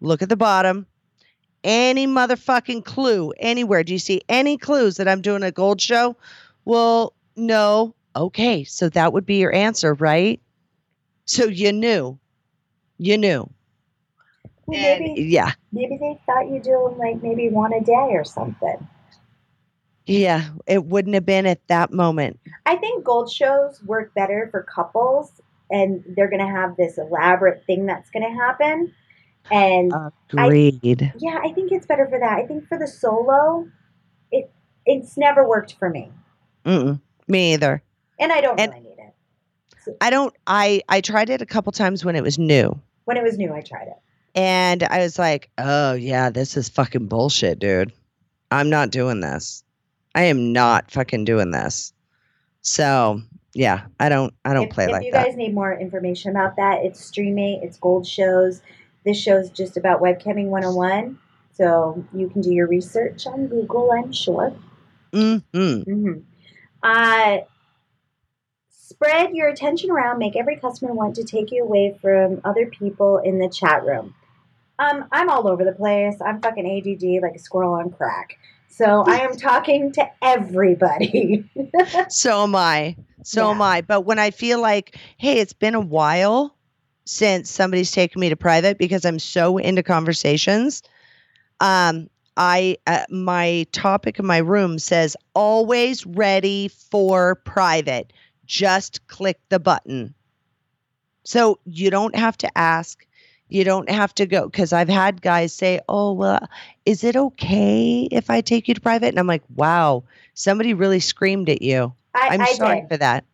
look 0.00 0.22
at 0.22 0.28
the 0.28 0.36
bottom, 0.36 0.86
any 1.64 2.06
motherfucking 2.06 2.84
clue 2.84 3.32
anywhere. 3.38 3.82
Do 3.84 3.92
you 3.92 3.98
see 3.98 4.22
any 4.28 4.56
clues 4.58 4.96
that 4.96 5.08
I'm 5.08 5.20
doing 5.22 5.42
a 5.42 5.52
gold 5.52 5.80
show? 5.80 6.16
Well, 6.64 7.14
no. 7.36 7.94
Okay, 8.16 8.64
so 8.64 8.88
that 8.90 9.12
would 9.12 9.26
be 9.26 9.36
your 9.36 9.54
answer, 9.54 9.94
right? 9.94 10.40
So 11.26 11.44
you 11.46 11.72
knew, 11.72 12.18
you 12.98 13.18
knew. 13.18 13.48
Well, 14.66 14.78
And, 14.80 15.00
maybe 15.00 15.22
yeah, 15.22 15.52
maybe 15.72 15.96
they 15.98 16.20
thought 16.26 16.48
you 16.50 16.60
do 16.60 16.94
like 16.98 17.22
maybe 17.22 17.48
one 17.50 17.72
a 17.72 17.80
day 17.80 18.10
or 18.12 18.24
something. 18.24 18.88
yeah. 20.06 20.48
It 20.66 20.84
wouldn't 20.86 21.14
have 21.14 21.26
been 21.26 21.46
at 21.46 21.66
that 21.68 21.92
moment. 21.92 22.40
I 22.66 22.76
think 22.76 23.04
gold 23.04 23.30
shows 23.30 23.82
work 23.84 24.14
better 24.14 24.48
for 24.50 24.62
couples, 24.62 25.40
and 25.70 26.02
they're 26.16 26.28
going 26.30 26.44
to 26.46 26.52
have 26.52 26.76
this 26.76 26.98
elaborate 26.98 27.64
thing 27.66 27.86
that's 27.86 28.10
going 28.10 28.24
to 28.24 28.34
happen. 28.38 28.92
And 29.50 29.92
Agreed. 30.32 31.12
yeah, 31.18 31.38
I 31.42 31.52
think 31.52 31.72
it's 31.72 31.86
better 31.86 32.06
for 32.08 32.18
that. 32.18 32.38
I 32.38 32.46
think 32.46 32.66
for 32.68 32.78
the 32.78 32.86
solo, 32.86 33.68
it 34.30 34.50
it's 34.86 35.16
never 35.16 35.46
worked 35.48 35.74
for 35.78 35.88
me, 35.90 36.10
Mm-mm, 36.64 37.00
me 37.28 37.54
either. 37.54 37.82
and 38.18 38.32
I 38.32 38.40
don't 38.40 38.58
And- 38.60 38.72
really 38.72 38.84
need 38.84 38.98
it. 38.98 39.96
I 40.02 40.10
don't. 40.10 40.34
I 40.46 40.82
I 40.90 41.00
tried 41.00 41.30
it 41.30 41.40
a 41.40 41.46
couple 41.46 41.72
times 41.72 42.04
when 42.04 42.14
it 42.14 42.22
was 42.22 42.38
new, 42.38 42.78
When 43.06 43.16
it 43.16 43.22
was 43.22 43.38
new, 43.38 43.54
I 43.54 43.62
tried 43.62 43.88
it. 43.88 43.96
and 44.34 44.82
I 44.82 44.98
was 44.98 45.18
like, 45.18 45.48
"Oh 45.56 45.94
yeah, 45.94 46.28
this 46.28 46.56
is 46.58 46.68
fucking 46.68 47.06
bullshit, 47.06 47.58
dude. 47.58 47.90
I'm 48.50 48.68
not 48.68 48.90
doing 48.90 49.20
this. 49.20 49.64
I 50.14 50.24
am 50.24 50.52
not 50.52 50.90
fucking 50.90 51.24
doing 51.24 51.52
this." 51.52 51.94
So 52.60 53.22
yeah, 53.54 53.86
I 53.98 54.10
don't. 54.10 54.34
I 54.44 54.52
don't 54.52 54.64
if, 54.66 54.70
play 54.74 54.84
if 54.84 54.90
like 54.90 55.10
that. 55.12 55.20
If 55.22 55.26
you 55.26 55.30
guys 55.32 55.36
need 55.38 55.54
more 55.54 55.72
information 55.72 56.32
about 56.32 56.56
that, 56.56 56.84
it's 56.84 57.02
streaming, 57.02 57.62
it's 57.62 57.78
gold 57.78 58.06
shows. 58.06 58.60
This 59.08 59.22
show 59.22 59.38
is 59.38 59.48
just 59.48 59.78
about 59.78 60.02
webcamming 60.02 60.48
101. 60.48 61.18
So 61.54 62.04
you 62.12 62.28
can 62.28 62.42
do 62.42 62.52
your 62.52 62.66
research 62.66 63.26
on 63.26 63.46
Google, 63.46 63.90
I'm 63.90 64.12
sure. 64.12 64.52
Mm-hmm. 65.12 65.80
hmm 65.90 66.12
Uh, 66.82 67.38
spread 68.68 69.30
your 69.32 69.48
attention 69.48 69.90
around. 69.90 70.18
Make 70.18 70.36
every 70.36 70.56
customer 70.56 70.92
want 70.92 71.14
to 71.14 71.24
take 71.24 71.50
you 71.50 71.64
away 71.64 71.96
from 72.02 72.42
other 72.44 72.66
people 72.66 73.16
in 73.16 73.38
the 73.38 73.48
chat 73.48 73.82
room. 73.82 74.14
Um, 74.78 75.06
I'm 75.10 75.30
all 75.30 75.48
over 75.48 75.64
the 75.64 75.72
place. 75.72 76.16
I'm 76.20 76.42
fucking 76.42 76.66
ADD 76.66 77.22
like 77.22 77.34
a 77.34 77.38
squirrel 77.38 77.72
on 77.72 77.88
crack. 77.88 78.38
So 78.68 79.04
I 79.06 79.20
am 79.20 79.36
talking 79.38 79.90
to 79.92 80.06
everybody. 80.20 81.48
So 82.10 82.42
am 82.42 82.54
I. 82.54 82.94
So 83.22 83.46
Yeah. 83.46 83.52
am 83.52 83.62
I. 83.62 83.80
But 83.80 84.02
when 84.02 84.18
I 84.18 84.32
feel 84.32 84.60
like, 84.60 84.98
hey, 85.16 85.38
it's 85.38 85.54
been 85.54 85.74
a 85.74 85.80
while 85.80 86.57
since 87.08 87.50
somebody's 87.50 87.90
taken 87.90 88.20
me 88.20 88.28
to 88.28 88.36
private 88.36 88.76
because 88.76 89.06
I'm 89.06 89.18
so 89.18 89.56
into 89.56 89.82
conversations. 89.82 90.82
Um, 91.60 92.10
I 92.36 92.76
uh, 92.86 93.04
my 93.08 93.66
topic 93.72 94.18
in 94.18 94.26
my 94.26 94.38
room 94.38 94.78
says 94.78 95.16
always 95.34 96.04
ready 96.04 96.68
for 96.68 97.36
private. 97.36 98.12
Just 98.44 99.06
click 99.08 99.40
the 99.48 99.58
button. 99.58 100.14
So 101.24 101.58
you 101.64 101.90
don't 101.90 102.14
have 102.14 102.36
to 102.38 102.58
ask. 102.58 103.06
You 103.48 103.64
don't 103.64 103.90
have 103.90 104.14
to 104.16 104.26
go 104.26 104.46
because 104.46 104.74
I've 104.74 104.90
had 104.90 105.22
guys 105.22 105.54
say, 105.54 105.80
"Oh, 105.88 106.12
well, 106.12 106.46
is 106.84 107.04
it 107.04 107.16
okay 107.16 108.06
if 108.12 108.28
I 108.28 108.42
take 108.42 108.68
you 108.68 108.74
to 108.74 108.80
private?" 108.80 109.08
And 109.08 109.18
I'm 109.18 109.26
like, 109.26 109.42
"Wow, 109.56 110.04
somebody 110.34 110.74
really 110.74 111.00
screamed 111.00 111.48
at 111.48 111.62
you." 111.62 111.94
I, 112.14 112.28
I'm 112.32 112.42
I 112.42 112.52
sorry 112.52 112.80
did. 112.82 112.88
for 112.88 112.96
that. 112.98 113.24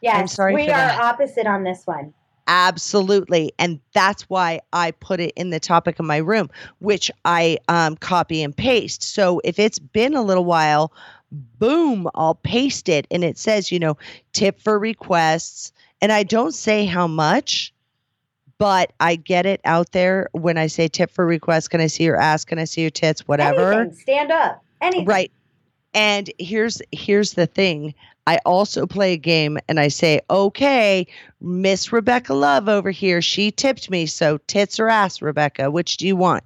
Yes, 0.00 0.16
I'm 0.16 0.28
sorry 0.28 0.54
we 0.54 0.62
are 0.62 0.66
that. 0.68 1.00
opposite 1.00 1.48
on 1.48 1.64
this 1.64 1.84
one. 1.84 2.14
Absolutely. 2.46 3.52
And 3.58 3.80
that's 3.94 4.22
why 4.24 4.60
I 4.72 4.90
put 4.90 5.20
it 5.20 5.32
in 5.36 5.50
the 5.50 5.60
topic 5.60 5.98
of 5.98 6.04
my 6.04 6.18
room, 6.18 6.50
which 6.78 7.10
I 7.24 7.58
um, 7.68 7.96
copy 7.96 8.42
and 8.42 8.54
paste. 8.54 9.02
So 9.02 9.40
if 9.44 9.58
it's 9.58 9.78
been 9.78 10.14
a 10.14 10.22
little 10.22 10.44
while, 10.44 10.92
boom, 11.32 12.08
I'll 12.14 12.34
paste 12.34 12.88
it. 12.88 13.06
And 13.10 13.24
it 13.24 13.38
says, 13.38 13.72
you 13.72 13.78
know, 13.78 13.96
tip 14.32 14.60
for 14.60 14.78
requests. 14.78 15.72
And 16.02 16.12
I 16.12 16.22
don't 16.22 16.52
say 16.52 16.84
how 16.84 17.06
much, 17.06 17.72
but 18.58 18.92
I 19.00 19.16
get 19.16 19.46
it 19.46 19.60
out 19.64 19.92
there 19.92 20.28
when 20.32 20.58
I 20.58 20.66
say 20.66 20.86
tip 20.86 21.10
for 21.10 21.24
requests. 21.24 21.68
Can 21.68 21.80
I 21.80 21.86
see 21.86 22.04
your 22.04 22.20
ass? 22.20 22.44
Can 22.44 22.58
I 22.58 22.64
see 22.64 22.82
your 22.82 22.90
tits? 22.90 23.26
Whatever. 23.26 23.72
Anything. 23.72 23.98
Stand 23.98 24.30
up. 24.30 24.62
Anything. 24.82 25.06
Right. 25.06 25.32
And 25.94 26.30
here's 26.38 26.82
here's 26.92 27.34
the 27.34 27.46
thing. 27.46 27.94
I 28.26 28.38
also 28.46 28.86
play 28.86 29.12
a 29.12 29.18
game 29.18 29.58
and 29.68 29.78
I 29.78 29.88
say, 29.88 30.20
okay, 30.30 31.06
Miss 31.40 31.92
Rebecca 31.92 32.32
Love 32.34 32.68
over 32.68 32.90
here, 32.90 33.20
she 33.20 33.50
tipped 33.50 33.90
me. 33.90 34.06
So 34.06 34.38
tits 34.46 34.80
or 34.80 34.88
ass, 34.88 35.20
Rebecca, 35.20 35.70
which 35.70 35.96
do 35.98 36.06
you 36.06 36.16
want? 36.16 36.44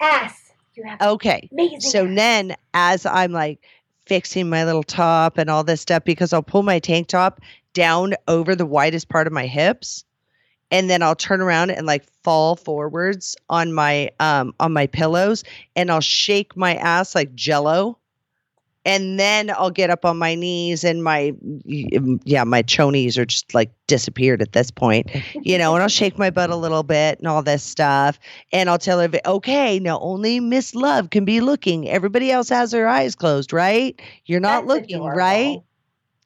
Ass. 0.00 0.52
You 0.74 0.84
have 0.84 1.00
Okay. 1.00 1.48
amazing. 1.52 1.80
So 1.80 2.06
ass. 2.06 2.14
then 2.16 2.56
as 2.74 3.06
I'm 3.06 3.32
like 3.32 3.60
fixing 4.06 4.48
my 4.48 4.64
little 4.64 4.82
top 4.82 5.38
and 5.38 5.48
all 5.48 5.64
this 5.64 5.80
stuff, 5.80 6.04
because 6.04 6.32
I'll 6.32 6.42
pull 6.42 6.62
my 6.62 6.78
tank 6.78 7.08
top 7.08 7.40
down 7.72 8.14
over 8.28 8.54
the 8.54 8.66
widest 8.66 9.08
part 9.08 9.26
of 9.26 9.32
my 9.32 9.46
hips. 9.46 10.04
And 10.72 10.90
then 10.90 11.00
I'll 11.00 11.14
turn 11.14 11.40
around 11.40 11.70
and 11.70 11.86
like 11.86 12.04
fall 12.24 12.56
forwards 12.56 13.36
on 13.48 13.72
my 13.72 14.10
um 14.18 14.52
on 14.58 14.72
my 14.72 14.88
pillows 14.88 15.44
and 15.76 15.92
I'll 15.92 16.00
shake 16.00 16.56
my 16.56 16.74
ass 16.74 17.14
like 17.14 17.32
jello. 17.36 17.98
And 18.86 19.20
then 19.20 19.50
I'll 19.50 19.70
get 19.70 19.90
up 19.90 20.06
on 20.06 20.18
my 20.18 20.34
knees 20.36 20.84
and 20.84 21.04
my 21.04 21.34
yeah, 21.66 22.44
my 22.44 22.62
chonies 22.62 23.18
are 23.18 23.26
just 23.26 23.54
like 23.54 23.72
disappeared 23.88 24.42
at 24.42 24.52
this 24.52 24.70
point. 24.70 25.10
You 25.42 25.58
know, 25.58 25.74
and 25.74 25.82
I'll 25.82 25.88
shake 25.90 26.18
my 26.18 26.30
butt 26.30 26.50
a 26.50 26.56
little 26.56 26.84
bit 26.84 27.18
and 27.18 27.28
all 27.28 27.42
this 27.42 27.64
stuff. 27.64 28.18
And 28.52 28.70
I'll 28.70 28.78
tell 28.78 29.00
her, 29.00 29.10
okay, 29.26 29.80
now 29.80 29.98
only 30.00 30.40
Miss 30.40 30.74
Love 30.74 31.10
can 31.10 31.24
be 31.26 31.40
looking. 31.40 31.88
Everybody 31.88 32.30
else 32.32 32.48
has 32.50 32.70
their 32.72 32.88
eyes 32.88 33.16
closed, 33.16 33.52
right? 33.52 34.00
You're 34.26 34.40
not 34.40 34.64
That's 34.64 34.66
looking, 34.66 34.98
adorable. 34.98 35.16
right? 35.16 35.62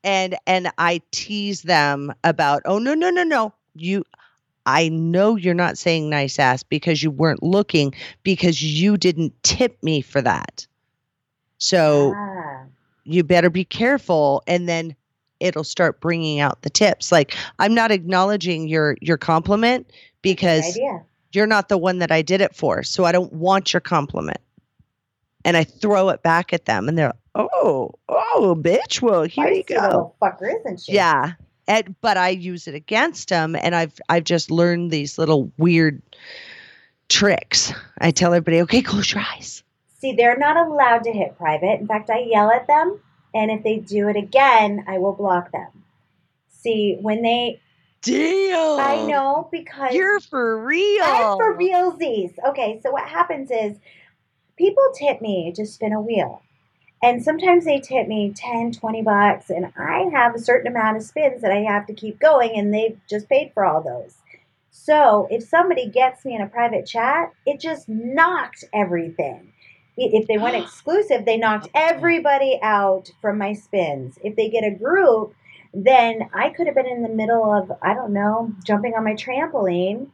And 0.05 0.37
and 0.47 0.71
I 0.79 1.03
tease 1.13 1.63
them 1.63 2.13
about, 2.25 2.63
oh 2.67 2.79
no, 2.79 2.95
no, 2.95 3.11
no, 3.11 3.25
no. 3.25 3.55
You 3.75 4.05
I 4.67 4.89
know 4.89 5.37
you're 5.37 5.55
not 5.55 5.79
saying 5.79 6.09
nice 6.11 6.39
ass 6.39 6.63
because 6.63 7.03
you 7.03 7.11
weren't 7.11 7.43
looking 7.43 7.95
because 8.23 8.63
you 8.63 8.97
didn't 8.97 9.43
tip 9.43 9.83
me 9.83 10.01
for 10.03 10.21
that. 10.23 10.67
So 11.59 12.19
Ah, 12.19 12.50
you 13.05 13.25
better 13.25 13.51
be 13.51 13.65
careful 13.65 14.43
and 14.47 14.69
then 14.69 14.95
it'll 15.41 15.65
start 15.65 16.01
bringing 16.01 16.41
out 16.41 16.63
the 16.63 16.71
tips 16.71 17.11
like 17.11 17.35
i'm 17.59 17.75
not 17.75 17.91
acknowledging 17.91 18.69
your 18.69 18.97
your 19.01 19.17
compliment 19.17 19.91
because. 20.23 20.79
You're 21.33 21.47
not 21.47 21.69
the 21.69 21.79
one 21.79 21.99
that 21.99 22.11
I 22.11 22.23
did 22.23 22.41
it 22.41 22.57
for. 22.57 22.83
So 22.83 23.05
I 23.05 23.13
don't 23.13 23.33
want 23.33 23.73
your 23.73 23.81
compliment. 23.81 24.41
And 25.45 25.57
I 25.57 25.65
throw 25.65 26.09
it 26.11 26.23
back 26.23 26.53
at 26.53 26.65
them 26.67 26.89
and 26.89 26.99
they're, 26.99 27.15
oh, 27.35 27.93
oh, 28.09 28.57
bitch. 28.61 29.01
Well, 29.01 29.23
here 29.23 29.49
you 29.49 29.65
Feisty 29.65 29.91
go. 29.91 30.15
fucker, 30.21 30.53
isn't 30.61 30.81
she? 30.81 30.93
Yeah. 30.93 31.33
And, 31.69 31.95
but 32.01 32.17
I 32.17 32.31
use 32.31 32.67
it 32.67 32.75
against 32.75 33.29
them 33.29 33.55
and 33.55 33.77
I've 33.77 33.99
I've 34.09 34.25
just 34.25 34.51
learned 34.51 34.91
these 34.91 35.19
little 35.19 35.53
weird 35.57 36.03
tricks. 37.09 37.73
I 37.99 38.11
tell 38.11 38.35
everybody, 38.35 38.61
okay, 38.63 38.83
close 38.83 39.13
your 39.13 39.23
eyes. 39.23 39.63
See, 40.01 40.13
they're 40.13 40.39
not 40.39 40.57
allowed 40.57 41.05
to 41.05 41.13
hit 41.13 41.37
private. 41.37 41.79
In 41.81 41.87
fact, 41.87 42.11
I 42.11 42.21
yell 42.21 42.51
at 42.51 42.67
them, 42.67 43.01
and 43.35 43.51
if 43.51 43.63
they 43.63 43.77
do 43.77 44.09
it 44.09 44.17
again, 44.17 44.85
I 44.89 44.99
will 44.99 45.13
block 45.13 45.53
them. 45.53 45.85
See, 46.49 46.97
when 47.01 47.23
they, 47.23 47.61
deal. 48.03 48.79
I 48.81 49.07
know 49.07 49.49
because 49.51 49.95
You're 49.95 50.21
for 50.21 50.65
real. 50.65 51.05
I'm 51.05 51.37
for 51.37 51.57
realsies. 51.59 52.33
Okay, 52.49 52.81
so 52.83 52.91
what 52.91 53.09
happens 53.09 53.51
is 53.51 53.77
people 54.57 54.85
tip 54.95 55.21
me 55.21 55.53
to 55.55 55.67
spin 55.67 55.93
a 55.93 56.01
wheel. 56.01 56.43
And 57.03 57.23
sometimes 57.23 57.65
they 57.65 57.81
tip 57.81 58.09
me 58.09 58.33
10, 58.35 58.73
20 58.73 59.03
bucks, 59.03 59.49
and 59.49 59.73
I 59.77 60.11
have 60.13 60.35
a 60.35 60.39
certain 60.39 60.71
amount 60.71 60.99
of 60.99 61.03
spins 61.03 61.41
that 61.41 61.51
I 61.51 61.61
have 61.61 61.87
to 61.87 61.95
keep 61.95 62.21
going, 62.21 62.59
and 62.59 62.75
they've 62.75 62.99
just 63.09 63.29
paid 63.29 63.53
for 63.55 63.65
all 63.65 63.83
those. 63.83 64.17
So 64.71 65.27
if 65.31 65.43
somebody 65.43 65.89
gets 65.89 66.25
me 66.25 66.35
in 66.35 66.43
a 66.43 66.47
private 66.47 66.87
chat, 66.87 67.33
it 67.47 67.59
just 67.59 67.89
knocked 67.89 68.65
everything. 68.75 69.53
If 70.01 70.27
they 70.29 70.39
went 70.39 70.57
exclusive, 70.65 71.25
they 71.25 71.37
knocked 71.37 71.69
oh, 71.69 71.71
everybody 71.75 72.59
out 72.63 73.11
from 73.21 73.39
my 73.39 73.53
spins. 73.53 74.19
If 74.25 74.37
they 74.37 74.49
get 74.49 74.65
a 74.65 74.71
group, 74.71 75.35
then 75.75 76.29
I 76.35 76.51
could 76.51 76.67
have 76.67 76.75
been 76.75 76.87
in 76.87 77.03
the 77.03 77.09
middle 77.09 77.53
of, 77.53 77.71
I 77.83 77.95
don't 77.95 78.13
know, 78.13 78.53
jumping 78.65 78.95
on 78.95 79.05
my 79.05 79.15
trampoline 79.15 80.09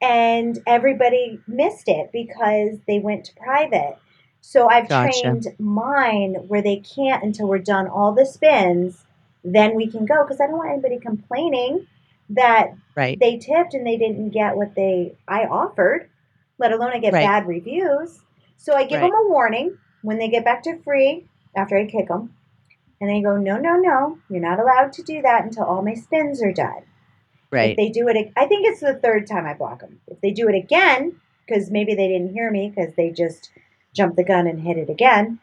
and 0.00 0.58
everybody 0.66 1.40
missed 1.46 1.88
it 1.88 2.10
because 2.12 2.78
they 2.86 2.98
went 2.98 3.24
to 3.26 3.34
private. 3.34 3.98
So 4.40 4.68
I've 4.68 4.88
Gotcha. 4.88 5.10
trained 5.12 5.46
mine 5.58 6.34
where 6.46 6.62
they 6.62 6.76
can't 6.76 7.22
until 7.24 7.48
we're 7.48 7.58
done 7.58 7.88
all 7.88 8.12
the 8.12 8.24
spins, 8.24 9.04
then 9.44 9.74
we 9.74 9.90
can 9.90 10.06
go 10.06 10.24
because 10.24 10.40
I 10.40 10.46
don't 10.46 10.56
want 10.56 10.72
anybody 10.72 10.98
complaining 10.98 11.86
that 12.30 12.72
Right. 12.96 13.18
they 13.18 13.38
tipped 13.38 13.74
and 13.74 13.86
they 13.86 13.96
didn't 13.96 14.30
get 14.30 14.56
what 14.56 14.74
they 14.74 15.14
I 15.26 15.44
offered, 15.44 16.08
let 16.58 16.72
alone 16.72 16.92
I 16.92 16.98
get 16.98 17.12
Right. 17.12 17.24
bad 17.24 17.46
reviews. 17.46 18.20
So 18.58 18.74
I 18.74 18.84
give 18.84 19.00
Right. 19.00 19.10
them 19.10 19.18
a 19.18 19.28
warning 19.28 19.78
when 20.02 20.18
they 20.18 20.28
get 20.28 20.44
back 20.44 20.62
to 20.64 20.76
free 20.82 21.26
after 21.56 21.76
I 21.76 21.86
kick 21.86 22.08
them. 22.08 22.34
And 23.00 23.08
they 23.08 23.22
go, 23.22 23.36
no, 23.36 23.56
no, 23.56 23.76
no, 23.76 24.18
you're 24.28 24.40
not 24.40 24.58
allowed 24.58 24.92
to 24.94 25.02
do 25.02 25.22
that 25.22 25.44
until 25.44 25.64
all 25.64 25.82
my 25.82 25.94
spins 25.94 26.42
are 26.42 26.52
done. 26.52 26.82
Right. 27.50 27.70
If 27.70 27.76
they 27.76 27.88
do 27.88 28.08
it, 28.08 28.32
I 28.36 28.46
think 28.46 28.66
it's 28.66 28.80
the 28.80 28.94
third 28.94 29.26
time 29.26 29.46
I 29.46 29.54
block 29.54 29.80
them. 29.80 30.00
If 30.08 30.20
they 30.20 30.32
do 30.32 30.48
it 30.48 30.56
again, 30.56 31.20
because 31.46 31.70
maybe 31.70 31.94
they 31.94 32.08
didn't 32.08 32.32
hear 32.32 32.50
me 32.50 32.70
because 32.74 32.94
they 32.96 33.10
just 33.10 33.50
jumped 33.94 34.16
the 34.16 34.24
gun 34.24 34.46
and 34.46 34.60
hit 34.60 34.76
it 34.76 34.90
again, 34.90 35.38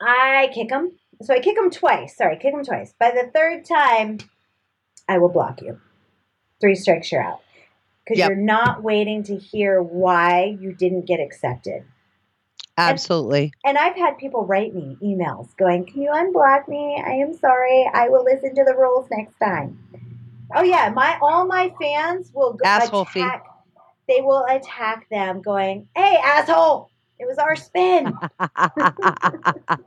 I 0.00 0.50
kick 0.54 0.68
them. 0.68 0.92
So 1.22 1.34
I 1.34 1.40
kick 1.40 1.56
them 1.56 1.70
twice. 1.70 2.16
Sorry, 2.16 2.36
kick 2.36 2.54
them 2.54 2.64
twice. 2.64 2.94
By 2.98 3.10
the 3.10 3.30
third 3.32 3.64
time, 3.64 4.18
I 5.08 5.18
will 5.18 5.28
block 5.28 5.60
you. 5.60 5.80
Three 6.60 6.74
strikes, 6.74 7.10
you're 7.12 7.22
out. 7.22 7.40
Because 8.04 8.18
Yep. 8.18 8.28
you're 8.28 8.36
not 8.36 8.82
waiting 8.82 9.22
to 9.24 9.36
hear 9.36 9.82
why 9.82 10.56
you 10.60 10.74
didn't 10.74 11.06
get 11.06 11.20
accepted. 11.20 11.84
Absolutely. 12.76 13.52
And 13.64 13.78
I've 13.78 13.96
had 13.96 14.18
people 14.18 14.44
write 14.44 14.74
me 14.74 14.96
emails 15.02 15.56
going, 15.56 15.86
Can 15.86 16.02
you 16.02 16.10
unblock 16.10 16.68
me? 16.68 17.02
I 17.04 17.12
am 17.12 17.34
sorry. 17.34 17.88
I 17.92 18.08
will 18.08 18.24
listen 18.24 18.54
to 18.54 18.64
the 18.64 18.74
rules 18.74 19.08
next 19.10 19.38
time. 19.38 19.78
Oh 20.54 20.62
yeah, 20.62 20.90
my 20.94 21.18
all 21.22 21.46
my 21.46 21.72
fans 21.80 22.30
will 22.34 22.52
go 22.52 22.64
Asshole 22.64 23.02
attack 23.02 23.44
they 24.08 24.20
will 24.20 24.44
attack 24.44 25.08
them 25.08 25.40
going, 25.40 25.88
Hey 25.96 26.18
asshole, 26.22 26.90
it 27.18 27.26
was 27.26 27.38
our 27.38 27.56
spin. 27.56 28.12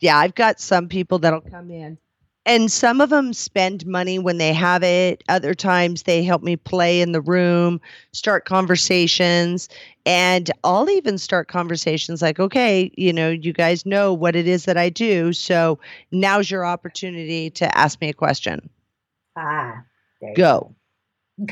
yeah, 0.00 0.18
I've 0.18 0.34
got 0.34 0.60
some 0.60 0.88
people 0.88 1.18
that'll 1.18 1.40
come 1.40 1.70
in. 1.70 1.98
And 2.46 2.72
some 2.72 3.00
of 3.02 3.10
them 3.10 3.32
spend 3.34 3.86
money 3.86 4.18
when 4.20 4.38
they 4.38 4.52
have 4.54 4.82
it. 4.84 5.24
Other 5.28 5.54
times 5.54 6.04
they 6.04 6.22
help 6.24 6.42
me 6.42 6.56
play 6.56 7.00
in 7.02 7.12
the 7.12 7.20
room, 7.20 7.80
start 8.12 8.46
conversations. 8.46 9.68
And 10.06 10.50
I'll 10.64 10.88
even 10.88 11.18
start 11.18 11.48
conversations 11.48 12.22
like, 12.22 12.38
okay, 12.40 12.92
you 12.96 13.12
know, 13.12 13.30
you 13.30 13.52
guys 13.52 13.84
know 13.84 14.14
what 14.14 14.36
it 14.36 14.46
is 14.48 14.64
that 14.66 14.76
I 14.78 14.90
do. 14.90 15.32
So 15.32 15.80
now's 16.12 16.50
your 16.50 16.64
opportunity 16.64 17.50
to 17.50 17.76
ask 17.76 18.00
me 18.00 18.08
a 18.10 18.14
question. 18.14 18.70
ah. 19.36 19.84
Go. 20.20 20.32
go. 20.34 20.74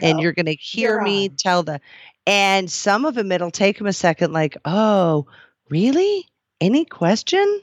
and 0.02 0.20
you're 0.20 0.32
going 0.32 0.46
to 0.46 0.54
hear 0.54 0.96
You're 0.96 1.02
me 1.02 1.28
on. 1.28 1.36
tell 1.36 1.62
the 1.62 1.80
and 2.26 2.70
some 2.70 3.04
of 3.04 3.14
them 3.14 3.32
it'll 3.32 3.50
take 3.50 3.78
them 3.78 3.86
a 3.86 3.92
second 3.92 4.32
like 4.32 4.56
oh 4.64 5.26
really 5.68 6.26
any 6.60 6.84
question 6.84 7.62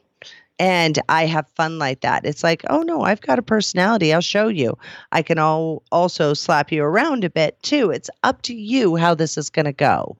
and 0.61 0.99
i 1.09 1.25
have 1.25 1.47
fun 1.55 1.79
like 1.79 2.01
that. 2.01 2.23
It's 2.23 2.43
like 2.43 2.63
oh 2.69 2.83
no 2.83 3.01
i've 3.01 3.21
got 3.21 3.39
a 3.39 3.41
personality. 3.41 4.13
I'll 4.13 4.21
show 4.21 4.47
you. 4.47 4.77
I 5.11 5.23
can 5.23 5.39
all 5.39 5.83
also 5.91 6.33
slap 6.33 6.71
you 6.71 6.83
around 6.83 7.23
a 7.23 7.29
bit 7.29 7.61
too. 7.63 7.89
It's 7.89 8.09
up 8.23 8.43
to 8.43 8.53
you 8.53 8.95
how 8.95 9.15
this 9.15 9.37
is 9.37 9.49
going 9.49 9.65
to 9.65 9.73
go 9.73 10.17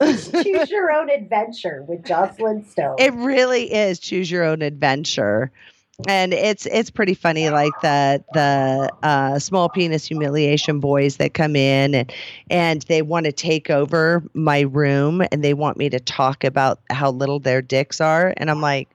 choose 0.00 0.70
your 0.70 0.90
own 0.90 1.10
adventure 1.10 1.84
with 1.86 2.02
Joclyn 2.02 2.66
Stone. 2.66 2.96
it 2.98 3.12
really 3.12 3.72
is 3.72 3.98
choose 3.98 4.30
your 4.30 4.44
own 4.44 4.62
adventure. 4.62 5.52
And 6.08 6.32
it's 6.32 6.66
it's 6.66 6.90
pretty 6.90 7.14
funny 7.14 7.50
like 7.50 7.78
the 7.82 8.24
the 8.32 8.90
uh, 9.02 9.38
small 9.38 9.68
penis 9.68 10.06
humiliation 10.06 10.80
boys 10.80 11.18
that 11.18 11.34
come 11.34 11.54
in 11.54 11.94
and 11.94 12.12
and 12.50 12.82
they 12.82 13.02
want 13.02 13.26
to 13.26 13.32
take 13.32 13.68
over 13.68 14.24
my 14.32 14.60
room 14.60 15.22
and 15.30 15.44
they 15.44 15.54
want 15.54 15.76
me 15.76 15.90
to 15.90 16.00
talk 16.00 16.42
about 16.42 16.80
how 16.90 17.10
little 17.10 17.38
their 17.38 17.60
dicks 17.60 18.00
are. 18.00 18.32
And 18.38 18.50
i'm 18.50 18.62
like 18.62 18.88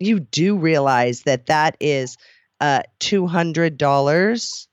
you 0.00 0.20
do 0.20 0.56
realize 0.56 1.22
that 1.22 1.46
that 1.46 1.76
is 1.80 2.16
uh 2.60 2.82
$200 2.98 4.66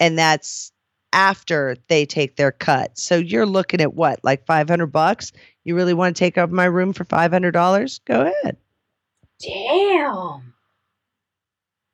and 0.00 0.18
that's 0.18 0.72
after 1.12 1.76
they 1.88 2.06
take 2.06 2.36
their 2.36 2.52
cut 2.52 2.98
so 2.98 3.16
you're 3.16 3.46
looking 3.46 3.80
at 3.80 3.94
what 3.94 4.20
like 4.22 4.46
500 4.46 4.86
bucks 4.86 5.32
you 5.64 5.74
really 5.74 5.94
want 5.94 6.14
to 6.14 6.18
take 6.18 6.38
over 6.38 6.54
my 6.54 6.66
room 6.66 6.92
for 6.92 7.04
$500 7.04 8.00
go 8.06 8.20
ahead 8.22 8.56
Damn. 9.40 10.54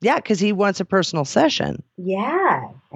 Yeah, 0.01 0.17
because 0.17 0.41
he 0.41 0.53
wants 0.53 0.81
a 0.81 0.85
personal 0.85 1.25
session. 1.25 1.83
Yeah. 1.97 2.44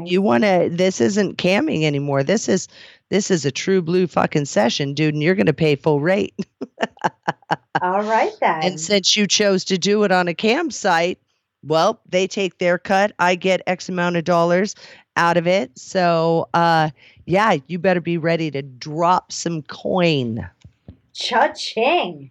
You 0.04 0.22
want 0.22 0.44
to. 0.44 0.68
This 0.70 1.00
isn't 1.00 1.38
camming 1.38 1.84
anymore. 1.84 2.22
This 2.22 2.48
is 2.48 2.68
this 3.10 3.30
is 3.30 3.44
a 3.44 3.50
true 3.50 3.80
blue 3.80 4.06
fucking 4.06 4.44
session, 4.44 4.94
dude, 4.94 5.14
and 5.14 5.22
you're 5.22 5.34
going 5.34 5.46
to 5.46 5.52
pay 5.52 5.76
full 5.76 6.00
rate. 6.00 6.34
All 7.82 8.02
right 8.02 8.32
then. 8.40 8.62
And 8.62 8.80
since 8.80 9.16
you 9.16 9.26
chose 9.26 9.64
to 9.64 9.78
do 9.78 10.04
it 10.04 10.12
on 10.12 10.28
a 10.28 10.34
campsite, 10.34 11.18
well, 11.62 12.00
they 12.08 12.26
take 12.26 12.58
their 12.58 12.78
cut. 12.78 13.12
I 13.18 13.34
get 13.34 13.62
X 13.66 13.88
amount 13.88 14.16
of 14.16 14.24
dollars 14.24 14.74
out 15.16 15.36
of 15.36 15.46
it. 15.46 15.76
So, 15.78 16.48
uh, 16.54 16.90
yeah, 17.26 17.56
you 17.66 17.78
better 17.78 18.00
be 18.00 18.18
ready 18.18 18.50
to 18.50 18.62
drop 18.62 19.32
some 19.32 19.62
coin. 19.62 20.48
Cha-ching. 21.14 22.30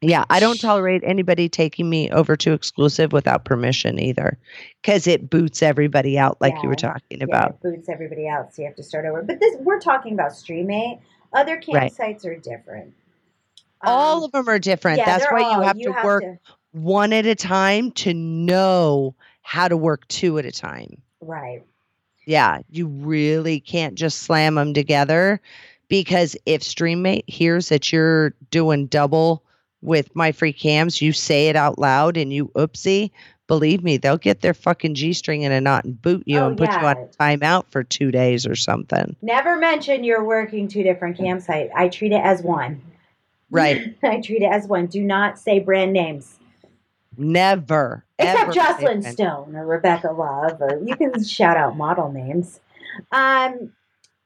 Yeah, 0.00 0.24
I 0.30 0.38
don't 0.38 0.60
tolerate 0.60 1.02
anybody 1.04 1.48
taking 1.48 1.90
me 1.90 2.08
over 2.10 2.36
to 2.36 2.52
exclusive 2.52 3.12
without 3.12 3.44
permission 3.44 3.98
either, 3.98 4.38
because 4.80 5.08
it 5.08 5.28
boots 5.28 5.60
everybody 5.60 6.16
out, 6.16 6.40
like 6.40 6.54
you 6.62 6.68
were 6.68 6.76
talking 6.76 7.18
Yeah, 7.18 7.24
about. 7.24 7.50
it 7.50 7.60
boots 7.62 7.88
everybody 7.88 8.28
out, 8.28 8.54
so 8.54 8.62
you 8.62 8.66
have 8.68 8.76
to 8.76 8.82
start 8.84 9.06
over. 9.06 9.22
But 9.22 9.40
this, 9.40 9.56
we're 9.58 9.80
talking 9.80 10.12
about 10.14 10.30
Streamate. 10.32 11.00
Other 11.32 11.60
Right. 11.72 11.92
campsites 11.92 12.24
are 12.24 12.36
different. 12.36 12.94
All 13.82 14.18
Um, 14.18 14.24
of 14.24 14.32
them 14.32 14.48
are 14.48 14.58
different. 14.60 14.98
yeah, 14.98 15.18
That's 15.18 15.32
why 15.32 15.42
all- 15.42 15.56
you 15.56 15.62
have 15.62 15.78
to 15.80 15.94
work 16.04 16.24
one 16.72 17.12
at 17.12 17.26
a 17.26 17.34
time 17.34 17.90
to 17.92 18.14
know 18.14 19.14
how 19.42 19.66
to 19.66 19.76
work 19.76 20.06
two 20.08 20.38
at 20.38 20.44
a 20.46 20.52
time. 20.52 21.02
right. 21.20 21.62
Yeah, 22.24 22.58
you 22.70 22.86
really 22.86 23.58
can't 23.58 23.94
just 23.94 24.18
slam 24.18 24.56
them 24.56 24.74
together 24.74 25.40
because 25.88 26.36
if 26.44 26.60
Streamate 26.62 27.24
hears 27.26 27.70
that 27.70 27.90
you're 27.90 28.34
doing 28.50 28.86
double 28.86 29.42
with 29.80 30.12
MyFreeCams, 30.14 31.00
you 31.00 31.12
say 31.12 31.48
it 31.48 31.56
out 31.56 31.78
loud 31.78 32.16
and 32.16 32.32
you 32.32 32.48
oopsie, 32.48 33.10
believe 33.46 33.82
me, 33.82 33.96
they'll 33.96 34.18
get 34.18 34.40
their 34.40 34.54
fucking 34.54 34.94
G 34.94 35.12
string 35.12 35.42
in 35.42 35.52
a 35.52 35.60
knot 35.60 35.84
and 35.84 36.00
boot 36.00 36.22
you 36.26 36.38
Oh, 36.38 36.48
and 36.48 36.58
put 36.58 36.70
you 36.70 36.78
on 36.78 36.96
a 36.96 37.06
timeout 37.20 37.66
for 37.70 37.82
two 37.82 38.10
days 38.10 38.46
or 38.46 38.54
something. 38.54 39.16
Never 39.22 39.56
mention 39.56 40.04
you're 40.04 40.24
working 40.24 40.68
two 40.68 40.82
different 40.82 41.16
campsites. 41.16 41.70
I 41.74 41.88
treat 41.88 42.12
it 42.12 42.22
as 42.22 42.42
one. 42.42 42.80
Right. 43.50 43.96
I 44.02 44.20
treat 44.20 44.42
it 44.42 44.50
as 44.52 44.66
one. 44.66 44.86
Do 44.86 45.02
not 45.02 45.38
say 45.38 45.58
brand 45.58 45.92
names. 45.92 46.38
Never. 47.16 48.04
Except 48.18 48.52
Joclyn 48.52 49.04
Stone 49.04 49.56
or 49.56 49.66
Rebecca 49.66 50.12
Love, 50.12 50.60
or 50.60 50.80
you 50.84 50.94
can 50.94 51.22
shout 51.24 51.56
out 51.56 51.76
model 51.76 52.12
names. 52.12 52.60
Um, 53.10 53.72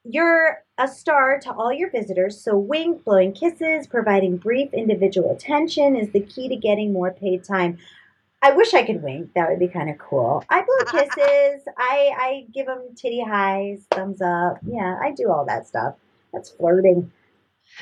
you're 0.04 0.61
a 0.78 0.88
star 0.88 1.38
to 1.40 1.52
all 1.52 1.72
your 1.72 1.90
visitors, 1.90 2.40
so 2.40 2.56
wink, 2.56 3.04
blowing 3.04 3.32
kisses, 3.32 3.86
providing 3.86 4.36
brief 4.36 4.72
individual 4.72 5.30
attention 5.30 5.96
is 5.96 6.10
the 6.10 6.20
key 6.20 6.48
to 6.48 6.56
getting 6.56 6.92
more 6.92 7.12
paid 7.12 7.44
time. 7.44 7.78
I 8.40 8.52
wish 8.52 8.74
I 8.74 8.82
could 8.82 9.02
wink. 9.02 9.34
That 9.34 9.48
would 9.48 9.60
be 9.60 9.68
kind 9.68 9.88
of 9.88 9.98
cool. 9.98 10.44
I 10.48 10.62
blow 10.62 10.84
kisses. 10.90 11.62
I 11.78 12.12
I 12.16 12.46
give 12.52 12.66
them 12.66 12.82
titty 12.96 13.22
highs, 13.22 13.86
thumbs 13.90 14.20
up. 14.20 14.58
Yeah, 14.66 14.98
I 15.00 15.12
do 15.12 15.30
all 15.30 15.44
that 15.46 15.66
stuff. 15.66 15.94
That's 16.32 16.50
flirting. 16.50 17.12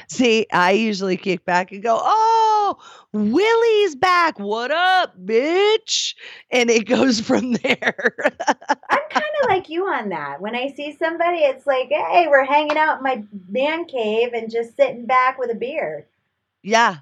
See, 0.09 0.47
I 0.53 0.73
usually 0.73 1.17
kick 1.17 1.45
back 1.45 1.73
and 1.73 1.83
go, 1.83 1.99
"Oh, 2.03 2.77
Willie's 3.13 3.97
back. 3.97 4.39
What 4.39 4.71
up, 4.71 5.15
bitch?" 5.25 6.15
And 6.51 6.71
it 6.71 6.87
goes 6.87 7.21
from 7.27 7.53
there. 7.53 8.15
I'm 8.91 8.99
kind 9.11 9.25
of 9.43 9.49
like 9.49 9.69
you 9.69 9.87
on 9.87 10.09
that. 10.11 10.41
When 10.41 10.57
I 10.57 10.69
see 10.73 10.97
somebody, 10.97 11.39
it's 11.39 11.67
like, 11.67 11.89
hey, 11.91 12.27
we're 12.29 12.45
hanging 12.45 12.77
out 12.77 12.99
in 12.99 13.03
my 13.05 13.23
man 13.49 13.85
cave 13.85 14.33
and 14.35 14.51
just 14.51 14.77
sitting 14.77 15.07
back 15.07 15.39
with 15.39 15.51
a 15.51 15.55
beer. 15.55 16.07
yeah, 16.63 16.99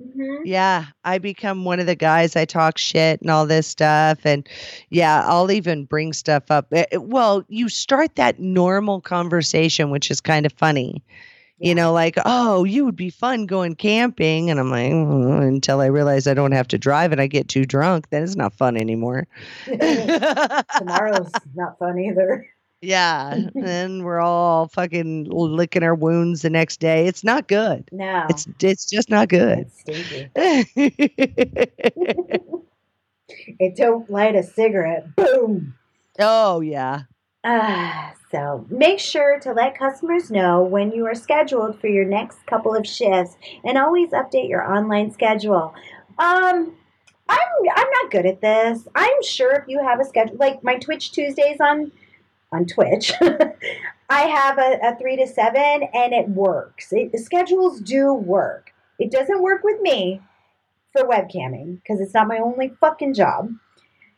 hmm 0.00 0.44
yeah. 0.44 0.86
I 1.04 1.18
become 1.18 1.64
one 1.64 1.80
of 1.80 1.86
the 1.86 1.94
guys. 1.96 2.36
I 2.36 2.44
talk 2.44 2.78
shit 2.78 3.20
and 3.20 3.30
all 3.30 3.46
this 3.46 3.66
stuff, 3.66 4.20
and 4.24 4.48
yeah, 4.90 5.24
I'll 5.26 5.50
even 5.50 5.84
bring 5.84 6.12
stuff 6.12 6.50
up. 6.50 6.68
Eh, 6.72 6.84
eh, 6.92 6.96
Well, 6.98 7.44
you 7.48 7.68
start 7.68 8.14
that 8.16 8.38
normal 8.40 9.00
conversation, 9.00 9.90
which 9.90 10.10
is 10.10 10.20
kind 10.20 10.46
of 10.46 10.52
funny. 10.52 11.02
You 11.60 11.74
know, 11.74 11.92
like, 11.92 12.16
oh, 12.24 12.64
you 12.64 12.84
would 12.84 12.96
be 12.96 13.10
fun 13.10 13.46
going 13.46 13.74
camping. 13.74 14.50
And 14.50 14.60
I'm 14.60 14.70
like, 14.70 14.92
"Mm," 14.92 15.46
until 15.46 15.80
I 15.80 15.86
realize 15.86 16.26
I 16.26 16.34
don't 16.34 16.52
have 16.52 16.68
to 16.68 16.78
drive 16.78 17.12
and 17.12 17.20
I 17.20 17.26
get 17.26 17.48
too 17.48 17.64
drunk, 17.64 18.10
then 18.10 18.22
it's 18.22 18.36
not 18.36 18.54
fun 18.54 18.76
anymore. 18.76 19.26
Tomorrow's 19.66 21.32
not 21.54 21.78
fun 21.78 21.98
either. 21.98 22.46
Yeah. 22.80 23.36
and 23.56 24.04
we're 24.04 24.20
all 24.20 24.68
fucking 24.68 25.24
licking 25.30 25.82
our 25.82 25.96
wounds 25.96 26.42
the 26.42 26.50
next 26.50 26.78
day. 26.78 27.06
It's 27.06 27.24
not 27.24 27.48
good. 27.48 27.88
No, 27.90 28.26
It's 28.30 28.46
it's 28.62 28.88
just 28.88 29.10
not 29.10 29.28
good. 29.28 29.68
It 33.58 33.76
don't 33.76 34.08
light 34.08 34.34
a 34.34 34.42
cigarette. 34.42 35.14
Boom. 35.16 35.74
oh 36.18 36.60
yeah. 36.60 37.02
Ah, 37.44 38.14
so 38.30 38.66
make 38.68 38.98
sure 39.00 39.38
to 39.40 39.52
let 39.52 39.78
customers 39.78 40.30
know 40.30 40.62
when 40.62 40.92
you 40.92 41.06
are 41.06 41.14
scheduled 41.14 41.80
for 41.80 41.86
your 41.88 42.04
next 42.04 42.44
couple 42.46 42.74
of 42.74 42.86
shifts 42.86 43.36
and 43.64 43.78
always 43.78 44.10
update 44.10 44.48
your 44.48 44.62
online 44.70 45.10
schedule. 45.12 45.74
Um 46.18 46.74
I'm 47.30 47.48
I'm 47.76 47.90
not 48.02 48.10
good 48.10 48.26
at 48.26 48.40
this. 48.40 48.86
I'm 48.94 49.22
sure 49.22 49.52
if 49.54 49.64
you 49.68 49.82
have 49.82 50.00
a 50.00 50.04
schedule 50.04 50.36
like 50.38 50.62
my 50.64 50.76
Twitch 50.78 51.12
Tuesdays 51.12 51.58
on 51.60 51.92
on 52.52 52.64
Twitch, 52.66 53.12
I 54.10 54.22
have 54.22 54.58
a, 54.58 54.78
a 54.82 54.96
three 54.98 55.16
to 55.16 55.26
seven 55.26 55.82
and 55.92 56.14
it 56.14 56.28
works. 56.30 56.92
It, 56.92 57.12
the 57.12 57.18
schedules 57.18 57.80
do 57.80 58.12
work. 58.14 58.72
It 58.98 59.10
doesn't 59.10 59.42
work 59.42 59.62
with 59.62 59.80
me 59.82 60.22
for 60.92 61.02
webcamming 61.04 61.82
because 61.82 62.00
it's 62.00 62.14
not 62.14 62.26
my 62.28 62.38
only 62.38 62.72
fucking 62.80 63.12
job 63.14 63.50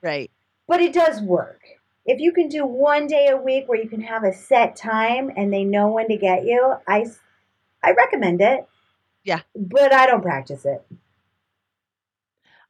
Right. 0.03 0.31
but 0.69 0.81
it 0.81 0.93
does 0.93 1.20
work. 1.20 1.61
If 2.06 2.20
you 2.20 2.32
can 2.32 2.48
do 2.48 2.64
one 2.64 3.06
day 3.06 3.28
a 3.28 3.36
week 3.36 3.68
where 3.68 3.81
you 3.81 3.89
can 3.89 4.01
have 4.01 4.24
a 4.24 4.32
set 4.32 4.77
time 4.77 5.31
and 5.36 5.52
they 5.52 5.64
know 5.64 5.89
when 5.93 6.09
to 6.09 6.16
get 6.16 6.44
you, 6.44 6.74
I, 6.89 7.06
I 7.82 7.93
recommend 7.93 8.40
it. 8.40 8.66
Yeah. 9.24 9.40
But 9.55 9.93
I 9.93 10.06
don't 10.06 10.22
practice 10.22 10.64
it. 10.64 10.85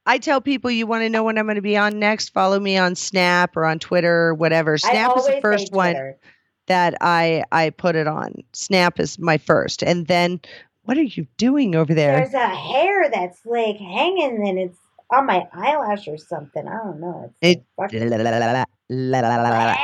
I 0.06 0.18
tell 0.18 0.40
people 0.40 0.70
you 0.70 0.86
want 0.86 1.02
to 1.02 1.08
know 1.10 1.22
when 1.22 1.38
I'm 1.38 1.46
going 1.46 1.56
to 1.56 1.62
be 1.62 1.76
on 1.76 1.98
next, 1.98 2.30
follow 2.30 2.58
me 2.58 2.76
on 2.76 2.94
Snap 2.94 3.56
or 3.56 3.64
on 3.64 3.78
Twitter 3.78 4.28
or 4.28 4.34
whatever. 4.34 4.78
Snap 4.78 5.16
is 5.16 5.26
the 5.26 5.40
first 5.40 5.72
one 5.72 6.14
that 6.66 6.94
I 7.00 7.44
I 7.52 7.70
put 7.70 7.96
it 7.96 8.06
on. 8.06 8.34
Snap 8.52 8.98
is 8.98 9.18
my 9.18 9.38
first. 9.38 9.82
And 9.82 10.06
then 10.06 10.40
what 10.82 10.96
are 10.96 11.02
you 11.02 11.26
doing 11.36 11.74
over 11.74 11.94
there? 11.94 12.16
There's 12.16 12.34
a 12.34 12.48
hair 12.48 13.10
that's 13.10 13.44
like 13.44 13.76
hanging 13.76 14.48
and 14.48 14.58
it's 14.58 14.78
on 15.12 15.26
my 15.26 15.46
eyelash 15.52 16.08
or 16.08 16.16
something. 16.18 16.66
I 16.66 16.76
don't 16.78 17.00
know. 17.00 17.32
It's 17.42 17.60
It- 17.60 17.66
La, 18.92 19.20
la, 19.20 19.36
la. 19.36 19.74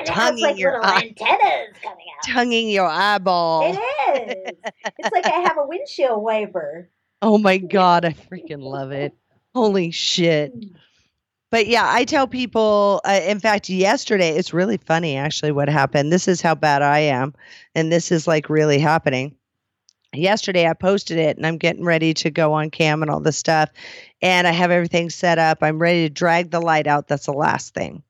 It's 0.00 0.10
tonguing 0.10 0.42
like 0.42 0.58
your 0.58 0.84
eye. 0.84 1.02
antennas 1.02 1.76
coming 1.82 2.06
out. 2.16 2.32
Tonguing 2.34 2.68
your 2.68 2.86
eyeball. 2.88 3.72
It 3.72 3.78
is. 4.16 4.54
It's 4.98 5.12
like 5.12 5.26
I 5.26 5.40
have 5.40 5.58
a 5.58 5.66
windshield 5.66 6.22
wiper. 6.22 6.88
Oh 7.22 7.38
my 7.38 7.58
god, 7.58 8.04
I 8.04 8.12
freaking 8.12 8.62
love 8.62 8.90
it. 8.92 9.12
Holy 9.54 9.90
shit. 9.90 10.52
But 11.50 11.66
yeah, 11.66 11.84
I 11.88 12.04
tell 12.04 12.26
people, 12.26 13.00
uh, 13.04 13.20
in 13.24 13.40
fact, 13.40 13.68
yesterday, 13.70 14.30
it's 14.30 14.52
really 14.52 14.76
funny 14.76 15.16
actually 15.16 15.52
what 15.52 15.68
happened. 15.68 16.12
This 16.12 16.28
is 16.28 16.40
how 16.40 16.54
bad 16.54 16.82
I 16.82 16.98
am. 17.00 17.34
And 17.74 17.90
this 17.90 18.12
is 18.12 18.26
like 18.26 18.50
really 18.50 18.78
happening. 18.78 19.34
Yesterday, 20.14 20.66
I 20.66 20.72
posted 20.72 21.18
it 21.18 21.36
and 21.36 21.46
I'm 21.46 21.58
getting 21.58 21.84
ready 21.84 22.14
to 22.14 22.30
go 22.30 22.54
on 22.54 22.70
cam 22.70 23.02
and 23.02 23.10
all 23.10 23.20
this 23.20 23.36
stuff. 23.36 23.70
And 24.22 24.46
I 24.46 24.52
have 24.52 24.70
everything 24.70 25.10
set 25.10 25.38
up. 25.38 25.58
I'm 25.62 25.78
ready 25.78 26.08
to 26.08 26.12
drag 26.12 26.50
the 26.50 26.60
light 26.60 26.86
out. 26.86 27.08
That's 27.08 27.26
the 27.26 27.32
last 27.32 27.74
thing. 27.74 28.02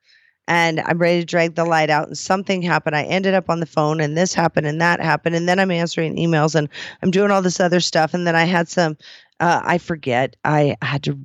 And 0.47 0.81
I'm 0.81 0.99
ready 0.99 1.21
to 1.21 1.27
drag 1.27 1.57
the 1.57 1.65
light 1.65 1.91
out. 1.91 2.07
And 2.07 2.17
something 2.17 2.63
happened. 2.63 2.97
I 2.97 3.03
ended 3.03 3.35
up 3.35 3.51
on 3.51 3.61
the 3.61 3.67
phone 3.67 4.01
and 4.01 4.17
this 4.17 4.33
happened 4.33 4.67
and 4.67 4.81
that 4.81 5.01
happened. 5.01 5.35
And 5.35 5.49
then 5.49 5.59
I'm 5.59 5.73
answering 5.73 6.17
emails 6.17 6.55
and 6.55 6.69
I'm 7.03 7.11
doing 7.11 7.31
all 7.31 7.43
this 7.43 7.61
other 7.61 7.81
stuff. 7.81 8.15
And 8.15 8.27
then 8.27 8.37
I 8.37 8.45
had 8.45 8.69
some, 8.69 8.97
uh, 9.41 9.61
I 9.65 9.79
forget, 9.79 10.37
I 10.45 10.77
had 10.81 11.03
to 11.03 11.19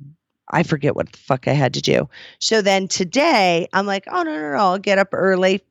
I 0.48 0.62
forget 0.62 0.94
what 0.94 1.10
the 1.10 1.18
fuck 1.18 1.48
I 1.48 1.52
had 1.52 1.74
to 1.74 1.80
do. 1.80 2.08
So 2.38 2.60
then 2.62 2.88
today 2.88 3.68
I'm 3.72 3.86
like, 3.86 4.04
oh, 4.10 4.22
no, 4.22 4.32
no, 4.32 4.50
no, 4.52 4.56
I'll 4.56 4.78
get 4.78 4.98
up 4.98 5.08
early. 5.12 5.62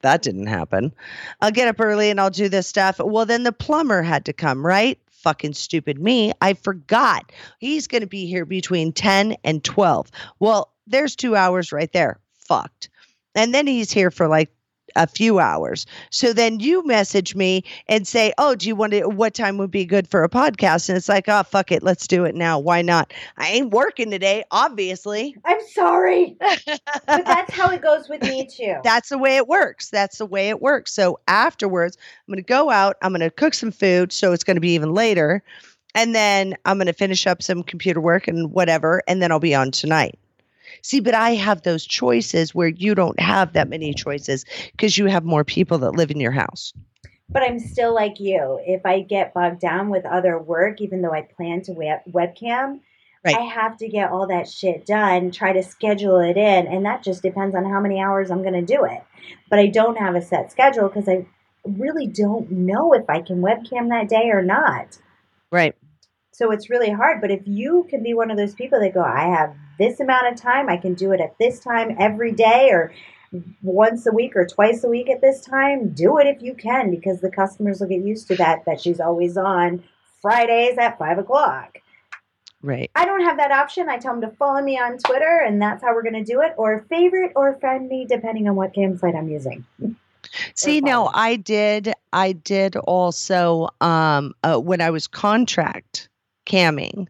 That 0.00 0.22
didn't 0.22 0.46
happen. 0.46 0.94
I'll 1.40 1.50
get 1.50 1.68
up 1.68 1.80
early 1.80 2.10
and 2.10 2.20
I'll 2.20 2.30
do 2.30 2.48
this 2.48 2.66
stuff. 2.66 2.98
Well, 2.98 3.26
then 3.26 3.42
the 3.42 3.52
plumber 3.52 4.02
had 4.02 4.24
to 4.26 4.32
come, 4.32 4.64
right? 4.64 4.98
Fucking 5.10 5.54
stupid 5.54 6.00
me. 6.00 6.32
I 6.40 6.54
forgot. 6.54 7.32
He's 7.58 7.86
going 7.86 8.02
to 8.02 8.06
be 8.06 8.26
here 8.26 8.44
between 8.44 8.92
10 8.92 9.36
and 9.44 9.62
12. 9.62 10.10
Well, 10.38 10.72
there's 10.86 11.16
two 11.16 11.36
hours 11.36 11.72
right 11.72 11.92
there. 11.92 12.20
Fucked. 12.46 12.90
And 13.34 13.54
then 13.54 13.66
he's 13.66 13.90
here 13.90 14.10
for 14.10 14.28
like 14.28 14.50
a 14.96 15.06
few 15.06 15.38
hours. 15.38 15.86
So 16.10 16.32
then 16.32 16.60
you 16.60 16.84
message 16.86 17.34
me 17.34 17.64
and 17.88 18.06
say, 18.06 18.32
"Oh, 18.38 18.54
do 18.54 18.68
you 18.68 18.76
want 18.76 18.92
to? 18.92 19.08
What 19.08 19.34
time 19.34 19.58
would 19.58 19.70
be 19.70 19.84
good 19.84 20.08
for 20.08 20.22
a 20.22 20.28
podcast?" 20.28 20.88
And 20.88 20.96
it's 20.96 21.08
like, 21.08 21.28
"Oh, 21.28 21.42
fuck 21.42 21.72
it, 21.72 21.82
let's 21.82 22.06
do 22.06 22.24
it 22.24 22.34
now. 22.34 22.58
Why 22.58 22.82
not? 22.82 23.12
I 23.36 23.48
ain't 23.48 23.70
working 23.70 24.10
today, 24.10 24.44
obviously. 24.50 25.36
I'm 25.44 25.60
sorry. 25.72 26.36
But 26.38 26.62
that's 27.06 27.52
how 27.52 27.70
it 27.70 27.82
goes 27.82 28.08
with 28.08 28.22
me 28.22 28.46
too. 28.46 28.76
That's 28.82 29.08
the 29.08 29.18
way 29.18 29.36
it 29.36 29.48
works. 29.48 29.90
That's 29.90 30.18
the 30.18 30.26
way 30.26 30.48
it 30.48 30.60
works. 30.60 30.92
So 30.92 31.20
afterwards, 31.28 31.96
I'm 32.26 32.32
going 32.32 32.42
to 32.42 32.46
go 32.46 32.70
out. 32.70 32.96
I'm 33.02 33.12
going 33.12 33.20
to 33.20 33.30
cook 33.30 33.54
some 33.54 33.72
food. 33.72 34.12
So 34.12 34.32
it's 34.32 34.44
going 34.44 34.56
to 34.56 34.60
be 34.60 34.72
even 34.72 34.92
later. 34.94 35.42
And 35.94 36.14
then 36.14 36.56
I'm 36.64 36.78
going 36.78 36.86
to 36.86 36.92
finish 36.92 37.26
up 37.26 37.42
some 37.42 37.62
computer 37.62 38.00
work 38.00 38.26
and 38.26 38.52
whatever. 38.52 39.02
And 39.06 39.22
then 39.22 39.30
I'll 39.30 39.38
be 39.38 39.54
on 39.54 39.70
tonight. 39.70 40.18
See, 40.84 41.00
but 41.00 41.14
I 41.14 41.30
have 41.30 41.62
those 41.62 41.86
choices 41.86 42.54
where 42.54 42.68
you 42.68 42.94
don't 42.94 43.18
have 43.18 43.54
that 43.54 43.70
many 43.70 43.94
choices 43.94 44.44
because 44.72 44.98
you 44.98 45.06
have 45.06 45.24
more 45.24 45.42
people 45.42 45.78
that 45.78 45.96
live 45.96 46.10
in 46.10 46.20
your 46.20 46.30
house. 46.30 46.74
But 47.30 47.42
I'm 47.42 47.58
still 47.58 47.94
like 47.94 48.20
you. 48.20 48.60
If 48.66 48.84
I 48.84 49.00
get 49.00 49.32
bogged 49.32 49.60
down 49.60 49.88
with 49.88 50.04
other 50.04 50.38
work, 50.38 50.82
even 50.82 51.00
though 51.00 51.14
I 51.14 51.22
plan 51.22 51.62
to 51.62 51.72
web- 51.72 52.04
webcam, 52.12 52.80
Right. 53.24 53.34
I 53.34 53.40
have 53.40 53.78
to 53.78 53.88
get 53.88 54.10
all 54.10 54.26
that 54.26 54.46
shit 54.46 54.84
done, 54.84 55.30
try 55.30 55.54
to 55.54 55.62
schedule 55.62 56.20
it 56.20 56.36
in, 56.36 56.66
and 56.66 56.84
that 56.84 57.02
just 57.02 57.22
depends 57.22 57.54
on 57.54 57.64
how 57.64 57.80
many 57.80 57.98
hours 57.98 58.30
I'm 58.30 58.42
going 58.42 58.52
to 58.52 58.60
do 58.60 58.84
it. 58.84 59.02
But 59.48 59.60
I 59.60 59.68
don't 59.68 59.96
have 59.96 60.14
a 60.14 60.20
set 60.20 60.52
schedule 60.52 60.88
because 60.88 61.08
I 61.08 61.24
really 61.64 62.06
don't 62.06 62.50
know 62.50 62.92
if 62.92 63.08
I 63.08 63.22
can 63.22 63.40
webcam 63.40 63.88
that 63.88 64.10
day 64.10 64.28
or 64.28 64.42
not. 64.42 64.98
Right. 65.50 65.74
So 66.32 66.50
it's 66.50 66.68
really 66.68 66.90
hard. 66.90 67.22
But 67.22 67.30
if 67.30 67.40
you 67.46 67.86
can 67.88 68.02
be 68.02 68.12
one 68.12 68.30
of 68.30 68.36
those 68.36 68.54
people 68.54 68.78
that 68.80 68.92
go, 68.92 69.02
I 69.02 69.34
have 69.34 69.56
this 69.78 70.00
amount 70.00 70.32
of 70.32 70.40
time, 70.40 70.68
I 70.68 70.76
can 70.76 70.94
do 70.94 71.12
it 71.12 71.20
at 71.20 71.36
this 71.38 71.60
time 71.60 71.96
every 71.98 72.32
day 72.32 72.70
or 72.70 72.92
once 73.62 74.06
a 74.06 74.12
week 74.12 74.36
or 74.36 74.46
twice 74.46 74.84
a 74.84 74.88
week 74.88 75.10
at 75.10 75.20
this 75.20 75.40
time, 75.40 75.90
do 75.90 76.18
it 76.18 76.26
if 76.26 76.42
you 76.42 76.54
can 76.54 76.90
because 76.90 77.20
the 77.20 77.30
customers 77.30 77.80
will 77.80 77.88
get 77.88 78.02
used 78.02 78.28
to 78.28 78.36
that, 78.36 78.64
that 78.64 78.80
she's 78.80 79.00
always 79.00 79.36
on 79.36 79.82
Fridays 80.22 80.78
at 80.78 80.98
five 80.98 81.18
o'clock. 81.18 81.78
Right. 82.62 82.90
I 82.94 83.04
don't 83.04 83.22
have 83.22 83.36
that 83.36 83.50
option. 83.50 83.88
I 83.90 83.98
tell 83.98 84.18
them 84.18 84.22
to 84.22 84.36
follow 84.36 84.62
me 84.62 84.78
on 84.78 84.96
Twitter 84.98 85.42
and 85.46 85.60
that's 85.60 85.82
how 85.82 85.94
we're 85.94 86.02
going 86.02 86.14
to 86.14 86.24
do 86.24 86.40
it, 86.40 86.54
or 86.56 86.86
favorite 86.88 87.32
or 87.36 87.58
friend 87.58 87.88
me, 87.88 88.06
depending 88.08 88.48
on 88.48 88.56
what 88.56 88.72
campsite 88.72 89.14
I'm 89.14 89.28
using. 89.28 89.64
See, 90.54 90.80
now. 90.80 91.10
I 91.12 91.36
did, 91.36 91.92
I 92.12 92.32
did 92.32 92.76
also, 92.76 93.68
um, 93.80 94.32
uh, 94.42 94.58
when 94.58 94.80
I 94.80 94.90
was 94.90 95.06
contract 95.06 96.08
camming, 96.46 97.06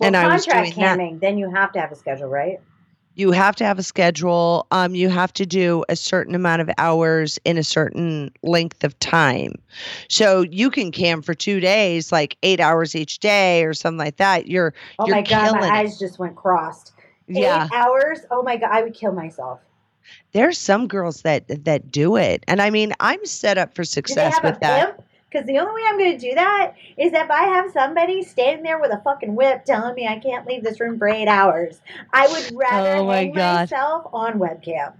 Well, 0.00 0.08
and 0.08 0.16
I 0.16 0.28
was 0.34 0.46
doing 0.46 0.74
that. 0.76 1.20
then 1.20 1.38
you 1.38 1.50
have 1.50 1.72
to 1.72 1.80
have 1.80 1.90
a 1.92 1.96
schedule, 1.96 2.28
right? 2.28 2.60
You 3.14 3.32
have 3.32 3.56
to 3.56 3.64
have 3.64 3.80
a 3.80 3.82
schedule. 3.82 4.66
Um, 4.70 4.94
you 4.94 5.08
have 5.08 5.32
to 5.32 5.44
do 5.44 5.84
a 5.88 5.96
certain 5.96 6.36
amount 6.36 6.62
of 6.62 6.70
hours 6.78 7.36
in 7.44 7.58
a 7.58 7.64
certain 7.64 8.30
length 8.44 8.84
of 8.84 8.96
time. 9.00 9.54
So 10.08 10.42
you 10.42 10.70
can 10.70 10.92
cam 10.92 11.22
for 11.22 11.34
two 11.34 11.58
days, 11.58 12.12
like 12.12 12.36
eight 12.44 12.60
hours 12.60 12.94
each 12.94 13.18
day 13.18 13.64
or 13.64 13.74
something 13.74 13.98
like 13.98 14.18
that. 14.18 14.46
You're, 14.46 14.72
Oh 15.00 15.06
You're 15.06 15.16
my 15.16 15.22
God, 15.22 15.52
my 15.54 15.66
it. 15.66 15.72
eyes 15.72 15.98
just 15.98 16.20
went 16.20 16.36
crossed. 16.36 16.92
yeah. 17.26 17.64
Eight 17.64 17.72
hours? 17.72 18.20
Oh 18.30 18.42
my 18.44 18.56
God, 18.56 18.70
I 18.70 18.82
would 18.82 18.94
kill 18.94 19.12
myself. 19.12 19.58
There's 20.32 20.56
some 20.56 20.86
girls 20.86 21.22
that 21.22 21.64
that 21.64 21.90
do 21.90 22.16
it, 22.16 22.44
and 22.48 22.62
I 22.62 22.70
mean, 22.70 22.92
I'm 23.00 23.24
set 23.26 23.58
up 23.58 23.74
for 23.74 23.84
success 23.84 24.38
with 24.42 24.58
that. 24.60 24.96
pimp? 24.96 25.07
Because 25.30 25.46
the 25.46 25.58
only 25.58 25.74
way 25.74 25.80
I'm 25.88 25.98
going 25.98 26.18
to 26.18 26.28
do 26.28 26.34
that 26.34 26.74
is 26.96 27.12
if 27.12 27.30
I 27.30 27.44
have 27.44 27.70
somebody 27.70 28.22
standing 28.22 28.62
there 28.64 28.80
with 28.80 28.92
a 28.92 29.00
fucking 29.04 29.34
whip 29.34 29.64
telling 29.64 29.94
me 29.94 30.06
I 30.06 30.18
can't 30.18 30.46
leave 30.46 30.64
this 30.64 30.80
room 30.80 30.98
for 30.98 31.06
eight 31.08 31.28
hours. 31.28 31.80
I 32.12 32.26
would 32.28 32.56
rather 32.56 32.96
Oh 33.00 33.04
my 33.06 33.24
hang 33.24 33.34
God. 33.34 33.70
myself 33.70 34.06
on 34.12 34.38
webcam. 34.38 34.94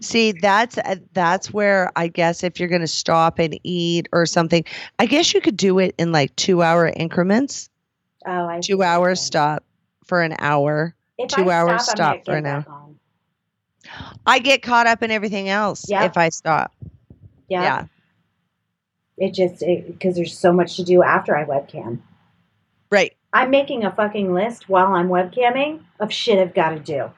See, 0.00 0.32
that's 0.32 0.78
uh, 0.78 0.96
that's 1.14 1.52
where 1.52 1.90
I 1.96 2.08
guess 2.08 2.44
if 2.44 2.60
you're 2.60 2.68
going 2.68 2.82
to 2.82 2.86
stop 2.86 3.38
and 3.38 3.58
eat 3.64 4.08
or 4.12 4.26
something, 4.26 4.64
I 4.98 5.06
guess 5.06 5.32
you 5.32 5.40
could 5.40 5.56
do 5.56 5.78
it 5.78 5.94
in 5.98 6.12
like 6.12 6.36
2-hour 6.36 6.92
increments. 6.94 7.70
Oh, 8.26 8.46
I 8.46 8.60
2 8.60 8.78
what 8.78 8.86
hours 8.86 9.20
stop 9.20 9.64
for 10.04 10.22
an 10.22 10.36
hour. 10.38 10.94
If 11.18 11.30
two 11.30 11.50
I 11.50 11.54
hours 11.54 11.82
stop, 11.84 11.96
stop 11.96 12.24
for 12.24 12.36
an 12.36 12.46
hour. 12.46 12.66
I 14.26 14.38
get 14.38 14.62
caught 14.62 14.86
up 14.86 15.02
in 15.02 15.10
everything 15.10 15.48
else 15.48 15.88
Yeah. 15.88 16.04
if 16.04 16.16
I 16.16 16.28
stop. 16.28 16.72
Yeah. 17.48 17.62
yeah. 17.62 17.84
It 19.16 19.32
just 19.32 19.62
because 19.86 20.16
there's 20.16 20.36
so 20.36 20.52
much 20.52 20.76
to 20.76 20.84
do 20.84 21.02
after 21.02 21.36
I 21.36 21.44
webcam. 21.44 22.00
Right. 22.90 23.14
I'm 23.32 23.50
making 23.50 23.84
a 23.84 23.92
fucking 23.94 24.32
list 24.32 24.68
while 24.68 24.94
I'm 24.94 25.08
webcamming 25.08 25.82
of 26.00 26.12
shit 26.12 26.38
I've 26.38 26.54
got 26.54 26.70
to 26.70 26.78
do. 26.78 27.10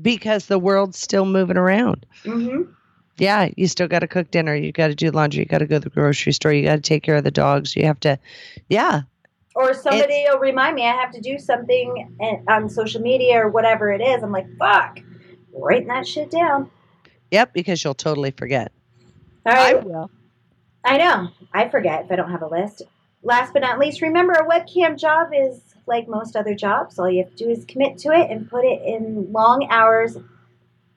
Because 0.00 0.46
the 0.46 0.58
world's 0.58 0.98
still 0.98 1.24
moving 1.24 1.56
around. 1.56 2.04
Mm-hmm. 2.24 2.70
Yeah, 3.18 3.48
you 3.56 3.66
still 3.66 3.88
got 3.88 4.00
to 4.00 4.08
cook 4.08 4.30
dinner. 4.30 4.54
You 4.54 4.72
got 4.72 4.88
to 4.88 4.94
do 4.94 5.10
laundry. 5.10 5.40
You 5.40 5.46
got 5.46 5.58
to 5.58 5.66
go 5.66 5.76
to 5.78 5.84
the 5.84 5.90
grocery 5.90 6.32
store. 6.32 6.52
You 6.52 6.64
got 6.64 6.76
to 6.76 6.82
take 6.82 7.02
care 7.02 7.16
of 7.16 7.24
the 7.24 7.30
dogs. 7.30 7.74
You 7.74 7.86
have 7.86 7.98
to, 8.00 8.18
yeah, 8.68 9.02
Or 9.54 9.72
somebody 9.72 10.26
will 10.28 10.38
remind 10.38 10.74
me 10.76 10.82
I 10.82 10.92
have 10.92 11.12
to 11.12 11.20
do 11.20 11.38
something 11.38 12.44
on 12.46 12.68
social 12.68 13.00
media 13.00 13.40
or 13.40 13.48
whatever 13.48 13.90
it 13.90 14.02
is. 14.02 14.22
I'm 14.22 14.32
like, 14.32 14.46
fuck, 14.58 14.98
writing 15.54 15.88
that 15.88 16.06
shit 16.06 16.30
down. 16.30 16.70
yep, 17.30 17.54
because 17.54 17.82
you'll 17.82 17.94
totally 17.94 18.32
forget. 18.32 18.70
All 19.46 19.54
right. 19.54 19.82
will. 19.82 20.10
I 20.86 20.98
know. 20.98 21.30
I 21.52 21.68
forget 21.68 22.04
if 22.04 22.12
I 22.12 22.16
don't 22.16 22.30
have 22.30 22.42
a 22.42 22.46
list. 22.46 22.82
Last 23.24 23.52
but 23.52 23.62
not 23.62 23.80
least, 23.80 24.02
remember 24.02 24.34
a 24.34 24.46
webcam 24.48 24.96
job 24.96 25.30
is 25.34 25.60
like 25.86 26.06
most 26.06 26.36
other 26.36 26.54
jobs. 26.54 26.96
All 26.96 27.10
you 27.10 27.24
have 27.24 27.34
to 27.34 27.44
do 27.44 27.50
is 27.50 27.64
commit 27.64 27.98
to 27.98 28.12
it 28.12 28.30
and 28.30 28.48
put 28.48 28.64
it 28.64 28.82
in 28.82 29.32
long 29.32 29.66
hours. 29.68 30.16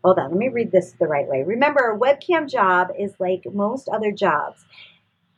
Hold 0.03 0.19
on, 0.19 0.29
let 0.29 0.37
me 0.37 0.47
read 0.47 0.71
this 0.71 0.91
the 0.99 1.07
right 1.07 1.27
way. 1.27 1.41
Remember, 1.41 1.79
a 1.79 1.97
webcam 1.97 2.47
job 2.47 2.89
is 2.99 3.13
like 3.19 3.51
most 3.51 3.89
other 3.89 4.11
jobs, 4.11 4.63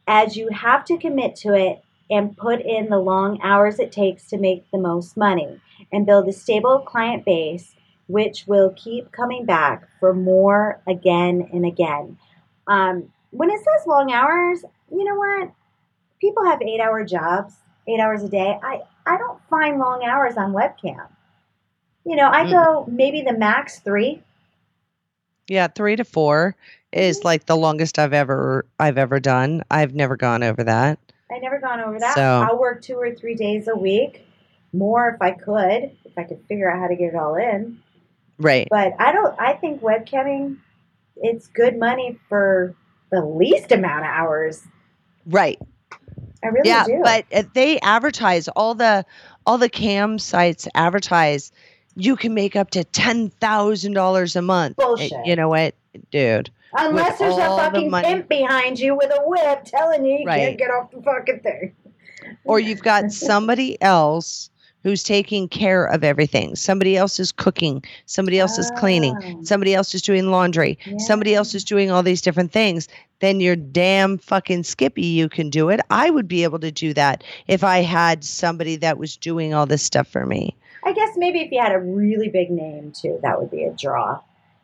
as 0.05 0.35
you 0.35 0.49
have 0.49 0.83
to 0.85 0.97
commit 0.97 1.37
to 1.37 1.53
it 1.53 1.81
and 2.09 2.35
put 2.35 2.59
in 2.59 2.89
the 2.89 2.99
long 2.99 3.39
hours 3.41 3.79
it 3.79 3.93
takes 3.93 4.27
to 4.27 4.37
make 4.37 4.69
the 4.71 4.77
most 4.77 5.15
money 5.15 5.61
and 5.93 6.05
build 6.05 6.27
a 6.27 6.33
stable 6.33 6.79
client 6.79 7.23
base, 7.23 7.73
which 8.07 8.45
will 8.47 8.73
keep 8.75 9.13
coming 9.13 9.45
back 9.45 9.87
for 10.01 10.13
more 10.13 10.81
again 10.85 11.49
and 11.53 11.65
again. 11.65 12.17
Um, 12.67 13.13
when 13.31 13.49
it 13.49 13.57
says 13.59 13.87
long 13.87 14.11
hours, 14.11 14.63
you 14.91 15.03
know 15.03 15.15
what? 15.15 15.51
People 16.19 16.45
have 16.45 16.61
eight 16.61 16.79
hour 16.79 17.03
jobs, 17.03 17.55
eight 17.87 17.99
hours 17.99 18.23
a 18.23 18.29
day. 18.29 18.59
I, 18.61 18.81
I 19.05 19.17
don't 19.17 19.39
find 19.49 19.79
long 19.79 20.03
hours 20.03 20.37
on 20.37 20.53
webcam. 20.53 21.07
You 22.05 22.15
know, 22.15 22.29
I 22.29 22.49
go 22.49 22.85
maybe 22.87 23.21
the 23.21 23.33
max 23.37 23.79
three. 23.79 24.21
Yeah, 25.47 25.67
three 25.67 25.95
to 25.95 26.03
four 26.03 26.55
is 26.91 27.17
Mm-hmm. 27.19 27.25
like 27.27 27.45
the 27.45 27.55
longest 27.55 27.97
I've 27.99 28.13
ever 28.13 28.65
I've 28.79 28.97
ever 28.97 29.19
done. 29.19 29.63
I've 29.71 29.93
never 29.95 30.15
gone 30.17 30.43
over 30.43 30.63
that. 30.63 30.99
I 31.31 31.37
never 31.39 31.59
gone 31.59 31.79
over 31.79 31.97
that. 31.99 32.15
So- 32.15 32.45
I'll 32.47 32.59
work 32.59 32.81
two 32.81 32.95
or 32.95 33.13
three 33.15 33.35
days 33.35 33.67
a 33.67 33.75
week, 33.75 34.25
more 34.73 35.09
if 35.09 35.21
I 35.21 35.31
could, 35.31 35.91
if 36.05 36.17
I 36.17 36.23
could 36.23 36.43
figure 36.49 36.69
out 36.71 36.79
how 36.79 36.87
to 36.87 36.95
get 36.95 37.13
it 37.13 37.15
all 37.15 37.35
in. 37.35 37.79
Right. 38.39 38.67
But 38.69 38.93
I 38.99 39.11
don't. 39.13 39.39
I 39.39 39.53
think 39.53 39.81
webcamming, 39.81 40.57
it's 41.17 41.47
good 41.47 41.77
money 41.77 42.19
for 42.27 42.75
the 43.11 43.21
least 43.23 43.71
amount 43.71 44.01
of 44.01 44.05
hours. 44.11 44.63
Right. 45.25 45.59
I 46.43 46.47
really 46.47 46.67
yeah, 46.69 46.85
do. 46.85 47.01
but 47.03 47.53
they 47.53 47.79
advertise 47.81 48.47
all 48.49 48.73
the 48.73 49.05
all 49.45 49.57
the 49.57 49.69
cam 49.69 50.17
sites 50.19 50.67
advertise 50.73 51.51
you 51.95 52.15
can 52.15 52.33
make 52.33 52.55
up 52.55 52.71
to 52.71 52.83
ten 52.83 53.29
thousand 53.29 53.93
dollars 53.93 54.35
a 54.35 54.41
month. 54.41 54.79
Uh, 54.79 54.85
Bullshit. 54.87 55.13
You 55.25 55.35
know 55.35 55.49
what, 55.49 55.75
dude? 56.11 56.49
Unless 56.73 57.19
there's 57.19 57.33
a 57.35 57.37
the 57.37 57.43
fucking 57.43 57.91
pimp 57.91 58.29
behind 58.29 58.79
you 58.79 58.95
with 58.95 59.11
a 59.11 59.21
whip 59.25 59.65
telling 59.65 60.05
you 60.05 60.19
you 60.19 60.25
Right. 60.25 60.39
can't 60.39 60.57
get 60.57 60.71
off 60.71 60.89
the 60.91 61.01
fucking 61.01 61.41
thing. 61.41 61.75
Or 62.45 62.59
you've 62.59 62.81
got 62.81 63.11
somebody 63.11 63.79
else 63.81 64.49
who's 64.83 65.03
taking 65.03 65.47
care 65.47 65.85
of 65.85 66.03
everything. 66.03 66.55
Somebody 66.55 66.97
else 66.97 67.19
is 67.19 67.31
cooking. 67.31 67.83
Somebody 68.05 68.39
else 68.39 68.57
is 68.57 68.71
cleaning. 68.77 69.15
Oh. 69.23 69.43
Somebody 69.43 69.73
else 69.73 69.93
is 69.93 70.01
doing 70.01 70.31
laundry. 70.31 70.77
Somebody 70.97 71.35
else 71.35 71.53
is 71.53 71.63
doing 71.63 71.91
all 71.91 72.03
these 72.03 72.21
different 72.21 72.51
things. 72.51 72.87
Then 73.19 73.39
you're 73.39 73.55
damn 73.55 74.17
fucking 74.17 74.63
skippy. 74.63 75.03
You 75.03 75.29
can 75.29 75.49
do 75.49 75.69
it. 75.69 75.79
I 75.91 76.09
would 76.09 76.27
be 76.27 76.43
able 76.43 76.59
to 76.59 76.71
do 76.71 76.93
that 76.95 77.23
if 77.47 77.63
I 77.63 77.79
had 77.79 78.23
somebody 78.23 78.75
that 78.77 78.97
was 78.97 79.15
doing 79.17 79.53
all 79.53 79.65
this 79.65 79.83
stuff 79.83 80.07
for 80.07 80.25
me. 80.25 80.55
I 80.83 80.93
guess 80.93 81.15
maybe 81.15 81.41
if 81.41 81.51
you 81.51 81.61
had 81.61 81.73
a 81.73 81.79
really 81.79 82.29
big 82.29 82.49
name 82.49 82.91
too, 82.91 83.19
that 83.21 83.39
would 83.39 83.51
be 83.51 83.63
a 83.65 83.71
draw. 83.71 84.19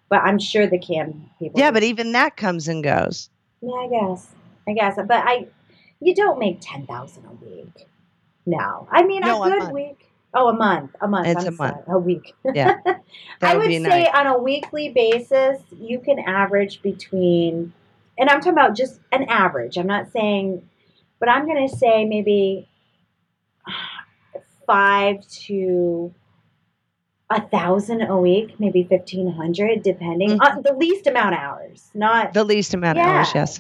But 0.10 0.22
I'm 0.24 0.40
sure 0.40 0.66
the 0.66 0.80
cam 0.80 1.30
people. 1.38 1.60
Yeah, 1.60 1.70
but 1.72 1.84
even 1.84 2.14
that 2.14 2.38
comes 2.38 2.68
and 2.68 2.84
goes. 2.84 3.30
yeah, 3.62 3.74
I 3.74 3.88
guess, 3.88 4.28
I 4.68 4.74
guess. 4.74 4.96
But 4.96 5.24
I, 5.26 5.48
you 6.00 6.16
don't 6.16 6.40
make 6.40 6.60
ten 6.62 6.88
thousand 6.88 7.26
a 7.26 7.46
week. 7.46 7.88
No, 8.46 8.88
I 8.92 9.04
mean 9.04 9.22
No, 9.22 9.44
a 9.44 9.50
good 9.50 9.72
week. 9.74 10.07
Oh, 10.40 10.50
a 10.50 10.54
month, 10.54 10.96
a 11.02 11.08
month. 11.08 11.28
It's 11.28 11.42
I'm 11.46 11.54
a 11.54 11.58
month. 11.58 11.78
a 11.88 11.98
week. 11.98 12.36
Yeah, 12.54 12.76
I 13.42 13.58
would 13.58 13.64
would 13.68 13.72
say 13.72 13.80
nice. 14.04 14.08
on 14.14 14.28
a 14.28 14.38
weekly 14.38 14.90
basis, 14.90 15.60
you 15.76 16.00
can 16.00 16.20
average 16.20 16.82
between, 16.84 17.74
and 18.20 18.30
I'm 18.30 18.40
talking 18.40 18.54
about 18.54 18.76
just 18.76 19.00
an 19.12 19.24
average. 19.30 19.78
I'm 19.80 19.88
not 19.88 20.12
saying, 20.12 20.62
but 21.20 21.28
I'm 21.28 21.46
going 21.48 21.68
to 21.68 21.76
say 21.76 22.06
maybe 22.06 22.68
five 24.68 25.28
to 25.46 26.14
a 27.30 27.42
thousand 27.42 28.04
a 28.04 28.18
week, 28.18 28.60
maybe 28.60 28.84
fifteen 28.84 29.32
hundred, 29.32 29.82
depending 29.82 30.38
Mhm. 30.38 30.40
on 30.56 30.62
the 30.62 30.74
least 30.74 31.08
amount 31.08 31.34
of 31.34 31.40
hours, 31.42 31.90
not 31.94 32.34
The 32.34 32.44
least 32.44 32.74
amount 32.74 33.00
of 33.00 33.06
hours, 33.06 33.32
yes. 33.34 33.60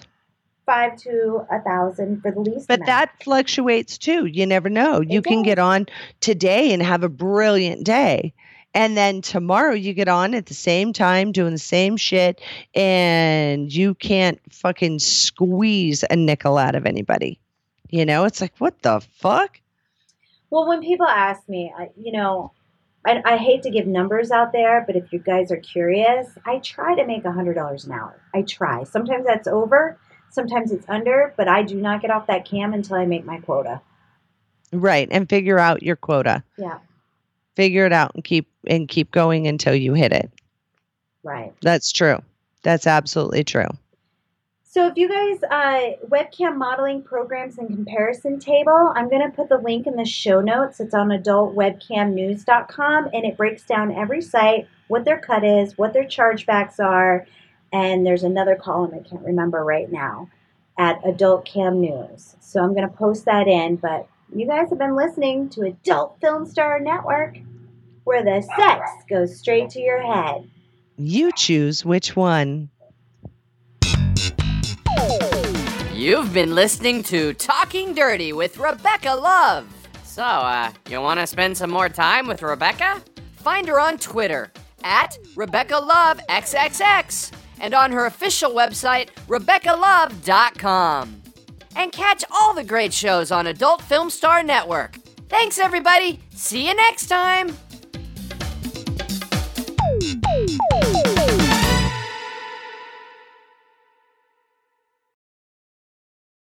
Five 0.67 0.97
to 0.97 1.47
a 1.49 1.59
thousand 1.61 2.21
for 2.21 2.29
the 2.29 2.41
least. 2.41 2.67
But 2.67 2.81
amount. 2.81 2.87
that 2.87 3.23
fluctuates 3.23 3.97
too. 3.97 4.27
You 4.27 4.45
never 4.45 4.69
know. 4.69 5.01
You 5.01 5.23
can 5.23 5.41
get 5.41 5.57
on 5.57 5.87
today 6.19 6.71
and 6.71 6.83
have 6.83 7.03
a 7.03 7.09
brilliant 7.09 7.83
day. 7.83 8.33
And 8.75 8.95
then 8.95 9.21
tomorrow 9.21 9.73
you 9.73 9.93
get 9.93 10.07
on 10.07 10.35
at 10.35 10.45
the 10.45 10.53
same 10.53 10.93
time 10.93 11.31
doing 11.31 11.53
the 11.53 11.57
same 11.57 11.97
shit 11.97 12.39
and 12.75 13.73
you 13.73 13.95
can't 13.95 14.39
fucking 14.53 14.99
squeeze 14.99 16.03
a 16.07 16.15
nickel 16.15 16.59
out 16.59 16.75
of 16.75 16.85
anybody. 16.85 17.39
You 17.89 18.05
know, 18.05 18.25
it's 18.25 18.41
like, 18.41 18.53
what 18.59 18.79
the 18.83 19.01
fuck? 19.13 19.59
Well, 20.49 20.67
when 20.67 20.81
people 20.81 21.07
ask 21.07 21.47
me, 21.49 21.73
I, 21.75 21.89
you 21.95 22.11
know, 22.11 22.51
I, 23.05 23.21
I 23.25 23.37
hate 23.37 23.63
to 23.63 23.71
give 23.71 23.87
numbers 23.87 24.31
out 24.31 24.51
there, 24.51 24.83
but 24.85 24.97
if 24.97 25.11
you 25.13 25.19
guys 25.19 25.51
are 25.51 25.57
curious, 25.57 26.27
I 26.45 26.59
try 26.59 26.93
to 26.95 27.05
make 27.05 27.23
$100 27.23 27.85
an 27.85 27.91
hour. 27.91 28.21
I 28.35 28.41
try. 28.41 28.83
Sometimes 28.83 29.25
that's 29.25 29.47
over, 29.47 29.97
sometimes 30.29 30.71
it's 30.71 30.87
under, 30.89 31.33
but 31.37 31.47
I 31.47 31.63
do 31.63 31.75
not 31.75 32.01
get 32.01 32.11
off 32.11 32.27
that 32.27 32.45
cam 32.45 32.73
until 32.73 32.97
I 32.97 33.05
make 33.05 33.25
my 33.25 33.39
quota. 33.39 33.81
Right. 34.71 35.07
And 35.11 35.29
figure 35.29 35.59
out 35.59 35.83
your 35.83 35.95
quota. 35.95 36.43
Yeah, 36.57 36.79
Figure 37.55 37.85
it 37.85 37.93
out 37.93 38.11
and 38.15 38.23
keep 38.23 38.47
and 38.67 38.87
keep 38.87 39.11
going 39.11 39.47
until 39.47 39.73
you 39.73 39.93
hit 39.93 40.11
it. 40.11 40.29
right. 41.23 41.53
That's 41.61 41.91
true. 41.91 42.21
That's 42.63 42.85
absolutely 42.85 43.43
true. 43.43 43.67
So 44.69 44.85
if 44.87 44.97
you 44.97 45.07
guys 45.09 45.41
uh, 45.49 45.93
webcam 46.07 46.57
modeling 46.57 47.01
programs 47.01 47.57
and 47.57 47.67
comparison 47.69 48.37
table, 48.39 48.93
I'm 48.95 49.09
going 49.09 49.23
to 49.23 49.35
put 49.35 49.49
the 49.49 49.57
link 49.57 49.87
in 49.87 49.95
the 49.95 50.05
show 50.05 50.41
notes. 50.41 50.79
It's 50.79 50.93
on 50.93 51.07
adultwebcamnews.com 51.07 53.09
and 53.13 53.25
it 53.25 53.37
breaks 53.37 53.63
down 53.63 53.95
every 53.95 54.21
site, 54.21 54.67
what 54.87 55.05
their 55.05 55.19
cut 55.19 55.43
is, 55.43 55.77
what 55.77 55.93
their 55.93 56.05
chargebacks 56.05 56.79
are, 56.79 57.25
and 57.71 58.05
there's 58.05 58.23
another 58.23 58.55
column 58.55 58.93
I 58.93 59.07
can't 59.07 59.23
remember 59.23 59.63
right 59.63 59.91
now 59.91 60.29
at 60.77 60.99
Adult 61.05 61.45
Cam 61.45 61.81
News. 61.81 62.35
So 62.39 62.61
I'm 62.61 62.73
going 62.73 62.87
to 62.87 62.95
post 62.95 63.25
that 63.25 63.47
in, 63.47 63.77
but 63.77 64.07
you 64.33 64.47
guys 64.47 64.69
have 64.69 64.79
been 64.79 64.95
listening 64.95 65.49
to 65.49 65.63
Adult 65.63 66.17
Film 66.21 66.45
Star 66.45 66.79
Network 66.79 67.37
where 68.03 68.23
the 68.23 68.41
sex 68.55 68.89
goes 69.09 69.37
straight 69.37 69.69
to 69.71 69.81
your 69.81 70.01
head. 70.01 70.49
You 70.97 71.31
choose 71.35 71.83
which 71.83 72.15
one. 72.15 72.69
You've 75.93 76.33
been 76.33 76.55
listening 76.55 77.03
to 77.03 77.33
Talking 77.33 77.93
Dirty 77.93 78.31
with 78.31 78.57
Rebecca 78.57 79.13
Love. 79.13 79.67
So, 80.03 80.23
uh, 80.23 80.71
you 80.89 81.01
want 81.01 81.19
to 81.19 81.27
spend 81.27 81.57
some 81.57 81.69
more 81.69 81.89
time 81.89 82.27
with 82.27 82.41
Rebecca? 82.41 83.01
Find 83.35 83.67
her 83.67 83.79
on 83.79 83.97
Twitter 83.97 84.51
at 84.83 85.17
Rebecca 85.35 85.77
Love 85.77 86.19
XXX 86.29 87.31
and 87.59 87.73
on 87.73 87.91
her 87.91 88.05
official 88.05 88.51
website, 88.51 89.09
RebeccaLove.com. 89.27 91.21
And 91.75 91.91
catch 91.91 92.23
all 92.31 92.53
the 92.53 92.63
great 92.63 92.93
shows 92.93 93.31
on 93.31 93.47
Adult 93.47 93.81
Film 93.83 94.09
Star 94.09 94.41
Network. 94.41 94.95
Thanks, 95.29 95.59
everybody. 95.59 96.21
See 96.31 96.67
you 96.67 96.75
next 96.75 97.07
time. 97.07 97.55